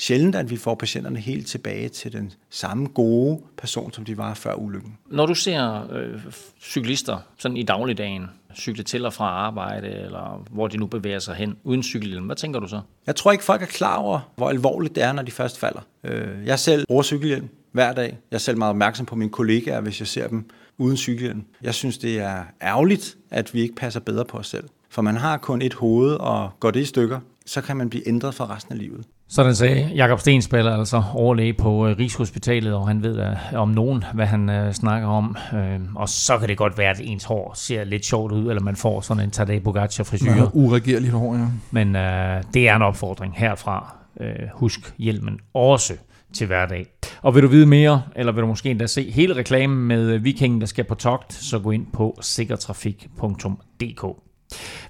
sjældent, 0.00 0.36
at 0.36 0.50
vi 0.50 0.56
får 0.56 0.74
patienterne 0.74 1.18
helt 1.18 1.46
tilbage 1.46 1.88
til 1.88 2.12
den 2.12 2.32
samme 2.50 2.86
gode 2.86 3.40
person, 3.56 3.92
som 3.92 4.04
de 4.04 4.18
var 4.18 4.34
før 4.34 4.54
ulykken. 4.54 4.98
Når 5.10 5.26
du 5.26 5.34
ser 5.34 5.92
øh, 5.92 6.20
cyklister 6.60 7.18
sådan 7.38 7.56
i 7.56 7.62
dagligdagen, 7.62 8.26
cykle 8.54 8.82
til 8.82 9.06
og 9.06 9.12
fra 9.12 9.24
arbejde, 9.24 9.88
eller 9.88 10.44
hvor 10.50 10.68
de 10.68 10.76
nu 10.76 10.86
bevæger 10.86 11.18
sig 11.18 11.34
hen, 11.34 11.56
uden 11.64 11.82
cykelhjelm, 11.82 12.26
hvad 12.26 12.36
tænker 12.36 12.60
du 12.60 12.68
så? 12.68 12.80
Jeg 13.06 13.16
tror 13.16 13.32
ikke, 13.32 13.44
folk 13.44 13.62
er 13.62 13.66
klar 13.66 13.96
over, 13.96 14.20
hvor 14.36 14.48
alvorligt 14.48 14.94
det 14.94 15.02
er, 15.02 15.12
når 15.12 15.22
de 15.22 15.30
først 15.30 15.58
falder. 15.58 15.80
Øh, 16.04 16.46
jeg 16.46 16.58
selv 16.58 16.86
bruger 16.86 17.02
cykelhjelm 17.02 17.48
hver 17.72 17.92
dag. 17.92 18.18
Jeg 18.30 18.36
er 18.36 18.38
selv 18.38 18.58
meget 18.58 18.70
opmærksom 18.70 19.06
på 19.06 19.16
mine 19.16 19.30
kollegaer, 19.30 19.80
hvis 19.80 20.00
jeg 20.00 20.08
ser 20.08 20.28
dem 20.28 20.50
uden 20.78 20.96
cykelhjelm. 20.96 21.44
Jeg 21.62 21.74
synes, 21.74 21.98
det 21.98 22.18
er 22.18 22.42
ærgerligt, 22.62 23.16
at 23.30 23.54
vi 23.54 23.60
ikke 23.60 23.74
passer 23.74 24.00
bedre 24.00 24.24
på 24.24 24.38
os 24.38 24.46
selv. 24.46 24.64
For 24.88 25.02
man 25.02 25.16
har 25.16 25.36
kun 25.36 25.62
et 25.62 25.74
hoved, 25.74 26.14
og 26.14 26.50
går 26.60 26.70
det 26.70 26.80
i 26.80 26.84
stykker, 26.84 27.20
så 27.46 27.60
kan 27.60 27.76
man 27.76 27.90
blive 27.90 28.08
ændret 28.08 28.34
for 28.34 28.50
resten 28.50 28.72
af 28.72 28.78
livet. 28.78 29.04
Sådan 29.32 29.54
sagde 29.54 29.90
Jakob 29.94 30.20
Stensballer, 30.20 30.76
altså 30.76 31.02
overlæge 31.14 31.52
på 31.52 31.86
øh, 31.86 31.98
Rigshospitalet, 31.98 32.74
og 32.74 32.88
han 32.88 33.02
ved 33.02 33.18
uh, 33.18 33.60
om 33.60 33.68
nogen, 33.68 34.04
hvad 34.14 34.26
han 34.26 34.48
uh, 34.48 34.72
snakker 34.72 35.08
om. 35.08 35.36
Uh, 35.52 35.58
og 35.94 36.08
så 36.08 36.38
kan 36.38 36.48
det 36.48 36.56
godt 36.56 36.78
være, 36.78 36.90
at 36.90 37.00
ens 37.04 37.24
hår 37.24 37.52
ser 37.54 37.84
lidt 37.84 38.04
sjovt 38.04 38.32
ud, 38.32 38.48
eller 38.48 38.62
man 38.62 38.76
får 38.76 39.00
sådan 39.00 39.24
en 39.24 39.30
Tadej 39.30 39.58
Pogacar 39.58 40.04
frisyr. 40.04 40.32
Ja, 40.32 40.44
uregerligt 40.52 41.12
hår, 41.12 41.34
ja. 41.34 41.46
Men 41.70 41.88
uh, 41.88 42.42
det 42.54 42.68
er 42.68 42.76
en 42.76 42.82
opfordring 42.82 43.34
herfra. 43.36 43.96
Uh, 44.20 44.26
husk 44.54 44.94
hjelmen 44.98 45.38
også 45.54 45.94
til 46.32 46.46
hverdag. 46.46 46.86
Og 47.22 47.34
vil 47.34 47.42
du 47.42 47.48
vide 47.48 47.66
mere, 47.66 48.02
eller 48.16 48.32
vil 48.32 48.42
du 48.42 48.46
måske 48.46 48.70
endda 48.70 48.86
se 48.86 49.10
hele 49.10 49.36
reklamen 49.36 49.78
med 49.78 50.18
vikingen, 50.18 50.60
der 50.60 50.66
skal 50.66 50.84
på 50.84 50.94
togt, 50.94 51.32
så 51.32 51.58
gå 51.58 51.70
ind 51.70 51.86
på 51.92 52.18
sikkertrafik.dk. 52.20 54.29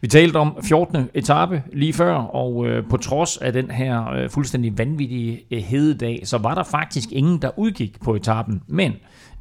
Vi 0.00 0.08
talte 0.08 0.36
om 0.36 0.56
14. 0.62 1.08
etape 1.14 1.62
lige 1.72 1.92
før, 1.92 2.14
og 2.14 2.66
øh, 2.66 2.88
på 2.88 2.96
trods 2.96 3.36
af 3.36 3.52
den 3.52 3.70
her 3.70 4.12
øh, 4.12 4.30
fuldstændig 4.30 4.78
vanvittige 4.78 5.40
øh, 5.50 5.58
hededag, 5.58 6.20
så 6.24 6.38
var 6.38 6.54
der 6.54 6.62
faktisk 6.62 7.12
ingen, 7.12 7.42
der 7.42 7.58
udgik 7.58 8.00
på 8.04 8.14
etappen. 8.14 8.62
Men 8.66 8.92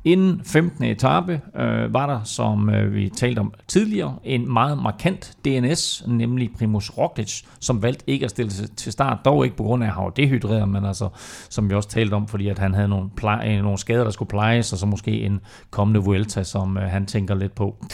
Inden 0.03 0.41
15. 0.43 0.83
etape 0.83 1.41
øh, 1.55 1.93
var 1.93 2.07
der, 2.07 2.23
som 2.23 2.69
øh, 2.69 2.93
vi 2.93 3.09
talte 3.09 3.39
om 3.39 3.53
tidligere, 3.67 4.15
en 4.23 4.53
meget 4.53 4.77
markant 4.77 5.37
DNS, 5.45 6.03
nemlig 6.07 6.49
Primus 6.57 6.89
Roglic, 6.89 7.41
som 7.59 7.81
valgte 7.81 8.09
ikke 8.09 8.25
at 8.25 8.29
stille 8.29 8.51
sig 8.51 8.71
til 8.71 8.91
start, 8.91 9.17
dog 9.25 9.45
ikke 9.45 9.57
på 9.57 9.63
grund 9.63 9.83
af, 9.83 9.87
at 9.87 9.93
han 9.93 10.03
var 10.03 10.09
dehydreret, 10.09 10.69
men 10.69 10.85
altså, 10.85 11.09
som 11.49 11.69
vi 11.69 11.75
også 11.75 11.89
talte 11.89 12.13
om, 12.13 12.27
fordi 12.27 12.47
at 12.47 12.59
han 12.59 12.73
havde 12.73 12.87
nogle, 12.87 13.09
pleje, 13.15 13.57
øh, 13.57 13.63
nogle 13.63 13.77
skader, 13.77 14.03
der 14.03 14.11
skulle 14.11 14.29
plejes, 14.29 14.73
og 14.73 14.79
så 14.79 14.85
måske 14.85 15.11
en 15.11 15.39
kommende 15.69 15.99
Vuelta, 15.99 16.43
som 16.43 16.77
øh, 16.77 16.83
han 16.83 17.05
tænker 17.05 17.35
lidt 17.35 17.55
på. 17.55 17.85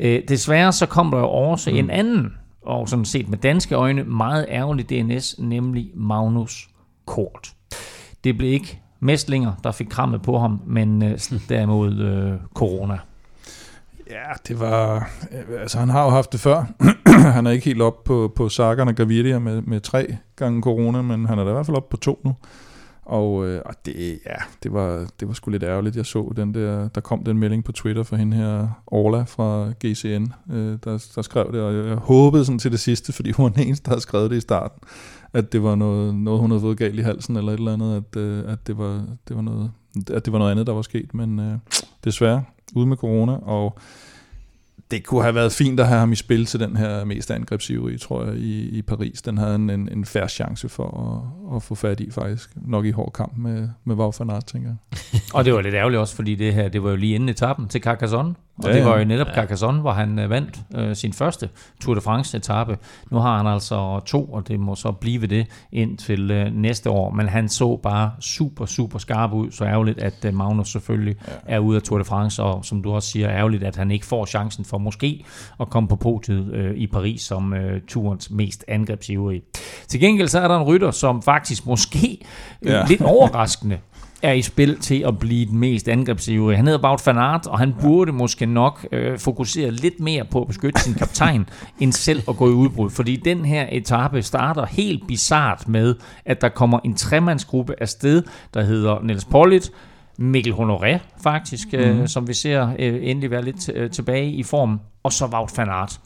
Øh, 0.00 0.22
desværre 0.28 0.72
så 0.72 0.86
kom 0.86 1.10
der 1.10 1.18
også 1.18 1.70
mm. 1.70 1.76
en 1.76 1.90
anden, 1.90 2.32
og 2.62 2.88
sådan 2.88 3.04
set 3.04 3.28
med 3.28 3.38
danske 3.38 3.74
øjne, 3.74 4.04
meget 4.04 4.46
ærgerlig 4.48 4.90
DNS, 4.90 5.38
nemlig 5.38 5.90
Magnus 5.94 6.68
Kort. 7.06 7.52
Det 8.24 8.38
blev 8.38 8.52
ikke 8.52 8.80
mæstlinger, 9.00 9.52
der 9.64 9.72
fik 9.72 9.86
krammet 9.90 10.22
på 10.22 10.38
ham, 10.38 10.60
men 10.66 11.02
øh, 11.02 11.18
derimod 11.48 11.98
øh, 11.98 12.32
corona. 12.54 12.98
Ja, 14.10 14.32
det 14.48 14.60
var... 14.60 15.10
Øh, 15.32 15.60
altså, 15.60 15.78
han 15.78 15.88
har 15.88 16.04
jo 16.04 16.10
haft 16.10 16.32
det 16.32 16.40
før. 16.40 16.64
han 17.36 17.46
er 17.46 17.50
ikke 17.50 17.64
helt 17.64 17.82
op 17.82 18.04
på, 18.04 18.32
på 18.36 18.48
Sagan 18.48 18.88
og 18.88 18.94
Gaviria 18.94 19.38
med, 19.38 19.62
med 19.62 19.80
tre 19.80 20.16
gange 20.36 20.62
corona, 20.62 21.02
men 21.02 21.26
han 21.26 21.38
er 21.38 21.44
da 21.44 21.50
i 21.50 21.52
hvert 21.52 21.66
fald 21.66 21.76
op 21.76 21.88
på 21.88 21.96
to 21.96 22.20
nu. 22.24 22.34
Og, 23.08 23.46
øh, 23.46 23.62
og 23.64 23.74
det, 23.86 24.18
ja, 24.26 24.36
det 24.62 24.72
var, 24.72 25.06
det 25.20 25.28
var 25.28 25.34
sgu 25.34 25.50
lidt 25.50 25.62
ærgerligt. 25.62 25.96
Jeg 25.96 26.06
så 26.06 26.32
den 26.36 26.54
der, 26.54 26.88
der 26.88 27.00
kom 27.00 27.24
den 27.24 27.38
melding 27.38 27.64
på 27.64 27.72
Twitter 27.72 28.02
fra 28.02 28.16
hende 28.16 28.36
her, 28.36 28.82
Orla 28.86 29.22
fra 29.22 29.72
GCN, 29.84 30.32
øh, 30.52 30.78
der, 30.84 31.10
der 31.14 31.22
skrev 31.22 31.52
det, 31.52 31.60
og 31.60 31.74
jeg, 31.74 31.86
jeg 31.86 31.96
håbede 31.96 32.44
sådan 32.44 32.58
til 32.58 32.72
det 32.72 32.80
sidste, 32.80 33.12
fordi 33.12 33.30
hun 33.30 33.44
var 33.44 33.50
den 33.50 33.62
eneste, 33.66 33.84
der 33.84 33.90
havde 33.90 34.00
skrevet 34.00 34.30
det 34.30 34.36
i 34.36 34.40
starten 34.40 34.80
at 35.32 35.52
det 35.52 35.62
var 35.62 35.74
noget, 35.74 36.14
noget 36.14 36.40
hun 36.40 36.50
havde 36.50 36.60
fået 36.60 36.78
galt 36.78 36.98
i 36.98 37.02
halsen 37.02 37.36
eller 37.36 37.52
et 37.52 37.58
eller 37.58 37.72
andet, 37.72 37.96
at, 37.96 38.20
øh, 38.20 38.52
at, 38.52 38.66
det, 38.66 38.78
var, 38.78 39.04
det 39.28 39.36
var 39.36 39.42
noget, 39.42 39.70
at 40.10 40.24
det 40.24 40.32
var 40.32 40.38
noget 40.38 40.50
andet, 40.50 40.66
der 40.66 40.72
var 40.72 40.82
sket. 40.82 41.14
Men 41.14 41.38
øh, 41.38 41.58
desværre, 42.04 42.44
ude 42.74 42.86
med 42.86 42.96
corona, 42.96 43.32
og 43.32 43.78
det 44.90 45.04
kunne 45.06 45.22
have 45.22 45.34
været 45.34 45.52
fint 45.52 45.80
at 45.80 45.86
have 45.86 45.98
ham 45.98 46.12
i 46.12 46.16
spil 46.16 46.46
til 46.46 46.60
den 46.60 46.76
her 46.76 47.04
mest 47.04 47.30
angrebsivrige, 47.30 47.98
tror 47.98 48.24
jeg, 48.24 48.34
i, 48.34 48.68
i 48.68 48.82
Paris. 48.82 49.22
Den 49.22 49.38
havde 49.38 49.54
en, 49.54 49.70
en, 49.70 49.88
en 49.92 50.04
færre 50.04 50.28
chance 50.28 50.68
for 50.68 51.20
at, 51.50 51.56
at 51.56 51.62
få 51.62 51.74
fat 51.74 52.00
i, 52.00 52.10
faktisk. 52.10 52.50
Nok 52.56 52.84
i 52.84 52.90
hård 52.90 53.12
kamp 53.12 53.36
med, 53.36 53.68
med 53.84 53.96
Wout 53.96 54.20
van 54.20 54.30
Aert, 54.30 54.46
tænker 54.46 54.68
jeg. 54.68 55.00
og 55.34 55.44
det 55.44 55.54
var 55.54 55.60
lidt 55.60 55.74
ærgerligt 55.74 56.00
også, 56.00 56.16
fordi 56.16 56.34
det 56.34 56.54
her, 56.54 56.68
det 56.68 56.82
var 56.82 56.90
jo 56.90 56.96
lige 56.96 57.14
inden 57.14 57.28
etappen 57.28 57.68
til 57.68 57.80
Carcassonne. 57.80 58.34
Og 58.64 58.70
ja, 58.70 58.76
det 58.76 58.84
var 58.84 58.98
jo 58.98 59.04
netop 59.04 59.26
ja. 59.26 59.34
Carcassonne, 59.34 59.80
hvor 59.80 59.92
han 59.92 60.18
uh, 60.18 60.30
vandt 60.30 60.60
uh, 60.78 60.92
sin 60.92 61.12
første 61.12 61.48
Tour 61.80 61.94
de 61.94 62.00
France-etappe. 62.00 62.78
Nu 63.10 63.18
har 63.18 63.36
han 63.36 63.46
altså 63.46 64.00
to, 64.06 64.24
og 64.24 64.48
det 64.48 64.60
må 64.60 64.74
så 64.74 64.92
blive 64.92 65.26
det 65.26 65.46
indtil 65.72 66.46
uh, 66.46 66.54
næste 66.54 66.90
år. 66.90 67.10
Men 67.10 67.28
han 67.28 67.48
så 67.48 67.76
bare 67.82 68.10
super, 68.20 68.66
super 68.66 68.98
skarp 68.98 69.32
ud. 69.32 69.50
Så 69.50 69.64
ærgerligt, 69.64 69.98
at 69.98 70.24
uh, 70.28 70.34
Magnus 70.34 70.68
selvfølgelig 70.68 71.16
ja. 71.28 71.32
er 71.46 71.58
ude 71.58 71.76
af 71.76 71.82
Tour 71.82 71.98
de 71.98 72.04
France. 72.04 72.42
Og 72.42 72.64
som 72.64 72.82
du 72.82 72.92
også 72.92 73.10
siger, 73.10 73.30
ærgerligt, 73.30 73.62
at 73.62 73.76
han 73.76 73.90
ikke 73.90 74.06
får 74.06 74.26
chancen 74.26 74.64
for 74.64 74.78
måske 74.78 75.24
at 75.60 75.70
komme 75.70 75.88
på 75.88 75.96
podiet 75.96 76.70
uh, 76.70 76.76
i 76.76 76.86
Paris 76.86 77.22
som 77.22 77.52
uh, 77.52 77.58
turens 77.88 78.30
mest 78.30 78.64
angrebsivrige. 78.68 79.42
Til 79.88 80.00
gengæld 80.00 80.28
så 80.28 80.40
er 80.40 80.48
der 80.48 80.56
en 80.56 80.62
rytter, 80.62 80.90
som 80.90 81.22
faktisk 81.22 81.66
måske 81.66 82.24
ja. 82.64 82.84
lidt 82.86 83.02
overraskende 83.02 83.78
er 84.22 84.32
i 84.32 84.42
spil 84.42 84.78
til 84.78 85.04
at 85.06 85.18
blive 85.18 85.46
den 85.46 85.58
mest 85.58 85.88
angrebsivrige. 85.88 86.56
Han 86.56 86.66
hedder 86.66 86.88
Wout 86.88 87.06
van 87.06 87.18
Aert, 87.18 87.46
og 87.46 87.58
han 87.58 87.74
burde 87.80 88.12
måske 88.12 88.46
nok 88.46 88.86
øh, 88.92 89.18
fokusere 89.18 89.70
lidt 89.70 90.00
mere 90.00 90.24
på 90.24 90.40
at 90.40 90.46
beskytte 90.46 90.80
sin 90.80 90.94
kaptajn, 90.94 91.48
end 91.80 91.92
selv 91.92 92.22
at 92.28 92.36
gå 92.36 92.48
i 92.48 92.52
udbrud. 92.52 92.90
Fordi 92.90 93.16
den 93.16 93.44
her 93.44 93.66
etape 93.72 94.22
starter 94.22 94.66
helt 94.66 95.06
bizart 95.06 95.68
med, 95.68 95.94
at 96.24 96.40
der 96.40 96.48
kommer 96.48 96.78
en 96.84 96.94
tremandsgruppe 96.94 97.74
af 97.80 97.88
sted, 97.88 98.22
der 98.54 98.62
hedder 98.62 99.02
Niels 99.02 99.24
Pollitt, 99.24 99.70
Mikkel 100.18 100.52
Honoré 100.52 100.98
faktisk, 101.22 101.72
mm. 101.72 101.78
øh, 101.78 102.08
som 102.08 102.28
vi 102.28 102.34
ser 102.34 102.68
øh, 102.78 102.98
endelig 103.02 103.30
være 103.30 103.44
lidt 103.44 103.70
øh, 103.74 103.90
tilbage 103.90 104.30
i 104.30 104.42
form, 104.42 104.80
og 105.02 105.12
så 105.12 105.26
Wout 105.26 105.52
van 105.56 105.68
Aert. 105.68 106.00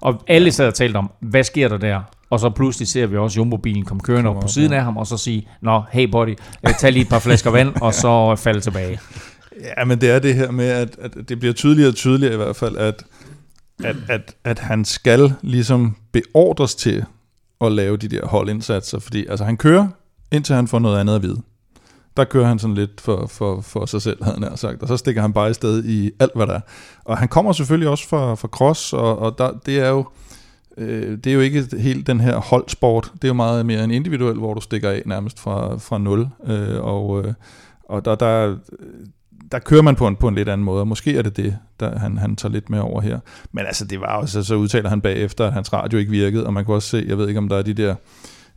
Og 0.00 0.22
alle 0.26 0.52
sad 0.52 0.66
og 0.66 0.74
talte 0.74 0.96
om, 0.96 1.10
hvad 1.20 1.44
sker 1.44 1.68
der 1.68 1.78
der? 1.78 2.00
Og 2.30 2.40
så 2.40 2.50
pludselig 2.50 2.88
ser 2.88 3.06
vi 3.06 3.16
også 3.16 3.40
Jumbo-bilen 3.40 3.84
komme 3.84 4.00
kørende 4.00 4.30
op 4.30 4.42
på 4.42 4.48
siden 4.48 4.72
af 4.72 4.84
ham, 4.84 4.96
og 4.96 5.06
så 5.06 5.16
sige, 5.16 5.48
nå, 5.62 5.82
hey 5.92 6.08
buddy, 6.10 6.36
øh, 6.68 6.74
tag 6.78 6.92
lige 6.92 7.02
et 7.02 7.08
par 7.08 7.18
flasker 7.18 7.50
vand, 7.50 7.74
og 7.80 7.94
så 7.94 8.36
falde 8.36 8.60
tilbage. 8.60 9.00
Ja, 9.78 9.84
men 9.84 10.00
det 10.00 10.10
er 10.10 10.18
det 10.18 10.34
her 10.34 10.50
med, 10.50 10.68
at, 10.68 10.96
at 11.00 11.28
det 11.28 11.38
bliver 11.38 11.54
tydeligere 11.54 11.88
og 11.88 11.94
tydeligere 11.94 12.34
i 12.34 12.36
hvert 12.36 12.56
fald, 12.56 12.76
at, 12.76 13.04
at, 13.84 13.96
at, 14.08 14.34
at 14.44 14.58
han 14.58 14.84
skal 14.84 15.32
ligesom 15.42 15.96
beordres 16.12 16.74
til 16.74 17.04
at 17.60 17.72
lave 17.72 17.96
de 17.96 18.08
der 18.08 18.26
holdindsatser, 18.26 18.98
fordi 18.98 19.26
altså, 19.26 19.44
han 19.44 19.56
kører, 19.56 19.88
indtil 20.32 20.54
han 20.54 20.68
får 20.68 20.78
noget 20.78 21.00
andet 21.00 21.14
at 21.14 21.22
vide. 21.22 21.42
Der 22.16 22.24
kører 22.24 22.46
han 22.46 22.58
sådan 22.58 22.74
lidt 22.74 23.00
for, 23.00 23.26
for, 23.26 23.60
for 23.60 23.86
sig 23.86 24.02
selv, 24.02 24.24
havde 24.24 24.38
han 24.48 24.56
sagt, 24.56 24.82
og 24.82 24.88
så 24.88 24.96
stikker 24.96 25.22
han 25.22 25.32
bare 25.32 25.50
i 25.50 25.54
sted 25.54 25.84
i 25.84 26.10
alt, 26.20 26.32
hvad 26.34 26.46
der 26.46 26.54
er. 26.54 26.60
Og 27.04 27.18
han 27.18 27.28
kommer 27.28 27.52
selvfølgelig 27.52 27.88
også 27.88 28.08
fra, 28.08 28.34
fra 28.34 28.48
cross, 28.48 28.92
og, 28.92 29.18
og 29.18 29.38
der, 29.38 29.50
det 29.66 29.78
er 29.78 29.88
jo 29.88 30.06
øh, 30.76 31.18
det 31.18 31.26
er 31.26 31.34
jo 31.34 31.40
ikke 31.40 31.66
helt 31.78 32.06
den 32.06 32.20
her 32.20 32.36
holdsport, 32.36 33.12
det 33.14 33.24
er 33.24 33.28
jo 33.28 33.34
meget 33.34 33.66
mere 33.66 33.84
en 33.84 33.90
individuel, 33.90 34.38
hvor 34.38 34.54
du 34.54 34.60
stikker 34.60 34.90
af 34.90 35.02
nærmest 35.06 35.40
fra, 35.40 35.76
fra 35.76 35.98
nul, 35.98 36.28
øh, 36.46 36.80
og, 36.80 37.24
øh, 37.24 37.34
og 37.84 38.04
der, 38.04 38.14
der, 38.14 38.56
der 39.52 39.58
kører 39.58 39.82
man 39.82 39.96
på 39.96 40.06
en, 40.06 40.16
på 40.16 40.28
en 40.28 40.34
lidt 40.34 40.48
anden 40.48 40.64
måde, 40.64 40.80
og 40.80 40.88
måske 40.88 41.18
er 41.18 41.22
det 41.22 41.36
det, 41.36 41.56
der 41.80 41.98
han, 41.98 42.18
han 42.18 42.36
tager 42.36 42.52
lidt 42.52 42.70
mere 42.70 42.82
over 42.82 43.00
her. 43.00 43.18
Men 43.52 43.66
altså, 43.66 43.84
det 43.84 44.00
var 44.00 44.16
også, 44.16 44.42
så 44.42 44.54
udtaler 44.54 44.88
han 44.88 45.00
bagefter, 45.00 45.46
at 45.46 45.52
hans 45.52 45.72
radio 45.72 45.98
ikke 45.98 46.10
virkede, 46.10 46.46
og 46.46 46.52
man 46.52 46.64
kan 46.64 46.74
også 46.74 46.88
se, 46.88 47.04
jeg 47.08 47.18
ved 47.18 47.28
ikke, 47.28 47.38
om 47.38 47.48
der 47.48 47.56
er 47.56 47.62
de 47.62 47.74
der 47.74 47.94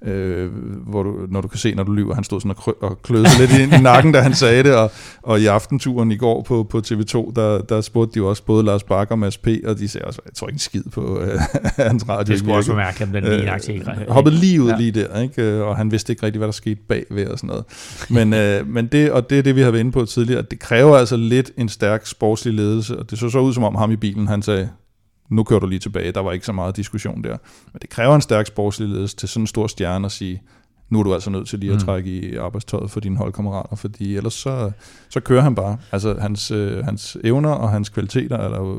øh, 0.06 0.52
hvor 0.88 1.04
du, 1.04 1.14
når 1.30 1.42
du 1.42 1.48
kan 1.48 1.60
se, 1.60 1.76
når 1.76 1.84
du 1.84 1.92
lyver, 1.92 2.16
han 2.16 2.24
stod 2.24 2.42
sådan 2.42 2.56
og, 2.58 2.78
og 2.82 3.02
kløede 3.02 3.28
lidt 3.40 3.60
ind 3.60 3.74
i 3.74 3.82
nakken, 3.82 4.12
da 4.12 4.22
han 4.22 4.34
sagde 4.34 4.64
det, 4.64 4.76
og, 4.76 4.92
og 5.22 5.42
i 5.42 5.46
aftenturen 5.46 6.12
i 6.12 6.16
går 6.16 6.42
på, 6.42 6.64
på 6.64 6.78
TV2, 6.78 7.34
der, 7.36 7.62
der 7.70 7.82
spurgte 7.82 8.20
de 8.20 8.26
også 8.26 8.44
både 8.46 8.64
Lars 8.64 8.84
Bakker 8.84 9.16
og 9.16 9.20
Mads 9.20 9.38
P., 9.38 9.48
og 9.66 9.80
de 9.80 9.88
sagde 9.88 10.06
også, 10.06 10.22
jeg 10.26 10.34
tror 10.34 10.48
ikke 10.48 10.56
en 10.56 10.60
skid 10.60 10.84
på 10.92 11.20
øh, 11.20 11.40
hans 11.88 12.10
radio. 12.10 12.32
Det 12.32 12.40
skulle 12.40 12.56
også 12.56 12.72
bemærke, 12.72 13.04
om 13.04 13.10
den 13.10 13.24
lige 13.24 13.50
artikel. 13.50 13.90
Øh, 13.90 14.10
hoppede 14.10 14.36
lige 14.36 14.62
ud 14.62 14.70
ja. 14.70 14.78
lige 14.78 14.92
der, 14.92 15.22
ikke? 15.22 15.42
Øh, 15.42 15.68
og 15.68 15.78
han 15.78 15.92
vidste 15.92 16.14
ikke 16.14 16.26
rigtig, 16.26 16.38
hvad 16.38 16.48
der 16.48 16.54
skete 16.54 16.80
bagved 16.90 17.28
og 17.28 17.40
sådan 17.40 17.48
noget. 17.48 17.66
Men, 18.10 18.34
øh, 18.34 18.68
men 18.68 18.88
det, 18.88 19.12
og 19.12 19.30
det 19.30 19.38
er 19.40 19.44
det, 19.44 19.56
vi 19.56 19.62
har 19.62 19.72
været 19.72 19.80
inde 19.80 19.92
på 19.92 20.06
tidligere, 20.06 20.42
det 20.52 20.60
kræver 20.60 20.98
altså 20.98 21.18
lidt 21.18 21.52
en 21.58 21.70
stærk 21.70 22.06
sportslig 22.06 22.54
ledelse, 22.54 23.00
og 23.00 23.12
det 23.12 23.20
så 23.20 23.30
så 23.30 23.40
ud 23.40 23.54
som 23.54 23.64
om 23.64 23.76
ham 23.76 23.92
i 23.92 23.96
bilen, 23.96 24.28
han 24.28 24.42
sagde, 24.42 24.70
nu 25.30 25.44
kører 25.44 25.60
du 25.60 25.68
lige 25.68 25.80
tilbage, 25.80 26.12
der 26.12 26.22
var 26.22 26.32
ikke 26.32 26.46
så 26.46 26.54
meget 26.54 26.76
diskussion 26.76 27.24
der. 27.24 27.38
Men 27.74 27.80
det 27.82 27.90
kræver 27.90 28.16
en 28.16 28.22
stærk 28.22 28.48
sportslig 28.48 28.90
ledelse 28.90 29.16
til 29.16 29.30
sådan 29.30 29.44
en 29.44 29.48
stor 29.48 29.68
stjerne 29.68 30.06
at 30.06 30.12
sige, 30.12 30.42
nu 30.94 31.00
er 31.00 31.04
du 31.04 31.14
altså 31.14 31.30
nødt 31.30 31.48
til 31.48 31.60
lige 31.60 31.72
at 31.72 31.76
mm. 31.76 31.86
trække 31.86 32.10
i 32.10 32.36
arbejdstøjet 32.36 32.92
for 32.92 33.00
dine 33.00 33.18
holdkammerater, 33.18 33.76
fordi 33.76 34.18
ellers 34.18 34.34
så, 34.34 34.72
så 35.10 35.20
kører 35.20 35.42
han 35.42 35.56
bare. 35.56 35.78
Altså 35.92 36.16
hans, 36.22 36.52
øh, 36.52 36.86
hans 36.86 37.18
evner 37.24 37.50
og 37.50 37.70
hans 37.70 37.90
kvaliteter 37.90 38.38
er 38.38 38.50
der 38.50 38.58
jo 38.58 38.78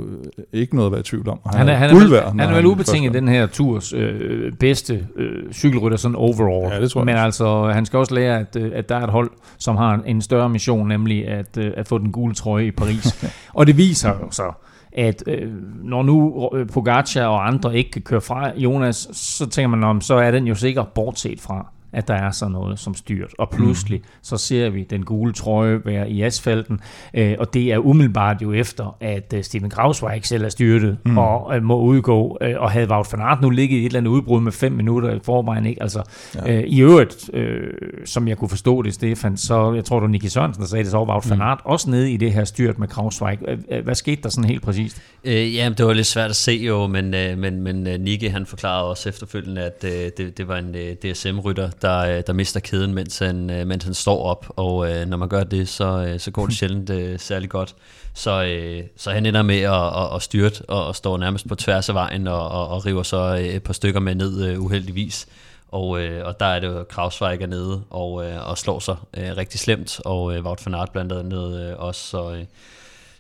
ikke 0.53 0.77
noget 0.77 0.87
at 0.87 0.93
være 0.93 1.01
i 1.01 1.03
tvivl 1.03 1.29
om. 1.29 1.41
Han, 1.47 1.59
han 1.59 1.69
er, 1.69 1.75
han 1.75 1.91
er, 1.91 1.95
vel, 1.95 2.21
han 2.23 2.41
er 2.41 2.55
vel 2.55 2.67
ubetinget 2.67 3.15
den 3.15 3.29
her 3.29 3.47
turs 3.47 3.93
øh, 3.93 4.53
bedste 4.53 5.07
øh, 5.17 5.53
cykelrytter 5.53 5.99
sådan 5.99 6.15
overall. 6.17 6.75
Ja, 6.75 6.81
det 6.81 6.91
tror 6.91 7.01
jeg. 7.01 7.07
Men 7.07 7.17
altså, 7.17 7.71
han 7.73 7.87
skal 7.87 7.99
også 7.99 8.15
lære, 8.15 8.39
at, 8.39 8.57
øh, 8.57 8.73
at 8.75 8.89
der 8.89 8.97
er 8.97 9.05
et 9.05 9.11
hold, 9.11 9.31
som 9.59 9.77
har 9.77 10.03
en 10.07 10.23
større 10.23 10.49
mission, 10.49 10.89
nemlig 10.89 11.29
at, 11.29 11.57
øh, 11.59 11.73
at 11.77 11.89
få 11.89 11.99
den 11.99 12.13
gule 12.13 12.35
trøje 12.35 12.67
i 12.67 12.71
Paris. 12.71 13.33
og 13.55 13.67
det 13.67 13.77
viser 13.77 14.09
jo 14.09 14.31
så, 14.31 14.53
at 14.95 15.23
øh, 15.27 15.53
når 15.85 16.03
nu 16.03 16.49
øh, 16.55 16.67
Pogacar 16.69 17.27
og 17.27 17.47
andre 17.47 17.77
ikke 17.77 17.91
kan 17.91 18.03
køre 18.03 18.21
fra 18.21 18.53
Jonas, 18.57 19.09
så 19.13 19.49
tænker 19.49 19.69
man, 19.69 19.85
om 19.85 20.01
så 20.01 20.15
er 20.15 20.31
den 20.31 20.47
jo 20.47 20.55
sikkert 20.55 20.89
bortset 20.89 21.41
fra 21.41 21.74
at 21.95 22.09
der 22.09 22.15
er 22.15 22.31
sådan 22.31 22.53
noget 22.53 22.79
som 22.79 22.95
styrt. 22.95 23.35
Og 23.39 23.51
pludselig 23.51 23.99
mm. 23.99 24.09
så 24.23 24.37
ser 24.37 24.71
vi 24.71 24.83
den 24.91 25.05
gule 25.05 25.33
trøje 25.33 25.81
være 25.85 26.11
i 26.11 26.23
asfalten, 26.23 26.81
øh, 27.15 27.37
og 27.39 27.55
det 27.55 27.73
er 27.73 27.79
umiddelbart 27.79 28.43
jo 28.43 28.53
efter, 28.53 28.97
at 29.01 29.33
øh, 29.37 29.45
Steven 29.45 29.71
Krausweig 29.71 30.27
selv 30.27 30.45
er 30.45 30.49
styrtet 30.49 30.99
mm. 31.05 31.19
og 31.19 31.57
øh, 31.57 31.63
må 31.63 31.81
udgå, 31.81 32.39
øh, 32.41 32.55
og 32.59 32.71
havde 32.71 32.89
Wout 32.91 33.07
van 33.13 33.21
Aert 33.21 33.41
nu 33.41 33.51
ligget 33.51 33.77
i 33.77 33.81
et 33.81 33.87
eller 33.87 33.99
andet 33.99 34.11
udbrud 34.11 34.41
med 34.41 34.53
fem 34.53 34.73
minutter 34.73 35.15
i 35.15 35.19
forvejen, 35.25 35.67
ikke? 35.67 35.83
Altså, 35.83 36.03
ja. 36.35 36.53
øh, 36.53 36.65
i 36.67 36.81
øvrigt, 36.83 37.31
øh, 37.33 37.73
som 38.05 38.29
jeg 38.29 38.37
kunne 38.37 38.49
forstå 38.49 38.83
det, 38.83 38.95
Stefan, 38.95 39.37
så 39.37 39.73
jeg 39.73 39.85
tror 39.85 40.01
du, 40.01 40.07
Nicky 40.07 40.27
Sørensen, 40.27 40.63
der 40.63 40.69
sagde 40.69 40.85
det, 40.85 40.91
så 40.91 40.99
var 40.99 41.05
Wout 41.05 41.31
van 41.31 41.39
mm. 41.39 41.43
Aert 41.43 41.61
mm. 41.65 41.71
også 41.71 41.91
nede 41.91 42.13
i 42.13 42.17
det 42.17 42.33
her 42.33 42.45
styrt 42.45 42.79
med 42.79 42.89
Krausweig. 42.89 43.39
Hvad 43.85 43.95
skete 43.95 44.23
der 44.23 44.29
sådan 44.29 44.51
helt 44.51 44.63
præcist? 44.63 45.03
Øh, 45.25 45.55
jamen, 45.55 45.79
det 45.79 45.87
var 45.87 45.93
lidt 45.93 46.07
svært 46.07 46.31
at 46.31 46.37
se 46.37 46.53
jo, 46.53 46.87
men, 46.87 47.15
øh, 47.15 47.39
men, 47.39 47.63
men 47.63 47.87
øh, 47.87 48.01
Nicky 48.01 48.31
han 48.31 48.47
forklarede 48.47 48.85
også 48.85 49.09
efterfølgende, 49.09 49.63
at 49.63 49.85
øh, 49.85 50.11
det, 50.17 50.39
det 50.39 50.49
var 50.49 50.57
en 50.57 50.75
øh, 50.75 50.97
DSM-rytter, 50.97 51.71
der, 51.85 51.99
øh, 51.99 52.22
der 52.26 52.32
mister 52.32 52.61
kæden, 52.61 52.95
mens 52.95 53.18
han, 53.18 53.51
øh, 53.51 53.66
mens 53.66 53.85
han 53.85 53.95
står 53.95 54.22
op, 54.22 54.47
og 54.57 54.91
øh, 54.91 55.07
når 55.07 55.16
man 55.16 55.28
gør 55.28 55.45
det, 55.45 55.68
så, 55.68 56.07
øh, 56.09 56.20
så 56.20 56.30
går 56.30 56.47
det 56.47 56.57
sjældent 56.59 56.91
øh, 56.91 57.18
særlig 57.18 57.51
godt. 57.51 57.74
Så, 58.14 58.45
øh, 58.45 58.85
så 58.97 59.11
han 59.11 59.26
ender 59.26 59.43
med 59.43 59.61
at, 59.61 59.72
at, 59.72 60.14
at 60.14 60.22
styrte 60.22 60.62
og, 60.68 60.87
og 60.87 60.97
står 60.97 61.18
nærmest 61.18 61.49
på 61.49 61.55
tværs 61.55 61.89
af 61.89 61.95
vejen 61.95 62.28
og, 62.28 62.49
og, 62.49 62.68
og 62.68 62.87
river 62.87 63.03
så 63.03 63.16
et 63.41 63.62
par 63.62 63.72
stykker 63.72 64.01
med 64.01 64.14
ned 64.14 64.45
øh, 64.45 64.61
uheldigvis. 64.61 65.26
Og, 65.68 66.01
øh, 66.01 66.26
og 66.26 66.41
der 66.41 66.47
er 66.47 66.61
det 66.61 66.66
jo 66.66 66.85
Krausweig 66.89 67.47
nede 67.47 67.82
og, 67.91 68.26
øh, 68.26 68.49
og 68.49 68.59
slår 68.59 68.78
sig 68.78 68.97
øh, 69.16 69.37
rigtig 69.37 69.61
slemt, 69.61 70.01
og 70.05 70.37
øh, 70.37 70.45
Wout 70.45 70.66
van 70.66 70.74
Aert 70.74 70.91
blandt 70.93 71.12
andet 71.12 71.70
øh, 71.70 71.78
også, 71.78 72.07
så... 72.07 72.32
Øh, 72.35 72.45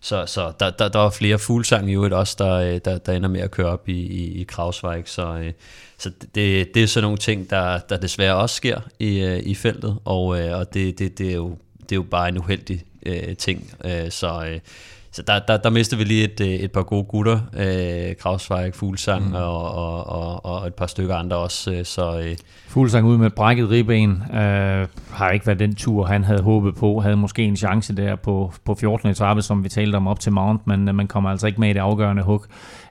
så, 0.00 0.26
så 0.26 0.52
der, 0.60 0.70
der, 0.70 0.88
der 0.88 0.98
var 0.98 1.10
flere 1.10 1.38
fuglsang 1.38 1.90
i 1.90 1.92
øvrigt 1.92 2.14
også, 2.14 2.36
der, 2.38 2.78
der, 2.78 2.98
der 2.98 3.12
ender 3.12 3.28
med 3.28 3.40
at 3.40 3.50
køre 3.50 3.66
op 3.66 3.88
i, 3.88 3.92
i, 3.92 4.40
i 4.40 4.44
Krausweig. 4.44 5.02
Så, 5.06 5.52
så 6.04 6.10
det, 6.34 6.74
det 6.74 6.82
er 6.82 6.86
sådan 6.86 7.04
nogle 7.04 7.18
ting, 7.18 7.50
der, 7.50 7.78
der 7.78 7.96
desværre 7.96 8.36
også 8.36 8.56
sker 8.56 8.80
i, 8.98 9.20
øh, 9.20 9.40
i 9.42 9.54
feltet, 9.54 9.98
og, 10.04 10.26
og 10.26 10.74
det, 10.74 10.98
det, 10.98 11.18
det, 11.18 11.30
er 11.30 11.34
jo, 11.34 11.58
det 11.80 11.92
er 11.92 11.96
jo 11.96 12.02
bare 12.02 12.28
en 12.28 12.38
uheldig 12.38 12.84
øh, 13.06 13.36
ting. 13.36 13.70
Så, 14.10 14.58
så 15.12 15.22
der, 15.22 15.38
der, 15.38 15.56
der 15.56 15.70
mister 15.70 15.96
vi 15.96 16.04
lige 16.04 16.24
et, 16.24 16.64
et 16.64 16.72
par 16.72 16.82
gode 16.82 17.04
gutter, 17.04 17.40
øh, 17.56 18.16
Krausweig, 18.16 18.74
Fuglsang 18.74 19.28
mm. 19.28 19.34
og, 19.34 19.70
og, 19.70 20.06
og, 20.06 20.44
og 20.44 20.66
et 20.66 20.74
par 20.74 20.86
stykker 20.86 21.16
andre 21.16 21.36
også. 21.36 21.80
Så, 21.84 22.18
øh, 22.18 22.36
Fuglsang 22.74 23.06
ud 23.06 23.18
med 23.18 23.26
et 23.26 23.34
brækket 23.34 23.70
ribben, 23.70 24.10
øh, 24.10 24.86
har 25.10 25.30
ikke 25.30 25.46
været 25.46 25.58
den 25.58 25.74
tur, 25.74 26.04
han 26.04 26.24
havde 26.24 26.42
håbet 26.42 26.74
på. 26.74 27.00
Havde 27.00 27.16
måske 27.16 27.42
en 27.42 27.56
chance 27.56 27.96
der 27.96 28.16
på, 28.16 28.52
på 28.64 28.74
14. 28.74 29.10
etape, 29.10 29.42
som 29.42 29.64
vi 29.64 29.68
talte 29.68 29.96
om 29.96 30.06
op 30.06 30.20
til 30.20 30.32
Mount, 30.32 30.66
men 30.66 30.96
man 30.96 31.06
kommer 31.06 31.30
altså 31.30 31.46
ikke 31.46 31.60
med 31.60 31.70
i 31.70 31.72
det 31.72 31.80
afgørende 31.80 32.22
hug. 32.22 32.44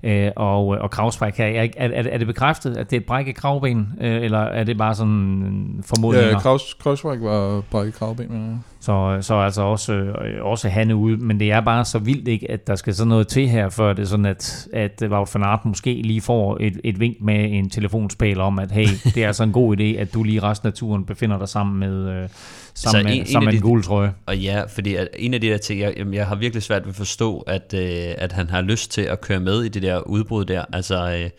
Øh, 0.03 0.31
og, 0.35 0.67
og 0.67 0.91
Krausweig, 0.91 1.39
er, 1.39 1.45
er, 1.45 1.67
er, 1.77 2.03
er 2.11 2.17
det 2.17 2.27
bekræftet, 2.27 2.77
at 2.77 2.89
det 2.89 2.97
er 2.97 2.99
et 3.01 3.05
brækket 3.05 3.35
kravben, 3.35 3.93
øh, 4.01 4.23
eller 4.23 4.39
er 4.39 4.63
det 4.63 4.77
bare 4.77 4.95
sådan 4.95 5.83
formodninger? 5.85 6.29
Ja, 6.29 6.39
Kraus, 6.39 6.73
Krausweig 6.79 7.21
var 7.21 7.61
brækket 7.71 7.93
kravben, 7.93 8.25
ja. 8.31 8.57
Så, 8.83 9.17
så 9.21 9.35
altså 9.35 9.61
også, 9.61 9.93
øh, 9.93 10.45
også 10.45 10.69
han 10.69 10.91
ude, 10.91 11.17
men 11.17 11.39
det 11.39 11.51
er 11.51 11.61
bare 11.61 11.85
så 11.85 11.99
vildt 11.99 12.27
ikke, 12.27 12.51
at 12.51 12.67
der 12.67 12.75
skal 12.75 12.93
sådan 12.93 13.09
noget 13.09 13.27
til 13.27 13.49
her, 13.49 13.69
før 13.69 13.93
det 13.93 14.01
er 14.01 14.07
sådan, 14.07 14.25
at, 14.25 14.67
at 14.73 15.03
Wout 15.09 15.35
van 15.35 15.43
Aert 15.43 15.65
måske 15.65 16.01
lige 16.03 16.21
får 16.21 16.57
et, 16.59 16.79
et 16.83 16.99
vink 16.99 17.17
med 17.21 17.51
en 17.51 17.69
telefonspil 17.69 18.39
om, 18.39 18.59
at 18.59 18.71
hey, 18.71 18.87
det 19.15 19.17
er 19.17 19.27
altså 19.27 19.43
en 19.43 19.51
god 19.51 19.72
idé, 19.73 19.99
at 19.99 20.13
du 20.13 20.23
lige 20.23 20.43
resten 20.43 20.67
af 20.67 20.73
turen 20.73 21.05
befinder 21.05 21.37
dig 21.37 21.49
sammen 21.49 21.79
med, 21.79 22.09
øh, 22.09 22.29
sammen 22.73 23.05
med, 23.05 23.19
en, 23.19 23.25
sammen 23.25 23.41
en 23.41 23.45
med 23.45 23.53
den 23.53 23.61
gule 23.61 23.83
trøje. 23.83 24.13
Og 24.25 24.37
ja, 24.37 24.63
fordi 24.63 24.95
at 24.95 25.07
en 25.15 25.33
af 25.33 25.41
de 25.41 25.47
der 25.47 25.57
ting, 25.57 25.79
jeg, 25.79 25.93
jamen, 25.97 26.13
jeg 26.13 26.27
har 26.27 26.35
virkelig 26.35 26.63
svært 26.63 26.83
ved 26.83 26.89
at 26.89 26.95
forstå, 26.95 27.39
at, 27.39 27.73
øh, 27.77 28.13
at 28.17 28.31
han 28.31 28.49
har 28.49 28.61
lyst 28.61 28.91
til 28.91 29.01
at 29.01 29.21
køre 29.21 29.39
med 29.39 29.63
i 29.63 29.69
det 29.69 29.81
der 29.81 29.99
udbrud 29.99 30.45
der. 30.45 30.65
Altså, 30.73 31.19
øh, 31.23 31.29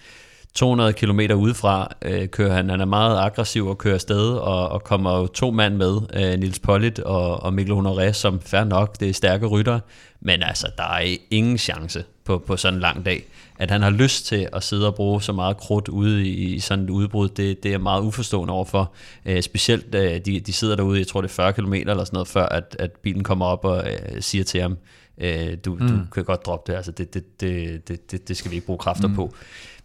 200 0.54 0.92
km 0.92 1.20
udefra 1.20 1.94
øh, 2.02 2.28
kører 2.28 2.52
han. 2.52 2.70
Han 2.70 2.80
er 2.80 2.84
meget 2.84 3.18
aggressiv 3.18 3.66
og 3.66 3.78
kører 3.78 3.94
afsted, 3.94 4.32
og, 4.32 4.68
og 4.68 4.84
kommer 4.84 5.18
jo 5.18 5.26
to 5.26 5.50
mand 5.50 5.76
med, 5.76 6.00
øh, 6.14 6.38
Nils 6.38 6.58
Pollitt 6.58 6.98
og, 6.98 7.42
og 7.42 7.54
Mikkel 7.54 7.74
Honoré, 7.74 8.12
som 8.12 8.40
fair 8.40 8.64
nok, 8.64 9.00
det 9.00 9.08
er 9.08 9.12
stærke 9.12 9.46
rytter, 9.46 9.80
men 10.20 10.42
altså, 10.42 10.66
der 10.76 10.82
er 10.82 11.16
ingen 11.30 11.58
chance 11.58 12.04
på, 12.24 12.38
på 12.46 12.56
sådan 12.56 12.74
en 12.74 12.80
lang 12.80 13.04
dag. 13.04 13.24
At 13.58 13.70
han 13.70 13.82
har 13.82 13.90
lyst 13.90 14.26
til 14.26 14.48
at 14.52 14.62
sidde 14.62 14.86
og 14.86 14.94
bruge 14.94 15.22
så 15.22 15.32
meget 15.32 15.56
krudt 15.56 15.88
ude 15.88 16.28
i, 16.28 16.54
i 16.54 16.60
sådan 16.60 16.84
et 16.84 16.90
udbrud, 16.90 17.28
det, 17.28 17.62
det 17.62 17.74
er 17.74 17.78
meget 17.78 18.02
uforstående 18.02 18.54
overfor. 18.54 18.92
Øh, 19.26 19.42
specielt, 19.42 19.94
øh, 19.94 20.20
de, 20.24 20.40
de 20.40 20.52
sidder 20.52 20.76
derude, 20.76 20.98
jeg 20.98 21.06
tror 21.06 21.20
det 21.20 21.28
er 21.28 21.34
40 21.34 21.52
km 21.52 21.72
eller 21.72 22.04
sådan 22.04 22.16
noget, 22.16 22.28
før 22.28 22.46
at, 22.46 22.76
at 22.78 22.90
bilen 22.90 23.24
kommer 23.24 23.46
op 23.46 23.64
og 23.64 23.84
øh, 23.90 24.22
siger 24.22 24.44
til 24.44 24.60
ham, 24.60 24.76
øh, 25.18 25.56
du, 25.64 25.74
mm. 25.74 25.88
du 25.88 25.98
kan 26.12 26.24
godt 26.24 26.46
droppe 26.46 26.72
det, 26.72 26.76
altså 26.76 26.92
det, 26.92 27.14
det, 27.14 27.40
det, 27.40 28.10
det, 28.10 28.28
det 28.28 28.36
skal 28.36 28.50
vi 28.50 28.56
ikke 28.56 28.66
bruge 28.66 28.78
kræfter 28.78 29.08
mm. 29.08 29.14
på. 29.14 29.34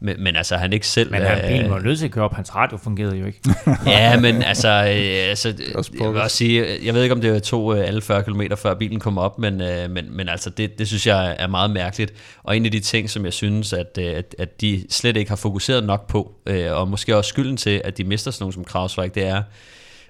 Men, 0.01 0.23
men 0.23 0.35
altså, 0.35 0.57
han 0.57 0.73
ikke 0.73 0.87
selv... 0.87 1.11
Men 1.11 1.21
han, 1.21 1.47
bilen 1.47 1.71
var 1.71 1.79
nødt 1.79 1.99
til 1.99 2.05
at 2.05 2.11
køre 2.11 2.25
op, 2.25 2.33
hans 2.33 2.55
radio 2.55 2.77
fungerede 2.77 3.15
jo 3.17 3.25
ikke. 3.25 3.39
ja, 3.85 4.19
men 4.19 4.43
altså, 4.43 4.67
øh, 4.67 5.29
altså 5.29 5.53
jeg 5.99 6.13
vil 6.13 6.21
også 6.21 6.37
sige, 6.37 6.85
jeg 6.85 6.93
ved 6.93 7.03
ikke, 7.03 7.15
om 7.15 7.21
det 7.21 7.43
tog 7.43 7.77
øh, 7.77 7.87
alle 7.87 8.01
40 8.01 8.23
km 8.23 8.41
før 8.57 8.73
bilen 8.73 8.99
kom 8.99 9.17
op, 9.17 9.39
men, 9.39 9.61
øh, 9.61 9.89
men, 9.89 10.17
men 10.17 10.29
altså, 10.29 10.49
det, 10.49 10.79
det 10.79 10.87
synes 10.87 11.07
jeg 11.07 11.35
er 11.39 11.47
meget 11.47 11.71
mærkeligt. 11.71 12.13
Og 12.43 12.57
en 12.57 12.65
af 12.65 12.71
de 12.71 12.79
ting, 12.79 13.09
som 13.09 13.25
jeg 13.25 13.33
synes, 13.33 13.73
at, 13.73 13.97
øh, 13.99 14.17
at, 14.17 14.35
at 14.39 14.61
de 14.61 14.85
slet 14.89 15.17
ikke 15.17 15.31
har 15.31 15.35
fokuseret 15.35 15.83
nok 15.83 16.07
på, 16.07 16.33
øh, 16.45 16.71
og 16.71 16.87
måske 16.87 17.17
også 17.17 17.29
skylden 17.29 17.57
til, 17.57 17.81
at 17.83 17.97
de 17.97 18.03
mister 18.03 18.31
sådan 18.31 18.43
nogen 18.43 18.53
som 18.53 18.63
Krausweig, 18.63 19.15
det 19.15 19.27
er, 19.27 19.43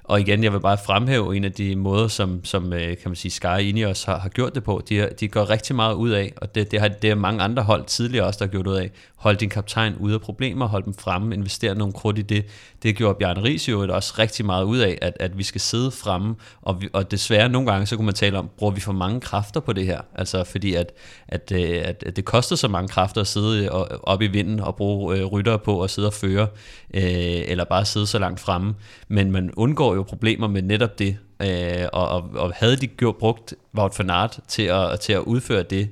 og 0.10 0.20
igen, 0.22 0.44
jeg 0.44 0.54
vil 0.54 0.60
bare 0.60 0.78
fremhæve 0.86 1.36
en 1.36 1.44
af 1.44 1.52
de 1.52 1.76
måder, 1.76 2.08
som, 2.08 2.46
som 2.46 2.74
øh, 2.74 2.88
kan 2.88 2.98
man 3.06 3.16
sige, 3.16 3.32
Sky 3.32 3.60
Ineos 3.60 4.04
har, 4.04 4.20
har 4.20 4.30
gjort 4.30 4.56
det 4.56 4.64
på. 4.64 4.82
De, 4.90 5.10
de 5.20 5.28
går 5.28 5.50
rigtig 5.50 5.76
meget 5.76 5.94
ud 5.94 6.10
af, 6.10 6.34
og 6.38 6.56
det, 6.56 6.72
det 6.72 6.80
har 6.80 6.88
det 6.88 7.10
er 7.10 7.16
mange 7.16 7.42
andre 7.44 7.64
hold 7.64 7.86
tidligere 7.86 8.26
også, 8.26 8.38
der 8.38 8.46
har 8.46 8.52
gjort 8.52 8.68
ud 8.68 8.76
af. 8.76 8.92
Hold 9.16 9.38
din 9.38 9.50
kaptajn 9.50 9.96
ude 10.00 10.14
af 10.14 10.22
problemer, 10.22 10.68
hold 10.68 10.84
dem 10.84 10.94
fremme, 10.94 11.36
investere 11.36 11.76
nogle 11.76 11.94
krudt 11.94 12.18
i 12.18 12.22
det. 12.22 12.46
Det 12.84 12.96
gjorde 12.96 13.18
Bjørn 13.20 13.44
Ries 13.44 13.70
jo 13.70 13.94
også 13.94 14.14
rigtig 14.20 14.46
meget 14.46 14.64
ud 14.64 14.78
af, 14.78 14.98
at, 15.02 15.18
at 15.20 15.38
vi 15.38 15.44
skal 15.44 15.62
sidde 15.62 15.92
fremme, 15.92 16.36
og, 16.62 16.82
vi, 16.82 16.90
og 16.94 17.12
desværre 17.12 17.50
nogle 17.50 17.72
gange, 17.72 17.86
så 17.86 17.96
kunne 17.96 18.06
man 18.06 18.16
tale 18.16 18.38
om, 18.38 18.50
bruger 18.58 18.74
vi 18.74 18.82
for 18.82 18.92
mange 18.92 19.22
kræfter 19.22 19.60
på 19.60 19.74
det 19.74 19.86
her? 19.86 20.02
Altså 20.16 20.44
fordi, 20.44 20.74
at, 20.74 20.92
at, 21.28 21.52
øh, 21.56 21.82
at, 21.84 22.04
at 22.06 22.16
det 22.16 22.26
koster 22.26 22.56
så 22.56 22.68
mange 22.68 22.88
kræfter 22.88 23.22
at 23.22 23.28
sidde 23.28 23.66
øh, 23.66 23.72
op 24.04 24.22
i 24.22 24.28
vinden 24.28 24.60
og 24.60 24.76
bruge 24.76 25.18
øh, 25.18 25.26
rytter 25.26 25.58
på 25.58 25.82
at 25.82 25.90
sidde 25.90 26.08
og 26.08 26.14
føre, 26.14 26.48
øh, 26.94 27.04
eller 27.48 27.64
bare 27.64 27.86
sidde 27.86 28.08
så 28.08 28.20
langt 28.20 28.40
fremme. 28.40 28.76
Men 29.08 29.32
man 29.32 29.52
undgår 29.58 29.99
jo 30.00 30.04
problemer 30.04 30.48
med 30.48 30.62
netop 30.62 31.00
det, 31.00 31.18
øh, 31.42 31.88
og, 31.94 32.08
og, 32.10 32.30
og 32.34 32.54
havde 32.56 32.76
de 32.76 32.88
gjort, 32.88 33.16
brugt 33.16 33.54
Wout 33.78 34.00
van 34.00 34.10
Aert 34.10 34.40
til 34.48 34.64
at, 34.64 35.00
til 35.00 35.14
at 35.14 35.20
udføre 35.20 35.64
det, 35.64 35.90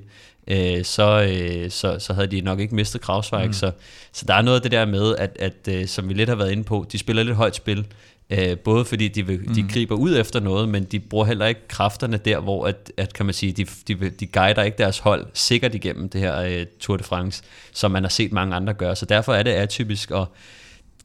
øh, 0.48 0.84
så, 0.84 1.22
øh, 1.22 1.70
så, 1.70 1.98
så 1.98 2.12
havde 2.12 2.26
de 2.26 2.40
nok 2.40 2.60
ikke 2.60 2.74
mistet 2.74 3.00
Krausweig. 3.00 3.46
Mm. 3.46 3.52
Så, 3.52 3.72
så 4.12 4.24
der 4.28 4.34
er 4.34 4.42
noget 4.42 4.56
af 4.56 4.62
det 4.62 4.70
der 4.70 4.86
med, 4.86 5.16
at, 5.16 5.36
at 5.40 5.68
øh, 5.68 5.86
som 5.86 6.08
vi 6.08 6.14
lidt 6.14 6.28
har 6.28 6.36
været 6.36 6.52
inde 6.52 6.64
på, 6.64 6.86
de 6.92 6.98
spiller 6.98 7.22
lidt 7.22 7.36
højt 7.36 7.56
spil, 7.56 7.86
øh, 8.30 8.58
både 8.58 8.84
fordi 8.84 9.08
de, 9.08 9.26
vil, 9.26 9.40
mm. 9.40 9.54
de 9.54 9.64
griber 9.72 9.94
ud 9.94 10.16
efter 10.16 10.40
noget, 10.40 10.68
men 10.68 10.84
de 10.84 11.00
bruger 11.00 11.24
heller 11.24 11.46
ikke 11.46 11.68
kræfterne 11.68 12.16
der, 12.16 12.40
hvor 12.40 12.66
at, 12.66 12.92
at 12.96 13.14
kan 13.14 13.26
man 13.26 13.34
sige, 13.34 13.52
de, 13.52 13.66
de, 13.88 14.10
de 14.10 14.26
guider 14.26 14.62
ikke 14.62 14.78
deres 14.78 14.98
hold 14.98 15.26
sikkert 15.34 15.74
igennem 15.74 16.08
det 16.08 16.20
her 16.20 16.40
øh, 16.40 16.66
Tour 16.80 16.96
de 16.96 17.04
France, 17.04 17.42
som 17.72 17.90
man 17.90 18.02
har 18.02 18.10
set 18.10 18.32
mange 18.32 18.54
andre 18.54 18.74
gøre. 18.74 18.96
Så 18.96 19.06
derfor 19.06 19.34
er 19.34 19.42
det 19.42 19.50
atypisk, 19.50 20.10
og 20.10 20.32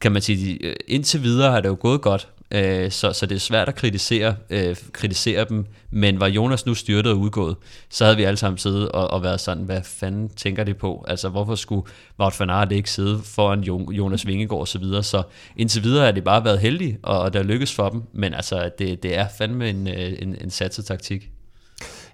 kan 0.00 0.12
man 0.12 0.22
sige, 0.22 0.58
øh, 0.64 0.76
indtil 0.88 1.22
videre 1.22 1.50
har 1.50 1.60
det 1.60 1.68
jo 1.68 1.76
gået 1.80 2.00
godt, 2.00 2.28
Øh, 2.54 2.90
så, 2.90 3.12
så 3.12 3.26
det 3.26 3.34
er 3.34 3.40
svært 3.40 3.68
at 3.68 3.74
kritisere, 3.74 4.36
øh, 4.50 4.76
kritisere 4.92 5.44
dem, 5.48 5.66
men 5.90 6.20
var 6.20 6.26
Jonas 6.26 6.66
nu 6.66 6.74
styrtet 6.74 7.12
og 7.12 7.18
udgået, 7.18 7.56
så 7.90 8.04
havde 8.04 8.16
vi 8.16 8.22
alle 8.22 8.36
sammen 8.36 8.58
siddet 8.58 8.88
og, 8.88 9.10
og 9.10 9.22
været 9.22 9.40
sådan, 9.40 9.64
hvad 9.64 9.80
fanden 9.84 10.28
tænker 10.28 10.64
det 10.64 10.76
på? 10.76 11.04
Altså, 11.08 11.28
hvorfor 11.28 11.54
skulle 11.54 11.86
Wout 12.20 12.40
van 12.40 12.50
Aert 12.50 12.72
ikke 12.72 12.90
sidde 12.90 13.20
foran 13.24 13.60
Jonas 13.90 14.26
Vingegaard 14.26 14.60
og 14.60 14.68
så 14.68 14.78
videre? 14.78 15.02
Så 15.02 15.22
indtil 15.56 15.82
videre 15.82 16.04
har 16.04 16.12
det 16.12 16.24
bare 16.24 16.44
været 16.44 16.58
heldigt, 16.58 16.98
og, 17.02 17.20
og 17.20 17.32
der 17.32 17.42
lykkes 17.42 17.74
for 17.74 17.88
dem, 17.88 18.02
men 18.12 18.34
altså, 18.34 18.70
det, 18.78 19.02
det 19.02 19.18
er 19.18 19.26
fandme 19.38 19.70
en, 19.70 19.88
øh, 19.88 20.12
en, 20.18 20.36
en 20.40 20.50
satset 20.50 20.84
taktik. 20.84 21.30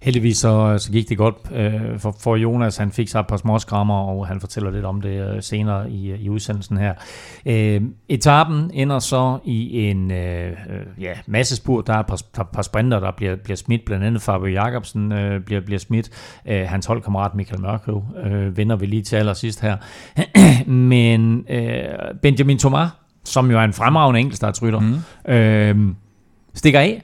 Heldigvis 0.03 0.38
så, 0.38 0.78
så 0.78 0.92
gik 0.92 1.09
det 1.09 1.18
godt 1.18 1.34
øh, 1.55 1.98
for, 1.98 2.16
for 2.20 2.36
Jonas. 2.36 2.76
Han 2.76 2.92
fik 2.92 3.09
sig 3.09 3.20
et 3.20 3.26
par 3.26 3.36
småskrammer, 3.36 3.94
og 3.94 4.26
han 4.26 4.40
fortæller 4.40 4.70
lidt 4.70 4.84
om 4.84 5.01
det 5.01 5.34
øh, 5.34 5.42
senere 5.42 5.90
i, 5.90 6.14
i 6.14 6.28
udsendelsen 6.28 6.76
her. 6.76 6.94
Øh, 7.46 7.82
etappen 8.09 8.70
ender 8.74 8.98
så 8.98 9.38
i 9.44 9.88
en 9.88 10.11
øh, 10.11 10.51
øh 10.51 11.03
ja, 11.03 11.12
masse 11.26 11.57
spur. 11.57 11.80
Der 11.80 11.92
er 11.94 11.98
et 11.98 12.07
par, 12.07 12.20
par, 12.34 12.48
par 12.53 12.62
sprinter, 12.62 13.01
der 13.01 13.11
bliver, 13.11 13.36
bliver 13.36 13.57
smidt. 13.57 13.84
Blandt 13.84 14.05
andet 14.05 14.22
Fabio 14.22 14.46
Jacobsen 14.46 15.12
øh, 15.12 15.40
bliver, 15.40 15.61
bliver 15.61 15.78
smidt. 15.78 16.11
Øh, 16.48 16.62
hans 16.68 16.86
holdkammerat 16.86 17.34
Michael 17.34 17.61
Mørkøv 17.61 18.03
øh, 18.24 18.57
vender 18.57 18.76
vi 18.76 18.86
lige 18.86 19.03
til 19.03 19.16
allersidst 19.16 19.61
her. 19.61 19.76
Men 20.70 21.46
øh, 21.51 21.84
Benjamin 22.22 22.59
Thomas, 22.59 22.88
som 23.24 23.51
jo 23.51 23.59
er 23.59 23.64
en 23.64 23.72
fremragende 23.72 24.20
enkeltstartsrytter, 24.20 24.80
mm. 24.80 25.32
øh, 25.32 25.94
stikker 26.55 26.80
af 26.80 27.03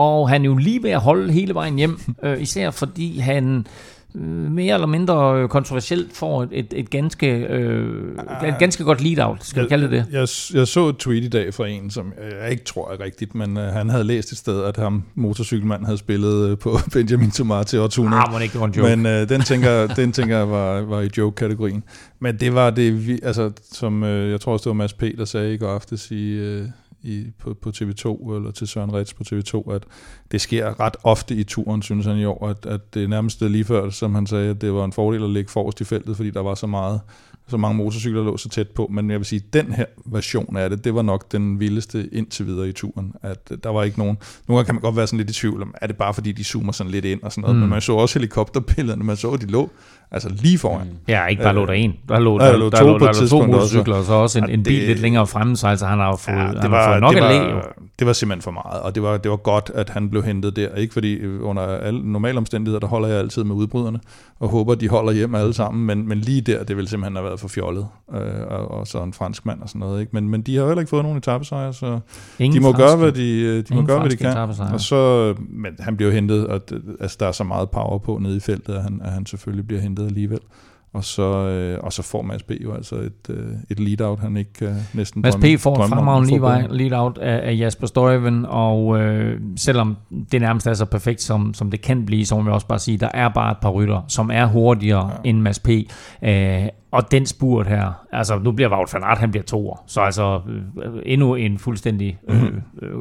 og 0.00 0.28
han 0.28 0.42
er 0.42 0.46
jo 0.46 0.56
lige 0.56 0.82
ved 0.82 0.90
at 0.90 1.00
holde 1.00 1.32
hele 1.32 1.54
vejen 1.54 1.76
hjem, 1.76 2.00
øh, 2.24 2.42
især 2.42 2.70
fordi 2.70 3.18
han 3.18 3.66
øh, 4.14 4.22
mere 4.52 4.74
eller 4.74 4.86
mindre 4.86 5.48
kontroversielt 5.48 6.16
får 6.16 6.42
et, 6.42 6.48
et, 6.52 6.66
et, 6.76 6.90
ganske, 6.90 7.26
øh, 7.26 8.18
et 8.46 8.54
ganske 8.58 8.84
godt 8.84 9.00
lead-out, 9.00 9.38
skal 9.40 9.60
jeg, 9.60 9.64
vi 9.64 9.68
kalde 9.68 9.90
det? 9.90 10.06
Jeg, 10.12 10.28
jeg 10.58 10.68
så 10.68 10.88
et 10.88 10.96
tweet 10.96 11.24
i 11.24 11.28
dag 11.28 11.54
fra 11.54 11.66
en, 11.66 11.90
som 11.90 12.12
jeg 12.40 12.50
ikke 12.50 12.64
tror 12.64 12.92
er 12.92 13.00
rigtigt, 13.00 13.34
men 13.34 13.56
øh, 13.56 13.72
han 13.72 13.88
havde 13.88 14.04
læst 14.04 14.32
et 14.32 14.38
sted, 14.38 14.64
at 14.64 14.76
ham 14.76 15.02
motorcykelmand 15.14 15.84
havde 15.84 15.98
spillet 15.98 16.50
øh, 16.50 16.58
på 16.58 16.78
Benjamin 16.92 17.30
Tomar 17.30 17.62
til 17.62 17.78
årtusinder. 17.78 18.34
Ah, 18.34 18.42
ikke, 18.42 18.52
det 18.52 18.60
var 18.60 18.66
en 18.66 18.72
joke. 18.72 18.96
Men 18.96 19.06
øh, 19.06 19.28
den 19.28 19.40
tænker, 19.40 19.86
den 19.86 20.12
tænker 20.12 20.36
jeg 20.36 20.50
var, 20.50 20.80
var 20.80 21.00
i 21.00 21.08
joke-kategorien. 21.18 21.82
Men 22.20 22.36
det 22.36 22.54
var 22.54 22.70
det, 22.70 23.20
altså, 23.22 23.50
som 23.72 24.04
øh, 24.04 24.30
jeg 24.30 24.40
tror 24.40 24.52
også, 24.52 24.62
det 24.62 24.70
var 24.70 24.74
Mads 24.74 24.92
P., 24.92 25.02
der 25.18 25.24
sagde 25.24 25.54
i 25.54 25.56
går 25.56 25.68
aftes 25.68 26.10
i... 26.10 26.30
Øh, 26.30 26.64
i, 27.02 27.26
på, 27.38 27.54
på 27.54 27.72
TV2, 27.76 28.34
eller 28.34 28.50
til 28.50 28.68
Søren 28.68 28.94
Rets 28.94 29.14
på 29.14 29.24
TV2, 29.32 29.72
at 29.72 29.82
det 30.32 30.40
sker 30.40 30.80
ret 30.80 30.96
ofte 31.02 31.34
i 31.34 31.44
turen, 31.44 31.82
synes 31.82 32.06
han 32.06 32.16
i 32.16 32.24
år, 32.24 32.48
at, 32.48 32.66
at 32.66 32.94
det 32.94 33.10
nærmest 33.10 33.40
lige 33.40 33.64
før, 33.64 33.90
som 33.90 34.14
han 34.14 34.26
sagde, 34.26 34.50
at 34.50 34.60
det 34.60 34.72
var 34.72 34.84
en 34.84 34.92
fordel 34.92 35.24
at 35.24 35.30
ligge 35.30 35.50
forrest 35.50 35.80
i 35.80 35.84
feltet, 35.84 36.16
fordi 36.16 36.30
der 36.30 36.40
var 36.40 36.54
så 36.54 36.66
meget 36.66 37.00
så 37.50 37.56
mange 37.56 37.76
motorcykler 37.76 38.24
lå 38.24 38.36
så 38.36 38.48
tæt 38.48 38.68
på, 38.68 38.88
men 38.90 39.10
jeg 39.10 39.18
vil 39.18 39.26
sige, 39.26 39.42
at 39.46 39.52
den 39.52 39.72
her 39.72 39.84
version 40.06 40.56
af 40.56 40.70
det, 40.70 40.84
det 40.84 40.94
var 40.94 41.02
nok 41.02 41.32
den 41.32 41.60
vildeste 41.60 42.14
indtil 42.14 42.46
videre 42.46 42.68
i 42.68 42.72
turen, 42.72 43.12
at 43.22 43.52
der 43.64 43.70
var 43.70 43.82
ikke 43.82 43.98
nogen, 43.98 44.16
nogle 44.48 44.58
gange 44.58 44.66
kan 44.66 44.74
man 44.74 44.82
godt 44.82 44.96
være 44.96 45.06
sådan 45.06 45.16
lidt 45.16 45.30
i 45.30 45.32
tvivl 45.32 45.62
om, 45.62 45.74
er 45.80 45.86
det 45.86 45.96
bare 45.96 46.14
fordi 46.14 46.32
de 46.32 46.44
zoomer 46.44 46.72
sådan 46.72 46.90
lidt 46.90 47.04
ind 47.04 47.22
og 47.22 47.32
sådan 47.32 47.42
noget, 47.42 47.56
mm. 47.56 47.60
men 47.60 47.70
man 47.70 47.80
så 47.80 47.92
også 47.92 48.18
helikopterbillederne, 48.18 49.04
man 49.04 49.16
så, 49.16 49.30
at 49.30 49.40
de 49.40 49.46
lå 49.46 49.70
Altså 50.12 50.28
lige 50.42 50.58
foran. 50.58 50.86
Mm. 50.86 50.96
Ja, 51.08 51.26
ikke 51.26 51.42
bare 51.42 51.54
lå 51.54 51.66
der 51.66 51.72
en. 51.72 51.94
Der 52.08 52.18
lå, 52.18 52.38
der, 52.38 52.44
der, 52.44 52.56
lå, 52.56 52.68
der, 52.70 52.82
lå, 52.84 52.98
der, 52.98 53.20
lå 53.20 53.28
to 53.28 53.46
motorcykler, 53.46 53.96
og 53.96 54.04
så 54.04 54.12
også 54.12 54.38
en, 54.38 54.50
en 54.50 54.62
bil 54.62 54.80
det, 54.80 54.88
lidt 54.88 55.00
længere 55.00 55.26
fremme, 55.26 55.56
så 55.56 55.66
altså 55.66 55.86
han 55.86 55.98
har 55.98 56.16
fået, 56.16 56.34
ja, 56.34 56.48
det 56.48 56.60
han 56.60 56.70
var, 56.70 56.84
har 56.84 56.92
fået 56.92 57.00
nok 57.00 57.14
det 57.14 57.22
var, 57.22 57.28
at 57.28 57.64
Det 57.98 58.06
var 58.06 58.12
simpelthen 58.12 58.42
for 58.42 58.50
meget, 58.50 58.80
og 58.80 58.94
det 58.94 59.02
var, 59.02 59.16
det 59.16 59.30
var 59.30 59.36
godt, 59.36 59.70
at 59.74 59.90
han 59.90 60.10
blev 60.10 60.22
hentet 60.22 60.56
der. 60.56 60.74
Ikke 60.74 60.92
fordi 60.92 61.14
øh, 61.14 61.48
under 61.48 61.62
alle 61.62 62.12
normale 62.12 62.38
omstændigheder, 62.38 62.80
der 62.80 62.86
holder 62.86 63.08
jeg 63.08 63.18
altid 63.18 63.44
med 63.44 63.54
udbryderne, 63.54 64.00
og 64.40 64.48
håber, 64.48 64.74
de 64.74 64.88
holder 64.88 65.12
hjem 65.12 65.34
alle 65.34 65.54
sammen, 65.54 65.86
men, 65.86 66.08
men 66.08 66.18
lige 66.18 66.40
der, 66.40 66.64
det 66.64 66.76
vil 66.76 66.88
simpelthen 66.88 67.16
have 67.16 67.24
været 67.24 67.40
for 67.40 67.48
fjollet, 67.48 67.86
øh, 68.14 68.20
og, 68.48 68.70
og 68.70 68.86
så 68.86 69.02
en 69.02 69.12
fransk 69.12 69.46
mand 69.46 69.62
og 69.62 69.68
sådan 69.68 69.80
noget. 69.80 70.00
Ikke? 70.00 70.10
Men, 70.12 70.28
men 70.28 70.42
de 70.42 70.56
har 70.56 70.66
heller 70.66 70.80
ikke 70.80 70.90
fået 70.90 71.02
nogen 71.02 71.18
etappesejr, 71.18 71.72
så 71.72 71.98
Ingen 72.38 72.56
de 72.56 72.62
må 72.62 72.72
franske, 72.72 72.86
gøre, 72.86 72.96
hvad 72.96 73.12
de, 73.12 73.40
øh, 73.40 73.64
de, 73.68 73.74
må 73.74 73.82
gøre, 73.82 74.00
hvad 74.00 74.10
de 74.10 74.16
kan. 74.16 74.36
Og 74.72 74.80
så, 74.80 75.34
men 75.38 75.72
han 75.78 75.96
bliver 75.96 76.12
hentet, 76.12 76.46
og 76.46 76.60
altså, 77.00 77.16
der 77.20 77.26
er 77.26 77.32
så 77.32 77.44
meget 77.44 77.70
power 77.70 77.98
på 77.98 78.18
nede 78.22 78.36
i 78.36 78.40
feltet, 78.40 78.74
at 78.74 78.82
han, 78.82 79.00
at 79.04 79.12
han 79.12 79.26
selvfølgelig 79.26 79.66
bliver 79.66 79.82
hentet 79.82 79.99
alligevel. 80.06 80.40
Og 80.92 81.04
så, 81.04 81.22
øh, 81.22 81.78
og 81.82 81.92
så 81.92 82.02
får 82.02 82.22
Mads 82.22 82.42
B. 82.42 82.50
jo 82.64 82.74
altså 82.74 82.94
et, 82.94 83.30
øh, 83.30 83.46
et 83.70 83.80
lead-out, 83.80 84.20
han 84.20 84.36
ikke 84.36 84.66
øh, 84.66 84.74
næsten 84.94 85.22
Mads 85.22 85.36
P. 85.36 85.60
får 85.60 85.82
et 85.82 85.88
fremragende 85.88 86.76
lead-out 86.76 87.18
af, 87.18 87.50
af 87.50 87.58
Jasper 87.58 87.86
Støjven, 87.86 88.46
og 88.48 89.00
øh, 89.00 89.40
selvom 89.56 89.96
det 90.32 90.40
nærmest 90.40 90.66
er 90.66 90.74
så 90.74 90.84
perfekt, 90.84 91.22
som, 91.22 91.54
som 91.54 91.70
det 91.70 91.80
kan 91.80 92.06
blive, 92.06 92.26
så 92.26 92.36
må 92.36 92.42
vi 92.42 92.50
også 92.50 92.66
bare 92.66 92.78
sige, 92.78 92.98
der 92.98 93.08
er 93.14 93.28
bare 93.28 93.50
et 93.50 93.58
par 93.62 93.70
rytter, 93.70 94.02
som 94.08 94.30
er 94.30 94.46
hurtigere 94.46 95.10
ja. 95.24 95.30
end 95.30 95.40
Mads 95.40 95.58
P. 95.58 95.68
Øh, 96.22 96.68
og 96.90 97.10
den 97.10 97.26
spurt 97.26 97.66
her, 97.66 98.06
altså 98.12 98.38
nu 98.38 98.52
bliver 98.52 98.70
Wout 98.70 98.94
van 98.94 99.02
Aert, 99.02 99.18
han 99.18 99.30
bliver 99.30 99.44
år, 99.54 99.84
så 99.86 100.00
altså 100.00 100.40
øh, 100.84 101.02
endnu 101.06 101.34
en 101.34 101.58
fuldstændig, 101.58 102.18
øh, 102.28 102.42
mhm. 102.42 102.62
øh, 102.82 102.94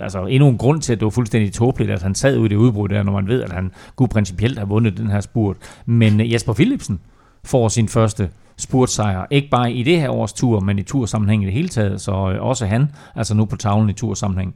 altså 0.00 0.26
endnu 0.26 0.48
en 0.48 0.58
grund 0.58 0.80
til, 0.80 0.92
at 0.92 1.00
det 1.00 1.04
var 1.04 1.10
fuldstændig 1.10 1.52
tåbeligt, 1.52 1.90
at 1.90 2.02
han 2.02 2.14
sad 2.14 2.38
ude 2.38 2.46
i 2.46 2.48
det 2.48 2.56
udbrud 2.56 2.88
der, 2.88 3.02
når 3.02 3.12
man 3.12 3.28
ved, 3.28 3.42
at 3.42 3.52
han 3.52 3.72
kunne 3.96 4.08
principielt 4.08 4.58
have 4.58 4.68
vundet 4.68 4.96
den 4.96 5.10
her 5.10 5.20
spurt. 5.20 5.56
Men 5.86 6.20
øh, 6.20 6.32
Jesper 6.32 6.52
Philipsen, 6.52 7.00
får 7.46 7.68
sin 7.68 7.88
første 7.88 8.30
spurtsejr. 8.56 9.26
Ikke 9.30 9.48
bare 9.50 9.72
i 9.72 9.82
det 9.82 10.00
her 10.00 10.10
års 10.10 10.32
tur, 10.32 10.60
men 10.60 10.78
i 10.78 10.82
tursammenhæng 10.82 11.42
i 11.42 11.46
det 11.46 11.54
hele 11.54 11.68
taget. 11.68 12.00
Så 12.00 12.12
øh, 12.12 12.42
også 12.42 12.66
han, 12.66 12.90
altså 13.14 13.34
nu 13.34 13.44
på 13.44 13.56
tavlen 13.56 13.90
i 13.90 13.92
tursammenhæng. 13.92 14.54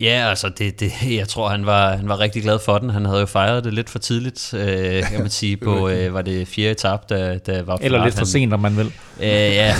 Ja, 0.00 0.28
altså 0.28 0.48
det, 0.48 0.80
det, 0.80 0.92
jeg 1.20 1.28
tror, 1.28 1.48
han 1.48 1.66
var, 1.66 1.96
han 1.96 2.08
var 2.08 2.20
rigtig 2.20 2.42
glad 2.42 2.58
for 2.58 2.78
den. 2.78 2.90
Han 2.90 3.04
havde 3.04 3.20
jo 3.20 3.26
fejret 3.26 3.64
det 3.64 3.74
lidt 3.74 3.90
for 3.90 3.98
tidligt, 3.98 4.54
øh, 4.54 5.02
kan 5.02 5.20
man 5.20 5.30
sige, 5.30 5.56
på, 5.66 5.88
øh, 5.88 6.14
var 6.14 6.22
det 6.22 6.48
fjerde 6.48 6.70
etap, 6.70 7.08
da, 7.10 7.38
da 7.38 7.62
var 7.62 7.78
Eller 7.80 8.04
lidt 8.04 8.14
for 8.14 8.20
han, 8.20 8.26
sent, 8.26 8.52
om 8.52 8.60
man 8.60 8.76
vil. 8.76 8.86
Øh, 9.20 9.28
ja. 9.60 9.74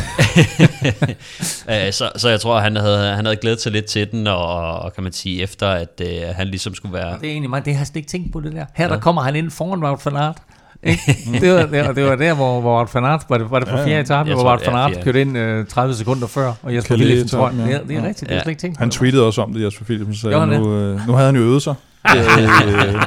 Øh, 1.68 1.93
så, 1.93 2.11
så 2.16 2.29
jeg 2.29 2.41
tror, 2.41 2.61
han 2.61 2.77
havde, 2.77 3.14
han 3.14 3.25
havde 3.25 3.37
glædet 3.37 3.61
sig 3.61 3.73
lidt 3.73 3.87
til 3.87 4.11
den, 4.11 4.27
og, 4.27 4.79
og 4.79 4.93
kan 4.93 5.03
man 5.03 5.12
sige, 5.12 5.43
efter 5.43 5.68
at 5.68 6.01
øh, 6.03 6.23
han 6.35 6.49
ligesom 6.49 6.75
skulle 6.75 6.95
være... 6.95 7.18
Det 7.21 7.27
er 7.27 7.31
egentlig 7.31 7.51
mig, 7.51 7.64
det 7.64 7.75
har 7.75 7.81
jeg 7.81 7.87
slet 7.87 7.97
ikke 7.97 8.09
tænkt 8.09 8.33
på 8.33 8.41
det 8.41 8.53
der. 8.53 8.64
Her 8.75 8.85
ja. 8.85 8.95
der 8.95 9.01
kommer 9.01 9.23
han 9.23 9.37
ind 9.37 9.51
foran 9.51 9.85
Wout 9.85 10.07
van 10.07 10.16
Aert 10.16 10.37
det, 10.85 11.55
var, 11.55 11.66
det, 11.66 11.87
var, 11.87 11.93
det 11.93 12.05
var 12.05 12.16
der, 12.16 12.35
hvor, 12.35 12.61
hvor 12.61 12.76
Wout 12.76 12.95
van 12.95 13.05
Aert, 13.05 13.22
var 13.28 13.39
det, 13.39 13.51
var 13.51 13.59
det 13.59 13.68
på 13.68 13.76
fjerde 13.76 14.01
etape, 14.01 14.35
hvor 14.35 14.45
Wout 14.45 14.66
van 14.66 14.74
Aert 14.74 15.05
kørte 15.05 15.20
ind 15.20 15.39
uh, 15.39 15.66
30 15.66 15.95
sekunder 15.95 16.26
før, 16.26 16.53
og 16.62 16.74
Jesper 16.74 16.97
Philipsen 16.97 17.28
tror 17.28 17.51
jeg. 17.51 17.81
Det, 17.81 17.89
det 17.89 17.97
er 17.97 18.09
rigtigt, 18.09 18.28
det 18.31 18.37
er 18.37 18.43
slet 18.43 18.51
ikke 18.51 18.61
tænkt 18.61 18.78
Han 18.78 18.91
tweetede 18.91 19.26
også 19.26 19.43
om 19.43 19.53
det, 19.53 19.64
Jesper 19.64 19.85
Philipsen 19.85 20.14
sagde, 20.14 20.47
nu, 20.47 20.74
øh, 20.74 21.07
nu 21.07 21.12
havde 21.12 21.26
han 21.26 21.37
jo 21.37 21.43
øvet 21.43 21.62
sig. 21.62 21.74
Øh, 22.09 23.03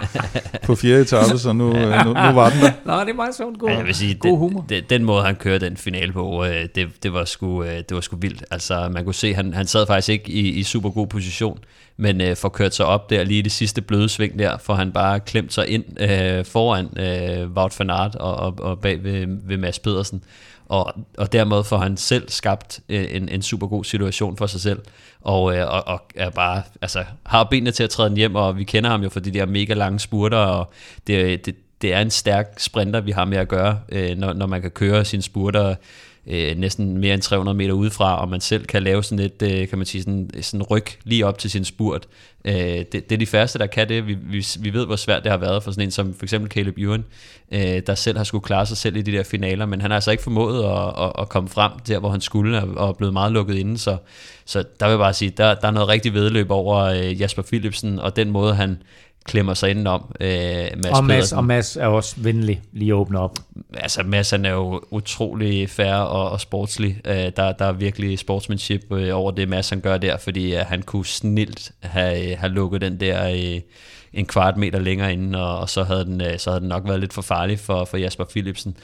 på 0.63 0.75
fjerde 0.75 1.01
etape, 1.01 1.37
så 1.37 1.53
nu, 1.53 1.77
ja. 1.77 2.03
nu, 2.03 2.09
nu 2.09 2.31
var 2.31 2.49
den 2.49 2.59
der. 2.61 2.71
Nå, 2.85 2.99
det 2.99 3.09
er 3.09 3.13
meget 3.13 3.35
sådan 3.35 3.53
god, 3.53 3.69
ja, 3.69 3.77
jeg 3.77 3.85
vil 3.85 3.95
sige, 3.95 4.15
god 4.15 4.37
humor. 4.37 4.65
Den, 4.69 4.83
den 4.89 5.03
måde, 5.03 5.23
han 5.23 5.35
kørte 5.35 5.65
den 5.65 5.77
finale 5.77 6.13
på, 6.13 6.45
øh, 6.45 6.67
det, 6.75 6.89
det, 7.03 7.13
var 7.13 7.25
sgu, 7.25 7.63
øh, 7.63 7.77
det 7.77 7.91
var 7.91 8.01
sgu 8.01 8.15
vildt. 8.15 8.43
Altså, 8.51 8.89
man 8.91 9.03
kunne 9.03 9.15
se, 9.15 9.33
han, 9.33 9.53
han 9.53 9.67
sad 9.67 9.87
faktisk 9.87 10.09
ikke 10.09 10.31
i, 10.31 10.49
i 10.49 10.63
super 10.63 10.89
god 10.89 11.07
position, 11.07 11.59
men 11.97 12.21
øh, 12.21 12.35
får 12.35 12.49
kørt 12.49 12.75
sig 12.75 12.85
op 12.85 13.09
der 13.09 13.23
lige 13.23 13.39
i 13.39 13.41
det 13.41 13.51
sidste 13.51 13.81
bløde 13.81 14.09
sving 14.09 14.39
der, 14.39 14.57
får 14.57 14.73
han 14.73 14.91
bare 14.91 15.19
klemt 15.19 15.53
sig 15.53 15.67
ind 15.67 16.01
øh, 16.01 16.45
foran 16.45 16.97
øh, 16.97 17.51
Wout 17.51 17.79
van 17.79 17.89
Aert 17.89 18.15
og, 18.15 18.35
og, 18.35 18.53
og 18.59 18.79
bag 18.79 19.03
ved, 19.03 19.27
ved 19.47 19.57
Mads 19.57 19.79
Pedersen 19.79 20.23
og, 20.67 20.93
og 21.17 21.31
dermed 21.31 21.63
får 21.63 21.77
han 21.77 21.97
selv 21.97 22.29
skabt 22.29 22.79
øh, 22.89 23.05
en, 23.09 23.29
en 23.29 23.41
super 23.41 23.67
god 23.67 23.83
situation 23.83 24.37
for 24.37 24.47
sig 24.47 24.61
selv, 24.61 24.79
og, 25.21 25.55
øh, 25.57 25.67
og, 25.67 25.87
og 25.87 26.01
er 26.15 26.29
bare, 26.29 26.61
altså, 26.81 27.03
har 27.25 27.43
benene 27.43 27.71
til 27.71 27.83
at 27.83 27.89
træde 27.89 28.09
den 28.09 28.17
hjem, 28.17 28.35
og 28.35 28.57
vi 28.57 28.63
kender 28.63 28.89
ham 28.89 29.03
jo 29.03 29.09
for 29.09 29.19
de 29.19 29.31
der 29.31 29.45
mega 29.45 29.73
lange 29.73 29.99
spurter, 29.99 30.37
og 30.37 30.71
det, 31.07 31.45
det, 31.45 31.55
det 31.81 31.93
er 31.93 32.01
en 32.01 32.11
stærk 32.11 32.53
sprinter, 32.57 33.01
vi 33.01 33.11
har 33.11 33.25
med 33.25 33.37
at 33.37 33.47
gøre, 33.47 33.79
øh, 33.89 34.17
når, 34.17 34.33
når 34.33 34.45
man 34.47 34.61
kan 34.61 34.71
køre 34.71 35.05
sine 35.05 35.23
spurter 35.23 35.75
øh, 36.27 36.57
næsten 36.57 36.97
mere 36.97 37.13
end 37.13 37.21
300 37.21 37.57
meter 37.57 37.73
udefra, 37.73 38.21
og 38.21 38.29
man 38.29 38.41
selv 38.41 38.65
kan 38.65 38.83
lave 38.83 39.03
sådan 39.03 39.25
et, 39.25 39.41
øh, 39.41 39.67
kan 39.67 39.77
man 39.77 39.85
sige, 39.85 40.01
sådan, 40.01 40.29
sådan 40.41 40.63
ryg 40.63 40.85
lige 41.03 41.25
op 41.25 41.37
til 41.37 41.49
sin 41.49 41.65
spurt. 41.65 42.07
Øh, 42.45 42.53
det, 42.53 42.91
det 42.91 43.11
er 43.11 43.17
de 43.17 43.25
færreste, 43.25 43.59
der 43.59 43.67
kan 43.67 43.89
det. 43.89 44.07
Vi, 44.07 44.13
vi, 44.13 44.45
vi 44.59 44.73
ved, 44.73 44.85
hvor 44.85 44.95
svært 44.95 45.23
det 45.23 45.31
har 45.31 45.37
været 45.37 45.63
for 45.63 45.71
sådan 45.71 45.87
en 45.87 45.91
som 45.91 46.13
for 46.13 46.25
eksempel 46.25 46.51
Caleb 46.51 46.77
Ewan, 46.77 47.05
øh, 47.51 47.81
der 47.87 47.95
selv 47.95 48.17
har 48.17 48.23
skulle 48.23 48.43
klare 48.43 48.65
sig 48.65 48.77
selv 48.77 48.95
i 48.95 49.01
de 49.01 49.11
der 49.11 49.23
finaler, 49.23 49.65
men 49.65 49.81
han 49.81 49.91
har 49.91 49.95
altså 49.95 50.11
ikke 50.11 50.23
formået 50.23 50.63
at, 50.63 51.05
at, 51.05 51.11
at 51.19 51.29
komme 51.29 51.49
frem 51.49 51.71
der, 51.87 51.99
hvor 51.99 52.09
han 52.09 52.21
skulle, 52.21 52.63
og 52.63 52.89
er 52.89 52.93
blevet 52.93 53.13
meget 53.13 53.31
lukket 53.31 53.55
inde, 53.55 53.77
så, 53.77 53.97
så 54.45 54.63
der 54.79 54.85
vil 54.85 54.91
jeg 54.91 54.99
bare 54.99 55.13
sige, 55.13 55.33
der, 55.37 55.55
der 55.55 55.67
er 55.67 55.71
noget 55.71 55.89
rigtig 55.89 56.13
vedløb 56.13 56.51
over 56.51 56.77
øh, 56.77 57.21
Jasper 57.21 57.41
Philipsen, 57.41 57.99
og 57.99 58.15
den 58.15 58.29
måde, 58.29 58.55
han 58.55 58.77
klemmer 59.25 59.53
sig 59.53 59.69
indenom. 59.69 60.15
Øh, 60.19 60.27
Mads 60.75 60.97
og, 60.97 61.03
Mads, 61.03 61.33
og 61.33 61.45
Mads 61.45 61.77
er 61.77 61.87
også 61.87 62.15
venlig 62.17 62.61
lige 62.71 62.89
at 62.89 62.95
åbne 62.95 63.19
op. 63.19 63.39
Altså 63.73 64.03
Mads 64.03 64.29
han 64.29 64.45
er 64.45 64.51
jo 64.51 64.81
utrolig 64.91 65.69
færre 65.69 66.07
og, 66.07 66.29
og 66.29 66.41
sportslig. 66.41 67.01
Øh, 67.05 67.15
der, 67.15 67.51
der 67.51 67.65
er 67.65 67.71
virkelig 67.71 68.19
sportsmanship 68.19 68.91
øh, 68.91 69.17
over 69.17 69.31
det 69.31 69.49
Mads 69.49 69.69
han 69.69 69.81
gør 69.81 69.97
der, 69.97 70.17
fordi 70.17 70.55
øh, 70.55 70.61
han 70.67 70.81
kunne 70.81 71.05
snilt 71.05 71.71
have, 71.79 72.31
øh, 72.31 72.37
have 72.39 72.51
lukket 72.51 72.81
den 72.81 72.99
der 72.99 73.29
øh, 73.29 73.61
en 74.13 74.25
kvart 74.25 74.57
meter 74.57 74.79
længere 74.79 75.13
inden, 75.13 75.35
og, 75.35 75.59
og 75.59 75.69
så, 75.69 75.83
havde 75.83 76.05
den, 76.05 76.21
øh, 76.21 76.39
så 76.39 76.49
havde 76.49 76.61
den 76.61 76.69
nok 76.69 76.83
været 76.85 76.99
lidt 76.99 77.13
for 77.13 77.21
farlig 77.21 77.59
for, 77.59 77.85
for 77.85 77.97
Jasper 77.97 78.25
Philipsen 78.25 78.77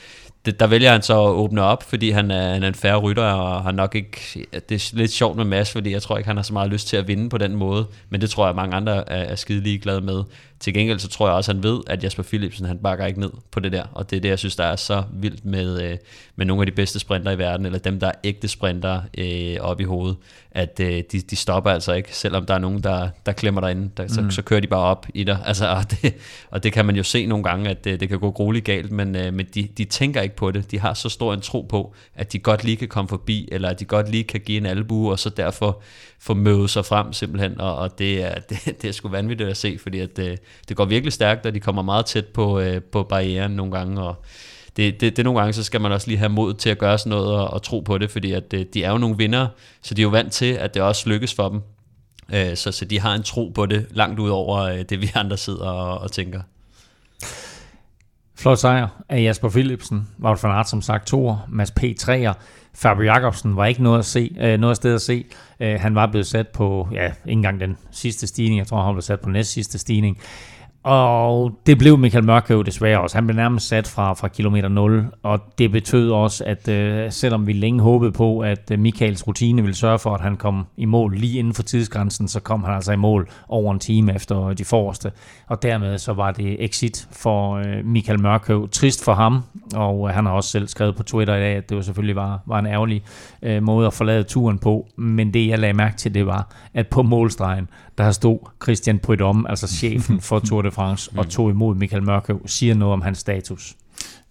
det, 0.46 0.60
der 0.60 0.68
vælger 0.68 0.92
han 0.92 1.02
så 1.02 1.24
at 1.24 1.30
åbne 1.30 1.62
op, 1.62 1.84
fordi 1.84 2.10
han 2.10 2.32
er, 2.32 2.54
han 2.54 2.64
er 2.64 2.68
en 2.68 2.76
færre 2.76 2.98
rytter, 2.98 3.24
og 3.24 3.64
har 3.64 3.72
nok 3.72 3.96
ikke... 3.96 4.48
Det 4.70 4.72
er 4.72 4.96
lidt 4.96 5.12
sjovt 5.12 5.38
med 5.38 5.46
Mads, 5.46 5.72
fordi 5.72 5.92
jeg 5.92 6.02
tror 6.02 6.18
ikke, 6.18 6.28
han 6.28 6.36
har 6.36 6.44
så 6.44 6.54
meget 6.54 6.72
lyst 6.72 6.88
til 6.88 6.98
at 6.98 7.08
vinde 7.08 7.30
på 7.30 7.38
den 7.38 7.56
måde, 7.56 7.88
men 8.10 8.22
det 8.22 8.30
tror 8.30 8.46
jeg, 8.46 8.56
mange 8.56 8.76
andre 8.76 9.10
er, 9.10 9.24
er 9.24 9.36
skide 9.36 9.62
ligeglade 9.62 10.02
med. 10.02 10.24
Til 10.60 10.74
gengæld 10.74 11.00
så 11.00 11.08
tror 11.08 11.28
jeg 11.28 11.36
også, 11.36 11.52
at 11.52 11.56
han 11.56 11.64
ved, 11.64 11.80
at 11.88 12.04
Jasper 12.04 12.24
Philipsen, 12.24 12.66
han 12.66 12.78
bakker 12.78 13.06
ikke 13.06 13.20
ned 13.20 13.32
på 13.52 13.60
det 13.60 13.72
der, 13.72 13.84
og 13.94 14.10
det 14.10 14.18
er 14.18 14.22
det, 14.22 14.30
jeg 14.30 14.40
synes, 14.40 14.56
der 14.56 14.64
er 14.64 14.76
så 14.76 15.04
vildt 15.14 15.46
med, 15.46 15.82
øh, 15.82 15.98
med 16.36 16.46
nogle 16.46 16.62
af 16.62 16.66
de 16.66 16.72
bedste 16.72 17.00
sprinter 17.00 17.32
i 17.32 17.38
verden, 17.38 17.66
eller 17.66 17.80
dem, 17.80 18.00
der 18.00 18.08
er 18.08 18.12
ægte 18.24 18.48
sprinter 18.48 19.02
øh, 19.18 19.56
op 19.60 19.82
i 19.82 19.84
hovedet, 19.84 20.18
at 20.52 20.80
øh, 20.80 21.04
de, 21.12 21.22
de 21.22 21.36
stopper 21.36 21.72
altså 21.72 21.94
ikke, 21.94 22.16
selvom 22.16 22.46
der 22.46 22.54
er 22.54 22.60
nogen, 22.60 22.84
der, 22.84 23.10
der 23.26 23.32
klemmer 23.32 23.62
derinde, 23.62 23.90
der, 23.98 24.08
så, 24.08 24.22
mm. 24.22 24.32
så 24.32 24.42
kører 24.42 24.60
de 24.60 24.68
bare 24.68 24.80
op 24.80 25.06
i 25.14 25.24
dig. 25.24 25.40
Altså, 25.46 25.68
og, 25.68 25.92
det, 25.92 26.14
og 26.52 26.64
det 26.64 26.74
kan 26.74 26.86
man 26.86 26.96
jo 26.96 27.04
se 27.04 27.26
nogle 27.26 27.44
gange, 27.44 27.70
at 27.70 27.84
det, 27.84 28.00
det 28.00 28.10
kan 28.10 28.20
gå 28.20 28.32
grueligt 28.32 28.66
galt, 28.66 28.92
men, 28.92 29.16
øh, 29.16 29.34
men 29.34 29.46
de, 29.56 29.68
de 29.78 29.86
tænker 29.86 30.22
ikke 30.22 30.36
på 30.36 30.52
det. 30.52 30.72
De 30.72 30.80
har 30.80 30.94
så 30.94 31.10
stor 31.10 31.34
en 31.34 31.42
tro 31.42 31.62
på, 31.62 31.94
at 32.16 32.34
de 32.34 32.40
godt 32.40 32.64
lige 32.64 32.78
kan 32.78 32.88
komme 32.88 33.10
forbi, 33.10 33.50
eller 33.52 33.70
at 33.70 33.80
de 33.80 33.86
godt 33.86 34.12
lige 34.12 34.24
kan 34.24 34.40
give 34.40 34.58
en 34.58 34.66
albu, 34.66 35.12
og 35.12 35.20
så 35.20 35.30
derfor 35.30 35.82
få 36.20 36.34
mødet 36.34 36.70
sig 36.70 36.86
frem 36.86 37.14
simpelthen, 37.14 37.62
og, 37.62 37.76
og 37.76 38.00
det, 38.00 38.24
er, 38.24 38.40
det, 38.50 38.82
det 38.82 38.88
er 38.88 38.92
sgu 38.92 39.10
vanvittigt 39.10 39.50
at 39.50 39.58
se, 39.58 39.78
fordi 39.82 40.00
at 40.00 40.18
det, 40.18 40.40
det 40.70 40.78
går 40.78 40.86
virkelig 40.86 41.14
stærkt, 41.14 41.46
og 41.46 41.54
de 41.54 41.60
kommer 41.60 41.82
meget 41.82 42.06
tæt 42.06 42.26
på, 42.26 42.60
øh, 42.60 42.82
på 42.82 43.04
barrieren 43.04 43.52
nogle 43.52 43.72
gange, 43.72 44.02
og 44.02 44.16
det, 44.78 45.02
det, 45.02 45.18
det 45.18 45.26
nogle 45.26 45.40
gange, 45.40 45.54
så 45.54 45.64
skal 45.64 45.82
man 45.82 45.92
også 45.92 46.08
lige 46.08 46.18
have 46.18 46.30
mod 46.30 46.54
til 46.54 46.70
at 46.70 46.78
gøre 46.78 46.98
sådan 46.98 47.10
noget 47.10 47.32
og, 47.32 47.48
og 47.48 47.64
tro 47.64 47.80
på 47.80 47.98
det, 47.98 48.12
fordi 48.12 48.32
at, 48.32 48.54
øh, 48.54 48.66
de 48.74 48.84
er 48.84 48.92
jo 48.92 48.98
nogle 48.98 49.18
vinder, 49.18 49.48
så 49.82 49.94
de 49.94 50.02
er 50.02 50.04
jo 50.04 50.10
vant 50.10 50.34
til, 50.34 50.54
at 50.54 50.74
det 50.74 50.82
også 50.82 51.10
lykkes 51.10 51.34
for 51.34 51.50
dem. 51.50 51.62
Øh, 52.34 52.56
så, 52.56 52.72
så 52.72 52.86
de 52.86 53.00
har 53.00 53.14
en 53.16 53.24
tro 53.24 53.52
på 53.56 53.66
det, 53.66 53.88
langt 53.92 54.20
ud 54.20 54.30
over 54.30 54.58
øh, 54.58 54.82
det, 54.82 55.02
vi 55.02 55.12
andre 55.16 55.38
sidder 55.38 55.70
og, 55.70 56.00
og 56.00 56.12
tænker. 56.12 56.42
Flot 58.36 58.58
sejr 58.58 58.88
af 59.10 59.24
Jasper 59.24 59.50
Philipsen, 59.50 60.08
Wout 60.24 60.44
van 60.44 60.52
Aert 60.52 60.70
som 60.70 60.82
sagt 60.82 61.08
to, 61.08 61.36
Mads 61.48 61.72
P. 61.72 61.84
3'er, 61.84 62.34
Fabio 62.74 63.04
Jacobsen 63.04 63.56
var 63.56 63.66
ikke 63.66 63.84
noget, 63.84 64.00
at 64.00 64.06
se, 64.06 64.36
øh, 64.42 64.60
noget 64.60 64.76
sted 64.76 64.96
at 64.96 65.02
se. 65.02 65.26
Øh, 65.60 65.80
han 65.80 65.96
var 65.96 66.08
blevet 66.08 66.28
sat 66.28 66.48
på, 66.48 66.88
ja, 66.92 67.06
ikke 67.06 67.14
engang 67.26 67.60
den 67.60 67.78
sidste 67.92 68.28
stigning, 68.28 68.58
jeg 68.58 68.68
tror 68.68 68.84
han 68.84 68.94
blev 68.94 69.02
sat 69.02 69.20
på 69.20 69.30
næst 69.30 69.52
sidste 69.52 69.80
stigning. 69.80 70.18
Og 70.84 71.52
det 71.66 71.78
blev 71.78 71.98
Michael 71.98 72.26
Mørkøv 72.26 72.64
desværre 72.64 73.02
også. 73.02 73.18
Han 73.18 73.28
blev 73.28 73.36
nærmest 73.36 73.68
sat 73.68 73.88
fra, 73.88 74.14
fra 74.14 74.28
kilometer 74.28 74.70
0, 74.70 75.06
og 75.24 75.40
det 75.58 75.72
betød 75.72 76.12
også, 76.12 76.44
at 76.44 76.68
øh, 76.68 77.12
selvom 77.12 77.48
vi 77.48 77.54
længe 77.54 77.82
håbede 77.82 78.12
på, 78.12 78.40
at 78.40 78.72
øh, 78.72 78.80
Michaels 78.80 79.28
rutine 79.28 79.62
ville 79.62 79.76
sørge 79.76 80.00
for, 80.00 80.14
at 80.14 80.22
han 80.22 80.38
kom 80.38 80.66
i 80.78 80.86
mål 80.86 81.16
lige 81.16 81.40
inden 81.40 81.54
for 81.54 81.64
tidsgrænsen, 81.64 82.28
så 82.28 82.40
kom 82.40 82.64
han 82.64 82.74
altså 82.74 82.92
i 82.92 82.96
mål 82.96 83.30
over 83.48 83.74
en 83.74 83.80
time 83.80 84.16
efter 84.16 84.54
de 84.54 84.66
forreste. 84.66 85.12
Og 85.48 85.64
dermed 85.64 85.98
så 85.98 86.14
var 86.14 86.32
det 86.32 86.64
exit 86.64 87.08
for 87.12 87.56
øh, 87.56 87.86
Michael 87.86 88.22
Mørkøv. 88.22 88.70
Trist 88.70 89.04
for 89.04 89.14
ham, 89.14 89.44
og 89.76 90.10
øh, 90.10 90.16
han 90.16 90.26
har 90.26 90.34
også 90.34 90.50
selv 90.50 90.68
skrevet 90.68 90.96
på 90.96 91.04
Twitter 91.04 91.36
i 91.36 91.40
dag, 91.40 91.56
at 91.56 91.70
det 91.70 91.76
jo 91.76 91.82
selvfølgelig 91.82 92.16
var, 92.16 92.42
var 92.46 92.60
en 92.60 92.68
ærgerlig 92.68 93.04
øh, 93.42 93.64
måde 93.64 93.88
at 93.88 93.94
forlade 93.94 94.24
turen 94.24 94.58
på. 94.60 94.88
Men 94.96 95.34
det 95.34 95.48
jeg 95.48 95.60
lagde 95.60 95.74
mærke 95.74 95.98
til, 95.98 96.14
det 96.14 96.26
var, 96.26 96.52
at 96.74 96.88
på 96.88 97.02
målstregen, 97.02 97.68
der 98.00 98.12
stod 98.12 98.40
Christian 98.64 99.00
Prudhomme, 99.00 99.50
altså 99.50 99.68
chefen 99.68 100.22
for 100.28 100.40
Tour 100.40 100.62
de 100.62 100.72
France, 100.72 101.12
og 101.18 101.30
tog 101.30 101.50
imod 101.50 101.76
Michael 101.76 102.04
Mørkøv, 102.04 102.48
siger 102.48 102.76
noget 102.76 102.94
om 102.94 103.02
hans 103.02 103.18
status. 103.18 103.76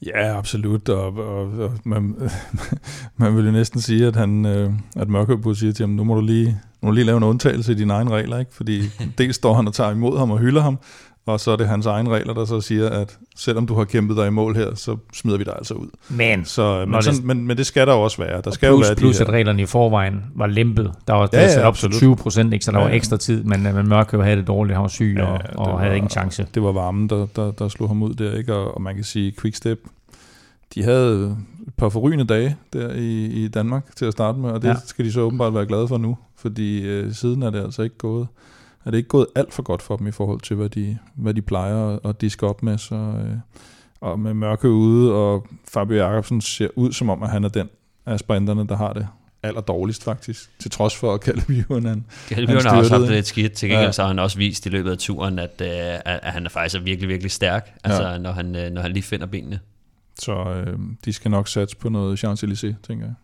Ja, 0.06 0.38
absolut, 0.38 0.88
og, 0.88 1.16
og, 1.16 1.50
og 1.58 1.72
man, 1.84 2.16
man 3.16 3.36
vil 3.36 3.44
jo 3.44 3.50
næsten 3.50 3.80
sige, 3.80 4.06
at, 4.06 4.16
han, 4.16 4.46
øh, 4.46 4.72
at 4.96 5.08
Mørkøv 5.08 5.40
burde 5.40 5.58
sige 5.58 5.72
til 5.72 5.82
ham, 5.82 5.90
nu 5.90 6.04
må 6.04 6.14
du 6.14 6.20
lige, 6.20 6.46
nu 6.46 6.86
må 6.86 6.88
du 6.88 6.94
lige 6.94 7.04
lave 7.04 7.16
en 7.16 7.22
undtagelse 7.22 7.72
i 7.72 7.74
dine 7.74 7.92
egne 7.92 8.10
regler, 8.10 8.38
ikke? 8.38 8.54
fordi 8.54 8.82
dels 9.18 9.36
står 9.36 9.54
han 9.54 9.66
og 9.66 9.74
tager 9.74 9.90
imod 9.90 10.18
ham 10.18 10.30
og 10.30 10.38
hylder 10.38 10.62
ham, 10.62 10.78
og 11.28 11.40
så 11.40 11.50
er 11.50 11.56
det 11.56 11.68
hans 11.68 11.86
egen 11.86 12.10
regler, 12.10 12.34
der 12.34 12.44
så 12.44 12.60
siger, 12.60 12.88
at 12.88 13.18
selvom 13.36 13.66
du 13.66 13.74
har 13.74 13.84
kæmpet 13.84 14.16
dig 14.16 14.26
i 14.26 14.30
mål 14.30 14.56
her, 14.56 14.74
så 14.74 14.96
smider 15.12 15.38
vi 15.38 15.44
dig 15.44 15.54
altså 15.58 15.74
ud. 15.74 15.88
Men, 16.08 16.44
så, 16.44 16.84
men, 16.88 17.02
sådan, 17.02 17.16
det, 17.16 17.24
men, 17.24 17.46
men 17.46 17.56
det 17.56 17.66
skal 17.66 17.86
der 17.86 17.92
også 17.92 18.18
være. 18.22 18.40
Der 18.44 18.50
skal 18.50 18.68
plus, 18.68 18.84
jo 18.84 18.88
være 18.88 18.96
plus 18.96 19.16
de 19.16 19.22
at 19.22 19.30
reglerne 19.30 19.62
i 19.62 19.66
forvejen 19.66 20.24
var 20.34 20.46
lempet. 20.46 20.92
Der 21.06 21.12
var 21.12 21.28
ja, 21.32 21.40
ja, 21.40 21.54
sat 21.54 21.64
op 21.64 21.74
til 21.74 21.90
20 21.90 22.16
procent, 22.16 22.52
ikke, 22.52 22.64
så 22.64 22.72
der 22.72 22.78
ja, 22.78 22.84
var 22.84 22.92
ekstra 22.92 23.16
tid, 23.16 23.44
men, 23.44 23.66
øh, 23.66 23.74
men 23.74 23.88
Mørkøv 23.88 24.22
havde 24.22 24.36
det 24.36 24.46
dårligt, 24.46 24.74
han 24.74 24.82
var 24.82 24.88
syg 24.88 25.14
ja, 25.18 25.24
og, 25.24 25.40
og 25.54 25.72
var, 25.72 25.78
havde 25.78 25.96
ingen 25.96 26.10
chance. 26.10 26.46
Det 26.54 26.62
var 26.62 26.72
varmen, 26.72 27.08
der, 27.08 27.26
der, 27.36 27.50
der 27.50 27.68
slog 27.68 27.88
ham 27.88 28.02
ud 28.02 28.14
der, 28.14 28.36
ikke? 28.38 28.54
Og, 28.54 28.74
og 28.74 28.82
man 28.82 28.94
kan 28.94 29.04
sige, 29.04 29.34
Quickstep, 29.40 29.78
de 30.74 30.82
havde 30.82 31.36
et 31.66 31.74
par 31.76 31.88
forrygende 31.88 32.24
dage 32.24 32.56
der 32.72 32.92
i, 32.92 33.24
i 33.26 33.48
Danmark 33.48 33.96
til 33.96 34.04
at 34.04 34.12
starte 34.12 34.38
med, 34.38 34.50
og 34.50 34.62
det 34.62 34.68
ja. 34.68 34.74
skal 34.86 35.04
de 35.04 35.12
så 35.12 35.20
åbenbart 35.20 35.54
være 35.54 35.66
glade 35.66 35.88
for 35.88 35.98
nu, 35.98 36.18
fordi 36.36 36.82
øh, 36.82 37.12
siden 37.12 37.42
er 37.42 37.50
det 37.50 37.64
altså 37.64 37.82
ikke 37.82 37.98
gået 37.98 38.26
er 38.88 38.90
det 38.90 38.98
ikke 38.98 39.08
gået 39.08 39.26
alt 39.34 39.54
for 39.54 39.62
godt 39.62 39.82
for 39.82 39.96
dem 39.96 40.06
i 40.06 40.10
forhold 40.10 40.40
til, 40.40 40.56
hvad 40.56 40.68
de, 40.68 40.98
hvad 41.14 41.34
de 41.34 41.42
plejer 41.42 41.88
at, 41.88 42.00
at 42.04 42.20
diske 42.20 42.46
op 42.46 42.62
med. 42.62 42.78
Så, 42.78 42.94
øh, 42.94 43.36
og 44.00 44.20
med 44.20 44.34
mørke 44.34 44.70
ude, 44.70 45.14
og 45.14 45.46
Fabio 45.68 45.96
Jacobsen 45.96 46.40
ser 46.40 46.68
ud 46.76 46.92
som 46.92 47.10
om, 47.10 47.22
at 47.22 47.30
han 47.30 47.44
er 47.44 47.48
den 47.48 47.68
af 48.06 48.18
sprinterne, 48.18 48.66
der 48.68 48.76
har 48.76 48.92
det 48.92 49.08
aller 49.42 49.60
dårligst 49.60 50.04
faktisk, 50.04 50.50
til 50.58 50.70
trods 50.70 50.96
for 50.96 51.14
at 51.14 51.20
Caleb 51.20 51.50
Ewan 51.50 51.86
han, 51.86 52.04
Caleb 52.28 52.50
Ewan 52.50 52.64
har 52.64 52.76
også 52.76 52.98
haft 52.98 53.10
lidt 53.10 53.26
skidt, 53.26 53.52
til 53.52 53.68
gengæld 53.68 53.86
ja. 53.86 53.92
så 53.92 54.02
har 54.02 54.08
han 54.08 54.18
også 54.18 54.38
vist 54.38 54.66
i 54.66 54.68
løbet 54.68 54.90
af 54.90 54.98
turen, 54.98 55.38
at, 55.38 55.60
øh, 55.60 55.68
at, 56.04 56.32
han 56.32 56.46
er 56.46 56.50
faktisk 56.50 56.76
er 56.76 56.80
virkelig, 56.80 57.08
virkelig 57.08 57.30
stærk, 57.30 57.74
altså 57.84 58.08
ja. 58.08 58.18
når, 58.18 58.32
han, 58.32 58.56
øh, 58.56 58.70
når 58.70 58.82
han 58.82 58.92
lige 58.92 59.02
finder 59.02 59.26
benene. 59.26 59.60
Så 60.18 60.32
øh, 60.32 60.78
de 61.04 61.12
skal 61.12 61.30
nok 61.30 61.48
satse 61.48 61.76
på 61.76 61.88
noget 61.88 62.24
Champs-Élysées, 62.24 62.74
tænker 62.86 63.06
jeg. 63.06 63.14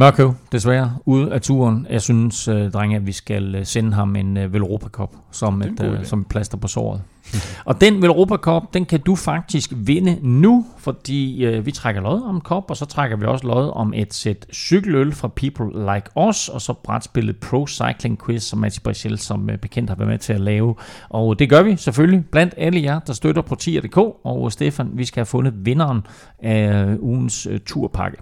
Mørkøv, 0.00 0.34
desværre, 0.52 0.96
ude 1.06 1.32
af 1.32 1.40
turen. 1.40 1.86
Jeg 1.90 2.02
synes, 2.02 2.48
uh, 2.48 2.70
drenge, 2.70 2.96
at 2.96 3.06
vi 3.06 3.12
skal 3.12 3.54
uh, 3.54 3.64
sende 3.64 3.92
ham 3.92 4.16
en 4.16 4.36
uh, 4.36 4.52
Velropa 4.52 4.88
Cup 4.88 5.10
som 5.30 5.62
et, 5.62 5.80
uh, 5.80 6.04
som 6.04 6.20
et 6.20 6.26
plaster 6.26 6.58
på 6.58 6.68
såret. 6.68 7.02
og 7.68 7.80
den 7.80 8.02
Velropa 8.02 8.36
Cup, 8.36 8.62
den 8.74 8.84
kan 8.84 9.00
du 9.00 9.16
faktisk 9.16 9.72
vinde 9.76 10.18
nu, 10.22 10.66
fordi 10.78 11.48
uh, 11.48 11.66
vi 11.66 11.72
trækker 11.72 12.00
lod 12.00 12.22
om 12.22 12.34
en 12.34 12.40
kop, 12.40 12.70
og 12.70 12.76
så 12.76 12.86
trækker 12.86 13.16
vi 13.16 13.26
også 13.26 13.46
lod 13.46 13.70
om 13.74 13.92
et 13.96 14.14
sæt 14.14 14.46
cykeløl 14.52 15.12
fra 15.12 15.28
People 15.28 15.94
Like 15.94 16.10
Us, 16.28 16.48
og 16.48 16.60
så 16.60 16.72
brætspillet 16.72 17.36
Pro 17.36 17.66
Cycling 17.66 18.24
Quiz, 18.26 18.42
som 18.42 18.58
Mati 18.58 18.80
Brichel 18.80 19.18
som 19.18 19.48
uh, 19.52 19.56
bekendt 19.56 19.90
har 19.90 19.96
været 19.96 20.08
med 20.08 20.18
til 20.18 20.32
at 20.32 20.40
lave. 20.40 20.74
Og 21.08 21.38
det 21.38 21.50
gør 21.50 21.62
vi 21.62 21.76
selvfølgelig 21.76 22.24
blandt 22.32 22.54
alle 22.56 22.82
jer, 22.82 22.98
der 22.98 23.12
støtter 23.12 23.42
på 23.42 23.54
tier.dk, 23.54 23.96
og 24.24 24.52
Stefan, 24.52 24.90
vi 24.92 25.04
skal 25.04 25.20
have 25.20 25.26
fundet 25.26 25.54
vinderen 25.56 26.06
af 26.38 26.96
ugens 27.00 27.48
turpakke. 27.66 28.18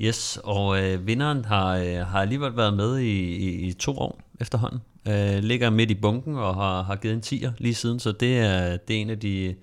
Yes, 0.00 0.38
og 0.44 0.82
øh, 0.82 1.06
vinderen 1.06 1.44
har, 1.44 1.76
øh, 1.76 2.06
har 2.06 2.20
alligevel 2.20 2.56
været 2.56 2.74
med 2.74 2.98
i, 2.98 3.36
i, 3.36 3.68
i 3.68 3.72
to 3.72 3.98
år 3.98 4.20
efterhånden. 4.40 4.80
Øh, 5.08 5.38
ligger 5.42 5.70
midt 5.70 5.90
i 5.90 5.94
bunken 5.94 6.36
og 6.36 6.54
har, 6.54 6.82
har 6.82 6.96
givet 6.96 7.14
en 7.14 7.20
tier 7.20 7.52
lige 7.58 7.74
siden, 7.74 8.00
så 8.00 8.12
det 8.12 8.38
er, 8.38 8.76
det 8.76 8.96
er 8.96 9.00
en 9.00 9.10
af 9.10 9.20
de, 9.20 9.54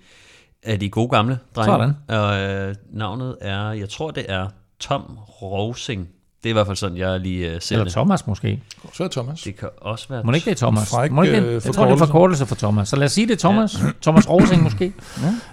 af 0.62 0.80
de 0.80 0.90
gode 0.90 1.08
gamle 1.08 1.38
drenge. 1.56 1.94
Sådan. 2.08 2.20
Og 2.20 2.40
øh, 2.40 2.74
navnet 2.92 3.36
er, 3.40 3.72
jeg 3.72 3.88
tror 3.88 4.10
det 4.10 4.26
er 4.28 4.48
Tom 4.80 5.18
Rosing. 5.42 6.08
Det 6.42 6.48
er 6.48 6.50
i 6.50 6.52
hvert 6.52 6.66
fald 6.66 6.76
sådan, 6.76 6.98
jeg 6.98 7.20
lige 7.20 7.54
uh, 7.54 7.60
ser 7.60 7.74
Eller 7.74 7.84
det. 7.84 7.92
Thomas 7.92 8.26
måske. 8.26 8.62
Så 8.92 9.04
er 9.04 9.08
Thomas. 9.08 9.42
Det 9.42 9.56
kan 9.56 9.68
også 9.80 10.06
være... 10.08 10.22
Må 10.24 10.32
det 10.32 10.36
ikke 10.36 10.44
det 10.44 10.62
er 10.62 10.66
Thomas? 10.66 10.90
Fræk, 10.90 11.12
Må 11.12 11.22
ikke 11.22 11.36
det? 11.36 11.46
Øh, 11.46 11.52
jeg 11.52 11.74
tror, 11.74 11.84
det 11.84 11.92
er 11.92 11.96
forkortelse 11.96 12.46
for 12.46 12.54
Thomas. 12.54 12.88
Så 12.88 12.96
lad 12.96 13.04
os 13.04 13.12
sige, 13.12 13.26
det 13.26 13.32
er 13.32 13.38
Thomas. 13.38 13.82
Ja. 13.82 13.86
Thomas 14.02 14.30
Rosing 14.30 14.62
måske. 14.62 14.92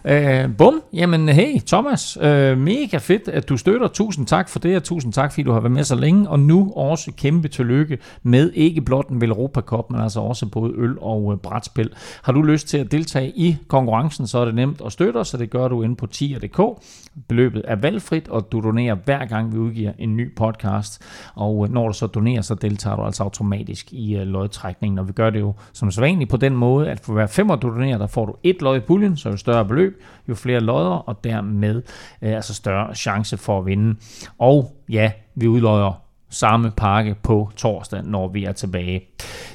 Ja. 0.05 0.45
Uh, 0.45 0.55
bum. 0.55 0.81
Jamen, 0.93 1.29
hey 1.29 1.61
Thomas. 1.67 2.17
Uh, 2.17 2.23
mega 2.57 2.97
fedt, 2.97 3.27
at 3.27 3.49
du 3.49 3.57
støtter. 3.57 3.87
Tusind 3.87 4.25
tak 4.27 4.49
for 4.49 4.59
det, 4.59 4.75
og 4.75 4.83
tusind 4.83 5.13
tak, 5.13 5.31
fordi 5.31 5.43
du 5.43 5.51
har 5.51 5.59
været 5.59 5.71
med 5.71 5.83
så 5.83 5.95
længe. 5.95 6.29
Og 6.29 6.39
nu 6.39 6.73
også 6.75 7.11
kæmpe 7.17 7.47
tillykke 7.47 7.97
med 8.23 8.51
ikke 8.53 8.81
blot 8.81 9.07
en 9.09 9.23
Europa 9.23 9.61
Cup, 9.61 9.91
men 9.91 10.01
altså 10.01 10.19
også 10.19 10.45
både 10.45 10.73
øl 10.77 10.99
og 11.01 11.23
uh, 11.23 11.37
brætspil. 11.37 11.89
Har 12.21 12.33
du 12.33 12.41
lyst 12.41 12.67
til 12.67 12.77
at 12.77 12.91
deltage 12.91 13.31
i 13.35 13.57
konkurrencen, 13.67 14.27
så 14.27 14.39
er 14.39 14.45
det 14.45 14.55
nemt 14.55 14.81
at 14.85 14.91
støtte 14.91 15.17
os, 15.17 15.27
så 15.27 15.37
det 15.37 15.49
gør 15.49 15.67
du 15.67 15.83
inde 15.83 15.95
på 15.95 16.05
tier.dk. 16.05 16.83
Beløbet 17.27 17.61
er 17.67 17.75
valgfrit, 17.75 18.27
og 18.27 18.51
du 18.51 18.61
donerer 18.61 18.95
hver 19.05 19.25
gang, 19.25 19.53
vi 19.53 19.57
udgiver 19.57 19.91
en 19.99 20.17
ny 20.17 20.35
podcast 20.35 20.78
podcast. 20.80 21.01
Og 21.36 21.65
øh, 21.65 21.73
når 21.73 21.88
du 21.88 21.93
så 21.93 22.07
donerer, 22.07 22.41
så 22.41 22.55
deltager 22.55 22.95
du 22.95 23.01
altså 23.01 23.23
automatisk 23.23 23.93
i 23.93 24.15
øh, 24.15 24.27
lodtrækningen. 24.27 24.99
Og 24.99 25.07
vi 25.07 25.13
gør 25.13 25.30
det 25.30 25.39
jo 25.39 25.53
som 25.73 25.91
sædvanligt 25.91 26.30
på 26.30 26.38
den 26.38 26.55
måde, 26.55 26.91
at 26.91 26.99
for 26.99 27.13
hver 27.13 27.27
femmer 27.27 27.55
du 27.55 27.69
donerer, 27.69 27.97
der 27.97 28.07
får 28.07 28.25
du 28.25 28.36
et 28.43 28.61
lod 28.61 28.77
i 28.77 28.80
puljen, 28.80 29.17
så 29.17 29.30
jo 29.30 29.38
større 29.38 29.65
beløb, 29.65 30.01
jo 30.30 30.36
flere 30.36 30.59
lodder, 30.59 31.09
og 31.09 31.23
dermed 31.23 31.82
øh, 32.21 32.36
altså 32.36 32.53
større 32.53 32.95
chance 32.95 33.38
for 33.38 33.59
at 33.59 33.65
vinde. 33.65 33.95
Og 34.38 34.71
ja, 34.89 35.11
vi 35.36 35.47
udlodder 35.47 36.01
samme 36.32 36.71
pakke 36.77 37.15
på 37.23 37.49
torsdag, 37.55 38.03
når 38.03 38.27
vi 38.27 38.45
er 38.45 38.51
tilbage. 38.51 39.01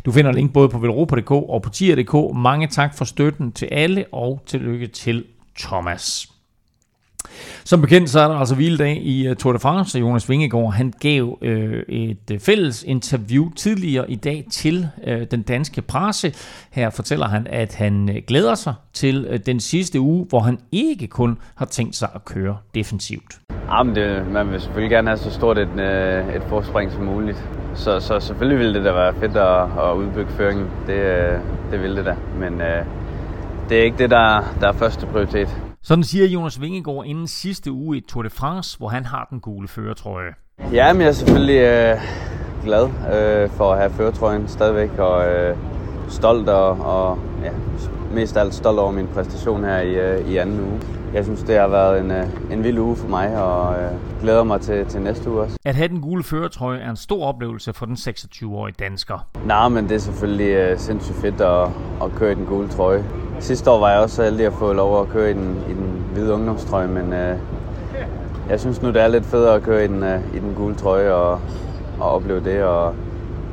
Du 0.04 0.12
finder 0.12 0.32
link 0.32 0.52
både 0.52 0.68
på 0.68 0.78
velropa.dk 0.78 1.30
og 1.30 1.62
på 1.62 1.70
tier.dk. 1.70 2.36
Mange 2.36 2.66
tak 2.66 2.94
for 2.94 3.04
støtten 3.04 3.52
til 3.52 3.66
alle, 3.66 4.04
og 4.12 4.42
tillykke 4.46 4.86
til 4.86 5.24
Thomas. 5.58 6.33
Som 7.64 7.80
bekendt, 7.80 8.10
så 8.10 8.20
er 8.20 8.28
der 8.28 8.34
altså 8.34 8.54
hviledag 8.54 8.96
i 9.02 9.26
øh, 9.26 9.36
Tour 9.36 9.52
de 9.52 9.58
France, 9.58 9.98
og 9.98 10.00
Jonas 10.00 10.28
Vingegaard, 10.30 10.72
han 10.72 10.92
gav 11.00 11.38
øh, 11.42 11.82
et 11.88 12.30
øh, 12.32 12.40
fælles 12.40 12.82
interview 12.82 13.50
tidligere 13.56 14.10
i 14.10 14.14
dag 14.14 14.44
til 14.50 14.88
øh, 15.06 15.26
den 15.30 15.42
danske 15.42 15.82
presse. 15.82 16.34
Her 16.70 16.90
fortæller 16.90 17.28
han, 17.28 17.46
at 17.50 17.74
han 17.74 18.08
øh, 18.08 18.22
glæder 18.26 18.54
sig 18.54 18.74
til 18.92 19.26
øh, 19.30 19.38
den 19.46 19.60
sidste 19.60 20.00
uge, 20.00 20.26
hvor 20.28 20.40
han 20.40 20.58
ikke 20.72 21.06
kun 21.06 21.38
har 21.54 21.66
tænkt 21.66 21.96
sig 21.96 22.08
at 22.14 22.24
køre 22.24 22.56
defensivt. 22.74 23.38
Jamen 23.70 23.94
det, 23.94 24.26
man 24.32 24.50
vil 24.50 24.60
selvfølgelig 24.60 24.90
gerne 24.90 25.08
have 25.08 25.18
så 25.18 25.30
stort 25.30 25.58
et, 25.58 25.80
øh, 25.80 26.36
et 26.36 26.42
forspring 26.48 26.92
som 26.92 27.02
muligt. 27.02 27.44
Så, 27.74 28.00
så 28.00 28.20
selvfølgelig 28.20 28.58
ville 28.58 28.74
det 28.74 28.84
da 28.84 28.92
være 28.92 29.14
fedt 29.14 29.36
at, 29.36 29.62
at 29.62 29.96
udbygge 29.96 30.32
føringen. 30.32 30.66
Det, 30.86 30.94
øh, 30.94 31.38
det 31.70 31.82
ville 31.82 31.96
det 31.96 32.04
da. 32.04 32.16
Men 32.38 32.60
øh, 32.60 32.84
det 33.68 33.78
er 33.78 33.82
ikke 33.82 33.98
det, 33.98 34.10
der, 34.10 34.54
der 34.60 34.68
er 34.68 34.72
første 34.72 35.06
prioritet. 35.06 35.48
Sådan 35.86 36.04
siger 36.04 36.26
Jonas 36.26 36.60
Vingegaard 36.60 37.06
inden 37.06 37.26
sidste 37.26 37.72
uge 37.72 37.96
i 37.96 38.00
Tour 38.00 38.22
de 38.22 38.30
France, 38.30 38.78
hvor 38.78 38.88
han 38.88 39.04
har 39.04 39.26
den 39.30 39.40
gule 39.40 39.68
føretrøje. 39.68 40.30
Ja, 40.72 40.92
men 40.92 41.02
jeg 41.02 41.08
er 41.08 41.12
selvfølgelig 41.12 41.60
øh, 41.60 41.96
glad 42.64 42.84
øh, 42.86 43.50
for 43.50 43.72
at 43.72 43.78
have 43.78 43.90
føretrøjen 43.90 44.48
stadigvæk, 44.48 44.98
og 44.98 45.28
øh, 45.28 45.56
stolt 46.08 46.48
og, 46.48 46.70
og 46.70 47.18
ja, 47.42 47.50
mest 48.12 48.36
alt 48.36 48.54
stolt 48.54 48.78
over 48.78 48.90
min 48.90 49.06
præstation 49.06 49.64
her 49.64 49.78
i, 49.78 49.94
øh, 49.94 50.30
i 50.30 50.36
anden 50.36 50.60
uge. 50.60 50.80
Jeg 51.14 51.24
synes, 51.24 51.42
det 51.42 51.58
har 51.58 51.68
været 51.68 52.00
en, 52.00 52.10
øh, 52.10 52.26
en 52.52 52.64
vild 52.64 52.78
uge 52.78 52.96
for 52.96 53.08
mig, 53.08 53.42
og 53.42 53.82
øh, 53.82 53.90
glæder 54.20 54.44
mig 54.44 54.60
til, 54.60 54.86
til 54.86 55.00
næste 55.00 55.30
uge 55.30 55.40
også. 55.40 55.56
At 55.64 55.74
have 55.74 55.88
den 55.88 56.00
gule 56.00 56.22
føretrøje 56.22 56.78
er 56.78 56.90
en 56.90 56.96
stor 56.96 57.26
oplevelse 57.26 57.72
for 57.72 57.86
den 57.86 57.94
26-årige 57.94 58.74
dansker. 58.78 59.26
Nej, 59.46 59.68
men 59.68 59.84
det 59.88 59.94
er 59.94 59.98
selvfølgelig 59.98 60.50
øh, 60.50 60.78
sindssygt 60.78 61.18
fedt 61.18 61.40
at, 61.40 61.68
at 62.02 62.12
køre 62.16 62.32
i 62.32 62.34
den 62.34 62.46
gule 62.46 62.68
trøje. 62.68 63.04
Sidste 63.44 63.70
år 63.70 63.78
var 63.78 63.90
jeg 63.90 64.00
også 64.00 64.16
så 64.16 64.22
heldig 64.22 64.46
at 64.46 64.52
få 64.52 64.72
lov 64.72 65.00
at 65.00 65.08
køre 65.08 65.30
i 65.30 65.34
den, 65.34 65.56
i 65.70 65.72
den 65.72 66.04
hvide 66.12 66.34
ungdomstrøje, 66.34 66.88
men 66.88 67.12
øh, 67.12 67.38
jeg 68.50 68.60
synes 68.60 68.82
nu, 68.82 68.88
det 68.88 69.02
er 69.02 69.08
lidt 69.08 69.26
federe 69.26 69.54
at 69.54 69.62
køre 69.62 69.84
i 69.84 69.88
den, 69.88 70.02
øh, 70.02 70.20
i 70.34 70.38
den 70.38 70.54
gule 70.54 70.74
trøje 70.74 71.12
og, 71.12 71.40
og 72.00 72.10
opleve 72.10 72.40
det, 72.40 72.62
og 72.62 72.94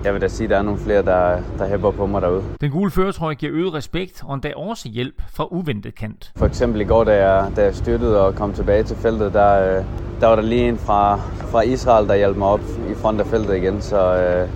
jeg 0.03 0.13
vil 0.13 0.21
da 0.21 0.27
sige, 0.27 0.45
at 0.45 0.49
der 0.49 0.57
er 0.57 0.61
nogle 0.61 0.79
flere, 0.79 1.03
der, 1.03 1.39
der 1.57 1.67
hæpper 1.67 1.91
på 1.91 2.05
mig 2.05 2.21
derude. 2.21 2.43
Den 2.61 2.71
gule 2.71 2.91
føretrøje 2.91 3.35
giver 3.35 3.51
øget 3.55 3.73
respekt 3.73 4.23
og 4.25 4.33
endda 4.33 4.53
også 4.55 4.89
hjælp 4.89 5.21
fra 5.33 5.47
uventet 5.51 5.95
kant. 5.95 6.31
For 6.35 6.45
eksempel 6.45 6.81
i 6.81 6.83
går, 6.83 7.03
da 7.03 7.27
jeg, 7.27 7.51
da 7.55 7.63
jeg 7.63 7.75
styrtede 7.75 8.25
og 8.25 8.35
kom 8.35 8.53
tilbage 8.53 8.83
til 8.83 8.97
feltet, 8.97 9.33
der, 9.33 9.77
øh, 9.77 9.83
der 10.21 10.27
var 10.27 10.35
der 10.35 10.43
lige 10.43 10.69
en 10.69 10.77
fra, 10.77 11.15
fra 11.51 11.61
Israel, 11.61 12.07
der 12.07 12.15
hjalp 12.15 12.37
mig 12.37 12.47
op 12.47 12.61
i 12.89 12.93
front 12.93 13.19
af 13.19 13.27
feltet 13.27 13.55
igen, 13.55 13.81
så 13.81 14.15
øh, 14.15 14.47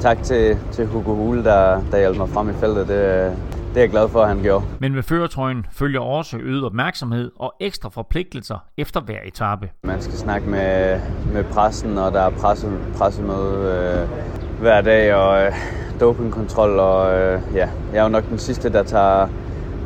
tak 0.00 0.22
til, 0.22 0.58
til 0.72 0.86
Hugo 0.86 1.14
Hule, 1.14 1.44
der, 1.44 1.82
der 1.90 1.98
hjalp 1.98 2.16
mig 2.16 2.28
frem 2.28 2.48
i 2.48 2.52
feltet. 2.52 2.88
Det, 2.88 3.36
det 3.68 3.76
er 3.76 3.80
jeg 3.80 3.90
glad 3.90 4.08
for, 4.08 4.22
at 4.22 4.28
han 4.28 4.42
gjorde. 4.42 4.64
Men 4.78 4.94
med 4.94 5.02
føretrøjen 5.02 5.66
følger 5.72 6.00
også 6.00 6.36
øget 6.38 6.64
opmærksomhed 6.64 7.30
og 7.36 7.54
ekstra 7.60 7.88
forpligtelser 7.88 8.64
efter 8.76 9.00
hver 9.00 9.18
etape. 9.24 9.70
Man 9.84 10.02
skal 10.02 10.14
snakke 10.14 10.48
med, 10.48 11.00
med 11.32 11.44
pressen, 11.44 11.98
og 11.98 12.12
der 12.12 12.20
er 12.20 12.30
presse, 12.30 12.68
pressemøde 12.96 14.06
øh, 14.06 14.60
hver 14.60 14.80
dag, 14.80 15.14
og 15.14 15.42
øh, 15.42 15.52
dopingkontrol, 16.00 16.78
og 16.78 17.18
øh, 17.18 17.40
ja, 17.54 17.68
jeg 17.92 17.98
er 17.98 18.02
jo 18.02 18.08
nok 18.08 18.28
den 18.28 18.38
sidste, 18.38 18.72
der 18.72 18.82
tager, 18.82 19.28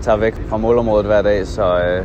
tager 0.02 0.16
væk 0.16 0.34
fra 0.48 0.56
målområdet 0.56 1.06
hver 1.06 1.22
dag, 1.22 1.46
så, 1.46 1.80
øh, 1.84 2.04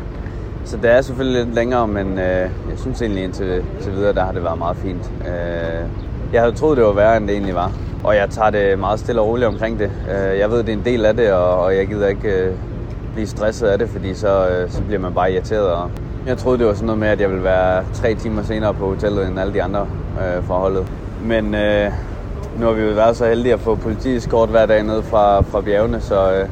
så 0.65 0.77
det 0.77 0.91
er 0.91 1.01
selvfølgelig 1.01 1.45
lidt 1.45 1.55
længere, 1.55 1.87
men 1.87 2.11
øh, 2.11 2.49
jeg 2.69 2.77
synes 2.77 3.01
egentlig 3.01 3.23
indtil, 3.23 3.63
indtil 3.73 3.91
videre, 3.91 4.13
der 4.13 4.25
har 4.25 4.31
det 4.31 4.43
været 4.43 4.57
meget 4.57 4.77
fint. 4.77 5.11
Øh, 5.27 6.06
jeg 6.33 6.41
havde 6.41 6.55
troet, 6.55 6.77
det 6.77 6.85
var 6.85 6.91
værre, 6.91 7.17
end 7.17 7.27
det 7.27 7.33
egentlig 7.33 7.55
var. 7.55 7.71
Og 8.03 8.15
jeg 8.15 8.29
tager 8.29 8.49
det 8.49 8.79
meget 8.79 8.99
stille 8.99 9.21
og 9.21 9.27
roligt 9.27 9.47
omkring 9.47 9.79
det. 9.79 9.91
Øh, 10.11 10.39
jeg 10.39 10.51
ved, 10.51 10.57
det 10.57 10.69
er 10.69 10.73
en 10.73 10.85
del 10.85 11.05
af 11.05 11.15
det, 11.15 11.33
og 11.33 11.75
jeg 11.75 11.87
gider 11.87 12.07
ikke 12.07 12.29
øh, 12.29 12.53
blive 13.13 13.27
stresset 13.27 13.67
af 13.67 13.79
det, 13.79 13.89
fordi 13.89 14.13
så, 14.13 14.49
øh, 14.49 14.69
så 14.69 14.81
bliver 14.81 14.99
man 14.99 15.13
bare 15.13 15.31
irriteret. 15.33 15.71
Og 15.71 15.89
jeg 16.27 16.37
troede, 16.37 16.57
det 16.57 16.67
var 16.67 16.73
sådan 16.73 16.85
noget 16.85 16.99
med, 16.99 17.07
at 17.07 17.21
jeg 17.21 17.29
ville 17.29 17.43
være 17.43 17.83
tre 17.93 18.15
timer 18.15 18.43
senere 18.43 18.73
på 18.73 18.87
hotellet 18.87 19.27
end 19.27 19.39
alle 19.39 19.53
de 19.53 19.63
andre 19.63 19.87
øh, 20.21 20.47
holdet. 20.47 20.87
Men 21.23 21.55
øh, 21.55 21.91
nu 22.59 22.65
har 22.65 22.73
vi 22.73 22.81
jo 22.81 22.93
været 22.93 23.17
så 23.17 23.25
heldige 23.25 23.53
at 23.53 23.59
få 23.59 23.75
politisk 23.75 24.29
kort 24.29 24.49
hver 24.49 24.65
dag 24.65 24.83
ned 24.83 25.03
fra, 25.03 25.41
fra 25.41 25.61
bjergene, 25.61 26.01
så 26.01 26.31
øh, 26.31 26.47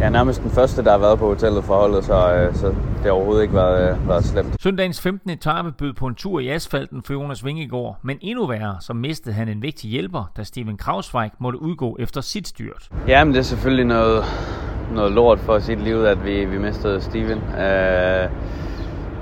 jeg 0.00 0.06
er 0.06 0.10
nærmest 0.10 0.42
den 0.42 0.50
første, 0.50 0.84
der 0.84 0.90
har 0.90 0.98
været 0.98 1.18
på 1.18 1.26
hotellet 1.26 1.64
for 1.64 1.74
holdet, 1.74 2.04
så, 2.04 2.34
øh, 2.34 2.54
så 2.54 2.66
det 2.66 3.04
har 3.04 3.10
overhovedet 3.10 3.42
ikke 3.42 3.54
været, 3.54 3.90
øh, 3.90 4.08
været 4.08 4.24
slemt. 4.24 4.62
Søndagens 4.62 5.00
15. 5.00 5.30
etape 5.30 5.72
bød 5.72 5.92
på 5.92 6.06
en 6.06 6.14
tur 6.14 6.40
i 6.40 6.48
asfalten 6.48 7.02
for 7.02 7.12
Jonas 7.12 7.44
Vingegaard, 7.44 7.98
men 8.02 8.18
endnu 8.20 8.46
værre, 8.46 8.76
så 8.80 8.92
mistede 8.92 9.34
han 9.34 9.48
en 9.48 9.62
vigtig 9.62 9.90
hjælper, 9.90 10.32
da 10.36 10.42
Steven 10.44 10.76
Krausweig 10.76 11.30
måtte 11.38 11.62
udgå 11.62 11.96
efter 12.00 12.20
sit 12.20 12.48
styrt. 12.48 12.88
Ja, 13.08 13.24
men 13.24 13.34
det 13.34 13.38
er 13.38 13.44
selvfølgelig 13.44 13.84
noget, 13.84 14.24
noget 14.94 15.12
lort 15.12 15.38
for 15.38 15.58
sit 15.58 15.80
liv, 15.80 15.96
at 15.96 16.24
vi, 16.24 16.44
vi 16.44 16.58
mistede 16.58 17.00
Steven. 17.00 17.38
Uh, 17.38 18.30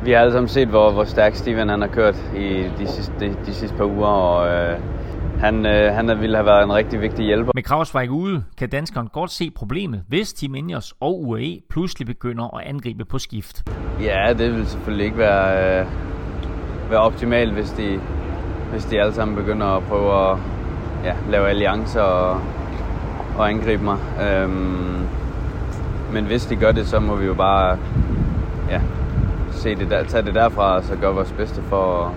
vi 0.05 0.13
har 0.13 0.19
alle 0.21 0.33
sammen 0.33 0.49
set, 0.49 0.69
hvor, 0.69 0.93
hvor 0.93 1.05
stærk 1.05 1.35
Steven 1.35 1.69
han 1.69 1.81
har 1.81 1.89
kørt 1.89 2.17
i 2.37 2.67
de 2.79 2.87
sidste, 2.87 3.13
de, 3.21 3.37
de 3.47 3.55
sidste 3.55 3.77
par 3.77 3.85
uger, 3.85 4.07
og 4.07 4.47
uh, 4.47 4.98
han, 5.41 5.67
øh, 5.67 5.93
han 5.95 6.21
ville 6.21 6.37
have 6.37 6.47
været 6.47 6.65
en 6.65 6.73
rigtig 6.73 7.01
vigtig 7.01 7.25
hjælper. 7.25 7.53
Med 7.55 7.63
Krausweig 7.63 8.11
ude 8.11 8.45
kan 8.59 8.69
danskeren 8.69 9.09
godt 9.13 9.31
se 9.31 9.51
problemet, 9.51 10.03
hvis 10.09 10.33
Team 10.33 10.55
Ineos 10.55 10.95
og 11.01 11.23
UAE 11.23 11.61
pludselig 11.71 12.07
begynder 12.07 12.57
at 12.57 12.67
angribe 12.67 13.05
på 13.05 13.19
skift. 13.19 13.71
Ja, 14.01 14.35
det 14.39 14.55
vil 14.55 14.67
selvfølgelig 14.67 15.05
ikke 15.05 15.19
være, 15.19 15.81
øh, 15.81 15.87
være 16.91 17.01
optimalt, 17.01 17.53
hvis 17.53 17.71
de, 17.71 18.01
hvis 18.71 18.85
de 18.85 19.01
alle 19.01 19.15
sammen 19.15 19.37
begynder 19.37 19.67
at 19.67 19.83
prøve 19.83 20.31
at 20.31 20.39
ja, 21.05 21.15
lave 21.31 21.49
alliancer 21.49 22.01
og, 22.01 22.41
og 23.39 23.49
angribe 23.49 23.85
mig. 23.85 23.99
Øhm, 24.23 25.07
men 26.13 26.25
hvis 26.25 26.47
de 26.47 26.57
gør 26.57 26.73
det, 26.73 26.87
så 26.87 27.01
må 27.01 27.15
vi 27.15 27.27
jo 27.27 27.35
bare 27.35 27.79
ja, 28.71 28.81
se 29.51 29.75
det 29.75 29.91
der, 29.91 30.05
tage 30.05 30.23
det 30.23 30.35
derfra 30.35 30.77
og 30.77 30.85
så 30.85 30.97
gøre 30.97 31.15
vores 31.15 31.33
bedste 31.33 31.63
for 31.63 32.15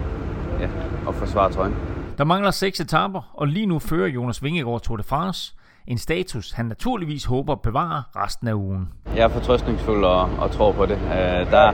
ja, 0.59 0.67
at 1.07 1.15
forsvare 1.15 1.51
trøjen. 1.51 1.90
Der 2.21 2.25
mangler 2.25 2.51
seks 2.51 2.79
etaper, 2.79 3.31
og 3.33 3.47
lige 3.47 3.65
nu 3.65 3.79
fører 3.79 4.07
Jonas 4.07 4.43
Vingegaard 4.43 4.81
Tour 4.81 4.97
de 4.97 5.03
France. 5.03 5.53
En 5.87 5.97
status, 5.97 6.51
han 6.51 6.65
naturligvis 6.65 7.25
håber 7.25 7.53
at 7.53 7.61
bevare 7.61 8.03
resten 8.15 8.47
af 8.47 8.53
ugen. 8.53 8.89
Jeg 9.15 9.23
er 9.23 9.27
fortrøstningsfuld 9.27 10.05
og, 10.05 10.21
og 10.21 10.51
tror 10.51 10.71
på 10.71 10.85
det. 10.85 10.95
Uh, 10.95 11.11
der, 11.51 11.71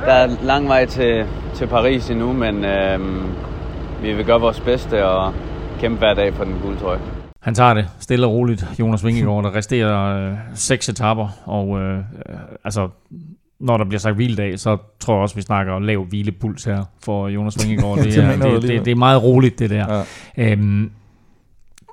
der 0.00 0.12
er 0.12 0.26
lang 0.42 0.68
vej 0.68 0.86
til, 0.86 1.26
til 1.54 1.66
Paris 1.66 2.10
endnu, 2.10 2.32
men 2.32 2.56
uh, 2.56 4.02
vi 4.02 4.12
vil 4.12 4.24
gøre 4.24 4.40
vores 4.40 4.60
bedste 4.60 5.06
og 5.06 5.34
kæmpe 5.80 5.98
hver 5.98 6.14
dag 6.14 6.34
for 6.34 6.44
den 6.44 6.60
gule 6.62 6.78
trøje. 6.78 7.00
Han 7.40 7.54
tager 7.54 7.74
det 7.74 7.88
stille 7.98 8.26
og 8.26 8.32
roligt, 8.32 8.66
Jonas 8.80 9.04
Vingegaard. 9.04 9.44
Der 9.44 9.54
resterer 9.54 10.30
øh, 10.30 10.38
seks 10.54 10.88
etaper, 10.88 11.28
og 11.44 11.80
øh, 11.80 12.04
altså 12.64 12.88
når 13.60 13.76
der 13.76 13.84
bliver 13.84 13.98
sagt 13.98 14.14
hviledag, 14.14 14.58
så 14.58 14.76
tror 15.00 15.14
jeg 15.14 15.22
også, 15.22 15.34
vi 15.34 15.42
snakker 15.42 15.78
lav 15.78 16.04
hvilepuls 16.04 16.64
her 16.64 16.84
for 17.04 17.28
Jonas 17.28 17.64
Vingegaard. 17.64 17.98
Det 18.04 18.16
er, 18.18 18.36
det, 18.36 18.62
det, 18.62 18.84
det 18.84 18.90
er 18.90 18.96
meget 18.96 19.22
roligt, 19.22 19.58
det 19.58 19.70
der. 19.70 20.04
Ja. 20.36 20.52
Øhm, 20.52 20.90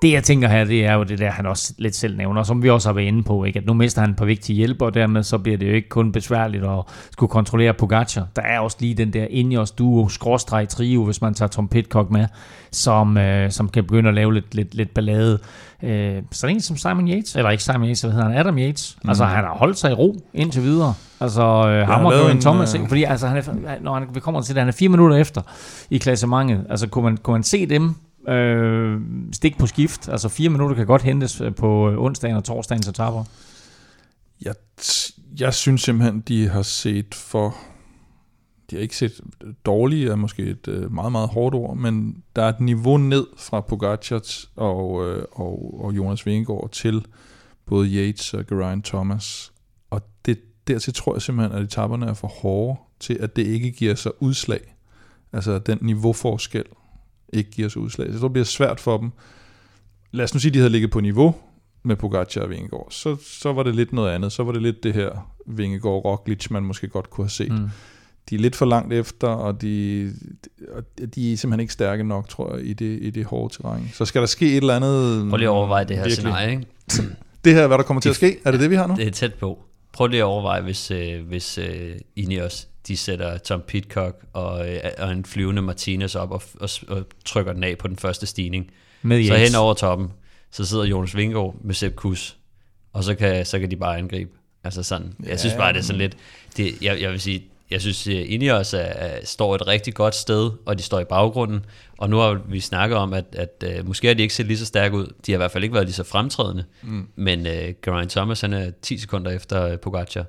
det 0.01 0.11
jeg 0.11 0.23
tænker 0.23 0.47
her, 0.47 0.63
det 0.63 0.85
er 0.85 0.93
jo 0.93 1.03
det 1.03 1.19
der, 1.19 1.31
han 1.31 1.45
også 1.45 1.73
lidt 1.77 1.95
selv 1.95 2.17
nævner, 2.17 2.43
som 2.43 2.63
vi 2.63 2.69
også 2.69 2.89
har 2.89 2.93
været 2.93 3.05
inde 3.05 3.23
på, 3.23 3.43
ikke? 3.43 3.59
at 3.59 3.65
nu 3.65 3.73
mister 3.73 4.01
han 4.01 4.09
et 4.09 4.15
par 4.15 4.25
vigtige 4.25 4.55
hjælper, 4.55 4.85
og 4.85 4.93
dermed 4.93 5.23
så 5.23 5.37
bliver 5.37 5.57
det 5.57 5.67
jo 5.67 5.73
ikke 5.73 5.89
kun 5.89 6.11
besværligt 6.11 6.63
at 6.63 6.83
skulle 7.11 7.29
kontrollere 7.29 7.73
Pogacar. 7.73 8.27
Der 8.35 8.41
er 8.41 8.59
også 8.59 8.77
lige 8.79 8.93
den 8.93 9.13
der 9.13 9.25
Ineos 9.29 9.71
duo, 9.71 10.07
skråstreg 10.07 10.69
trio, 10.69 11.05
hvis 11.05 11.21
man 11.21 11.33
tager 11.33 11.49
Tom 11.49 11.67
Pitcock 11.67 12.11
med, 12.11 12.25
som, 12.71 13.17
øh, 13.17 13.51
som 13.51 13.69
kan 13.69 13.83
begynde 13.83 14.09
at 14.09 14.15
lave 14.15 14.33
lidt, 14.33 14.55
lidt, 14.55 14.75
lidt 14.75 14.93
ballade. 14.93 15.39
Øh, 15.83 16.21
så 16.31 16.47
en 16.47 16.61
som 16.61 16.77
Simon 16.77 17.07
Yates, 17.07 17.35
eller 17.35 17.49
ikke 17.49 17.63
Simon 17.63 17.83
Yates, 17.83 18.01
hvad 18.01 18.11
hedder 18.11 18.27
han, 18.27 18.37
Adam 18.37 18.57
Yates. 18.57 18.97
Mm. 19.03 19.09
Altså 19.09 19.25
han 19.25 19.43
har 19.43 19.53
holdt 19.53 19.77
sig 19.77 19.91
i 19.91 19.93
ro 19.93 20.15
indtil 20.33 20.63
videre. 20.63 20.93
Altså 21.19 21.41
øh, 21.43 21.87
ham 21.87 22.05
og 22.05 22.31
en 22.31 22.41
Thomas, 22.41 22.75
øh... 22.75 22.87
fordi 22.87 23.03
altså, 23.03 23.27
han 23.27 23.37
er, 23.37 23.43
når 23.81 23.93
han, 23.93 24.07
vi 24.13 24.19
kommer 24.19 24.41
til 24.41 24.55
det, 24.55 24.61
han 24.61 24.67
er 24.67 24.71
fire 24.71 24.89
minutter 24.89 25.17
efter 25.17 25.41
i 25.89 25.97
klassementet. 25.97 26.65
Altså 26.69 26.87
kunne 26.87 27.03
man, 27.03 27.17
kunne 27.17 27.33
man 27.33 27.43
se 27.43 27.65
dem 27.65 27.95
øh, 28.27 29.01
stik 29.31 29.57
på 29.57 29.67
skift. 29.67 30.09
Altså 30.09 30.29
fire 30.29 30.49
minutter 30.49 30.75
kan 30.75 30.85
godt 30.85 31.01
hentes 31.01 31.41
øh, 31.41 31.55
på 31.55 31.89
øh, 31.89 31.97
onsdagen 31.97 32.35
og 32.35 32.43
torsdagen 32.43 32.83
så 32.83 32.91
tapper. 32.91 33.23
Jeg, 34.41 34.55
jeg 35.39 35.53
synes 35.53 35.81
simpelthen, 35.81 36.21
de 36.21 36.47
har 36.47 36.61
set 36.61 37.15
for... 37.15 37.55
De 38.69 38.75
har 38.75 38.81
ikke 38.81 38.97
set 38.97 39.21
dårlige, 39.65 40.11
er 40.11 40.15
måske 40.15 40.43
et 40.43 40.67
øh, 40.67 40.91
meget, 40.93 41.11
meget 41.11 41.29
hårdt 41.29 41.55
ord, 41.55 41.77
men 41.77 42.23
der 42.35 42.43
er 42.43 42.49
et 42.49 42.59
niveau 42.59 42.97
ned 42.97 43.27
fra 43.37 43.61
Pogacar 43.61 44.21
og, 44.55 44.91
og, 45.31 45.81
og 45.83 45.93
Jonas 45.93 46.25
Vingegaard 46.25 46.69
til 46.71 47.05
både 47.65 47.87
Yates 47.87 48.33
og 48.33 48.47
Geraint 48.47 48.85
Thomas. 48.85 49.53
Og 49.89 50.01
det, 50.25 50.39
dertil 50.67 50.93
tror 50.93 51.15
jeg 51.15 51.21
simpelthen, 51.21 51.57
at 51.57 51.63
etaperne 51.63 52.05
er 52.05 52.13
for 52.13 52.27
hårde 52.27 52.79
til, 52.99 53.17
at 53.19 53.35
det 53.35 53.47
ikke 53.47 53.71
giver 53.71 53.95
sig 53.95 54.11
udslag. 54.19 54.75
Altså 55.33 55.59
den 55.59 55.77
niveauforskel 55.81 56.63
ikke 57.33 57.51
giver 57.51 57.69
sig 57.69 57.81
udslag. 57.81 58.13
Så 58.13 58.19
det 58.23 58.33
bliver 58.33 58.45
svært 58.45 58.79
for 58.79 58.97
dem. 58.97 59.11
Lad 60.11 60.23
os 60.23 60.33
nu 60.33 60.39
sige, 60.39 60.49
at 60.49 60.53
de 60.53 60.59
havde 60.59 60.71
ligget 60.71 60.91
på 60.91 60.99
niveau 60.99 61.35
med 61.83 61.95
Pogacar 61.95 62.41
og 62.41 62.49
Vingegaard. 62.49 62.87
Så, 62.89 63.17
så 63.23 63.53
var 63.53 63.63
det 63.63 63.75
lidt 63.75 63.93
noget 63.93 64.11
andet. 64.11 64.31
Så 64.31 64.43
var 64.43 64.51
det 64.51 64.61
lidt 64.61 64.83
det 64.83 64.93
her 64.93 65.33
Vingegaard 65.45 66.05
Roglic, 66.05 66.49
man 66.49 66.63
måske 66.63 66.87
godt 66.87 67.09
kunne 67.09 67.25
have 67.25 67.29
set. 67.29 67.51
Mm. 67.51 67.69
De 68.29 68.35
er 68.35 68.39
lidt 68.39 68.55
for 68.55 68.65
langt 68.65 68.93
efter, 68.93 69.27
og 69.27 69.61
de, 69.61 70.03
de 71.15 71.33
er 71.33 71.37
simpelthen 71.37 71.59
ikke 71.59 71.73
stærke 71.73 72.03
nok, 72.03 72.29
tror 72.29 72.55
jeg, 72.55 72.65
i 72.65 72.73
det, 72.73 72.99
i 73.01 73.09
det 73.09 73.25
hårde 73.25 73.53
terræn. 73.55 73.89
Så 73.93 74.05
skal 74.05 74.21
der 74.21 74.27
ske 74.27 74.51
et 74.51 74.57
eller 74.57 74.75
andet... 74.75 75.29
Prøv 75.29 75.37
lige 75.37 75.47
at 75.47 75.51
overveje 75.51 75.83
det 75.83 75.95
her 75.95 76.03
virkelig. 76.03 76.15
scenarie, 76.17 76.51
ikke? 76.51 76.65
det 77.45 77.53
her, 77.53 77.67
hvad 77.67 77.77
der 77.77 77.83
kommer 77.83 78.01
til 78.01 78.09
at 78.09 78.15
ske? 78.15 78.37
Er 78.45 78.51
det 78.51 78.59
det, 78.59 78.69
vi 78.69 78.75
har 78.75 78.87
nu? 78.87 78.95
Det 78.95 79.07
er 79.07 79.11
tæt 79.11 79.33
på. 79.33 79.59
Prøv 79.93 80.07
lige 80.07 80.19
at 80.19 80.25
overveje, 80.25 80.61
hvis, 80.61 80.91
øh, 80.91 81.27
hvis 81.27 81.57
øh, 81.57 81.95
Ineos 82.15 82.67
de 82.87 82.97
sætter 82.97 83.37
Tom 83.37 83.61
Pitcock 83.67 84.23
og, 84.33 84.69
øh, 84.69 84.79
og 84.97 85.11
en 85.11 85.25
flyvende 85.25 85.61
Martinez 85.61 86.15
op 86.15 86.31
og, 86.31 86.41
og, 86.59 86.69
og 86.87 87.05
trykker 87.25 87.53
den 87.53 87.63
af 87.63 87.77
på 87.77 87.87
den 87.87 87.97
første 87.97 88.25
stigning. 88.25 88.71
Med 89.01 89.27
så 89.27 89.35
hen 89.35 89.55
over 89.55 89.73
toppen, 89.73 90.11
så 90.51 90.65
sidder 90.65 90.83
Jonas 90.83 91.15
Vingegaard 91.15 91.55
med 91.63 91.75
Sepp 91.75 91.95
Kuss, 91.95 92.37
og 92.93 93.03
så 93.03 93.15
kan, 93.15 93.45
så 93.45 93.59
kan 93.59 93.71
de 93.71 93.75
bare 93.75 93.97
angribe. 93.97 94.31
Altså 94.63 94.83
sådan, 94.83 95.13
ja, 95.23 95.29
jeg 95.29 95.39
synes 95.39 95.55
bare, 95.55 95.73
det 95.73 95.79
er 95.79 95.83
sådan 95.83 95.99
lidt, 95.99 96.17
det, 96.57 96.81
jeg, 96.81 97.01
jeg 97.01 97.11
vil 97.11 97.21
sige, 97.21 97.51
jeg 97.71 97.81
synes, 97.81 98.07
at 98.07 98.13
Ineos 98.13 98.73
er, 98.73 98.77
er, 98.77 99.25
står 99.25 99.55
et 99.55 99.67
rigtig 99.67 99.93
godt 99.93 100.15
sted, 100.15 100.51
og 100.65 100.77
de 100.77 100.83
står 100.83 100.99
i 100.99 101.03
baggrunden. 101.03 101.65
Og 101.97 102.09
nu 102.09 102.17
har 102.17 102.41
vi 102.49 102.59
snakket 102.59 102.97
om, 102.97 103.13
at, 103.13 103.25
at 103.33 103.79
uh, 103.79 103.87
måske 103.87 104.07
har 104.07 104.13
de 104.13 104.21
ikke 104.21 104.33
set 104.33 104.45
lige 104.45 104.57
så 104.57 104.65
stærke 104.65 104.97
ud. 104.97 105.05
De 105.25 105.31
har 105.31 105.37
i 105.37 105.37
hvert 105.37 105.51
fald 105.51 105.63
ikke 105.63 105.73
været 105.73 105.85
lige 105.85 105.93
så 105.93 106.03
fremtrædende. 106.03 106.65
Mm. 106.81 107.07
Men 107.15 107.39
uh, 107.39 107.53
Geraint 107.83 108.11
Thomas, 108.11 108.41
han 108.41 108.53
er 108.53 108.71
10 108.81 108.97
sekunder 108.97 109.31
efter 109.31 109.77
Pogacar. 109.77 110.25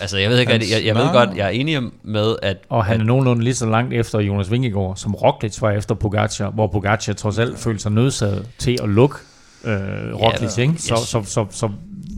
Altså, 0.00 0.18
jeg 0.18 0.30
ved 0.30 0.38
ikke, 0.38 0.52
jeg, 0.52 0.62
jeg, 0.70 0.84
jeg 0.84 0.94
ved 0.94 1.12
godt, 1.12 1.36
jeg 1.36 1.46
er 1.46 1.50
enig 1.50 1.82
med, 2.02 2.36
at... 2.42 2.56
Og 2.68 2.84
han 2.84 2.94
at, 2.94 3.00
er 3.00 3.04
nogenlunde 3.04 3.44
lige 3.44 3.54
så 3.54 3.66
langt 3.66 3.94
efter 3.94 4.20
Jonas 4.20 4.50
Vingegaard, 4.50 4.96
som 4.96 5.14
Roglic 5.14 5.62
var 5.62 5.70
efter 5.70 5.94
Pogacar, 5.94 6.50
hvor 6.50 6.66
Pogacar 6.66 7.12
trods 7.12 7.38
alt 7.38 7.58
følte 7.58 7.82
sig 7.82 7.92
nødsaget 7.92 8.46
til 8.58 8.78
at 8.82 8.88
lukke 8.88 9.16
øh, 9.64 9.72
Roglic, 10.14 10.58
ja, 10.58 10.62
ikke? 10.62 10.74
Så, 10.78 10.96
så, 10.96 11.04
så, 11.06 11.22
så, 11.24 11.46
så 11.50 11.70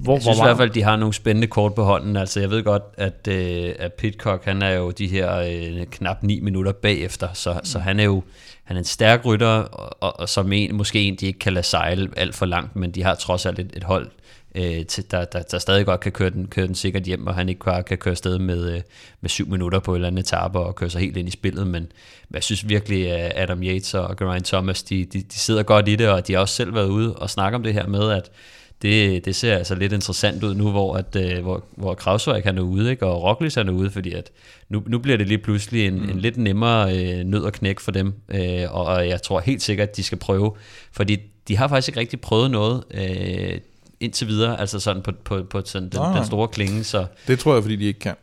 hvor, 0.02 0.14
jeg 0.14 0.22
synes 0.22 0.36
hvor 0.36 0.44
i 0.44 0.48
hvert 0.48 0.56
fald, 0.56 0.70
de 0.70 0.82
har 0.82 0.96
nogle 0.96 1.14
spændende 1.14 1.46
kort 1.46 1.74
på 1.74 1.84
hånden. 1.84 2.16
Altså, 2.16 2.40
jeg 2.40 2.50
ved 2.50 2.62
godt, 2.62 2.82
at, 2.96 3.28
øh, 3.28 3.74
at 3.78 3.92
Pitcock, 3.92 4.44
han 4.44 4.62
er 4.62 4.70
jo 4.70 4.90
de 4.90 5.06
her 5.06 5.38
øh, 5.38 5.86
knap 5.90 6.22
9 6.22 6.40
minutter 6.40 6.72
bagefter, 6.72 7.28
så, 7.34 7.52
mm. 7.52 7.64
så 7.64 7.78
han 7.78 8.00
er 8.00 8.04
jo 8.04 8.22
han 8.64 8.76
er 8.76 8.80
en 8.80 8.84
stærk 8.84 9.24
rytter, 9.24 9.46
og, 9.46 9.96
og, 10.00 10.20
og 10.20 10.28
som 10.28 10.52
en, 10.52 10.74
måske 10.76 11.02
en, 11.02 11.16
de 11.16 11.26
ikke 11.26 11.38
kan 11.38 11.52
lade 11.52 11.66
sejle 11.66 12.08
alt 12.16 12.34
for 12.34 12.46
langt, 12.46 12.76
men 12.76 12.90
de 12.90 13.02
har 13.02 13.14
trods 13.14 13.46
alt 13.46 13.58
et, 13.58 13.72
et 13.76 13.84
hold, 13.84 14.10
øh, 14.54 14.86
til, 14.86 15.10
der, 15.10 15.24
der, 15.24 15.42
der 15.42 15.58
stadig 15.58 15.86
godt 15.86 16.00
kan 16.00 16.12
køre 16.12 16.30
den, 16.30 16.46
køre 16.46 16.66
den 16.66 16.74
sikkert 16.74 17.02
hjem, 17.02 17.26
og 17.26 17.34
han 17.34 17.48
ikke 17.48 17.64
bare 17.64 17.82
kan 17.82 17.98
køre 17.98 18.12
afsted 18.12 18.38
med, 18.38 18.74
øh, 18.74 18.80
med 19.20 19.30
syv 19.30 19.48
minutter 19.48 19.78
på 19.78 19.92
et 19.92 19.96
eller 19.96 20.08
andet 20.08 20.22
etape 20.22 20.58
og 20.58 20.74
køre 20.74 20.90
sig 20.90 21.00
helt 21.00 21.16
ind 21.16 21.28
i 21.28 21.30
spillet, 21.30 21.66
men, 21.66 21.82
men 22.28 22.34
jeg 22.34 22.42
synes 22.42 22.68
virkelig, 22.68 23.10
at 23.10 23.32
Adam 23.36 23.62
Yates 23.62 23.94
og 23.94 24.16
Geraint 24.16 24.46
Thomas, 24.46 24.82
de, 24.82 25.04
de, 25.04 25.22
de 25.22 25.38
sidder 25.38 25.62
godt 25.62 25.88
i 25.88 25.96
det, 25.96 26.08
og 26.08 26.26
de 26.26 26.32
har 26.32 26.40
også 26.40 26.54
selv 26.54 26.74
været 26.74 26.88
ude 26.88 27.16
og 27.16 27.30
snakke 27.30 27.56
om 27.56 27.62
det 27.62 27.72
her 27.72 27.86
med, 27.86 28.10
at 28.10 28.30
det, 28.82 29.24
det 29.24 29.36
ser 29.36 29.56
altså 29.56 29.74
lidt 29.74 29.92
interessant 29.92 30.44
ud 30.44 30.54
nu, 30.54 30.70
hvor, 30.70 30.96
at, 30.96 31.16
øh, 31.16 31.42
hvor, 31.42 31.64
hvor 31.76 31.94
Krauswijk 31.94 32.46
er 32.46 32.60
ude, 32.60 32.90
ikke? 32.90 33.06
og 33.06 33.22
Roglic 33.22 33.56
er 33.56 33.70
ude, 33.70 33.90
fordi 33.90 34.12
at 34.12 34.30
nu, 34.68 34.82
nu 34.86 34.98
bliver 34.98 35.18
det 35.18 35.28
lige 35.28 35.38
pludselig 35.38 35.86
en, 35.86 35.94
mm. 35.94 36.10
en 36.10 36.18
lidt 36.18 36.36
nemmere 36.36 36.98
øh, 36.98 37.24
nød 37.24 37.46
at 37.46 37.52
knække 37.52 37.82
for 37.82 37.90
dem, 37.90 38.14
øh, 38.28 38.64
og, 38.70 38.84
og 38.84 39.08
jeg 39.08 39.22
tror 39.22 39.40
helt 39.40 39.62
sikkert, 39.62 39.88
at 39.88 39.96
de 39.96 40.02
skal 40.02 40.18
prøve, 40.18 40.52
fordi 40.92 41.16
de 41.48 41.56
har 41.56 41.68
faktisk 41.68 41.88
ikke 41.88 42.00
rigtig 42.00 42.20
prøvet 42.20 42.50
noget 42.50 42.84
øh, 42.94 43.58
indtil 44.02 44.28
videre, 44.28 44.60
altså 44.60 44.80
sådan 44.80 45.02
på, 45.02 45.12
på, 45.24 45.42
på 45.50 45.62
sådan 45.64 45.88
den, 45.88 46.16
den 46.16 46.26
store 46.26 46.48
klinge. 46.48 46.84
Så. 46.84 47.06
Det 47.26 47.38
tror 47.38 47.54
jeg, 47.54 47.62
fordi 47.62 47.76
de 47.76 47.84
ikke 47.84 48.00
kan. 48.00 48.14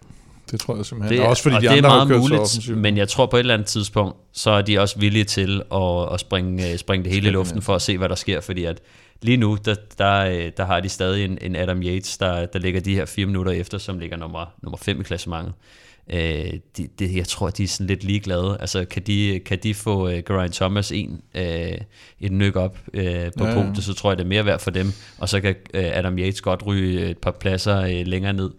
Det 0.51 0.59
tror 0.59 0.75
jeg 0.75 0.85
simpelthen. 0.85 1.17
Det, 1.17 1.23
og 1.23 1.29
også 1.29 1.43
fordi 1.43 1.55
og 1.55 1.61
de 1.61 1.67
det 1.67 1.73
andre 1.73 1.89
er 1.89 1.93
meget 1.93 2.07
har 2.07 2.07
kørt 2.07 2.19
muligt, 2.19 2.47
så 2.47 2.71
men 2.71 2.97
jeg 2.97 3.09
tror 3.09 3.25
på 3.25 3.37
et 3.37 3.39
eller 3.39 3.53
andet 3.53 3.67
tidspunkt, 3.67 4.17
så 4.33 4.51
er 4.51 4.61
de 4.61 4.79
også 4.79 4.99
villige 4.99 5.23
til 5.23 5.61
at, 5.73 6.13
at 6.13 6.19
springe, 6.19 6.77
springe 6.77 7.03
det 7.03 7.13
hele 7.13 7.27
i 7.27 7.31
luften 7.31 7.61
for 7.61 7.75
at 7.75 7.81
se, 7.81 7.97
hvad 7.97 8.09
der 8.09 8.15
sker, 8.15 8.41
fordi 8.41 8.63
at 8.65 8.81
lige 9.21 9.37
nu, 9.37 9.57
der, 9.65 9.75
der, 9.97 10.49
der 10.49 10.65
har 10.65 10.79
de 10.79 10.89
stadig 10.89 11.25
en, 11.25 11.37
en 11.41 11.55
Adam 11.55 11.81
Yates, 11.83 12.17
der, 12.17 12.45
der 12.45 12.59
ligger 12.59 12.81
de 12.81 12.95
her 12.95 13.05
fire 13.05 13.25
minutter 13.25 13.51
efter, 13.51 13.77
som 13.77 13.99
ligger 13.99 14.17
nummer, 14.17 14.45
nummer 14.63 14.77
fem 14.77 15.01
i 15.01 15.03
klassementet. 15.03 15.53
Øh, 16.09 16.53
de, 16.77 16.87
de, 16.99 17.17
jeg 17.17 17.27
tror, 17.27 17.49
de 17.49 17.63
er 17.63 17.67
sådan 17.67 17.87
lidt 17.87 18.03
ligeglade. 18.03 18.57
Altså, 18.59 18.85
kan 18.85 19.01
de, 19.01 19.41
kan 19.45 19.59
de 19.63 19.73
få 19.73 20.07
uh, 20.07 20.13
Geraint 20.13 20.53
Thomas 20.53 20.91
en, 20.91 21.21
uh, 21.35 21.41
et 22.19 22.31
nyk 22.31 22.55
op 22.55 22.77
uh, 22.87 23.01
på 23.37 23.45
ja, 23.45 23.53
punktet, 23.53 23.83
så 23.83 23.93
tror 23.93 24.11
jeg, 24.11 24.17
det 24.17 24.23
er 24.23 24.27
mere 24.27 24.45
værd 24.45 24.59
for 24.59 24.71
dem. 24.71 24.91
Og 25.17 25.29
så 25.29 25.41
kan 25.41 25.55
uh, 25.73 25.79
Adam 25.83 26.17
Yates 26.17 26.41
godt 26.41 26.65
ryge 26.65 27.09
et 27.09 27.17
par 27.17 27.31
pladser 27.31 27.83
uh, 27.83 28.07
længere 28.07 28.33
ned 28.33 28.49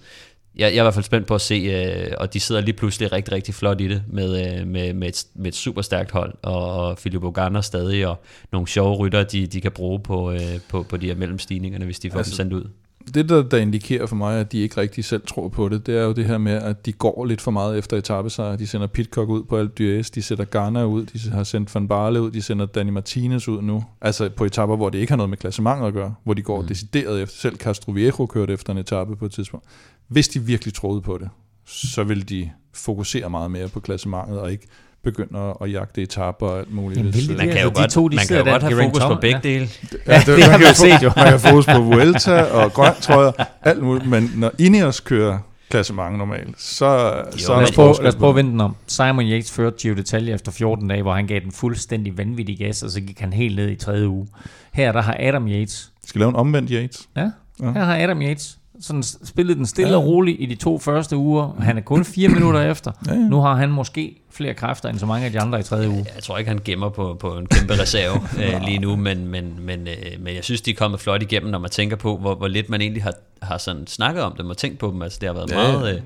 jeg, 0.55 0.75
jeg 0.75 0.77
er 0.77 0.83
i 0.83 0.85
hvert 0.85 0.95
fald 0.95 1.05
spændt 1.05 1.27
på 1.27 1.35
at 1.35 1.41
se, 1.41 1.55
øh, 1.55 2.13
og 2.19 2.35
de 2.35 2.41
sidder 2.41 2.61
lige 2.61 2.75
pludselig 2.75 3.13
rigtig, 3.13 3.35
rigtig 3.35 3.55
flot 3.55 3.81
i 3.81 3.89
det, 3.89 4.03
med, 4.09 4.59
øh, 4.61 4.67
med, 4.67 4.93
med, 4.93 5.09
et, 5.09 5.25
med 5.35 5.47
et 5.47 5.55
super 5.55 5.83
stærkt 5.83 6.11
hold, 6.11 6.35
og, 6.43 6.73
og 6.73 6.97
Philip 6.97 7.25
Ogander 7.25 7.61
stadig, 7.61 8.07
og 8.07 8.23
nogle 8.53 8.69
sjove 8.69 8.97
rytter, 8.97 9.25
de, 9.25 9.47
de 9.47 9.61
kan 9.61 9.73
bruge 9.73 10.01
på, 10.01 10.33
øh, 10.33 10.61
på, 10.69 10.83
på 10.83 10.97
de 10.97 11.07
her 11.07 11.15
mellemstigningerne, 11.15 11.85
hvis 11.85 11.99
de 11.99 12.11
får 12.11 12.19
altså, 12.19 12.31
dem 12.31 12.37
sendt 12.37 12.53
ud. 12.53 12.69
Det, 13.15 13.29
der, 13.29 13.43
der 13.43 13.59
indikerer 13.59 14.07
for 14.07 14.17
mig, 14.17 14.41
at 14.41 14.53
de 14.53 14.59
ikke 14.59 14.77
rigtig 14.77 15.05
selv 15.05 15.23
tror 15.27 15.49
på 15.49 15.69
det, 15.69 15.87
det 15.87 15.99
er 15.99 16.03
jo 16.03 16.13
det 16.13 16.25
her 16.25 16.39
med, 16.39 16.53
at 16.53 16.87
de 16.87 16.93
går 16.93 17.25
lidt 17.25 17.41
for 17.41 17.51
meget 17.51 17.79
efter 17.79 17.97
etappesejr. 17.97 18.57
De 18.57 18.67
sender 18.67 18.87
Pitcock 18.87 19.29
ud 19.29 19.45
på 19.45 19.57
alt 19.57 19.79
dyres, 19.79 20.11
de 20.11 20.23
sætter 20.23 20.45
Garner 20.45 20.85
ud, 20.85 21.07
de 21.07 21.31
har 21.31 21.45
sendt 21.45 21.75
Van 21.75 21.89
Barle 21.89 22.23
ud, 22.23 22.31
de 22.31 22.43
sender 22.43 22.67
Danny 22.67 22.91
Martinez 22.91 23.49
ud 23.49 23.63
nu. 23.63 23.85
Altså 24.01 24.29
på 24.29 24.45
etapper, 24.45 24.77
hvor 24.77 24.91
det 24.91 24.99
ikke 24.99 25.11
har 25.11 25.17
noget 25.17 25.31
med 25.31 25.39
klassementer 25.39 25.87
at 25.87 25.93
gøre, 25.93 26.15
hvor 26.25 26.35
de 26.35 26.43
går 26.43 26.61
mm. 26.61 26.67
decideret 26.67 27.23
efter. 27.23 27.37
Selv 27.37 27.57
Castro 27.57 27.93
Viejo 27.93 28.27
kørte 28.27 28.53
efter 28.53 28.73
en 28.73 28.79
etape 28.79 29.17
på 29.17 29.25
et 29.25 29.33
tidspunkt. 29.33 29.67
Hvis 30.09 30.29
de 30.29 30.41
virkelig 30.41 30.75
troede 30.75 31.01
på 31.01 31.19
det, 31.19 31.29
så 31.65 32.05
ville 32.05 32.23
de 32.23 32.51
fokusere 32.75 33.31
meget 33.31 33.51
mere 33.51 33.69
på 33.69 33.81
klassementet 33.81 34.41
og 34.41 34.53
ikke 34.53 34.67
begynde 35.05 35.55
at 35.63 35.73
jagte 35.73 36.03
etaper 36.03 36.47
og 36.47 36.59
alt 36.59 36.73
muligt. 36.73 37.01
Jamen, 37.01 37.37
man 37.37 37.49
kan 37.49 37.63
jo 37.63 37.71
godt, 37.75 37.91
to, 37.91 38.09
de 38.09 38.17
man 38.17 38.27
kan 38.27 38.37
jo 38.37 38.45
godt 38.45 38.63
have 38.63 38.83
fokus 38.83 39.03
på 39.03 39.15
begge 39.21 39.41
dele. 39.43 39.69
Ja, 40.07 40.19
det, 40.27 40.27
det 40.27 40.45
har 40.45 40.59
vi 40.59 40.65
set 40.75 41.03
jo. 41.03 41.13
Man 41.17 41.25
kan 41.25 41.27
have 41.27 41.39
fokus 41.39 41.67
på 41.67 41.79
Vuelta 41.91 42.43
og 42.43 42.73
grønt 42.73 42.97
trøjer, 42.97 43.33
alt 43.63 43.83
muligt. 43.83 44.07
Men 44.07 44.33
når 44.37 44.51
Ineos 44.59 45.01
kører 45.01 45.39
klassement 45.71 46.19
normalt, 46.19 46.61
så, 46.61 46.87
jo, 46.87 47.39
så 47.39 47.55
lad, 47.55 47.63
os 47.63 47.73
prøve, 47.73 47.95
lad 48.01 48.09
os 48.09 48.17
prøve 48.17 48.31
at 48.31 48.37
vente 48.37 48.53
den 48.53 48.61
om. 48.61 48.77
Simon 48.87 49.25
Yates 49.25 49.53
førte 49.53 49.77
Gio 49.81 49.95
Detalje 49.95 50.35
efter 50.35 50.53
14 50.53 50.89
dage, 50.89 51.03
hvor 51.03 51.15
han 51.15 51.27
gav 51.27 51.41
den 51.41 51.53
fuldstændig 51.53 52.19
vanvittig 52.19 52.59
gas, 52.59 52.83
og 52.83 52.91
så 52.91 53.01
gik 53.01 53.21
han 53.21 53.33
helt 53.33 53.57
ned 53.57 53.71
i 53.71 53.77
tredje 53.77 54.09
uge. 54.09 54.29
Her 54.73 54.93
der 54.93 55.03
har 55.03 55.17
Adam 55.21 55.49
Yates. 55.49 55.93
Skal 56.07 56.19
lave 56.19 56.29
en 56.29 56.37
omvendt 56.37 56.71
Yates? 56.71 57.09
Ja, 57.17 57.31
ja. 57.63 57.73
her 57.73 57.85
har 57.85 58.03
Adam 58.03 58.23
Yates 58.23 58.60
sådan 58.81 59.03
spillet 59.03 59.57
den 59.57 59.67
stille 59.67 59.91
ja. 59.91 59.97
og 59.97 60.05
roligt 60.05 60.37
i 60.41 60.47
de 60.47 60.55
to 60.55 60.79
første 60.79 61.17
uger. 61.17 61.61
Han 61.61 61.77
er 61.77 61.83
kun 61.83 62.05
fire 62.05 62.29
minutter 62.37 62.61
efter. 62.61 62.93
Ja, 63.07 63.13
ja. 63.13 63.19
Nu 63.19 63.41
har 63.41 63.55
han 63.55 63.71
måske 63.71 64.17
flere 64.31 64.55
kræfter 64.55 64.89
end 64.89 64.99
så 64.99 65.07
mange 65.07 65.27
af 65.27 65.33
de 65.33 65.41
andre 65.41 65.61
i 65.61 65.63
tredje 65.63 65.89
uge. 65.89 66.07
Jeg 66.15 66.23
tror 66.23 66.39
ikke, 66.39 66.49
han 66.49 66.61
gemmer 66.65 66.89
på, 66.89 67.17
på 67.21 67.39
en 67.39 67.47
kæmpe 67.47 67.73
reserve 67.73 68.21
øh, 68.45 68.63
lige 68.63 68.79
nu, 68.79 68.97
men, 68.97 69.27
men, 69.27 69.57
men, 69.61 69.89
øh, 69.89 70.21
men 70.21 70.35
jeg 70.35 70.45
synes, 70.45 70.61
de 70.61 70.71
er 70.71 70.75
kommet 70.75 71.01
flot 71.01 71.23
igennem, 71.23 71.51
når 71.51 71.59
man 71.59 71.71
tænker 71.71 71.97
på, 71.97 72.17
hvor, 72.17 72.35
hvor 72.35 72.49
lidt 72.49 72.69
man 72.69 72.81
egentlig 72.81 73.03
har, 73.03 73.15
har 73.43 73.59
sådan 73.59 73.87
snakket 73.87 74.23
om 74.23 74.35
dem 74.37 74.51
og 74.51 74.57
tænkt 74.57 74.79
på 74.79 74.91
dem. 74.91 75.03
Altså, 75.03 75.19
det 75.21 75.29
har 75.29 75.35
været 75.35 75.51
ja, 75.51 75.57
meget... 75.57 75.95
Øh, 75.95 76.03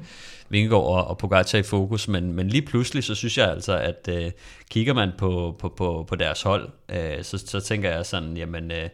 Vingegaard 0.48 0.84
og, 0.84 1.06
og 1.06 1.18
Pogacar 1.18 1.59
i 1.59 1.62
fokus, 1.62 2.09
men, 2.09 2.32
men 2.32 2.48
lige 2.48 2.62
pludselig, 2.62 3.05
så 3.05 3.14
synes 3.14 3.38
jeg 3.38 3.51
altså, 3.51 3.78
at 3.78 4.09
øh, 4.09 4.30
kigger 4.70 4.94
man 4.94 5.10
på, 5.18 5.56
på, 5.59 5.68
på, 5.68 6.05
på 6.09 6.14
deres 6.14 6.42
hold, 6.42 6.68
øh, 6.88 7.22
så, 7.22 7.38
så 7.46 7.60
tænker 7.60 7.90
jeg 7.90 8.06
sådan, 8.06 8.36
jamen, 8.36 8.70
øh, 8.70 8.88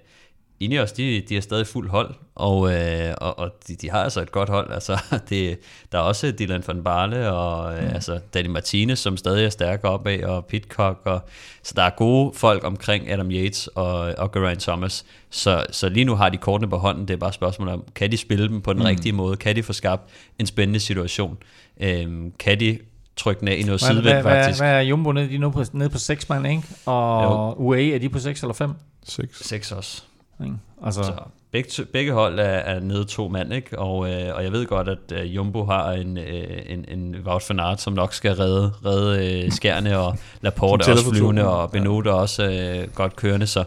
Ineos, 0.60 0.92
de, 0.92 1.22
de 1.28 1.36
er 1.36 1.40
stadig 1.40 1.66
fuld 1.66 1.90
hold, 1.90 2.14
og, 2.34 2.72
øh, 2.72 3.14
og, 3.20 3.38
og 3.38 3.50
de, 3.68 3.76
de 3.76 3.90
har 3.90 4.04
altså 4.04 4.20
et 4.20 4.32
godt 4.32 4.48
hold. 4.48 4.72
Altså, 4.72 5.02
det, 5.30 5.58
der 5.92 5.98
er 5.98 6.02
også 6.02 6.32
Dylan 6.38 6.62
van 6.66 6.84
Barle, 6.84 7.32
og 7.32 7.76
øh, 7.76 7.82
mm. 7.82 7.94
altså, 7.94 8.20
Danny 8.34 8.48
Martinez, 8.48 8.98
som 8.98 9.16
stadig 9.16 9.44
er 9.44 9.50
stærk 9.50 9.80
opad, 9.84 10.22
og 10.22 10.46
Pitcock. 10.46 11.00
Og, 11.04 11.20
så 11.62 11.72
der 11.76 11.82
er 11.82 11.90
gode 11.90 12.32
folk 12.34 12.64
omkring 12.64 13.10
Adam 13.10 13.30
Yates 13.30 13.66
og, 13.66 13.98
og 14.18 14.32
Geraint 14.32 14.60
Thomas. 14.60 15.04
Så, 15.30 15.66
så 15.70 15.88
lige 15.88 16.04
nu 16.04 16.14
har 16.14 16.28
de 16.28 16.36
kortene 16.36 16.70
på 16.70 16.76
hånden. 16.76 17.08
Det 17.08 17.14
er 17.14 17.18
bare 17.18 17.28
et 17.28 17.34
spørgsmål 17.34 17.68
om, 17.68 17.84
kan 17.94 18.12
de 18.12 18.16
spille 18.16 18.48
dem 18.48 18.60
på 18.60 18.72
den 18.72 18.80
mm. 18.80 18.86
rigtige 18.86 19.12
måde? 19.12 19.36
Kan 19.36 19.56
de 19.56 19.62
få 19.62 19.72
skabt 19.72 20.02
en 20.38 20.46
spændende 20.46 20.80
situation? 20.80 21.38
Øhm, 21.80 22.32
kan 22.38 22.60
de 22.60 22.78
trykke 23.16 23.50
af 23.50 23.56
i 23.58 23.62
noget 23.62 23.80
sidevind, 23.80 24.22
faktisk? 24.22 24.60
Hvad, 24.60 24.68
hvad 24.68 24.78
er 24.78 24.80
Jumbo 24.80 25.12
nede? 25.12 25.28
De 25.28 25.34
er 25.34 25.38
nede 25.38 25.52
på, 25.52 25.64
nede 25.72 25.90
på 25.90 25.98
6 25.98 26.28
mand, 26.28 26.46
ikke? 26.46 26.62
Og 26.86 27.24
jo. 27.24 27.54
UAE, 27.64 27.94
er 27.94 27.98
de 27.98 28.08
på 28.08 28.18
6 28.18 28.42
eller 28.42 28.54
5? 28.54 28.70
6. 29.04 29.48
6 29.48 29.72
også. 29.72 30.02
Ikke? 30.44 30.56
Altså, 30.84 31.02
så 31.02 31.12
begge, 31.52 31.84
begge 31.92 32.12
hold 32.12 32.38
er, 32.38 32.42
er 32.44 32.80
nede 32.80 33.04
to 33.04 33.28
mand, 33.28 33.52
ikke? 33.52 33.78
Og, 33.78 34.10
øh, 34.10 34.34
og 34.34 34.44
jeg 34.44 34.52
ved 34.52 34.66
godt, 34.66 34.88
at 34.88 35.12
øh, 35.12 35.36
Jumbo 35.36 35.64
har 35.64 35.92
en, 35.92 36.18
øh, 36.18 36.62
en, 36.66 36.84
en 36.88 37.16
Wout 37.26 37.44
van 37.48 37.60
Aert, 37.60 37.80
som 37.80 37.92
nok 37.92 38.14
skal 38.14 38.32
redde, 38.32 38.72
redde 38.84 39.42
øh, 39.44 39.52
skærne, 39.52 39.98
og 39.98 40.18
Laporte 40.42 40.92
også 40.92 41.10
flyvende, 41.10 41.48
og 41.48 41.70
Benot 41.70 42.06
ja. 42.06 42.12
også 42.12 42.50
øh, 42.50 42.94
godt 42.94 43.16
kørende, 43.16 43.46
så 43.46 43.64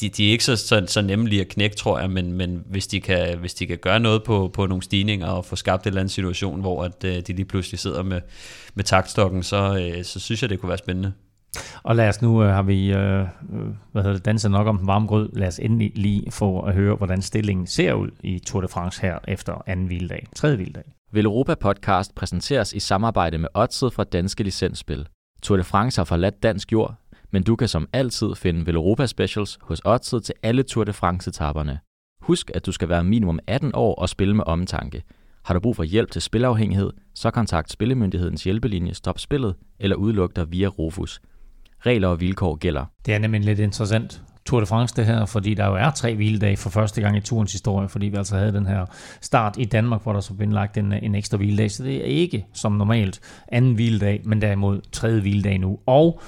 de, 0.00 0.08
de 0.08 0.26
er 0.26 0.32
ikke 0.32 0.44
så, 0.44 0.56
så, 0.56 0.84
så 0.86 1.02
nemme 1.02 1.28
lige 1.28 1.40
at 1.40 1.48
knække, 1.48 1.76
tror 1.76 1.98
jeg, 1.98 2.10
men, 2.10 2.32
men 2.32 2.64
hvis, 2.66 2.86
de 2.86 3.00
kan, 3.00 3.38
hvis 3.38 3.54
de 3.54 3.66
kan 3.66 3.78
gøre 3.78 4.00
noget 4.00 4.22
på, 4.22 4.50
på 4.52 4.66
nogle 4.66 4.82
stigninger 4.82 5.26
og 5.26 5.44
få 5.44 5.56
skabt 5.56 5.82
en 5.82 5.88
eller 5.88 6.00
anden 6.00 6.10
situation, 6.10 6.60
hvor 6.60 6.84
at, 6.84 7.04
øh, 7.04 7.16
de 7.16 7.32
lige 7.32 7.44
pludselig 7.44 7.80
sidder 7.80 8.02
med, 8.02 8.20
med 8.74 8.84
taktstokken, 8.84 9.42
så, 9.42 9.78
øh, 9.78 10.04
så 10.04 10.20
synes 10.20 10.42
jeg, 10.42 10.50
det 10.50 10.60
kunne 10.60 10.68
være 10.68 10.78
spændende. 10.78 11.12
Og 11.82 11.96
lad 11.96 12.08
os 12.08 12.22
nu, 12.22 12.42
øh, 12.42 12.48
har 12.48 12.62
vi 12.62 12.92
øh, 12.92 13.20
øh, 13.20 13.26
hvad 13.92 14.02
hedder 14.02 14.16
det, 14.16 14.24
danset 14.24 14.50
nok 14.50 14.66
om 14.66 14.78
den 14.78 14.86
varme 14.86 15.06
grød, 15.06 15.28
lad 15.32 15.48
os 15.48 15.58
endelig 15.58 15.92
lige 15.94 16.30
få 16.30 16.60
at 16.60 16.74
høre, 16.74 16.96
hvordan 16.96 17.22
stillingen 17.22 17.66
ser 17.66 17.92
ud 17.92 18.10
i 18.22 18.38
Tour 18.38 18.60
de 18.60 18.68
France 18.68 19.02
her 19.02 19.18
efter 19.28 19.62
anden 19.66 19.86
hviledag, 19.86 20.26
tredje 20.36 20.56
hviledag. 20.56 20.84
Vil 21.12 21.24
Europa 21.24 21.54
Podcast 21.54 22.14
præsenteres 22.14 22.72
i 22.72 22.80
samarbejde 22.80 23.38
med 23.38 23.48
Odset 23.54 23.92
fra 23.92 24.04
Danske 24.04 24.44
Licensspil. 24.44 25.08
Tour 25.42 25.56
de 25.56 25.64
France 25.64 25.98
har 26.00 26.04
forladt 26.04 26.42
dansk 26.42 26.72
jord, 26.72 26.94
Men 27.30 27.42
du 27.42 27.56
kan 27.56 27.68
som 27.68 27.88
altid 27.92 28.34
finde 28.34 28.66
Veloropa 28.66 29.06
Specials 29.06 29.58
hos 29.62 29.80
Odset 29.84 30.24
til 30.24 30.34
alle 30.42 30.62
Tour 30.62 30.84
de 30.84 30.92
France-etaperne. 30.92 31.78
Husk, 32.20 32.50
at 32.54 32.66
du 32.66 32.72
skal 32.72 32.88
være 32.88 33.04
minimum 33.04 33.38
18 33.46 33.70
år 33.74 33.94
og 33.94 34.08
spille 34.08 34.36
med 34.36 34.44
omtanke. 34.46 35.02
Har 35.44 35.54
du 35.54 35.60
brug 35.60 35.76
for 35.76 35.82
hjælp 35.82 36.10
til 36.10 36.22
spilafhængighed, 36.22 36.90
så 37.14 37.30
kontakt 37.30 37.70
Spillemyndighedens 37.72 38.44
hjælpelinje 38.44 38.94
Stop 38.94 39.18
Spillet 39.18 39.54
eller 39.78 39.96
udluk 39.96 40.36
dig 40.36 40.52
via 40.52 40.66
Rufus. 40.66 41.20
Regler 41.86 42.08
og 42.08 42.20
vilkår 42.20 42.56
gælder. 42.56 42.84
Det 43.06 43.14
er 43.14 43.18
nemlig 43.18 43.40
lidt 43.40 43.58
interessant. 43.58 44.22
Tour 44.46 44.60
de 44.60 44.66
France 44.66 44.94
det 44.96 45.06
her, 45.06 45.26
fordi 45.26 45.54
der 45.54 45.66
jo 45.66 45.74
er 45.74 45.90
tre 45.90 46.14
hviledage 46.14 46.56
for 46.56 46.70
første 46.70 47.00
gang 47.00 47.16
i 47.16 47.20
turens 47.20 47.52
historie, 47.52 47.88
fordi 47.88 48.06
vi 48.06 48.16
altså 48.16 48.36
havde 48.36 48.52
den 48.52 48.66
her 48.66 48.86
start 49.20 49.54
i 49.58 49.64
Danmark, 49.64 50.02
hvor 50.02 50.12
der 50.12 50.20
så 50.20 50.34
blev 50.34 50.48
lagt 50.48 50.76
en, 50.76 50.92
en 50.92 51.14
ekstra 51.14 51.36
hviledag, 51.36 51.70
så 51.70 51.84
det 51.84 51.96
er 51.96 52.04
ikke 52.04 52.46
som 52.52 52.72
normalt 52.72 53.20
anden 53.52 53.74
hviledag, 53.74 54.20
men 54.24 54.42
derimod 54.42 54.80
tredje 54.92 55.20
hviledag 55.20 55.58
nu. 55.58 55.78
Og 55.86 56.20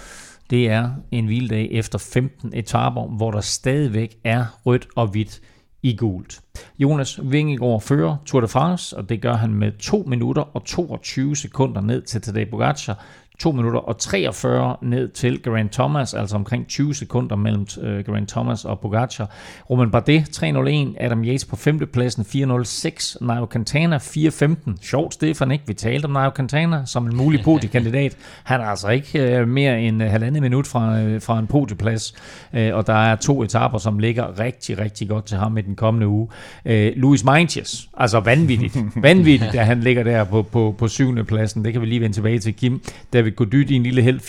det 0.51 0.71
er 0.71 0.91
en 1.11 1.27
hviledag 1.27 1.69
efter 1.73 1.99
15 1.99 2.53
etaper, 2.55 3.17
hvor 3.17 3.31
der 3.31 3.41
stadigvæk 3.41 4.17
er 4.25 4.45
rødt 4.67 4.87
og 4.97 5.07
hvidt 5.07 5.41
i 5.83 5.97
gult. 5.97 6.41
Jonas 6.79 7.21
Vingegaard 7.23 7.81
fører 7.81 8.17
Tour 8.27 8.41
de 8.41 8.49
France, 8.49 8.97
og 8.97 9.09
det 9.09 9.23
gør 9.23 9.35
han 9.35 9.55
med 9.55 9.73
2 9.73 10.05
minutter 10.07 10.43
og 10.43 10.65
22 10.65 11.37
sekunder 11.37 11.81
ned 11.81 12.03
til 12.03 12.21
Tadej 12.21 12.45
Pogacar. 12.51 13.05
2 13.39 13.53
minutter 13.53 13.81
og 13.81 13.99
43 13.99 14.77
ned 14.83 15.09
til 15.09 15.43
Geraint 15.43 15.73
Thomas, 15.73 16.15
altså 16.15 16.37
omkring 16.37 16.67
20 16.67 16.95
sekunder 16.95 17.37
mellem 17.37 17.67
uh, 17.83 17.85
Geraint 17.85 18.29
Thomas 18.29 18.65
og 18.65 18.81
Pogacar. 18.81 19.31
Roman 19.71 19.91
Bardet 19.91 20.31
301, 20.33 20.97
Adam 21.01 21.25
Yates 21.25 21.45
på 21.45 21.57
5. 21.57 21.79
pladsen 21.93 22.25
406, 22.25 23.17
Nairo 23.21 23.47
Quintana 23.47 23.99
415. 23.99 24.79
Sjovt, 24.83 25.15
Stefan, 25.15 25.51
ikke? 25.51 25.65
Vi 25.67 25.75
talte 25.75 26.05
om 26.05 26.11
Nairo 26.11 26.31
Quintana 26.37 26.83
som 26.87 27.07
en 27.07 27.17
mulig 27.17 27.41
podiekandidat. 27.45 28.17
Han 28.45 28.61
er 28.61 28.65
altså 28.65 28.89
ikke 28.89 29.41
uh, 29.43 29.49
mere 29.49 29.81
end 29.81 30.03
uh, 30.03 30.09
halvandet 30.09 30.43
minut 30.43 30.67
fra, 30.67 31.03
uh, 31.03 31.23
fra 31.23 31.39
en 31.39 31.47
podieplads, 31.47 32.15
uh, 32.53 32.61
og 32.73 32.87
der 32.87 32.95
er 32.95 33.17
to 33.17 33.43
etaper, 33.43 33.79
som 33.79 33.99
ligger 33.99 34.39
rigtig, 34.39 34.79
rigtig 34.79 35.09
godt 35.09 35.25
til 35.25 35.39
ham 35.39 35.59
i 35.59 35.61
den 35.61 35.77
kommende 35.77 36.09
uge. 36.09 36.29
Uh, 36.65 36.73
Luis 36.97 37.25
Meintjes, 37.25 37.89
altså 37.97 38.21
vanvittigt, 38.21 38.79
vanvittigt, 38.97 39.55
at 39.55 39.67
han 39.67 39.81
ligger 39.81 40.03
der 40.03 40.25
på, 40.25 40.43
på, 40.43 40.75
på 40.79 40.89
syvende 40.89 41.25
pladsen. 41.25 41.65
Det 41.65 41.73
kan 41.73 41.83
vi 41.83 41.87
lige 41.87 42.01
vende 42.01 42.17
tilbage 42.17 42.39
til, 42.39 42.55
Kim. 42.55 42.83
David 43.27 43.37
Gody, 43.37 43.59
din 43.59 43.83
lille 43.83 44.03
held 44.03 44.21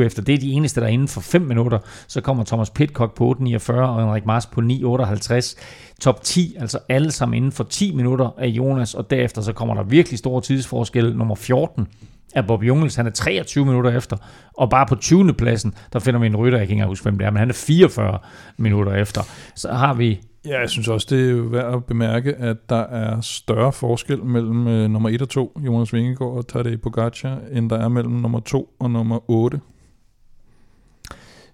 4.24 0.00 0.06
efter. 0.06 0.22
Det 0.22 0.34
er 0.34 0.38
de 0.38 0.52
eneste, 0.52 0.80
der 0.80 0.86
er 0.86 0.90
inden 0.90 1.08
for 1.08 1.20
5 1.20 1.42
minutter. 1.42 1.78
Så 2.06 2.20
kommer 2.20 2.44
Thomas 2.44 2.70
Pitcock 2.70 3.14
på 3.16 3.36
8.49 3.40 3.72
og 3.72 4.00
Henrik 4.00 4.26
Mars 4.26 4.46
på 4.46 4.60
9.58. 4.60 5.56
Top 6.00 6.22
10, 6.22 6.56
altså 6.60 6.78
alle 6.88 7.10
sammen 7.10 7.36
inden 7.36 7.52
for 7.52 7.64
10 7.64 7.94
minutter 7.94 8.30
af 8.38 8.46
Jonas, 8.46 8.94
og 8.94 9.10
derefter 9.10 9.42
så 9.42 9.52
kommer 9.52 9.74
der 9.74 9.82
virkelig 9.82 10.18
store 10.18 10.40
tidsforskelle. 10.40 11.16
Nummer 11.16 11.34
14 11.34 11.86
er 12.34 12.42
Bob 12.42 12.62
Jungels, 12.62 12.94
han 12.94 13.06
er 13.06 13.10
23 13.10 13.64
minutter 13.64 13.96
efter, 13.96 14.16
og 14.58 14.70
bare 14.70 14.86
på 14.86 14.94
20. 14.94 15.34
pladsen, 15.34 15.74
der 15.92 15.98
finder 15.98 16.20
vi 16.20 16.26
en 16.26 16.36
rytter, 16.36 16.58
jeg 16.58 16.68
kan 16.68 16.76
ikke 16.76 16.86
huske, 16.86 17.02
hvem 17.02 17.18
det 17.18 17.26
er, 17.26 17.30
men 17.30 17.38
han 17.38 17.48
er 17.48 17.54
44 17.54 18.18
minutter 18.58 18.92
efter. 18.92 19.22
Så 19.54 19.72
har 19.72 19.94
vi 19.94 20.20
Ja, 20.46 20.60
jeg 20.60 20.70
synes 20.70 20.88
også, 20.88 21.06
det 21.10 21.30
er 21.30 21.48
værd 21.48 21.74
at 21.74 21.84
bemærke, 21.84 22.34
at 22.34 22.56
der 22.68 22.82
er 22.82 23.20
større 23.20 23.72
forskel 23.72 24.24
mellem 24.24 24.68
øh, 24.68 24.90
nummer 24.90 25.08
1 25.08 25.22
og 25.22 25.28
2, 25.28 25.60
Jonas 25.66 25.92
Vingegaard 25.92 26.32
og 26.32 26.48
Tadej 26.48 26.76
Pogacar, 26.76 27.38
end 27.52 27.70
der 27.70 27.78
er 27.78 27.88
mellem 27.88 28.12
nummer 28.12 28.40
2 28.40 28.76
og 28.78 28.90
nummer 28.90 29.30
8. 29.30 29.60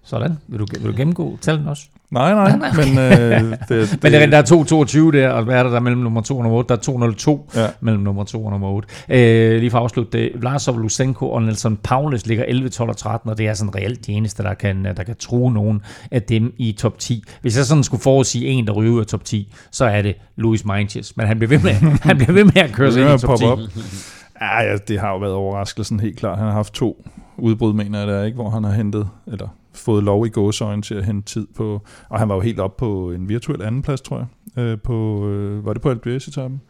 Sådan. 0.03 0.37
Vil 0.47 0.59
du, 0.59 0.65
vil 0.79 0.91
du 0.91 0.97
gennemgå 0.97 1.37
tallene 1.41 1.69
også? 1.69 1.83
Nej, 2.11 2.33
nej, 2.33 2.71
men... 2.71 2.97
Øh, 2.97 3.57
det, 3.69 3.69
det, 4.01 4.03
men 4.03 4.31
der 4.31 4.37
er 4.37 4.41
222 4.41 5.11
der, 5.11 5.29
og 5.29 5.43
hvad 5.43 5.55
er 5.55 5.63
der 5.63 5.69
der 5.69 5.79
mellem 5.79 6.01
nummer 6.01 6.21
2 6.21 6.37
og 6.37 6.43
nummer 6.43 6.57
8? 6.57 6.67
Der 6.69 6.75
er 6.75 6.79
202 6.79 7.49
ja. 7.55 7.67
mellem 7.81 8.03
nummer 8.03 8.23
2 8.23 8.45
og 8.45 8.51
nummer 8.51 8.67
8. 8.67 8.87
Øh, 9.09 9.59
lige 9.59 9.71
for 9.71 9.77
at 9.77 9.83
afslutte 9.83 10.17
det, 10.17 10.31
Vlasov, 10.35 10.79
Lusenko 10.79 11.31
og 11.31 11.43
Nelson 11.43 11.77
Paulus 11.77 12.25
ligger 12.25 12.43
11, 12.47 12.69
12 12.69 12.89
og 12.89 12.97
13, 12.97 13.29
og 13.29 13.37
det 13.37 13.47
er 13.47 13.53
sådan 13.53 13.75
reelt 13.75 14.05
de 14.07 14.11
eneste, 14.11 14.43
der 14.43 14.53
kan, 14.53 14.85
der 14.85 15.03
kan 15.03 15.15
true 15.15 15.53
nogen 15.53 15.81
af 16.11 16.23
dem 16.23 16.53
i 16.57 16.71
top 16.71 16.99
10. 16.99 17.23
Hvis 17.41 17.57
jeg 17.57 17.65
sådan 17.65 17.83
skulle 17.83 18.03
forudsige 18.03 18.47
en, 18.47 18.67
der 18.67 18.73
ryger 18.73 18.91
ud 18.91 18.99
af 18.99 19.05
top 19.05 19.25
10, 19.25 19.53
så 19.71 19.85
er 19.85 20.01
det 20.01 20.15
Luis 20.35 20.65
Meintjes, 20.65 21.17
men 21.17 21.27
han 21.27 21.39
bliver 21.39 21.49
ved 21.49 21.59
med, 21.59 21.71
han 22.09 22.17
bliver 22.17 22.33
ved 22.33 22.43
med 22.43 22.57
at 22.57 22.71
køre 22.71 22.91
sig 22.91 23.01
ind 23.01 23.23
i 23.23 23.27
top 23.27 23.37
10. 23.37 23.43
Op. 23.43 23.59
Ja, 24.41 24.61
ja, 24.61 24.77
det 24.87 24.99
har 24.99 25.09
jo 25.09 25.17
været 25.17 25.33
overraskelsen 25.33 25.99
helt 25.99 26.17
klart. 26.17 26.37
Han 26.37 26.47
har 26.47 26.53
haft 26.53 26.73
to 26.73 27.05
udbrud, 27.37 27.73
mener 27.73 27.99
jeg, 27.99 28.07
der 28.07 28.23
ikke, 28.23 28.35
hvor 28.35 28.49
han 28.49 28.63
har 28.63 28.71
hentet, 28.71 29.07
eller 29.27 29.47
fået 29.73 30.03
lov 30.03 30.25
i 30.25 30.29
gåsøjne 30.29 30.81
til 30.81 30.95
at 30.95 31.05
hente 31.05 31.33
tid 31.33 31.47
på, 31.55 31.81
og 32.09 32.19
han 32.19 32.29
var 32.29 32.35
jo 32.35 32.41
helt 32.41 32.59
op 32.59 32.77
på 32.77 33.11
en 33.11 33.29
virtuel 33.29 33.61
andenplads, 33.61 34.01
tror 34.01 34.17
jeg, 34.17 34.63
øh, 34.63 34.77
på, 34.83 35.27
øh, 35.27 35.65
var 35.65 35.73
det 35.73 35.81
på 35.81 35.89
Albiers-etappen? 35.89 36.61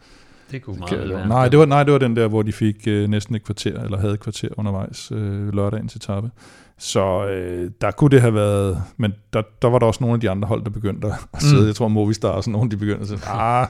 Det 0.52 0.62
kunne 0.62 0.78
meget 0.78 1.08
være. 1.08 1.28
Nej, 1.28 1.48
det 1.48 1.58
var, 1.58 1.66
nej, 1.66 1.82
det 1.82 1.92
var 1.92 1.98
den 1.98 2.16
der, 2.16 2.28
hvor 2.28 2.42
de 2.42 2.52
fik 2.52 2.76
øh, 2.88 3.08
næsten 3.08 3.34
et 3.34 3.44
kvarter, 3.44 3.82
eller 3.82 3.98
havde 3.98 4.14
et 4.14 4.20
kvarter 4.20 4.48
undervejs 4.56 5.12
øh, 5.12 5.54
lørdagens 5.54 5.96
etape. 5.96 6.30
Så 6.78 7.26
øh, 7.26 7.70
der 7.80 7.90
kunne 7.90 8.10
det 8.10 8.20
have 8.20 8.34
været, 8.34 8.82
men 8.96 9.12
der, 9.32 9.42
der 9.62 9.68
var 9.68 9.78
der 9.78 9.86
også 9.86 9.98
nogle 10.00 10.14
af 10.14 10.20
de 10.20 10.30
andre 10.30 10.48
hold, 10.48 10.64
der 10.64 10.70
begyndte 10.70 11.08
at 11.32 11.42
sidde. 11.42 11.60
Mm. 11.60 11.66
Jeg 11.66 11.74
tror, 11.74 11.88
Movistar 11.88 12.28
og 12.28 12.44
sådan 12.44 12.52
nogle, 12.52 12.70
de 12.70 12.76
begyndte 12.76 13.00
at 13.00 13.08
sige, 13.08 13.20
ah, 13.26 13.66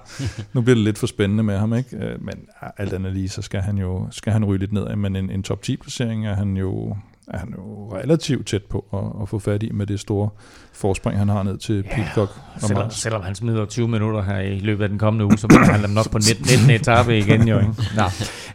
nu 0.53 0.61
bliver 0.61 0.75
det 0.75 0.85
lidt 0.85 0.99
for 0.99 1.07
spændende 1.07 1.43
med 1.43 1.59
ham, 1.59 1.75
ikke? 1.75 2.17
Men 2.21 2.35
alt 2.79 2.93
andet 2.93 3.13
lige, 3.13 3.29
så 3.29 3.43
skal 3.43 3.61
han 3.61 3.79
jo 3.79 4.07
skal 4.11 4.33
han 4.33 4.45
ryge 4.45 4.59
lidt 4.59 4.73
ned, 4.73 4.97
men 4.97 5.17
en, 5.17 5.31
en 5.31 5.43
top 5.43 5.63
10 5.63 5.77
placering 5.77 6.27
er 6.27 6.35
han 6.35 6.57
jo, 6.57 6.97
er 7.33 7.39
han 7.39 7.55
jo 7.59 7.97
relativt 7.97 8.47
tæt 8.47 8.63
på 8.63 8.85
at, 8.93 9.23
at 9.23 9.29
få 9.29 9.39
fat 9.39 9.63
i 9.63 9.71
med 9.73 9.87
det 9.87 10.01
store 10.01 10.29
forspring, 10.73 11.19
han 11.19 11.29
har 11.29 11.43
ned 11.43 11.59
til 11.59 11.85
ja, 11.91 11.95
Pitcock. 11.95 12.31
Selvom, 12.59 12.91
selvom 12.91 13.23
han 13.23 13.35
smider 13.35 13.65
20 13.65 13.89
minutter 13.89 14.23
her 14.23 14.39
i 14.39 14.59
løbet 14.59 14.83
af 14.83 14.89
den 14.89 14.99
kommende 14.99 15.25
uge, 15.25 15.39
så 15.39 15.47
bliver 15.47 15.65
han 15.65 15.91
nok 15.91 16.11
på 16.11 16.19
19. 16.19 16.47
19. 16.59 16.71
etape 16.81 17.19
igen. 17.19 17.49
Jo, 17.49 17.59
ikke? 17.59 17.73
Nå. 17.97 18.03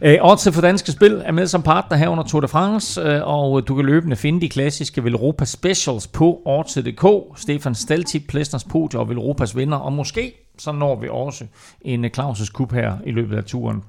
Øh, 0.02 0.18
Odds 0.20 0.48
for 0.54 0.60
Danske 0.60 0.92
Spil 0.92 1.22
er 1.24 1.32
med 1.32 1.46
som 1.46 1.62
partner 1.62 1.96
her 1.96 2.08
under 2.08 2.24
Tour 2.24 2.40
de 2.40 2.48
France, 2.48 3.00
øh, 3.00 3.20
og 3.24 3.68
du 3.68 3.74
kan 3.74 3.84
løbende 3.84 4.16
finde 4.16 4.40
de 4.40 4.48
klassiske 4.48 5.04
Velropa 5.04 5.44
Specials 5.44 6.06
på 6.06 6.42
Odds.dk. 6.46 7.38
Stefan 7.40 7.74
Steltip, 7.74 8.22
Plæstners 8.28 8.64
Podium 8.64 9.00
og 9.00 9.08
Velropas 9.08 9.56
vinder, 9.56 9.78
og 9.78 9.92
måske 9.92 10.32
så 10.58 10.72
når 10.72 11.00
vi 11.00 11.08
også 11.10 11.44
en 11.80 12.04
Claus' 12.04 12.52
Cup 12.52 12.72
her 12.72 12.96
i 13.06 13.10
løbet 13.10 13.36
af 13.36 13.44
turen. 13.44 13.82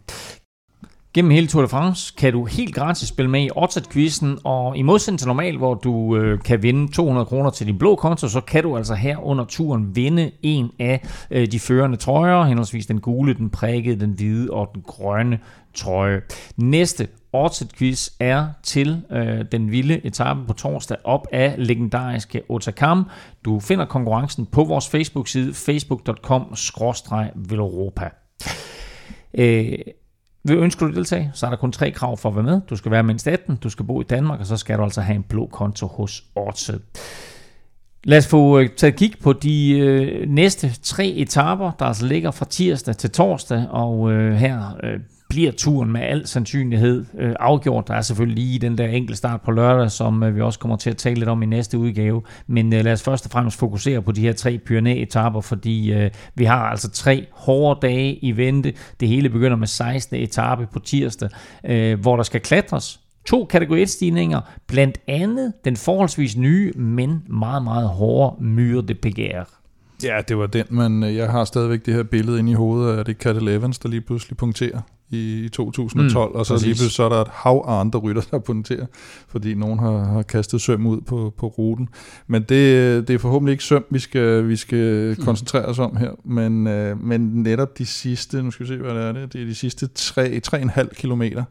Gennem 1.13 1.31
hele 1.31 1.47
Tour 1.47 1.61
de 1.61 1.67
France 1.67 2.13
kan 2.17 2.33
du 2.33 2.45
helt 2.45 2.75
gratis 2.75 3.07
spille 3.07 3.31
med 3.31 3.43
i 3.43 3.49
Oddset-quizzen, 3.55 4.37
og 4.43 4.77
i 4.77 4.81
modsætning 4.81 5.19
til 5.19 5.27
normalt, 5.27 5.57
hvor 5.57 5.73
du 5.73 6.17
øh, 6.17 6.39
kan 6.39 6.63
vinde 6.63 6.91
200 6.91 7.25
kroner 7.25 7.49
til 7.49 7.67
din 7.67 7.77
blå 7.77 7.95
konto, 7.95 8.27
så 8.27 8.41
kan 8.41 8.63
du 8.63 8.77
altså 8.77 8.93
her 8.93 9.17
under 9.17 9.45
turen 9.45 9.95
vinde 9.95 10.31
en 10.41 10.71
af 10.79 11.07
øh, 11.31 11.47
de 11.47 11.59
førende 11.59 11.97
trøjer, 11.97 12.43
henholdsvis 12.43 12.85
den 12.85 13.01
gule, 13.01 13.33
den 13.33 13.49
prikkede, 13.49 13.99
den 13.99 14.11
hvide 14.11 14.51
og 14.51 14.69
den 14.73 14.81
grønne 14.81 15.39
trøje. 15.73 16.21
Næste 16.57 17.07
Oddset-quiz 17.33 18.09
er 18.19 18.47
til 18.63 19.01
øh, 19.11 19.45
den 19.51 19.71
vilde 19.71 20.05
etape 20.05 20.39
på 20.47 20.53
torsdag 20.53 20.97
op 21.03 21.27
af 21.31 21.55
legendariske 21.57 22.41
Otakam. 22.49 23.09
Du 23.45 23.59
finder 23.59 23.85
konkurrencen 23.85 24.45
på 24.45 24.63
vores 24.63 24.89
Facebook-side 24.89 25.53
facebook.com-veloropa. 25.53 28.09
Øh, 29.33 29.77
vil 30.43 30.57
ønsker 30.57 30.87
du 30.87 30.93
deltage, 30.93 31.31
så 31.33 31.45
er 31.45 31.49
der 31.49 31.57
kun 31.57 31.71
tre 31.71 31.91
krav 31.91 32.17
for 32.17 32.29
at 32.29 32.35
være 32.35 32.43
med. 32.43 32.61
Du 32.69 32.75
skal 32.75 32.91
være 32.91 33.03
mindst 33.03 33.27
18, 33.27 33.55
du 33.55 33.69
skal 33.69 33.85
bo 33.85 34.01
i 34.01 34.03
Danmark, 34.03 34.39
og 34.39 34.45
så 34.45 34.57
skal 34.57 34.77
du 34.77 34.83
altså 34.83 35.01
have 35.01 35.15
en 35.15 35.23
blå 35.23 35.47
konto 35.47 35.87
hos 35.87 36.23
Odset. 36.35 36.81
Lad 38.03 38.17
os 38.17 38.27
få 38.27 38.59
øh, 38.59 38.69
taget 38.77 38.95
kig 38.95 39.13
på 39.23 39.33
de 39.33 39.79
øh, 39.79 40.29
næste 40.29 40.73
tre 40.81 41.07
etaper, 41.07 41.71
der 41.79 41.85
altså 41.85 42.05
ligger 42.05 42.31
fra 42.31 42.45
tirsdag 42.45 42.97
til 42.97 43.11
torsdag, 43.11 43.65
og 43.69 44.11
øh, 44.11 44.33
her 44.33 44.77
øh, 44.83 44.99
bliver 45.29 45.51
turen 45.51 45.91
med 45.91 46.01
al 46.01 46.27
sandsynlighed 46.27 47.05
øh, 47.17 47.35
afgjort. 47.39 47.87
Der 47.87 47.93
er 47.93 48.01
selvfølgelig 48.01 48.43
lige 48.43 48.59
den 48.59 48.77
der 48.77 48.87
enkel 48.87 49.15
start 49.15 49.41
på 49.41 49.51
lørdag, 49.51 49.91
som 49.91 50.23
øh, 50.23 50.35
vi 50.35 50.41
også 50.41 50.59
kommer 50.59 50.77
til 50.77 50.89
at 50.89 50.97
tale 50.97 51.15
lidt 51.15 51.29
om 51.29 51.43
i 51.43 51.45
næste 51.45 51.77
udgave. 51.77 52.21
Men 52.47 52.73
øh, 52.73 52.83
lad 52.83 52.93
os 52.93 53.03
først 53.03 53.25
og 53.25 53.31
fremmest 53.31 53.59
fokusere 53.59 54.01
på 54.01 54.11
de 54.11 54.21
her 54.21 54.33
tre 54.33 54.59
Pyrenæ-etapper, 54.65 55.41
fordi 55.41 55.93
øh, 55.93 56.11
vi 56.35 56.45
har 56.45 56.63
altså 56.63 56.89
tre 56.89 57.27
hårde 57.31 57.87
dage 57.87 58.15
i 58.15 58.37
vente. 58.37 58.73
Det 58.99 59.07
hele 59.07 59.29
begynder 59.29 59.57
med 59.57 59.67
16. 59.67 60.17
etape 60.17 60.67
på 60.73 60.79
tirsdag, 60.79 61.29
øh, 61.63 61.99
hvor 61.99 62.15
der 62.15 62.23
skal 62.23 62.41
klatres 62.41 62.99
to 63.25 63.45
kategori 63.45 63.83
1-stigninger, 63.83 64.39
blandt 64.67 64.97
andet 65.07 65.53
den 65.65 65.77
forholdsvis 65.77 66.37
nye, 66.37 66.71
men 66.75 67.23
meget, 67.27 67.63
meget 67.63 67.87
hårde 67.89 68.43
Myre 68.43 68.81
de 68.81 68.93
PGR. 68.93 69.58
Ja, 70.03 70.21
det 70.27 70.37
var 70.37 70.47
den, 70.47 70.65
men 70.69 71.03
øh, 71.03 71.15
jeg 71.15 71.29
har 71.29 71.45
stadigvæk 71.45 71.85
det 71.85 71.93
her 71.93 72.03
billede 72.03 72.39
inde 72.39 72.51
i 72.51 72.55
hovedet 72.55 72.97
af 72.97 73.05
det 73.05 73.17
Cat 73.17 73.37
Evans, 73.37 73.79
der 73.79 73.89
lige 73.89 74.01
pludselig 74.01 74.37
punkterer 74.37 74.81
i 75.11 75.49
2012, 75.53 76.31
mm, 76.31 76.35
og 76.39 76.45
så 76.45 76.53
præcis. 76.53 76.65
lige 76.65 76.73
pludselig 76.73 76.91
så 76.91 77.03
er 77.03 77.09
der 77.09 77.21
et 77.21 77.27
hav 77.31 77.65
af 77.67 77.79
andre 77.79 77.99
rytter, 77.99 78.21
der 78.31 78.39
punkterer, 78.39 78.85
fordi 79.27 79.53
nogen 79.53 79.79
har, 79.79 80.03
har 80.03 80.21
kastet 80.21 80.61
søm 80.61 80.87
ud 80.87 81.01
på, 81.01 81.33
på 81.37 81.47
ruten. 81.47 81.89
Men 82.27 82.41
det, 82.41 83.07
det 83.07 83.13
er 83.13 83.17
forhåbentlig 83.17 83.51
ikke 83.51 83.63
søm, 83.63 83.85
vi 83.89 83.99
skal, 83.99 84.47
vi 84.47 84.55
skal 84.55 85.15
mm. 85.17 85.25
koncentrere 85.25 85.65
os 85.65 85.79
om 85.79 85.97
her, 85.97 86.11
men, 86.23 86.67
øh, 86.67 87.03
men 87.03 87.21
netop 87.21 87.77
de 87.77 87.85
sidste, 87.85 88.43
nu 88.43 88.51
skal 88.51 88.63
vi 88.63 88.67
se, 88.67 88.77
hvad 88.77 88.95
det 88.95 89.03
er 89.03 89.11
det, 89.11 89.33
det 89.33 89.41
er 89.41 89.45
de 89.45 89.55
sidste 89.55 89.89
3,5 89.99 90.93
kilometer 90.93 91.43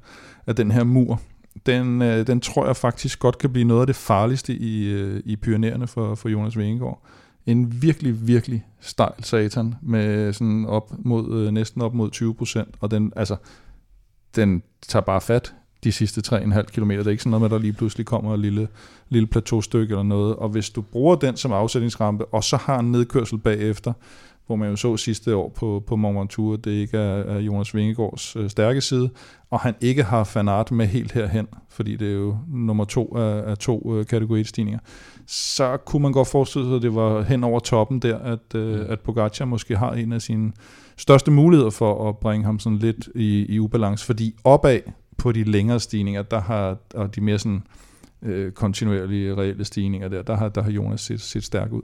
af 0.47 0.57
den 0.57 0.71
her 0.71 0.85
mur, 0.85 1.21
den, 1.67 2.03
øh, 2.03 2.27
den 2.27 2.41
tror 2.41 2.67
jeg 2.67 2.77
faktisk 2.77 3.19
godt 3.19 3.39
kan 3.39 3.51
blive 3.51 3.65
noget 3.65 3.81
af 3.81 3.87
det 3.87 3.97
farligste 3.97 4.53
i, 4.55 4.93
øh, 4.93 5.21
i 5.25 5.37
Pyreneerne 5.37 5.87
for, 5.87 6.15
for 6.15 6.29
Jonas 6.29 6.59
Vingegaard 6.59 7.03
en 7.49 7.83
virkelig, 7.83 8.27
virkelig 8.27 8.67
stejl 8.81 9.25
satan, 9.25 9.75
med 9.83 10.33
sådan 10.33 10.67
op 10.67 10.93
mod, 10.99 11.47
øh, 11.47 11.53
næsten 11.53 11.83
op 11.83 11.95
mod 11.95 12.11
20 12.11 12.35
procent, 12.35 12.75
og 12.81 12.91
den, 12.91 13.13
altså, 13.17 13.37
den 14.37 14.63
tager 14.83 15.03
bare 15.03 15.21
fat 15.21 15.55
de 15.85 15.93
sidste 15.93 16.37
3,5 16.37 16.63
km. 16.63 16.91
Det 16.91 17.07
er 17.07 17.11
ikke 17.11 17.23
sådan 17.23 17.31
noget 17.31 17.41
med, 17.41 17.47
at 17.47 17.51
der 17.51 17.59
lige 17.59 17.73
pludselig 17.73 18.07
kommer 18.07 18.35
et 18.35 18.41
lille, 18.41 18.69
lille 19.09 19.27
plateaustykke 19.27 19.93
eller 19.93 20.03
noget. 20.03 20.37
Og 20.37 20.49
hvis 20.49 20.71
du 20.71 20.83
bruger 20.83 21.17
den 21.17 21.37
som 21.37 21.53
afsætningsrampe, 21.53 22.25
og 22.25 22.45
så 22.45 22.57
har 22.57 22.79
en 22.79 22.93
nedkørsel 22.93 23.39
bagefter, 23.39 23.93
hvor 24.49 24.57
man 24.57 24.71
jo 24.71 24.77
så 24.77 24.97
sidste 24.97 25.37
år 25.37 25.49
på, 25.49 25.83
på 25.87 25.97
Mont 25.97 26.19
Ventoux, 26.19 26.61
det 26.61 26.71
ikke 26.71 26.99
er, 26.99 27.39
Jonas 27.39 27.75
Vingegaards 27.75 28.37
øh, 28.37 28.51
stærke 28.51 28.81
side, 28.81 29.11
og 29.51 29.61
han 29.61 29.75
ikke 29.81 30.03
har 30.03 30.25
Fanart 30.25 30.71
med 30.71 30.87
helt 30.87 31.13
herhen, 31.13 31.49
fordi 31.69 31.97
det 31.97 32.09
er 32.09 32.13
jo 32.13 32.37
nummer 32.49 32.85
to 32.85 33.17
af, 33.17 33.51
af 33.51 33.59
to 33.59 33.97
øh, 33.97 34.07
kategori 34.07 34.45
stigninger, 34.45 34.81
så 35.27 35.77
kunne 35.77 36.03
man 36.03 36.13
godt 36.13 36.29
forestille 36.29 36.67
sig, 36.67 36.77
at 36.77 36.83
det 36.83 36.95
var 36.95 37.23
hen 37.23 37.45
over 37.45 37.61
toppen 37.61 37.99
der, 37.99 38.19
at, 38.19 38.55
øh, 38.55 38.87
at 38.89 39.01
Pogacar 39.01 39.45
måske 39.45 39.77
har 39.77 39.93
en 39.93 40.13
af 40.13 40.23
sine 40.23 40.53
største 40.97 41.31
muligheder 41.31 41.71
for 41.71 42.09
at 42.09 42.19
bringe 42.19 42.45
ham 42.45 42.59
sådan 42.59 42.79
lidt 42.79 43.09
i, 43.15 43.47
i 43.49 43.59
ubalance, 43.61 44.07
fordi 44.07 44.35
opad 44.45 44.81
på 45.17 45.33
de 45.33 45.45
længere 45.45 45.81
stigninger, 45.81 46.23
der 46.23 46.41
har, 46.41 46.77
og 46.95 47.15
de 47.15 47.21
mere 47.21 47.39
sådan 47.39 47.63
øh, 48.23 48.53
kontinuerlige 48.53 49.35
reelle 49.35 49.65
stigninger 49.65 50.09
der, 50.09 50.23
der 50.23 50.37
har, 50.37 50.49
der 50.49 50.63
har 50.63 50.71
Jonas 50.71 51.01
set, 51.01 51.21
set 51.21 51.45
stærk 51.45 51.73
ud. 51.73 51.83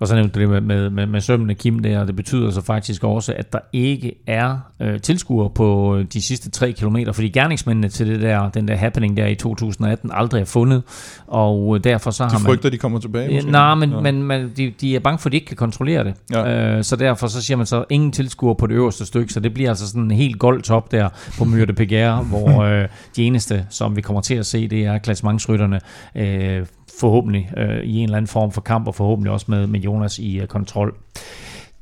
Og 0.00 0.08
så 0.08 0.14
nævnte 0.14 0.34
du 0.34 0.40
det 0.40 0.48
med, 0.48 0.60
med, 0.60 0.90
med, 0.90 1.06
med 1.06 1.20
sømmene 1.20 1.54
Kim 1.54 1.78
der, 1.78 2.00
og 2.00 2.06
det 2.06 2.16
betyder 2.16 2.50
så 2.50 2.62
faktisk 2.62 3.04
også, 3.04 3.34
at 3.36 3.52
der 3.52 3.58
ikke 3.72 4.14
er 4.26 4.58
øh, 4.80 5.00
tilskuere 5.00 5.50
på 5.50 5.96
øh, 5.96 6.04
de 6.12 6.22
sidste 6.22 6.50
3 6.50 6.72
km, 6.72 6.96
fordi 7.12 7.28
gerningsmændene 7.28 7.88
til 7.88 8.06
det 8.06 8.20
der, 8.20 8.50
den 8.50 8.68
der 8.68 8.76
happening 8.76 9.16
der 9.16 9.26
i 9.26 9.34
2018 9.34 10.10
aldrig 10.14 10.40
er 10.40 10.44
fundet, 10.44 10.82
og 11.26 11.76
øh, 11.76 11.84
derfor 11.84 12.10
så 12.10 12.24
de 12.24 12.30
har 12.30 12.38
man... 12.38 12.42
De 12.42 12.46
frygter, 12.46 12.70
de 12.70 12.78
kommer 12.78 12.98
tilbage? 12.98 13.34
Måske? 13.34 13.50
Nej, 13.50 13.74
men, 13.74 13.90
ja. 13.90 14.00
men 14.00 14.22
man, 14.22 14.52
de, 14.56 14.72
de 14.80 14.96
er 14.96 15.00
bange 15.00 15.18
for, 15.18 15.28
at 15.28 15.32
de 15.32 15.36
ikke 15.36 15.46
kan 15.46 15.56
kontrollere 15.56 16.04
det. 16.04 16.14
Ja. 16.32 16.76
Øh, 16.76 16.84
så 16.84 16.96
derfor 16.96 17.26
så 17.26 17.42
siger 17.42 17.56
man 17.56 17.66
så, 17.66 17.84
ingen 17.90 18.12
tilskuere 18.12 18.54
på 18.54 18.66
det 18.66 18.74
øverste 18.74 19.06
stykke, 19.06 19.32
så 19.32 19.40
det 19.40 19.54
bliver 19.54 19.70
altså 19.70 19.88
sådan 19.88 20.02
en 20.02 20.10
helt 20.10 20.38
gold 20.38 20.62
top 20.62 20.92
der 20.92 21.08
på 21.38 21.44
Myrte 21.44 21.72
Pegare, 21.72 22.22
hvor 22.22 22.62
øh, 22.68 22.88
de 23.16 23.24
eneste, 23.24 23.66
som 23.70 23.96
vi 23.96 24.00
kommer 24.00 24.20
til 24.20 24.34
at 24.34 24.46
se, 24.46 24.68
det 24.68 24.84
er 24.84 24.98
klassementsrytterne, 24.98 25.80
øh, 26.14 26.66
forhåbentlig 27.00 27.50
øh, 27.56 27.80
i 27.80 27.96
en 27.96 28.04
eller 28.04 28.16
anden 28.16 28.28
form 28.28 28.52
for 28.52 28.60
kamp, 28.60 28.86
og 28.86 28.94
forhåbentlig 28.94 29.32
også 29.32 29.46
med, 29.48 29.66
med 29.66 29.80
Jonas 29.80 30.18
i 30.18 30.40
øh, 30.40 30.46
kontrol. 30.46 30.94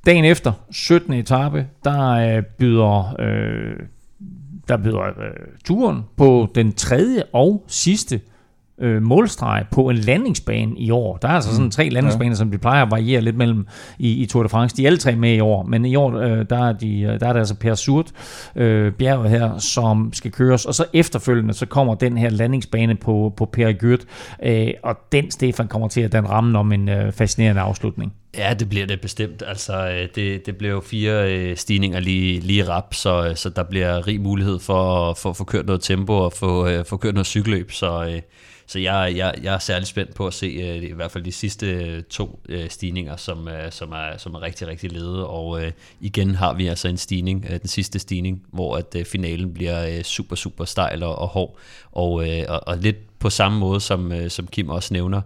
Dagen 0.07 0.25
efter, 0.25 0.53
17. 0.71 1.13
etape, 1.13 1.67
der 1.85 2.11
øh, 2.11 2.43
byder, 2.43 3.17
øh, 3.19 3.77
der 4.69 4.77
byder 4.77 5.03
øh, 5.03 5.13
turen 5.65 6.03
på 6.17 6.49
den 6.55 6.73
tredje 6.73 7.23
og 7.33 7.65
sidste 7.69 8.15
øh, 8.15 8.21
målstreg 9.01 9.65
på 9.71 9.89
en 9.89 9.97
landingsbane 9.97 10.73
i 10.77 10.91
år. 10.91 11.17
Der 11.17 11.29
er 11.29 11.33
altså 11.33 11.51
sådan 11.51 11.65
mm. 11.65 11.71
tre 11.71 11.89
landingsbaner, 11.89 12.31
ja. 12.31 12.35
som 12.35 12.51
de 12.51 12.59
plejer 12.59 12.85
at 12.85 12.91
variere 12.91 13.21
lidt 13.21 13.37
mellem 13.37 13.67
i, 13.99 14.23
i 14.23 14.27
Tour 14.27 14.43
de 14.43 14.49
France. 14.49 14.77
De 14.77 14.83
er 14.83 14.87
alle 14.87 14.99
tre 14.99 15.17
med 15.17 15.35
i 15.35 15.41
år, 15.41 15.63
men 15.63 15.85
i 15.85 15.97
år 15.97 16.17
øh, 16.17 16.45
der, 16.51 16.69
er 16.69 16.73
de, 16.73 17.01
øh, 17.01 17.21
der 17.21 17.29
er 17.29 17.33
det 17.33 17.41
altså 17.41 17.55
Per 17.55 17.75
Surt 17.75 18.13
øh, 18.57 18.93
bjerget 18.93 19.31
her, 19.31 19.59
som 19.59 20.13
skal 20.13 20.31
køres, 20.31 20.65
og 20.67 20.75
så 20.75 20.85
efterfølgende 20.93 21.55
så 21.55 21.67
kommer 21.67 21.95
den 21.95 22.19
her 22.19 22.31
landingsbane 22.31 22.95
på, 22.95 23.33
på 23.37 23.45
Per 23.45 23.73
Gyrt, 23.73 24.05
øh, 24.43 24.69
og 24.83 24.97
den 25.13 25.31
Stefan 25.31 25.69
kommer 25.69 25.89
til 25.89 26.01
at 26.01 26.13
den 26.13 26.31
ramme 26.31 26.59
om 26.59 26.73
en 26.73 26.89
øh, 26.89 27.13
fascinerende 27.13 27.61
afslutning. 27.61 28.13
Ja, 28.37 28.55
det 28.55 28.69
bliver 28.69 28.87
det 28.87 29.01
bestemt. 29.01 29.43
Altså, 29.47 29.89
øh, 29.89 30.09
det, 30.15 30.47
det 30.47 30.57
bliver 30.57 30.73
jo 30.73 30.81
fire 30.81 31.33
øh, 31.33 31.57
stigninger 31.57 32.01
lige, 32.01 32.41
lige 32.41 32.69
rap, 32.69 32.95
så, 32.95 33.29
øh, 33.29 33.37
så 33.37 33.51
der 33.51 33.63
bliver 33.63 34.07
rig 34.07 34.21
mulighed 34.21 34.59
for, 34.59 35.15
for 35.15 35.31
at 35.31 35.37
få 35.37 35.45
kørt 35.45 35.67
noget 35.67 35.83
tempo 35.83 36.13
og 36.13 36.33
få, 36.33 36.83
få 36.85 36.97
kørt 36.97 37.15
noget 37.15 37.27
cykelløb, 37.27 37.73
så 37.73 38.21
så 38.69 38.79
jeg, 38.79 39.13
jeg, 39.17 39.35
jeg 39.43 39.55
er 39.55 39.59
særlig 39.59 39.87
spændt 39.87 40.15
på 40.15 40.27
at 40.27 40.35
se 40.35 40.51
i 40.77 40.93
hvert 40.93 41.11
fald 41.11 41.25
de 41.25 41.33
sidste 41.33 42.03
to 42.03 42.41
stigninger, 42.69 43.17
som, 43.17 43.49
som, 43.71 43.93
er, 43.93 44.17
som 44.19 44.35
er 44.35 44.43
rigtig, 44.43 44.67
rigtig 44.69 44.93
lede. 44.93 45.27
Og 45.27 45.61
igen 46.01 46.35
har 46.35 46.55
vi 46.55 46.67
altså 46.67 46.89
en 46.89 46.97
stigning, 46.97 47.47
den 47.49 47.69
sidste 47.69 47.99
stigning, 47.99 48.43
hvor 48.53 48.77
at 48.77 49.07
finalen 49.07 49.55
bliver 49.55 50.03
super, 50.03 50.37
super 50.37 50.65
stejl 50.65 51.03
og, 51.03 51.19
og 51.19 51.29
hård. 51.29 51.57
Og, 51.93 52.13
og, 52.49 52.61
og 52.67 52.79
lidt 52.79 53.19
på 53.19 53.31
samme 53.31 53.59
måde, 53.59 53.81
som, 53.81 54.13
som 54.29 54.47
Kim 54.47 54.69
også 54.69 54.95
nævner 54.95 55.21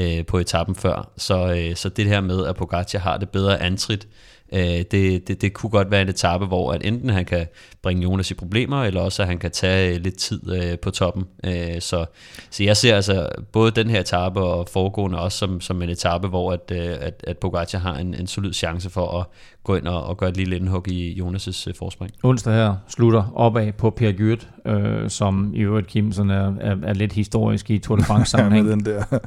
uh, 0.00 0.26
på 0.26 0.38
etappen 0.38 0.74
før. 0.74 1.12
Så, 1.16 1.66
uh, 1.70 1.76
så 1.76 1.88
det 1.88 2.06
her 2.06 2.20
med, 2.20 2.46
at 2.46 2.56
Pogacar 2.56 2.98
har 2.98 3.16
det 3.16 3.28
bedre 3.28 3.60
antrit, 3.60 4.08
Øh, 4.52 4.84
det, 4.90 5.28
det, 5.28 5.42
det 5.42 5.52
kunne 5.52 5.70
godt 5.70 5.90
være 5.90 6.02
en 6.02 6.08
etape, 6.08 6.46
hvor 6.46 6.72
at 6.72 6.86
enten 6.86 7.10
han 7.10 7.24
kan 7.24 7.46
bringe 7.82 8.02
Jonas 8.02 8.30
i 8.30 8.34
problemer, 8.34 8.84
eller 8.84 9.00
også 9.00 9.22
at 9.22 9.28
han 9.28 9.38
kan 9.38 9.50
tage 9.50 9.98
lidt 9.98 10.16
tid 10.16 10.52
øh, 10.52 10.78
på 10.78 10.90
toppen. 10.90 11.24
Øh, 11.44 11.80
så, 11.80 12.04
så 12.50 12.64
jeg 12.64 12.76
ser 12.76 12.96
altså 12.96 13.28
både 13.52 13.70
den 13.70 13.90
her 13.90 14.00
etape 14.00 14.40
og 14.40 14.68
foregående 14.68 15.18
også 15.18 15.38
som, 15.38 15.60
som 15.60 15.82
en 15.82 15.88
etape, 15.88 16.28
hvor 16.28 16.52
at, 16.52 16.70
at, 16.70 17.24
at 17.26 17.38
Pogacar 17.38 17.78
har 17.78 17.94
en, 17.94 18.14
en 18.14 18.26
solid 18.26 18.52
chance 18.52 18.90
for 18.90 19.20
at 19.20 19.26
gå 19.64 19.74
ind 19.74 19.86
og, 19.86 20.04
og 20.04 20.16
gøre 20.16 20.30
et 20.30 20.36
lille 20.36 20.56
indhug 20.56 20.88
i 20.88 21.20
Jonas' 21.20 21.68
øh, 21.68 21.74
forspring. 21.74 22.12
Onsdag 22.22 22.52
her 22.52 22.74
slutter 22.88 23.32
opad 23.34 23.72
på 23.72 23.90
Per 23.90 24.12
Gyrt, 24.12 24.48
øh, 24.66 25.10
som 25.10 25.52
i 25.54 25.60
øvrigt 25.60 25.86
Kim 25.86 26.12
sådan 26.12 26.30
er, 26.30 26.52
er, 26.60 26.76
er 26.82 26.94
lidt 26.94 27.12
historisk 27.12 27.70
i 27.70 27.78
Tour 27.78 27.96
de 27.96 28.04
France 28.04 28.30
sammenhæng. 28.30 28.66
ja, 28.68 28.72
den 28.72 28.84
der 28.84 29.18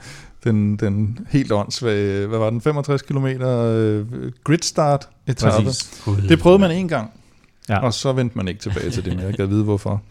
den, 0.46 0.76
den 0.76 1.20
helt 1.30 1.52
åndssvage, 1.52 2.28
hvad 2.28 2.40
var 2.40 2.50
den, 2.50 2.62
65 2.62 3.02
km 3.02 3.26
øh, 3.26 4.06
grid 4.44 4.58
start 4.62 5.10
etape. 5.28 5.70
Det 6.30 6.40
prøvede 6.40 6.60
man 6.60 6.72
en 6.72 6.88
gang, 6.88 7.12
ja. 7.70 7.80
og 7.80 7.94
så 7.94 8.14
vendte 8.14 8.38
man 8.38 8.48
ikke 8.48 8.62
tilbage 8.62 8.90
til 8.90 9.06
det, 9.06 9.16
men 9.16 9.26
jeg 9.26 9.36
kan 9.36 9.50
vide 9.50 9.64
hvorfor. 9.64 10.02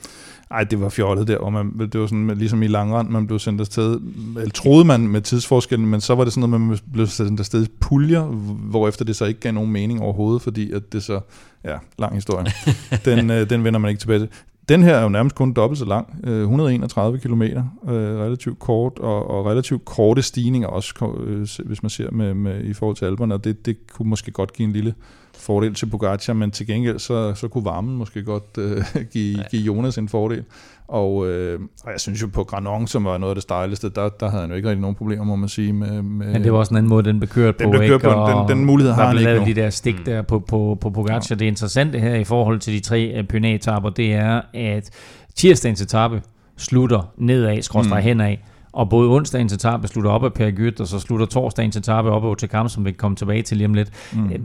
Ej, 0.51 0.65
det 0.65 0.81
var 0.81 0.89
fjollet 0.89 1.29
der, 1.29 1.39
og 1.39 1.53
man, 1.53 1.79
det 1.93 2.01
var 2.01 2.07
sådan, 2.07 2.39
ligesom 2.39 2.63
i 2.63 2.67
langrand, 2.67 3.09
man 3.09 3.27
blev 3.27 3.39
sendt 3.39 3.61
afsted, 3.61 4.01
eller 4.37 4.51
troede 4.51 4.85
man 4.85 5.09
med 5.09 5.21
tidsforskellen, 5.21 5.89
men 5.89 6.01
så 6.01 6.15
var 6.15 6.25
det 6.25 6.33
sådan 6.33 6.51
noget, 6.51 6.67
man 6.67 6.79
blev 6.93 7.07
sendt 7.07 7.41
afsted 7.41 7.65
i 7.65 7.69
puljer, 7.81 8.23
hvor 8.71 8.89
efter 8.89 9.05
det 9.05 9.17
så 9.17 9.25
ikke 9.25 9.41
gav 9.41 9.53
nogen 9.53 9.71
mening 9.71 10.01
overhovedet, 10.01 10.43
fordi 10.43 10.73
at 10.73 10.93
det 10.93 11.03
så, 11.03 11.21
ja, 11.65 11.77
lang 11.99 12.15
historie, 12.15 12.47
den, 13.05 13.31
øh, 13.31 13.51
den 13.51 13.65
vender 13.65 13.81
man 13.81 13.89
ikke 13.89 14.01
tilbage 14.01 14.19
til. 14.19 14.29
Den 14.69 14.83
her 14.83 14.97
er 14.97 15.03
jo 15.03 15.09
nærmest 15.09 15.37
kun 15.37 15.53
dobbelt 15.53 15.79
så 15.79 15.85
lang, 15.85 16.27
131 16.27 17.19
km, 17.19 17.43
øh, 17.43 17.61
relativt 17.89 18.59
kort, 18.59 18.99
og, 18.99 19.31
og 19.31 19.47
relativt 19.47 19.85
korte 19.85 20.23
stigninger 20.23 20.69
også, 20.69 21.15
øh, 21.27 21.67
hvis 21.67 21.83
man 21.83 21.91
ser 21.91 22.11
med, 22.11 22.35
med, 22.35 22.65
i 22.65 22.73
forhold 22.73 22.97
til 22.97 23.05
alberne, 23.05 23.35
og 23.35 23.45
det, 23.45 23.67
det 23.67 23.77
kunne 23.93 24.11
måske 24.11 24.31
godt 24.31 24.53
give 24.53 24.67
en 24.67 24.73
lille 24.73 24.95
fordel 25.35 25.75
til 25.75 25.87
Pogacar, 25.87 26.33
men 26.33 26.51
til 26.51 26.67
gengæld 26.67 26.99
så, 26.99 27.35
så 27.35 27.49
kunne 27.49 27.65
varmen 27.65 27.97
måske 27.97 28.23
godt 28.23 28.59
øh, 28.59 28.85
give, 29.13 29.45
give 29.51 29.63
Jonas 29.63 29.99
en 29.99 30.09
fordel. 30.09 30.45
Og, 30.89 31.29
øh, 31.29 31.61
og 31.85 31.93
jeg 31.93 32.01
synes 32.01 32.23
jo 32.23 32.27
på 32.27 32.45
Granon, 32.45 32.87
som 32.87 33.05
var 33.05 33.19
noget 33.19 33.31
af 33.31 33.35
det 33.35 33.43
stejligste, 33.43 33.91
der, 33.91 34.09
der 34.09 34.31
havde 34.31 34.41
han 34.41 34.51
jo 34.51 34.57
ikke 34.57 34.69
rigtig 34.69 34.81
nogen 34.81 34.97
problemer, 34.97 35.25
må 35.25 35.37
man 35.37 35.49
sige. 35.49 35.73
Med, 35.73 36.03
med 36.03 36.33
Men 36.33 36.45
det 36.45 36.53
var 36.53 36.59
også 36.59 36.71
en 36.71 36.77
anden 36.77 36.91
måde, 36.91 37.03
den 37.03 37.21
blev 37.21 37.29
kørt 37.29 37.59
den 37.59 37.67
på. 37.67 37.71
Blev 37.71 37.89
kørt 37.89 38.01
på 38.01 38.09
og 38.09 38.49
den, 38.49 38.57
den 38.57 38.65
mulighed 38.65 38.93
har 38.93 39.07
han 39.07 39.19
ikke 39.19 39.39
nu. 39.39 39.45
de 39.45 39.55
der 39.55 39.71
stik 39.71 39.99
mm. 39.99 40.05
der 40.05 40.23
på, 40.23 40.39
på, 40.39 40.79
på 40.81 40.91
Pogacar. 40.91 41.27
Ja. 41.31 41.35
Det 41.35 41.47
interessante 41.47 41.99
her 41.99 42.15
i 42.15 42.25
forhold 42.25 42.61
til 42.61 42.75
de 42.75 42.81
tre 42.81 43.17
uh, 43.19 43.27
pyrenæ 43.27 43.59
det 43.97 44.15
er, 44.15 44.41
at 44.55 44.91
tirsdagens 45.35 45.81
etape 45.81 46.23
slutter 46.57 47.13
nedad, 47.19 47.63
skråstrej 47.63 48.01
mm. 48.01 48.05
henad, 48.05 48.37
og 48.73 48.91
både 48.91 49.11
onsdagens 49.11 49.53
etape 49.53 49.89
slutter 49.89 50.11
op 50.11 50.25
af 50.25 50.33
Per 50.33 50.51
Gyt, 50.51 50.81
og 50.81 50.87
så 50.87 50.99
slutter 50.99 51.27
torsdagens 51.27 51.77
etape 51.77 52.11
op 52.11 52.43
af 52.43 52.49
kamp, 52.49 52.71
som 52.71 52.85
vi 52.85 52.91
kan 52.91 52.99
komme 52.99 53.17
tilbage 53.17 53.43
til 53.43 53.57
lige 53.57 53.67
om 53.67 53.75
lidt. 53.75 53.91
Mm. 54.13 54.31
Øh, 54.31 54.39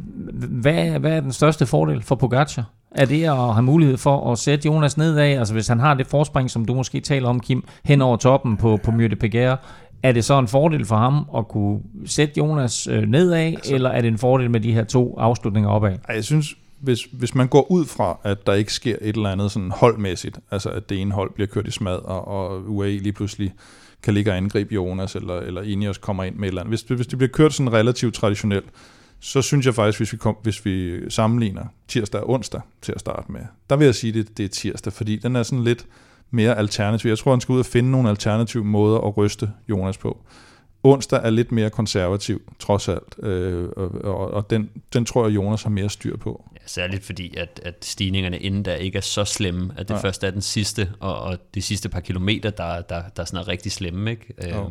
hvad, 0.49 0.99
hvad 0.99 1.11
er 1.11 1.21
den 1.21 1.31
største 1.31 1.65
fordel 1.65 2.01
for 2.01 2.15
Pogacar? 2.15 2.63
Er 2.91 3.05
det 3.05 3.23
at 3.23 3.53
have 3.53 3.63
mulighed 3.63 3.97
for 3.97 4.31
at 4.31 4.37
sætte 4.39 4.65
Jonas 4.65 4.97
nedad? 4.97 5.37
Altså 5.37 5.53
hvis 5.53 5.67
han 5.67 5.79
har 5.79 5.93
det 5.93 6.07
forspring, 6.07 6.51
som 6.51 6.65
du 6.65 6.73
måske 6.73 6.99
taler 6.99 7.29
om, 7.29 7.39
Kim, 7.39 7.63
hen 7.83 8.01
over 8.01 8.17
toppen 8.17 8.57
på, 8.57 8.79
på 8.83 8.91
Myrte 8.91 9.15
Pegare, 9.15 9.57
er 10.03 10.11
det 10.11 10.25
så 10.25 10.39
en 10.39 10.47
fordel 10.47 10.85
for 10.85 10.95
ham 10.95 11.25
at 11.37 11.47
kunne 11.47 11.79
sætte 12.05 12.33
Jonas 12.37 12.87
øh, 12.87 13.03
nedad, 13.03 13.45
altså, 13.45 13.75
eller 13.75 13.89
er 13.89 14.01
det 14.01 14.07
en 14.07 14.17
fordel 14.17 14.51
med 14.51 14.59
de 14.59 14.73
her 14.73 14.83
to 14.83 15.17
afslutninger 15.17 15.69
opad? 15.69 15.97
Jeg 16.09 16.23
synes, 16.23 16.55
hvis, 16.79 17.07
hvis 17.13 17.35
man 17.35 17.47
går 17.47 17.71
ud 17.71 17.85
fra, 17.85 18.19
at 18.23 18.47
der 18.47 18.53
ikke 18.53 18.73
sker 18.73 18.95
et 19.01 19.15
eller 19.15 19.29
andet 19.29 19.51
sådan 19.51 19.71
holdmæssigt, 19.71 20.39
altså 20.51 20.69
at 20.69 20.89
det 20.89 21.01
ene 21.01 21.11
hold 21.11 21.33
bliver 21.33 21.47
kørt 21.47 21.67
i 21.67 21.71
smad, 21.71 21.95
og, 21.95 22.27
og 22.27 22.61
UAE 22.67 22.97
lige 22.97 23.13
pludselig 23.13 23.53
kan 24.03 24.13
ligge 24.13 24.31
og 24.31 24.37
angribe 24.37 24.75
Jonas, 24.75 25.15
eller, 25.15 25.39
eller 25.39 25.61
Ineos 25.61 25.97
kommer 25.97 26.23
ind 26.23 26.35
med 26.35 26.43
et 26.43 26.47
eller 26.47 26.61
andet. 26.61 26.71
Hvis, 26.71 26.81
hvis 26.81 27.07
det 27.07 27.17
bliver 27.17 27.31
kørt 27.31 27.53
sådan 27.53 27.73
relativt 27.73 28.13
traditionelt, 28.15 28.65
så 29.19 29.41
synes 29.41 29.65
jeg 29.65 29.75
faktisk, 29.75 29.99
hvis 29.99 30.13
vi, 30.13 30.17
kom, 30.17 30.37
hvis 30.43 30.65
vi 30.65 31.01
sammenligner 31.09 31.65
tirsdag 31.87 32.21
og 32.21 32.29
onsdag 32.29 32.61
til 32.81 32.91
at 32.91 32.99
starte 32.99 33.31
med, 33.31 33.41
der 33.69 33.75
vil 33.75 33.85
jeg 33.85 33.95
sige, 33.95 34.09
at 34.09 34.15
det, 34.15 34.37
det 34.37 34.45
er 34.45 34.49
tirsdag, 34.49 34.93
fordi 34.93 35.15
den 35.15 35.35
er 35.35 35.43
sådan 35.43 35.63
lidt 35.63 35.85
mere 36.31 36.57
alternativ. 36.57 37.09
Jeg 37.09 37.17
tror, 37.17 37.31
han 37.31 37.41
skal 37.41 37.53
ud 37.53 37.59
og 37.59 37.65
finde 37.65 37.91
nogle 37.91 38.09
alternative 38.09 38.65
måder 38.65 38.99
at 38.99 39.17
ryste 39.17 39.51
Jonas 39.69 39.97
på. 39.97 40.25
Onsdag 40.83 41.19
er 41.23 41.29
lidt 41.29 41.51
mere 41.51 41.69
konservativ, 41.69 42.53
trods 42.59 42.87
alt, 42.87 43.15
øh, 43.23 43.69
og, 43.77 43.91
og, 44.03 44.31
og 44.31 44.49
den, 44.49 44.69
den 44.93 45.05
tror 45.05 45.27
jeg, 45.27 45.35
Jonas 45.35 45.63
har 45.63 45.69
mere 45.69 45.89
styr 45.89 46.17
på. 46.17 46.49
Ja, 46.53 46.59
særligt 46.65 47.05
fordi, 47.05 47.37
at, 47.37 47.61
at 47.63 47.85
stigningerne 47.85 48.39
inden 48.39 48.65
der 48.65 48.75
ikke 48.75 48.97
er 48.97 49.01
så 49.01 49.25
slemme, 49.25 49.73
at 49.77 49.87
det 49.87 49.93
ja. 49.93 49.99
først 49.99 50.23
er 50.23 50.31
den 50.31 50.41
sidste, 50.41 50.91
og, 50.99 51.19
og 51.21 51.37
de 51.55 51.61
sidste 51.61 51.89
par 51.89 51.99
kilometer, 51.99 52.49
der, 52.49 52.81
der, 52.81 53.01
der 53.15 53.21
er 53.21 53.25
sådan 53.25 53.47
rigtig 53.47 53.71
slemme. 53.71 54.11
Ikke? 54.11 54.33
Ja. 54.43 54.63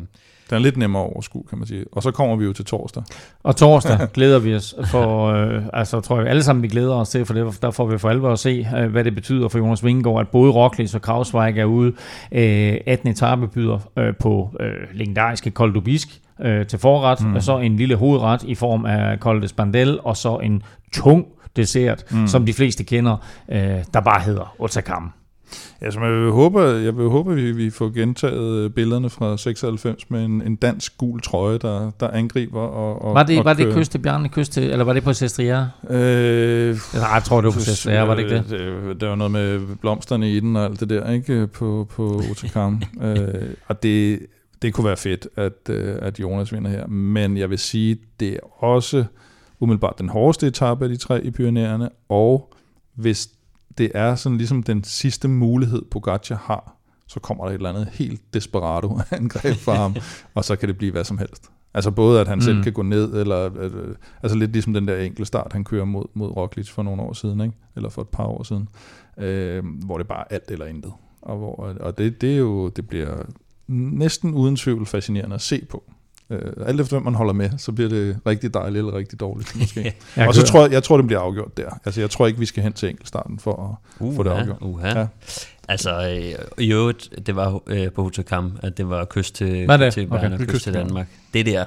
Den 0.49 0.55
er 0.55 0.59
lidt 0.59 0.77
nemmere 0.77 1.03
at 1.03 1.13
overskue, 1.13 1.43
kan 1.49 1.57
man 1.57 1.67
sige. 1.67 1.85
Og 1.91 2.03
så 2.03 2.11
kommer 2.11 2.35
vi 2.35 2.45
jo 2.45 2.53
til 2.53 2.65
torsdag. 2.65 3.03
Og 3.43 3.55
torsdag 3.55 4.07
glæder 4.13 4.39
vi 4.39 4.55
os 4.55 4.75
for, 4.91 5.27
øh, 5.27 5.63
altså 5.73 6.01
tror 6.01 6.19
jeg 6.19 6.27
alle 6.27 6.43
sammen, 6.43 6.63
vi 6.63 6.67
glæder 6.67 6.95
os 6.95 7.09
til, 7.09 7.25
for 7.25 7.33
det, 7.33 7.61
der 7.61 7.71
får 7.71 7.85
vi 7.85 7.97
for 7.97 8.09
alvor 8.09 8.31
at 8.31 8.39
se, 8.39 8.67
øh, 8.77 8.91
hvad 8.91 9.03
det 9.03 9.15
betyder 9.15 9.47
for 9.47 9.57
Jonas 9.57 9.85
Vingegaard, 9.85 10.19
at 10.19 10.27
både 10.27 10.51
Roglic 10.51 10.95
og 10.95 11.01
Krausweig 11.01 11.57
er 11.57 11.65
ude. 11.65 11.93
Øh, 12.31 12.77
18 12.87 13.09
etape 13.09 13.47
byder 13.47 13.79
øh, 13.97 14.13
på 14.19 14.49
øh, 14.59 14.73
legendariske 14.93 15.49
Col 15.49 15.77
d'Ubisk 15.77 16.19
øh, 16.41 16.65
til 16.65 16.79
forret, 16.79 17.21
mm. 17.21 17.35
og 17.35 17.43
så 17.43 17.57
en 17.57 17.75
lille 17.75 17.95
hovedret 17.95 18.43
i 18.43 18.55
form 18.55 18.85
af 18.85 19.17
Col 19.17 19.41
de 19.41 19.47
Spandel, 19.47 19.99
og 20.03 20.17
så 20.17 20.37
en 20.37 20.63
tung 20.93 21.25
dessert, 21.55 22.03
mm. 22.11 22.27
som 22.27 22.45
de 22.45 22.53
fleste 22.53 22.83
kender, 22.83 23.17
øh, 23.51 23.83
der 23.93 23.99
bare 23.99 24.21
hedder 24.21 24.55
Otakam. 24.59 25.13
Altså, 25.81 25.99
jeg 25.99 26.11
vil 26.11 26.31
håbe, 26.31 26.59
jeg 26.59 26.97
vil 26.97 27.07
håbe 27.07 27.31
at 27.31 27.37
vi, 27.37 27.51
vi 27.51 27.69
får 27.69 27.89
gentaget 27.89 28.73
billederne 28.75 29.09
fra 29.09 29.37
96 29.37 30.09
med 30.09 30.25
en, 30.25 30.41
en 30.41 30.55
dansk 30.55 30.97
gul 30.97 31.21
trøje, 31.21 31.57
der, 31.57 31.91
der 31.99 32.07
angriber. 32.07 32.61
Og, 32.61 33.01
og, 33.01 33.13
var 33.13 33.23
det, 33.23 33.39
og 33.39 33.45
var 33.45 33.53
det 33.53 33.73
kyst 33.73 33.91
til 33.91 33.99
Bjarne, 33.99 34.29
kyst 34.29 34.51
til, 34.51 34.63
eller 34.63 34.85
var 34.85 34.93
det 34.93 35.03
på 35.03 35.13
Sestria? 35.13 35.67
Øh, 35.89 36.77
Nej, 36.93 37.07
jeg 37.13 37.23
tror, 37.25 37.41
det 37.41 37.45
var 37.45 37.51
på 37.51 37.59
Sestria, 37.59 38.01
var 38.01 38.15
det 38.15 38.23
ikke 38.23 38.35
det? 38.35 38.49
det? 38.49 39.01
Det 39.01 39.09
var 39.09 39.15
noget 39.15 39.31
med 39.31 39.59
blomsterne 39.81 40.31
i 40.31 40.39
den 40.39 40.55
og 40.55 40.65
alt 40.65 40.79
det 40.79 40.89
der, 40.89 41.11
ikke? 41.11 41.47
På, 41.47 41.87
på 41.95 42.21
Otakam. 42.31 42.81
øh, 43.03 43.17
og 43.67 43.83
det, 43.83 44.19
det 44.61 44.73
kunne 44.73 44.85
være 44.85 44.97
fedt, 44.97 45.27
at, 45.35 45.69
øh, 45.69 45.95
at 46.01 46.19
Jonas 46.19 46.53
vinder 46.53 46.71
her. 46.71 46.87
Men 46.87 47.37
jeg 47.37 47.49
vil 47.49 47.59
sige, 47.59 47.97
det 48.19 48.33
er 48.33 48.63
også 48.63 49.05
umiddelbart 49.59 49.99
den 49.99 50.09
hårdeste 50.09 50.47
etape 50.47 50.85
af 50.85 50.89
de 50.89 50.97
tre 50.97 51.23
i 51.23 51.31
Pyreneerne, 51.31 51.89
og 52.09 52.53
hvis 52.95 53.29
det 53.79 53.91
er 53.95 54.15
sådan 54.15 54.37
ligesom 54.37 54.63
den 54.63 54.83
sidste 54.83 55.27
mulighed, 55.27 55.81
Pogacar 55.91 56.35
har, 56.35 56.75
så 57.07 57.19
kommer 57.19 57.43
der 57.43 57.51
et 57.51 57.55
eller 57.55 57.69
andet 57.69 57.87
helt 57.87 58.33
desperado 58.33 58.99
angreb 59.11 59.55
fra 59.55 59.73
ham, 59.73 59.95
og 60.35 60.45
så 60.45 60.55
kan 60.55 60.69
det 60.69 60.77
blive 60.77 60.91
hvad 60.91 61.03
som 61.03 61.17
helst. 61.17 61.51
Altså 61.73 61.91
både, 61.91 62.21
at 62.21 62.27
han 62.27 62.37
mm. 62.37 62.41
selv 62.41 62.63
kan 62.63 62.73
gå 62.73 62.81
ned, 62.81 63.13
eller 63.13 63.45
at, 63.45 63.71
altså 64.23 64.37
lidt 64.37 64.51
ligesom 64.51 64.73
den 64.73 64.87
der 64.87 64.97
enkle 64.97 65.25
start, 65.25 65.53
han 65.53 65.63
kører 65.63 65.85
mod, 65.85 66.05
mod 66.13 66.29
Roglic 66.29 66.69
for 66.69 66.83
nogle 66.83 67.01
år 67.01 67.13
siden, 67.13 67.41
ikke? 67.41 67.53
eller 67.75 67.89
for 67.89 68.01
et 68.01 68.07
par 68.07 68.25
år 68.25 68.43
siden, 68.43 68.69
øh, 69.17 69.63
hvor 69.85 69.97
det 69.97 70.07
bare 70.07 70.19
er 70.19 70.35
alt 70.35 70.51
eller 70.51 70.65
intet. 70.65 70.93
Og, 71.21 71.37
hvor, 71.37 71.75
og 71.79 71.97
det, 71.97 72.21
det, 72.21 72.33
er 72.33 72.37
jo, 72.37 72.69
det 72.69 72.87
bliver 72.87 73.23
næsten 73.67 74.33
uden 74.33 74.55
tvivl 74.55 74.85
fascinerende 74.85 75.33
at 75.33 75.41
se 75.41 75.65
på. 75.69 75.83
Øh, 76.31 76.67
alt 76.67 76.81
efter 76.81 76.95
hvem 76.95 77.03
man 77.03 77.15
holder 77.15 77.33
med, 77.33 77.49
så 77.57 77.71
bliver 77.71 77.89
det 77.89 78.17
rigtig 78.25 78.53
dejligt 78.53 78.77
eller 78.77 78.97
rigtig 78.97 79.19
dårligt 79.19 79.55
måske. 79.59 79.93
og 80.27 80.35
så 80.35 80.43
tror 80.43 80.61
jeg, 80.61 80.71
jeg 80.71 80.83
tror, 80.83 80.97
det 80.97 81.05
bliver 81.05 81.19
afgjort 81.19 81.57
der. 81.57 81.79
Altså 81.85 82.01
jeg 82.01 82.09
tror 82.09 82.27
ikke, 82.27 82.39
vi 82.39 82.45
skal 82.45 82.63
hen 82.63 82.73
til 82.73 82.89
enkeltstarten 82.89 83.39
for 83.39 83.79
at 83.99 84.05
uh, 84.05 84.15
få 84.15 84.23
det 84.23 84.29
afgjort. 84.29 84.57
Uh, 84.61 84.81
ja. 84.83 85.07
Altså 85.67 86.09
øh, 86.09 86.65
i 86.65 86.73
øvrigt, 86.73 87.09
det 87.25 87.35
var 87.35 87.61
øh, 87.67 87.91
på 87.91 88.03
Hutakam, 88.03 88.57
at 88.63 88.77
det 88.77 88.89
var 88.89 89.05
kyst 89.05 89.35
til, 89.35 89.67
det? 89.67 89.93
til 89.93 90.07
okay. 90.11 90.37
kyst, 90.37 90.49
kyst 90.49 90.63
til 90.63 90.73
Danmark. 90.73 91.07
Det 91.33 91.45
der, 91.45 91.65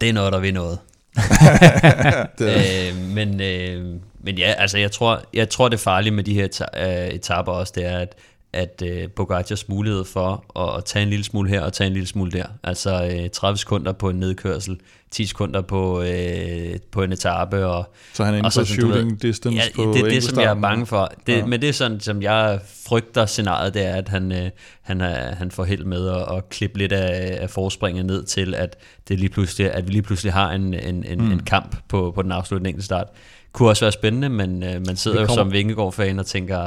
det 0.00 0.08
er 0.08 0.12
noget, 0.12 0.32
der 0.32 0.40
vil 0.40 0.54
noget. 0.54 0.78
øh, 2.40 3.14
men, 3.14 3.40
øh, 3.40 4.00
men 4.20 4.38
ja, 4.38 4.54
altså 4.58 4.78
jeg 4.78 4.90
tror, 4.90 5.22
jeg 5.34 5.48
tror 5.48 5.68
det 5.68 5.80
farlige 5.80 6.12
med 6.12 6.24
de 6.24 6.34
her 6.34 6.48
eta- 6.48 6.86
øh, 6.86 7.08
etaper 7.08 7.52
også, 7.52 7.72
det 7.76 7.86
er, 7.86 7.98
at 7.98 8.14
at 8.54 8.82
øh, 8.86 9.08
Pogacars 9.08 9.68
mulighed 9.68 10.04
for 10.04 10.60
at, 10.60 10.78
at 10.78 10.84
tage 10.84 11.02
en 11.02 11.08
lille 11.08 11.24
smule 11.24 11.48
her 11.48 11.60
og 11.60 11.72
tage 11.72 11.86
en 11.86 11.92
lille 11.92 12.06
smule 12.06 12.30
der. 12.30 12.46
Altså 12.62 13.18
øh, 13.22 13.30
30 13.30 13.58
sekunder 13.58 13.92
på 13.92 14.10
en 14.10 14.16
nedkørsel, 14.16 14.80
10 15.10 15.26
sekunder 15.26 15.60
på, 15.60 16.02
øh, 16.02 16.76
på 16.90 17.02
en 17.02 17.12
etape. 17.12 17.66
Og, 17.66 17.94
så 18.12 18.24
han 18.24 18.34
er 18.34 18.38
inde 18.38 18.50
på 18.54 18.64
shooting 18.64 19.22
distance 19.22 19.56
ja, 19.56 19.62
på 19.74 19.92
det 19.92 20.00
er 20.00 20.08
det, 20.08 20.22
som 20.22 20.38
jeg 20.38 20.50
er 20.50 20.60
bange 20.60 20.86
for. 20.86 21.12
Det, 21.26 21.36
ja. 21.36 21.46
Men 21.46 21.60
det 21.60 21.68
er 21.68 21.72
sådan, 21.72 22.00
som 22.00 22.22
jeg 22.22 22.60
frygter 22.86 23.26
scenariet, 23.26 23.74
det 23.74 23.86
er, 23.86 23.94
at 23.94 24.08
han, 24.08 24.32
øh, 24.32 24.50
han, 24.82 25.00
er, 25.00 25.34
han 25.34 25.50
får 25.50 25.64
held 25.64 25.84
med 25.84 26.08
at, 26.08 26.36
at 26.36 26.48
klippe 26.48 26.78
lidt 26.78 26.92
af, 26.92 27.38
af 27.42 27.50
forspringet 27.50 28.06
ned 28.06 28.24
til, 28.24 28.54
at, 28.54 28.76
det 29.08 29.20
lige 29.20 29.28
pludselig, 29.28 29.72
at 29.72 29.86
vi 29.86 29.92
lige 29.92 30.02
pludselig 30.02 30.32
har 30.32 30.50
en, 30.50 30.74
en, 30.74 31.04
en, 31.04 31.18
mm. 31.18 31.32
en 31.32 31.42
kamp 31.42 31.76
på, 31.88 32.12
på 32.14 32.22
den 32.22 32.32
afsluttende 32.32 32.82
start 32.82 33.06
kunne 33.54 33.68
også 33.68 33.84
være 33.84 33.92
spændende, 33.92 34.28
men 34.28 34.62
øh, 34.62 34.86
man 34.86 34.96
sidder 34.96 35.16
kommer, 35.16 35.32
jo 35.32 35.36
som 35.36 35.52
Vingegaard-fan 35.52 36.18
og 36.18 36.26
tænker, 36.26 36.58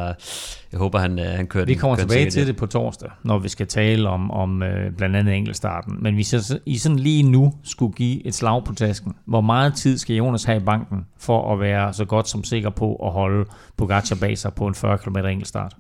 jeg 0.71 0.79
håber, 0.79 0.99
han, 0.99 1.19
øh, 1.19 1.25
han 1.25 1.47
kører 1.47 1.65
Vi 1.65 1.73
kommer 1.73 1.95
den, 1.95 2.07
tilbage 2.07 2.29
til 2.29 2.39
det. 2.39 2.47
det 2.47 2.57
på 2.57 2.65
torsdag, 2.65 3.09
når 3.23 3.39
vi 3.39 3.49
skal 3.49 3.67
tale 3.67 4.09
om, 4.09 4.31
om 4.31 4.63
øh, 4.63 4.91
blandt 4.91 5.15
andet 5.15 5.35
enkeltstarten. 5.35 5.97
Men 6.01 6.13
hvis 6.13 6.33
I 6.65 6.77
sådan 6.77 6.99
lige 6.99 7.23
nu 7.23 7.53
skulle 7.63 7.93
give 7.93 8.27
et 8.27 8.35
slag 8.35 8.63
på 8.63 8.73
tasken, 8.73 9.13
hvor 9.25 9.41
meget 9.41 9.73
tid 9.73 9.97
skal 9.97 10.15
Jonas 10.15 10.43
have 10.43 10.57
i 10.57 10.63
banken 10.63 11.05
for 11.19 11.53
at 11.53 11.59
være 11.59 11.93
så 11.93 12.05
godt 12.05 12.29
som 12.29 12.43
sikker 12.43 12.69
på 12.69 12.95
at 12.95 13.11
holde 13.11 13.45
Pogacar 13.77 14.15
bag 14.15 14.37
sig 14.37 14.53
på 14.53 14.67
en 14.67 14.75
40 14.75 14.97
km 14.97 15.17
enkeltstart? 15.17 15.73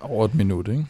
Over 0.00 0.24
et 0.24 0.34
minut, 0.34 0.68
ikke? 0.68 0.86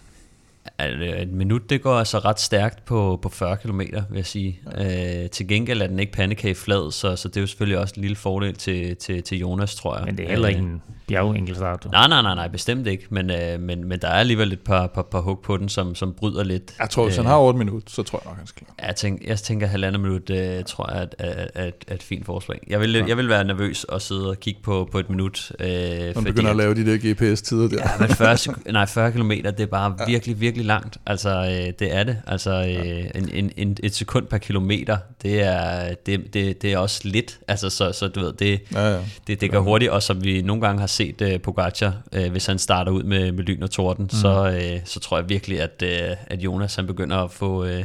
Et 0.81 1.33
minut, 1.33 1.71
det 1.71 1.83
går 1.83 1.95
altså 1.95 2.19
ret 2.19 2.41
stærkt 2.41 2.85
på, 2.85 3.19
på 3.23 3.29
40 3.29 3.57
km, 3.57 3.81
vil 3.81 3.95
jeg 4.15 4.27
sige. 4.27 4.61
Ja. 4.79 5.23
Øh, 5.23 5.31
til 5.31 5.49
gengæld 5.49 5.83
er 5.83 5.87
den 5.87 5.99
ikke 5.99 6.13
pandekage 6.13 6.55
flad, 6.55 6.93
så, 6.93 7.17
så 7.17 7.29
det 7.29 7.37
er 7.37 7.41
jo 7.41 7.47
selvfølgelig 7.47 7.79
også 7.79 7.95
en 7.97 8.03
lille 8.03 8.17
fordel 8.17 8.55
til, 8.55 8.97
til, 8.97 9.23
til 9.23 9.39
Jonas, 9.39 9.75
tror 9.75 9.97
jeg. 9.97 10.05
Men 10.05 10.19
det 10.19 10.25
er 10.25 10.29
heller 10.29 10.49
ikke 10.49 10.61
en 10.61 10.83
bjergenkelstart. 11.09 11.87
Nej, 11.93 12.09
nej, 12.09 12.23
nej, 12.23 12.35
nej, 12.35 12.49
bestemt 12.49 12.87
ikke. 12.87 13.07
Men, 13.11 13.31
øh, 13.31 13.61
men, 13.61 13.89
men 13.89 14.01
der 14.01 14.09
er 14.09 14.13
alligevel 14.13 14.53
et 14.53 14.61
par, 14.61 14.87
par, 14.87 15.03
par 15.03 15.21
hug 15.21 15.39
på 15.39 15.57
den, 15.57 15.69
som, 15.69 15.95
som 15.95 16.13
bryder 16.13 16.45
lidt. 16.45 16.75
Jeg 16.81 16.91
tror, 16.91 17.05
hvis 17.05 17.17
han 17.17 17.27
har 17.27 17.35
over 17.35 17.51
et 17.51 17.57
minut, 17.57 17.91
så 17.91 18.03
tror 18.03 18.21
jeg 18.25 18.31
nok, 18.31 18.39
han 18.39 18.47
skal 18.47 18.67
klare. 18.67 18.87
Jeg 18.89 18.97
tænker, 18.97 19.25
jeg 19.29 19.39
tænker 19.39 19.67
halvandet 19.67 20.01
minut, 20.01 20.31
øh, 20.31 20.65
tror 20.65 20.93
jeg, 20.93 21.09
er, 21.19 21.27
er, 21.29 21.47
er, 21.55 21.71
er 21.89 21.95
et 21.95 22.03
fint 22.03 22.27
forslag. 22.27 22.67
Jeg 22.67 22.81
vil, 22.81 22.93
ja. 22.93 23.05
jeg 23.07 23.17
vil 23.17 23.29
være 23.29 23.45
nervøs 23.45 23.85
og 23.85 24.03
sidde 24.03 24.31
og 24.31 24.41
kigge 24.41 24.61
på, 24.63 24.89
på 24.93 24.99
et 24.99 25.11
minut. 25.11 25.53
Øh, 25.61 25.69
Man 26.15 26.25
begynder 26.25 26.51
at 26.51 26.57
lave 26.57 26.75
de 26.75 26.87
der 26.87 26.97
GPS-tider 26.97 27.69
der. 27.69 27.77
Ja, 27.77 28.07
men 28.07 28.09
40, 28.09 28.37
nej, 28.73 28.87
40 28.87 29.13
km, 29.13 29.31
det 29.31 29.61
er 29.61 29.67
bare 29.67 29.95
ja. 29.99 30.05
virkelig, 30.07 30.41
virkelig 30.41 30.58
langt. 30.63 30.99
Altså, 31.07 31.31
øh, 31.31 31.73
det 31.79 31.95
er 31.95 32.05
det. 32.05 32.17
Altså, 32.27 32.51
øh, 32.51 33.11
en, 33.15 33.31
en, 33.33 33.53
en, 33.57 33.77
et 33.83 33.95
sekund 33.95 34.27
per 34.27 34.39
kilometer, 34.39 34.97
det 35.23 35.43
er, 35.43 35.95
det, 35.95 36.35
det, 36.35 36.63
det 36.63 36.73
er 36.73 36.79
også 36.79 37.01
lidt. 37.05 37.39
Altså, 37.49 37.71
så, 37.71 37.93
så 37.93 38.09
du 38.09 38.21
ved, 38.21 38.33
det, 38.33 38.61
ja, 38.73 38.95
ja. 38.95 39.01
det, 39.27 39.41
det 39.41 39.51
går 39.51 39.61
hurtigt, 39.61 39.91
og 39.91 40.03
som 40.03 40.25
vi 40.25 40.43
nogle 40.43 40.63
gange 40.63 40.81
har 40.81 40.87
set 40.87 41.21
øh, 41.21 41.41
Pogacar, 41.41 41.93
øh, 42.13 42.31
hvis 42.31 42.47
han 42.47 42.59
starter 42.59 42.93
ud 42.93 43.03
med, 43.03 43.33
med 43.33 43.45
lyn 43.45 43.63
og 43.63 43.71
torden, 43.71 44.03
mm. 44.03 44.11
så, 44.11 44.59
øh, 44.63 44.81
så 44.85 45.01
tror 45.01 45.19
jeg 45.19 45.29
virkelig, 45.29 45.61
at, 45.61 45.83
øh, 45.83 46.17
at 46.27 46.41
Jonas 46.41 46.75
han 46.75 46.87
begynder 46.87 47.17
at 47.17 47.31
få... 47.31 47.65
Øh, 47.65 47.85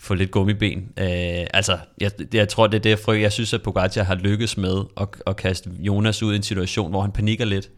få 0.00 0.14
lidt 0.14 0.30
gummiben. 0.30 0.78
Øh, 0.96 1.46
altså, 1.54 1.78
jeg, 2.00 2.10
jeg 2.34 2.48
tror, 2.48 2.66
det 2.66 2.76
er 2.76 2.82
det 2.82 2.98
frø. 2.98 3.20
Jeg 3.20 3.32
synes, 3.32 3.54
at 3.54 3.62
Pogacar 3.62 4.02
har 4.02 4.14
lykkes 4.14 4.56
med 4.56 4.82
at, 5.00 5.08
at 5.26 5.36
kaste 5.36 5.70
Jonas 5.78 6.22
ud 6.22 6.32
i 6.32 6.36
en 6.36 6.42
situation, 6.42 6.90
hvor 6.90 7.00
han 7.00 7.12
panikker 7.12 7.44
lidt. 7.44 7.70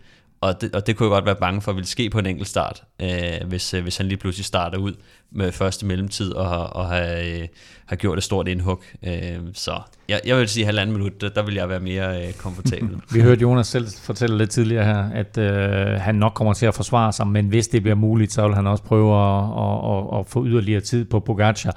Og 0.42 0.60
det, 0.60 0.74
og 0.74 0.86
det 0.86 0.96
kunne 0.96 1.06
jeg 1.06 1.10
godt 1.10 1.26
være 1.26 1.36
bange 1.36 1.60
for, 1.60 1.70
at 1.70 1.76
ville 1.76 1.88
ske 1.88 2.10
på 2.10 2.18
en 2.18 2.26
enkelt 2.26 2.48
start, 2.48 2.82
øh, 3.02 3.48
hvis, 3.48 3.74
øh, 3.74 3.82
hvis 3.82 3.96
han 3.96 4.06
lige 4.06 4.18
pludselig 4.18 4.44
starter 4.44 4.78
ud 4.78 4.92
med 5.32 5.52
første 5.52 5.86
mellemtid 5.86 6.32
og, 6.32 6.76
og 6.76 6.88
har, 6.88 7.02
øh, 7.02 7.48
har 7.86 7.96
gjort 7.96 8.18
et 8.18 8.24
stort 8.24 8.48
indhug. 8.48 8.82
Øh, 9.06 9.38
så 9.54 9.80
jeg, 10.08 10.20
jeg 10.26 10.36
vil 10.36 10.48
sige 10.48 10.66
halvanden 10.66 10.96
minut, 10.96 11.20
der 11.34 11.42
vil 11.42 11.54
jeg 11.54 11.68
være 11.68 11.80
mere 11.80 12.26
øh, 12.26 12.32
komfortabel. 12.32 12.96
Vi 13.14 13.20
hørte 13.20 13.40
Jonas 13.40 13.66
selv 13.66 13.88
fortælle 14.02 14.38
lidt 14.38 14.50
tidligere 14.50 14.84
her, 14.84 15.10
at 15.10 15.38
øh, 15.38 16.00
han 16.00 16.14
nok 16.14 16.32
kommer 16.34 16.52
til 16.52 16.66
at 16.66 16.74
forsvare 16.74 17.12
sig, 17.12 17.26
men 17.26 17.48
hvis 17.48 17.68
det 17.68 17.82
bliver 17.82 17.96
muligt, 17.96 18.32
så 18.32 18.46
vil 18.46 18.54
han 18.56 18.66
også 18.66 18.84
prøve 18.84 19.16
at, 19.16 19.44
at, 19.44 19.90
at, 19.92 20.20
at 20.20 20.26
få 20.26 20.46
yderligere 20.46 20.80
tid 20.80 21.04
på 21.04 21.20
Pogacar. 21.20 21.76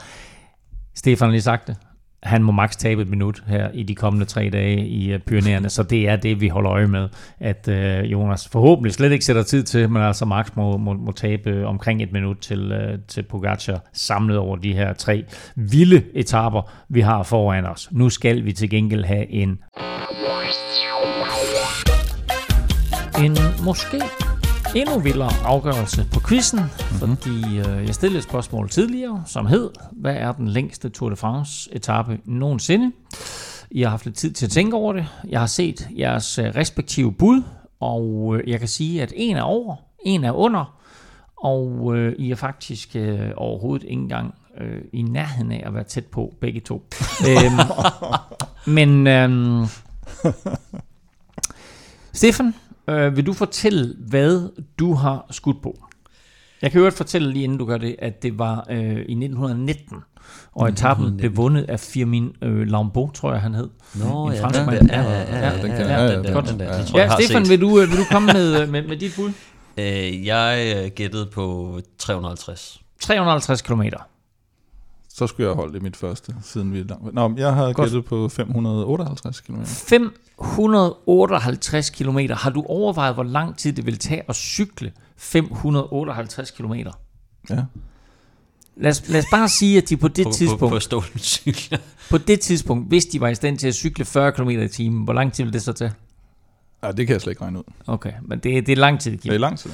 Stefan 0.95 1.27
har 1.27 1.31
lige 1.31 1.41
sagt 1.41 1.67
det 1.67 1.75
han 2.23 2.43
må 2.43 2.51
maks 2.51 2.75
tabe 2.75 3.01
et 3.01 3.09
minut 3.09 3.43
her 3.47 3.69
i 3.73 3.83
de 3.83 3.95
kommende 3.95 4.25
tre 4.25 4.49
dage 4.53 4.87
i 4.87 5.13
øh, 5.13 5.19
Pyreneerne, 5.19 5.69
så 5.69 5.83
det 5.83 6.09
er 6.09 6.15
det, 6.15 6.41
vi 6.41 6.47
holder 6.47 6.71
øje 6.71 6.87
med, 6.87 7.09
at 7.39 7.67
øh, 7.67 8.11
Jonas 8.11 8.47
forhåbentlig 8.47 8.93
slet 8.93 9.11
ikke 9.11 9.25
sætter 9.25 9.43
tid 9.43 9.63
til, 9.63 9.89
men 9.89 10.01
altså 10.01 10.25
maks 10.25 10.55
må, 10.55 10.77
må, 10.77 10.93
må 10.93 11.11
tabe 11.11 11.49
øh, 11.49 11.67
omkring 11.67 12.03
et 12.03 12.11
minut 12.11 12.37
til, 12.37 12.71
øh, 12.71 12.99
til 13.07 13.23
Pogacar 13.23 13.81
samlet 13.93 14.37
over 14.37 14.55
de 14.55 14.73
her 14.73 14.93
tre 14.93 15.25
vilde 15.55 16.03
etaper, 16.15 16.71
vi 16.89 17.01
har 17.01 17.23
foran 17.23 17.65
os. 17.65 17.89
Nu 17.91 18.09
skal 18.09 18.45
vi 18.45 18.51
til 18.51 18.69
gengæld 18.69 19.05
have 19.05 19.29
en 19.29 19.59
en 23.23 23.37
måske 23.65 24.01
endnu 24.75 24.99
vildere 24.99 25.31
afgørelse 25.45 26.07
på 26.13 26.19
quizzen, 26.27 26.59
mm-hmm. 26.59 26.97
fordi 26.97 27.57
øh, 27.57 27.85
jeg 27.85 27.95
stillede 27.95 28.17
et 28.17 28.23
spørgsmål 28.23 28.69
tidligere, 28.69 29.23
som 29.25 29.45
hed, 29.45 29.69
hvad 29.91 30.15
er 30.15 30.31
den 30.31 30.47
længste 30.47 30.89
Tour 30.89 31.09
de 31.09 31.15
France 31.15 31.69
etape 31.75 32.19
nogensinde? 32.25 32.91
I 33.71 33.81
har 33.81 33.89
haft 33.89 34.05
lidt 34.05 34.17
tid 34.17 34.33
til 34.33 34.45
at 34.45 34.51
tænke 34.51 34.75
over 34.75 34.93
det. 34.93 35.07
Jeg 35.29 35.39
har 35.39 35.47
set 35.47 35.89
jeres 35.97 36.39
øh, 36.39 36.45
respektive 36.45 37.13
bud, 37.13 37.43
og 37.79 38.35
øh, 38.35 38.49
jeg 38.49 38.59
kan 38.59 38.67
sige, 38.67 39.01
at 39.01 39.13
en 39.15 39.37
er 39.37 39.41
over, 39.41 39.75
en 40.05 40.23
er 40.23 40.31
under, 40.31 40.77
og 41.43 41.95
øh, 41.97 42.15
I 42.19 42.31
er 42.31 42.35
faktisk 42.35 42.95
øh, 42.95 43.31
overhovedet 43.37 43.83
ikke 43.83 44.01
engang 44.01 44.35
øh, 44.61 44.81
i 44.93 45.01
nærheden 45.01 45.51
af 45.51 45.63
at 45.65 45.73
være 45.73 45.83
tæt 45.83 46.05
på 46.05 46.33
begge 46.41 46.59
to. 46.59 46.83
øhm, 47.29 47.59
men 48.65 49.07
øh, 49.07 49.67
Stefan, 52.13 52.53
Øh, 52.87 53.15
vil 53.15 53.25
du 53.25 53.33
fortælle, 53.33 53.95
hvad 53.99 54.49
du 54.79 54.93
har 54.93 55.25
skudt 55.31 55.61
på? 55.61 55.77
Jeg 56.61 56.71
kan 56.71 56.81
jo 56.81 56.89
fortælle 56.89 57.31
lige 57.31 57.43
inden 57.43 57.57
du 57.57 57.65
gør 57.65 57.77
det, 57.77 57.95
at 57.99 58.23
det 58.23 58.39
var 58.39 58.65
øh, 58.69 58.77
i 58.79 58.91
1919, 58.91 59.97
og 60.51 60.69
etappen 60.69 61.17
blev 61.17 61.37
vundet 61.37 61.63
af 61.69 61.79
Firmin 61.79 62.35
øh, 62.41 62.67
Lambeau, 62.67 63.11
tror 63.11 63.31
jeg 63.31 63.41
han 63.41 63.53
hed. 63.53 63.69
Nå, 63.95 64.27
en 64.27 64.33
ja, 64.33 64.47
den 64.47 64.89
der, 64.89 65.01
ja, 65.01 65.11
ja, 65.11 65.39
ja, 65.39 65.49
ja, 65.49 65.61
den 65.61 65.71
kan, 65.71 65.79
ja, 65.79 66.03
ja, 66.03 66.15
den 66.15 66.59
der, 66.59 66.83
ja, 66.95 67.01
ja, 67.03 67.09
Stefan, 67.19 67.49
vil 67.49 67.61
du, 67.61 67.81
øh, 67.81 67.89
vil 67.89 67.97
du 67.97 68.03
komme 68.11 68.33
med, 68.33 68.61
øh, 68.61 68.69
med, 68.69 68.87
med 68.87 68.97
dit 68.97 69.13
bud? 69.15 69.31
Øh, 69.77 70.25
jeg 70.25 70.91
gættede 70.95 71.25
på 71.25 71.79
350. 71.97 72.81
350 72.99 73.61
kilometer. 73.61 73.97
Så 75.15 75.27
skulle 75.27 75.47
jeg 75.47 75.55
holde 75.55 75.73
det 75.73 75.81
mit 75.81 75.95
første, 75.95 76.35
siden 76.43 76.73
vi 76.73 76.79
er 76.79 76.83
langt. 76.83 77.13
Nå, 77.13 77.33
jeg 77.37 77.53
har 77.53 77.73
Godt. 77.73 77.77
gættet 77.77 78.05
på 78.05 78.29
558 78.29 79.41
km. 79.41 79.63
558 79.63 81.89
km. 81.89 82.19
Har 82.31 82.49
du 82.49 82.63
overvejet, 82.67 83.13
hvor 83.13 83.23
lang 83.23 83.57
tid 83.57 83.73
det 83.73 83.85
vil 83.85 83.97
tage 83.97 84.21
at 84.29 84.35
cykle 84.35 84.91
558 85.17 86.51
km? 86.51 86.73
Ja. 87.49 87.63
Lad 88.77 88.91
os, 88.91 89.09
lad 89.09 89.19
os 89.19 89.25
bare 89.31 89.49
sige, 89.49 89.77
at 89.77 89.89
de 89.89 89.97
på 89.97 90.07
det 90.07 90.25
på, 90.25 90.31
tidspunkt... 90.31 90.89
På, 90.89 90.99
på, 90.99 91.17
cykler. 91.17 91.77
på 92.11 92.17
det 92.17 92.39
tidspunkt, 92.39 92.87
hvis 92.87 93.05
de 93.05 93.21
var 93.21 93.27
i 93.27 93.35
stand 93.35 93.57
til 93.57 93.67
at 93.67 93.75
cykle 93.75 94.05
40 94.05 94.31
km 94.31 94.49
i 94.49 94.67
timen, 94.67 95.03
hvor 95.03 95.13
lang 95.13 95.33
tid 95.33 95.43
vil 95.43 95.53
det 95.53 95.61
så 95.61 95.73
tage? 95.73 95.91
Ja, 96.83 96.91
det 96.91 97.07
kan 97.07 97.13
jeg 97.13 97.21
slet 97.21 97.31
ikke 97.31 97.41
regne 97.41 97.59
ud. 97.59 97.63
Okay, 97.87 98.13
men 98.21 98.39
det, 98.39 98.67
det 98.67 98.71
er 98.71 98.75
lang 98.75 98.99
tid. 98.99 99.11
Kim. 99.11 99.29
Det 99.29 99.35
er 99.35 99.39
lang 99.39 99.59
tid, 99.59 99.71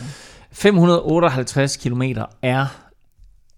558 0.51 1.77
km 1.77 2.01
er 2.41 2.88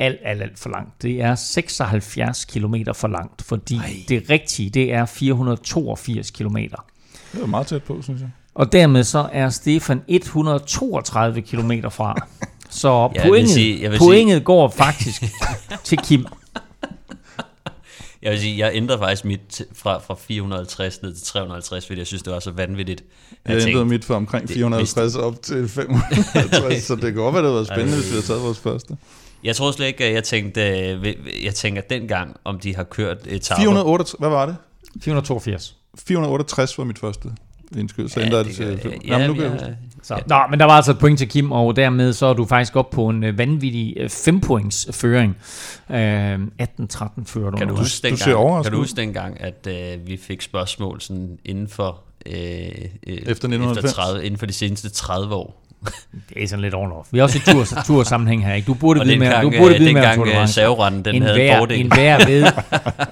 alt, 0.01 0.19
alt, 0.23 0.41
alt 0.41 0.59
for 0.59 0.69
langt. 0.69 1.01
Det 1.01 1.21
er 1.21 1.35
76 1.35 2.45
km 2.45 2.75
for 2.93 3.07
langt, 3.07 3.41
fordi 3.41 3.75
Ej. 3.77 3.93
det 4.09 4.23
rigtige, 4.29 4.69
det 4.69 4.93
er 4.93 5.05
482 5.05 6.31
km. 6.31 6.55
Det 6.57 7.41
er 7.41 7.45
meget 7.45 7.67
tæt 7.67 7.83
på, 7.83 8.01
synes 8.01 8.21
jeg. 8.21 8.29
Og 8.55 8.71
dermed 8.71 9.03
så 9.03 9.29
er 9.31 9.49
Stefan 9.49 10.01
132 10.07 11.41
km 11.41 11.71
fra. 11.89 12.15
Så 12.69 12.89
Ja, 12.89 13.07
jeg 13.15 13.23
vil 13.23 13.29
pointet, 13.29 13.53
sige- 13.53 13.81
jeg 13.81 13.91
vil 13.91 13.97
pointet 13.97 14.35
sige- 14.35 14.43
går 14.43 14.69
faktisk 14.69 15.23
til 15.83 15.97
Kim. 15.97 16.25
Jeg 18.21 18.31
vil 18.31 18.39
sige, 18.39 18.57
jeg 18.65 18.71
ændrede 18.73 18.99
faktisk 18.99 19.25
mit 19.25 19.61
fra, 19.73 19.97
fra 19.99 20.15
450 20.27 21.01
ned 21.01 21.13
til 21.13 21.25
350, 21.25 21.87
fordi 21.87 21.99
jeg 21.99 22.07
synes, 22.07 22.23
det 22.23 22.33
var 22.33 22.39
så 22.39 22.51
vanvittigt. 22.51 23.03
Jeg 23.45 23.51
ændrede 23.51 23.65
tænkte, 23.65 23.85
mit 23.85 24.05
fra 24.05 24.15
omkring 24.15 24.47
det- 24.47 24.55
450 24.55 25.15
op 25.15 25.41
til 25.41 25.69
550, 25.69 26.83
så 26.83 26.95
det 26.95 27.01
kan 27.03 27.13
godt 27.13 27.35
være, 27.35 27.43
det 27.45 27.53
været 27.53 27.67
spændende, 27.67 27.93
hvis 27.97 28.05
vi 28.07 28.11
havde 28.11 28.25
taget 28.25 28.41
vores 28.41 28.59
første. 28.59 28.97
Jeg 29.43 29.55
tror 29.55 29.71
slet 29.71 29.87
ikke, 29.87 30.05
at 30.05 30.13
jeg 30.13 30.23
tænkte, 30.23 30.61
øh, 30.61 31.15
jeg 31.43 31.55
tænker 31.55 31.81
dengang, 31.81 32.35
om 32.43 32.59
de 32.59 32.75
har 32.75 32.83
kørt 32.83 33.17
etaper. 33.27 33.61
468, 33.61 34.15
hvad 34.19 34.29
var 34.29 34.45
det? 34.45 34.55
482. 35.01 35.75
468 36.07 36.77
var 36.77 36.83
mit 36.83 36.99
første 36.99 37.29
indskyld, 37.77 38.09
så 38.09 38.19
Ja, 38.19 38.25
ændrede 38.25 38.43
det 38.43 38.59
jeg 38.59 38.67
det 38.67 38.81
til... 38.81 38.91
ja, 38.91 39.11
Jamen, 39.13 39.27
nu 39.27 39.33
kan 39.33 39.43
jeg 39.43 39.51
huske. 39.51 39.77
Så. 40.03 40.21
Nå, 40.27 40.37
men 40.49 40.59
der 40.59 40.65
var 40.65 40.73
altså 40.73 40.91
et 40.91 40.99
point 40.99 41.19
til 41.19 41.29
Kim, 41.29 41.51
og 41.51 41.75
dermed 41.75 42.13
så 42.13 42.25
er 42.25 42.33
du 42.33 42.45
faktisk 42.45 42.75
op 42.75 42.89
på 42.89 43.09
en 43.09 43.23
øh, 43.23 43.37
vanvittig 43.37 43.95
5 44.09 44.41
points 44.41 44.87
føring. 44.91 45.37
Øh, 45.91 46.33
18-13 46.35 46.39
fører 47.25 47.49
du. 47.49 47.57
Kan 47.57 47.67
du 47.67 47.75
huske 47.75 48.09
du 48.09 48.15
dengang, 48.15 48.63
kan 48.63 48.71
du 48.71 48.77
huske 48.77 48.95
dengang, 48.95 49.41
at 49.41 49.67
øh, 49.67 50.07
vi 50.07 50.17
fik 50.17 50.41
spørgsmål 50.41 51.01
sådan 51.01 51.37
inden 51.45 51.67
for, 51.67 51.99
øh, 52.25 52.33
øh, 52.33 53.13
efter, 53.13 53.31
1990? 53.31 53.93
30, 53.93 54.25
inden 54.25 54.37
for 54.37 54.45
de 54.45 54.53
seneste 54.53 54.89
30 54.89 55.35
år? 55.35 55.60
Det 56.29 56.43
er 56.43 56.47
sådan 56.47 56.61
lidt 56.61 56.73
oven 56.73 56.91
Vi 57.11 57.19
er 57.19 57.23
også 57.23 57.37
i 57.37 57.41
tur, 57.53 57.65
tur 57.87 58.03
sammenhæng 58.03 58.45
her, 58.45 58.53
ikke? 58.53 58.65
Du 58.65 58.73
burde 58.73 59.05
vide 59.05 59.19
mere. 59.19 59.41
Du 59.41 59.49
burde 59.59 59.75
øh, 59.75 59.79
vide 59.79 59.93
mere 59.93 60.11
om 60.11 60.15
dengang, 60.15 60.15
Tour 60.15 60.25
de 60.25 60.31
øh, 60.97 61.05
den 61.05 61.15
en 61.15 61.21
havde 61.21 61.41
en 61.41 61.45
hver, 61.45 61.57
fordel. 61.57 61.79
En 61.79 61.87
hver 61.87 62.25
ved, 62.27 62.45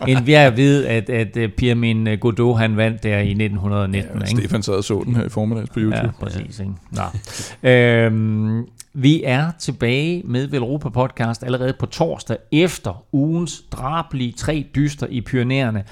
en 0.07 0.23
hver 0.23 0.49
ved 0.49 0.85
at, 0.85 1.09
at 1.09 1.37
uh, 1.37 1.51
Pierre 1.57 2.17
Godot, 2.17 2.59
han 2.59 2.77
vandt 2.77 3.03
der 3.03 3.17
i 3.17 3.29
1919. 3.29 4.21
Ja, 4.21 4.25
ikke? 4.27 4.41
Stefan 4.41 4.63
sad 4.63 4.73
og 4.73 4.83
så 4.83 5.03
den 5.05 5.15
her 5.15 5.25
i 5.25 5.29
formiddags 5.29 5.69
på 5.69 5.79
YouTube. 5.79 6.13
Ja, 6.21 6.25
præcis. 6.25 6.59
Ikke? 6.59 6.71
Nå. 6.91 7.69
øhm, 7.69 8.65
vi 8.93 9.23
er 9.25 9.51
tilbage 9.59 10.21
med 10.25 10.47
Velropa 10.47 10.89
Podcast 10.89 11.43
allerede 11.43 11.73
på 11.79 11.85
torsdag 11.85 12.37
efter 12.51 13.03
ugens 13.11 13.63
drablige 13.71 14.31
tre 14.31 14.65
dyster 14.75 15.07
i 15.09 15.21
Pyrenæerne. 15.21 15.83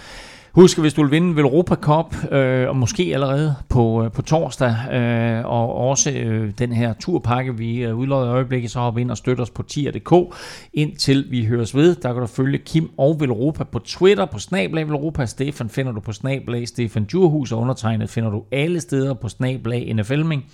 Husk, 0.57 0.79
hvis 0.79 0.93
du 0.93 1.01
vil 1.01 1.11
vinde 1.11 1.35
Velropa 1.35 1.75
Cup, 1.75 2.31
øh, 2.31 2.69
og 2.69 2.75
måske 2.75 3.11
allerede 3.13 3.55
på, 3.69 4.03
øh, 4.03 4.11
på 4.11 4.21
torsdag, 4.21 4.75
øh, 4.93 5.45
og 5.45 5.75
også 5.75 6.11
øh, 6.11 6.51
den 6.59 6.71
her 6.71 6.93
turpakke, 6.93 7.57
vi 7.57 7.77
øh, 7.77 7.97
udløjer 7.97 8.25
i 8.25 8.33
øjeblikket, 8.33 8.71
så 8.71 8.79
hop 8.79 8.97
ind 8.97 9.11
og 9.11 9.17
støt 9.17 9.39
os 9.39 9.49
på 9.49 9.63
tier.dk, 9.63 10.35
indtil 10.73 11.25
vi 11.29 11.45
høres 11.45 11.75
ved. 11.75 11.95
Der 11.95 12.13
kan 12.13 12.21
du 12.21 12.27
følge 12.27 12.57
Kim 12.57 12.89
og 12.97 13.19
Velropa 13.19 13.63
på 13.63 13.79
Twitter, 13.79 14.25
på 14.25 14.39
Snablag 14.39 14.87
Velropa. 14.87 15.25
Stefan 15.25 15.69
finder 15.69 15.91
du 15.91 15.99
på 15.99 16.11
Snablag 16.11 16.67
Stefan 16.67 17.03
Djurhus, 17.03 17.51
og 17.51 17.59
undertegnet 17.59 18.09
finder 18.09 18.29
du 18.29 18.43
alle 18.51 18.81
steder 18.81 19.13
på 19.13 19.29
Snablag 19.29 19.93
NFLming. 19.93 20.45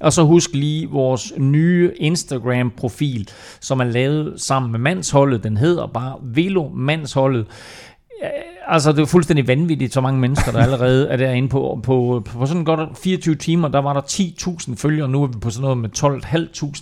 Og 0.00 0.12
så 0.12 0.22
husk 0.22 0.50
lige 0.54 0.88
vores 0.88 1.32
nye 1.38 1.92
Instagram-profil, 1.96 3.28
som 3.60 3.80
er 3.80 3.84
lavet 3.84 4.40
sammen 4.40 4.72
med 4.72 4.78
mandsholdet. 4.78 5.44
Den 5.44 5.56
hedder 5.56 5.86
bare 5.86 6.16
Velo 6.22 6.68
Mandsholdet. 6.68 7.46
Ja, 8.22 8.28
Altså, 8.66 8.92
det 8.92 8.98
er 8.98 9.06
fuldstændig 9.06 9.48
vanvittigt, 9.48 9.92
så 9.92 10.00
mange 10.00 10.20
mennesker, 10.20 10.52
der 10.52 10.58
allerede 10.58 11.08
er 11.08 11.16
derinde 11.16 11.48
på, 11.48 11.80
på, 11.82 12.22
på 12.24 12.46
sådan 12.46 12.64
godt 12.64 12.98
24 12.98 13.34
timer, 13.34 13.68
der 13.68 13.78
var 13.78 13.92
der 13.92 14.00
10.000 14.00 14.76
følgere, 14.76 15.08
nu 15.08 15.22
er 15.22 15.26
vi 15.26 15.38
på 15.40 15.50
sådan 15.50 15.62
noget 15.62 15.78
med 15.78 15.90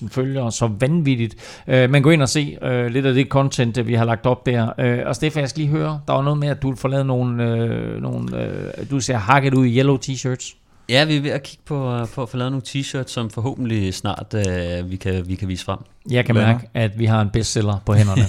12.500 0.02 0.08
følgere, 0.08 0.52
så 0.52 0.70
vanvittigt. 0.78 1.62
Øh, 1.68 1.84
uh, 1.84 1.90
man 1.90 2.02
går 2.02 2.10
ind 2.10 2.22
og 2.22 2.28
se 2.28 2.58
uh, 2.62 2.86
lidt 2.86 3.06
af 3.06 3.14
det 3.14 3.28
content, 3.28 3.78
øh, 3.78 3.86
vi 3.86 3.94
har 3.94 4.04
lagt 4.04 4.26
op 4.26 4.46
der. 4.46 4.62
Uh, 4.78 5.08
og 5.08 5.16
Stefan, 5.16 5.40
jeg 5.40 5.50
skal 5.50 5.60
lige 5.60 5.70
høre, 5.70 6.00
der 6.06 6.12
var 6.12 6.22
noget 6.22 6.38
med, 6.38 6.48
at 6.48 6.62
du 6.62 6.74
får 6.76 6.88
lavet 6.88 7.06
nogle, 7.06 7.52
uh, 7.96 8.02
nogle 8.02 8.22
uh, 8.32 8.90
du 8.90 9.00
ser 9.00 9.16
hakket 9.16 9.54
ud 9.54 9.66
i 9.66 9.78
yellow 9.78 9.96
t-shirts. 9.96 10.61
Ja, 10.88 11.04
vi 11.04 11.16
er 11.16 11.20
ved 11.20 11.30
at 11.30 11.42
kigge 11.42 11.62
på, 11.66 11.92
øh, 11.92 12.08
på 12.08 12.22
at 12.22 12.28
få 12.28 12.36
lavet 12.36 12.52
nogle 12.52 12.62
t-shirts, 12.68 13.08
som 13.08 13.30
forhåbentlig 13.30 13.94
snart 13.94 14.34
øh, 14.34 14.90
vi, 14.90 14.96
kan, 14.96 15.28
vi 15.28 15.34
kan 15.34 15.48
vise 15.48 15.64
frem. 15.64 15.78
Jeg 16.10 16.24
kan 16.24 16.34
mærke, 16.34 16.68
at 16.74 16.98
vi 16.98 17.06
har 17.06 17.20
en 17.20 17.30
bestseller 17.30 17.78
på 17.86 17.94
hænderne. 17.94 18.22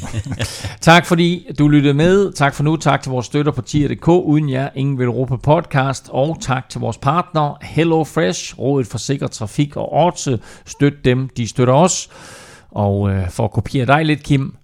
tak 0.91 1.05
fordi 1.05 1.47
du 1.59 1.67
lyttede 1.67 1.93
med. 1.93 2.31
Tak 2.31 2.53
for 2.53 2.63
nu. 2.63 2.75
Tak 2.75 3.01
til 3.01 3.09
vores 3.09 3.25
støtter 3.25 3.51
på 3.51 3.61
tier.dk. 3.61 4.07
Uden 4.07 4.49
jer, 4.49 4.69
ingen 4.75 4.99
vil 4.99 5.05
Europa 5.05 5.35
podcast. 5.35 6.09
Og 6.11 6.37
tak 6.41 6.69
til 6.69 6.81
vores 6.81 6.97
partner 6.97 7.57
Hello 7.61 8.03
Fresh, 8.03 8.59
Rådet 8.59 8.87
for 8.87 8.97
Sikker 8.97 9.27
Trafik 9.27 9.75
og 9.75 9.93
Orte. 9.93 10.39
Støt 10.65 10.93
dem, 11.05 11.29
de 11.29 11.47
støtter 11.47 11.73
os. 11.73 12.09
Og 12.71 13.09
øh, 13.09 13.29
for 13.29 13.45
at 13.45 13.51
kopiere 13.51 13.85
dig 13.85 14.05
lidt, 14.05 14.23
Kim, 14.23 14.55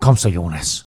kom 0.00 0.16
så 0.16 0.28
Jonas. 0.28 0.84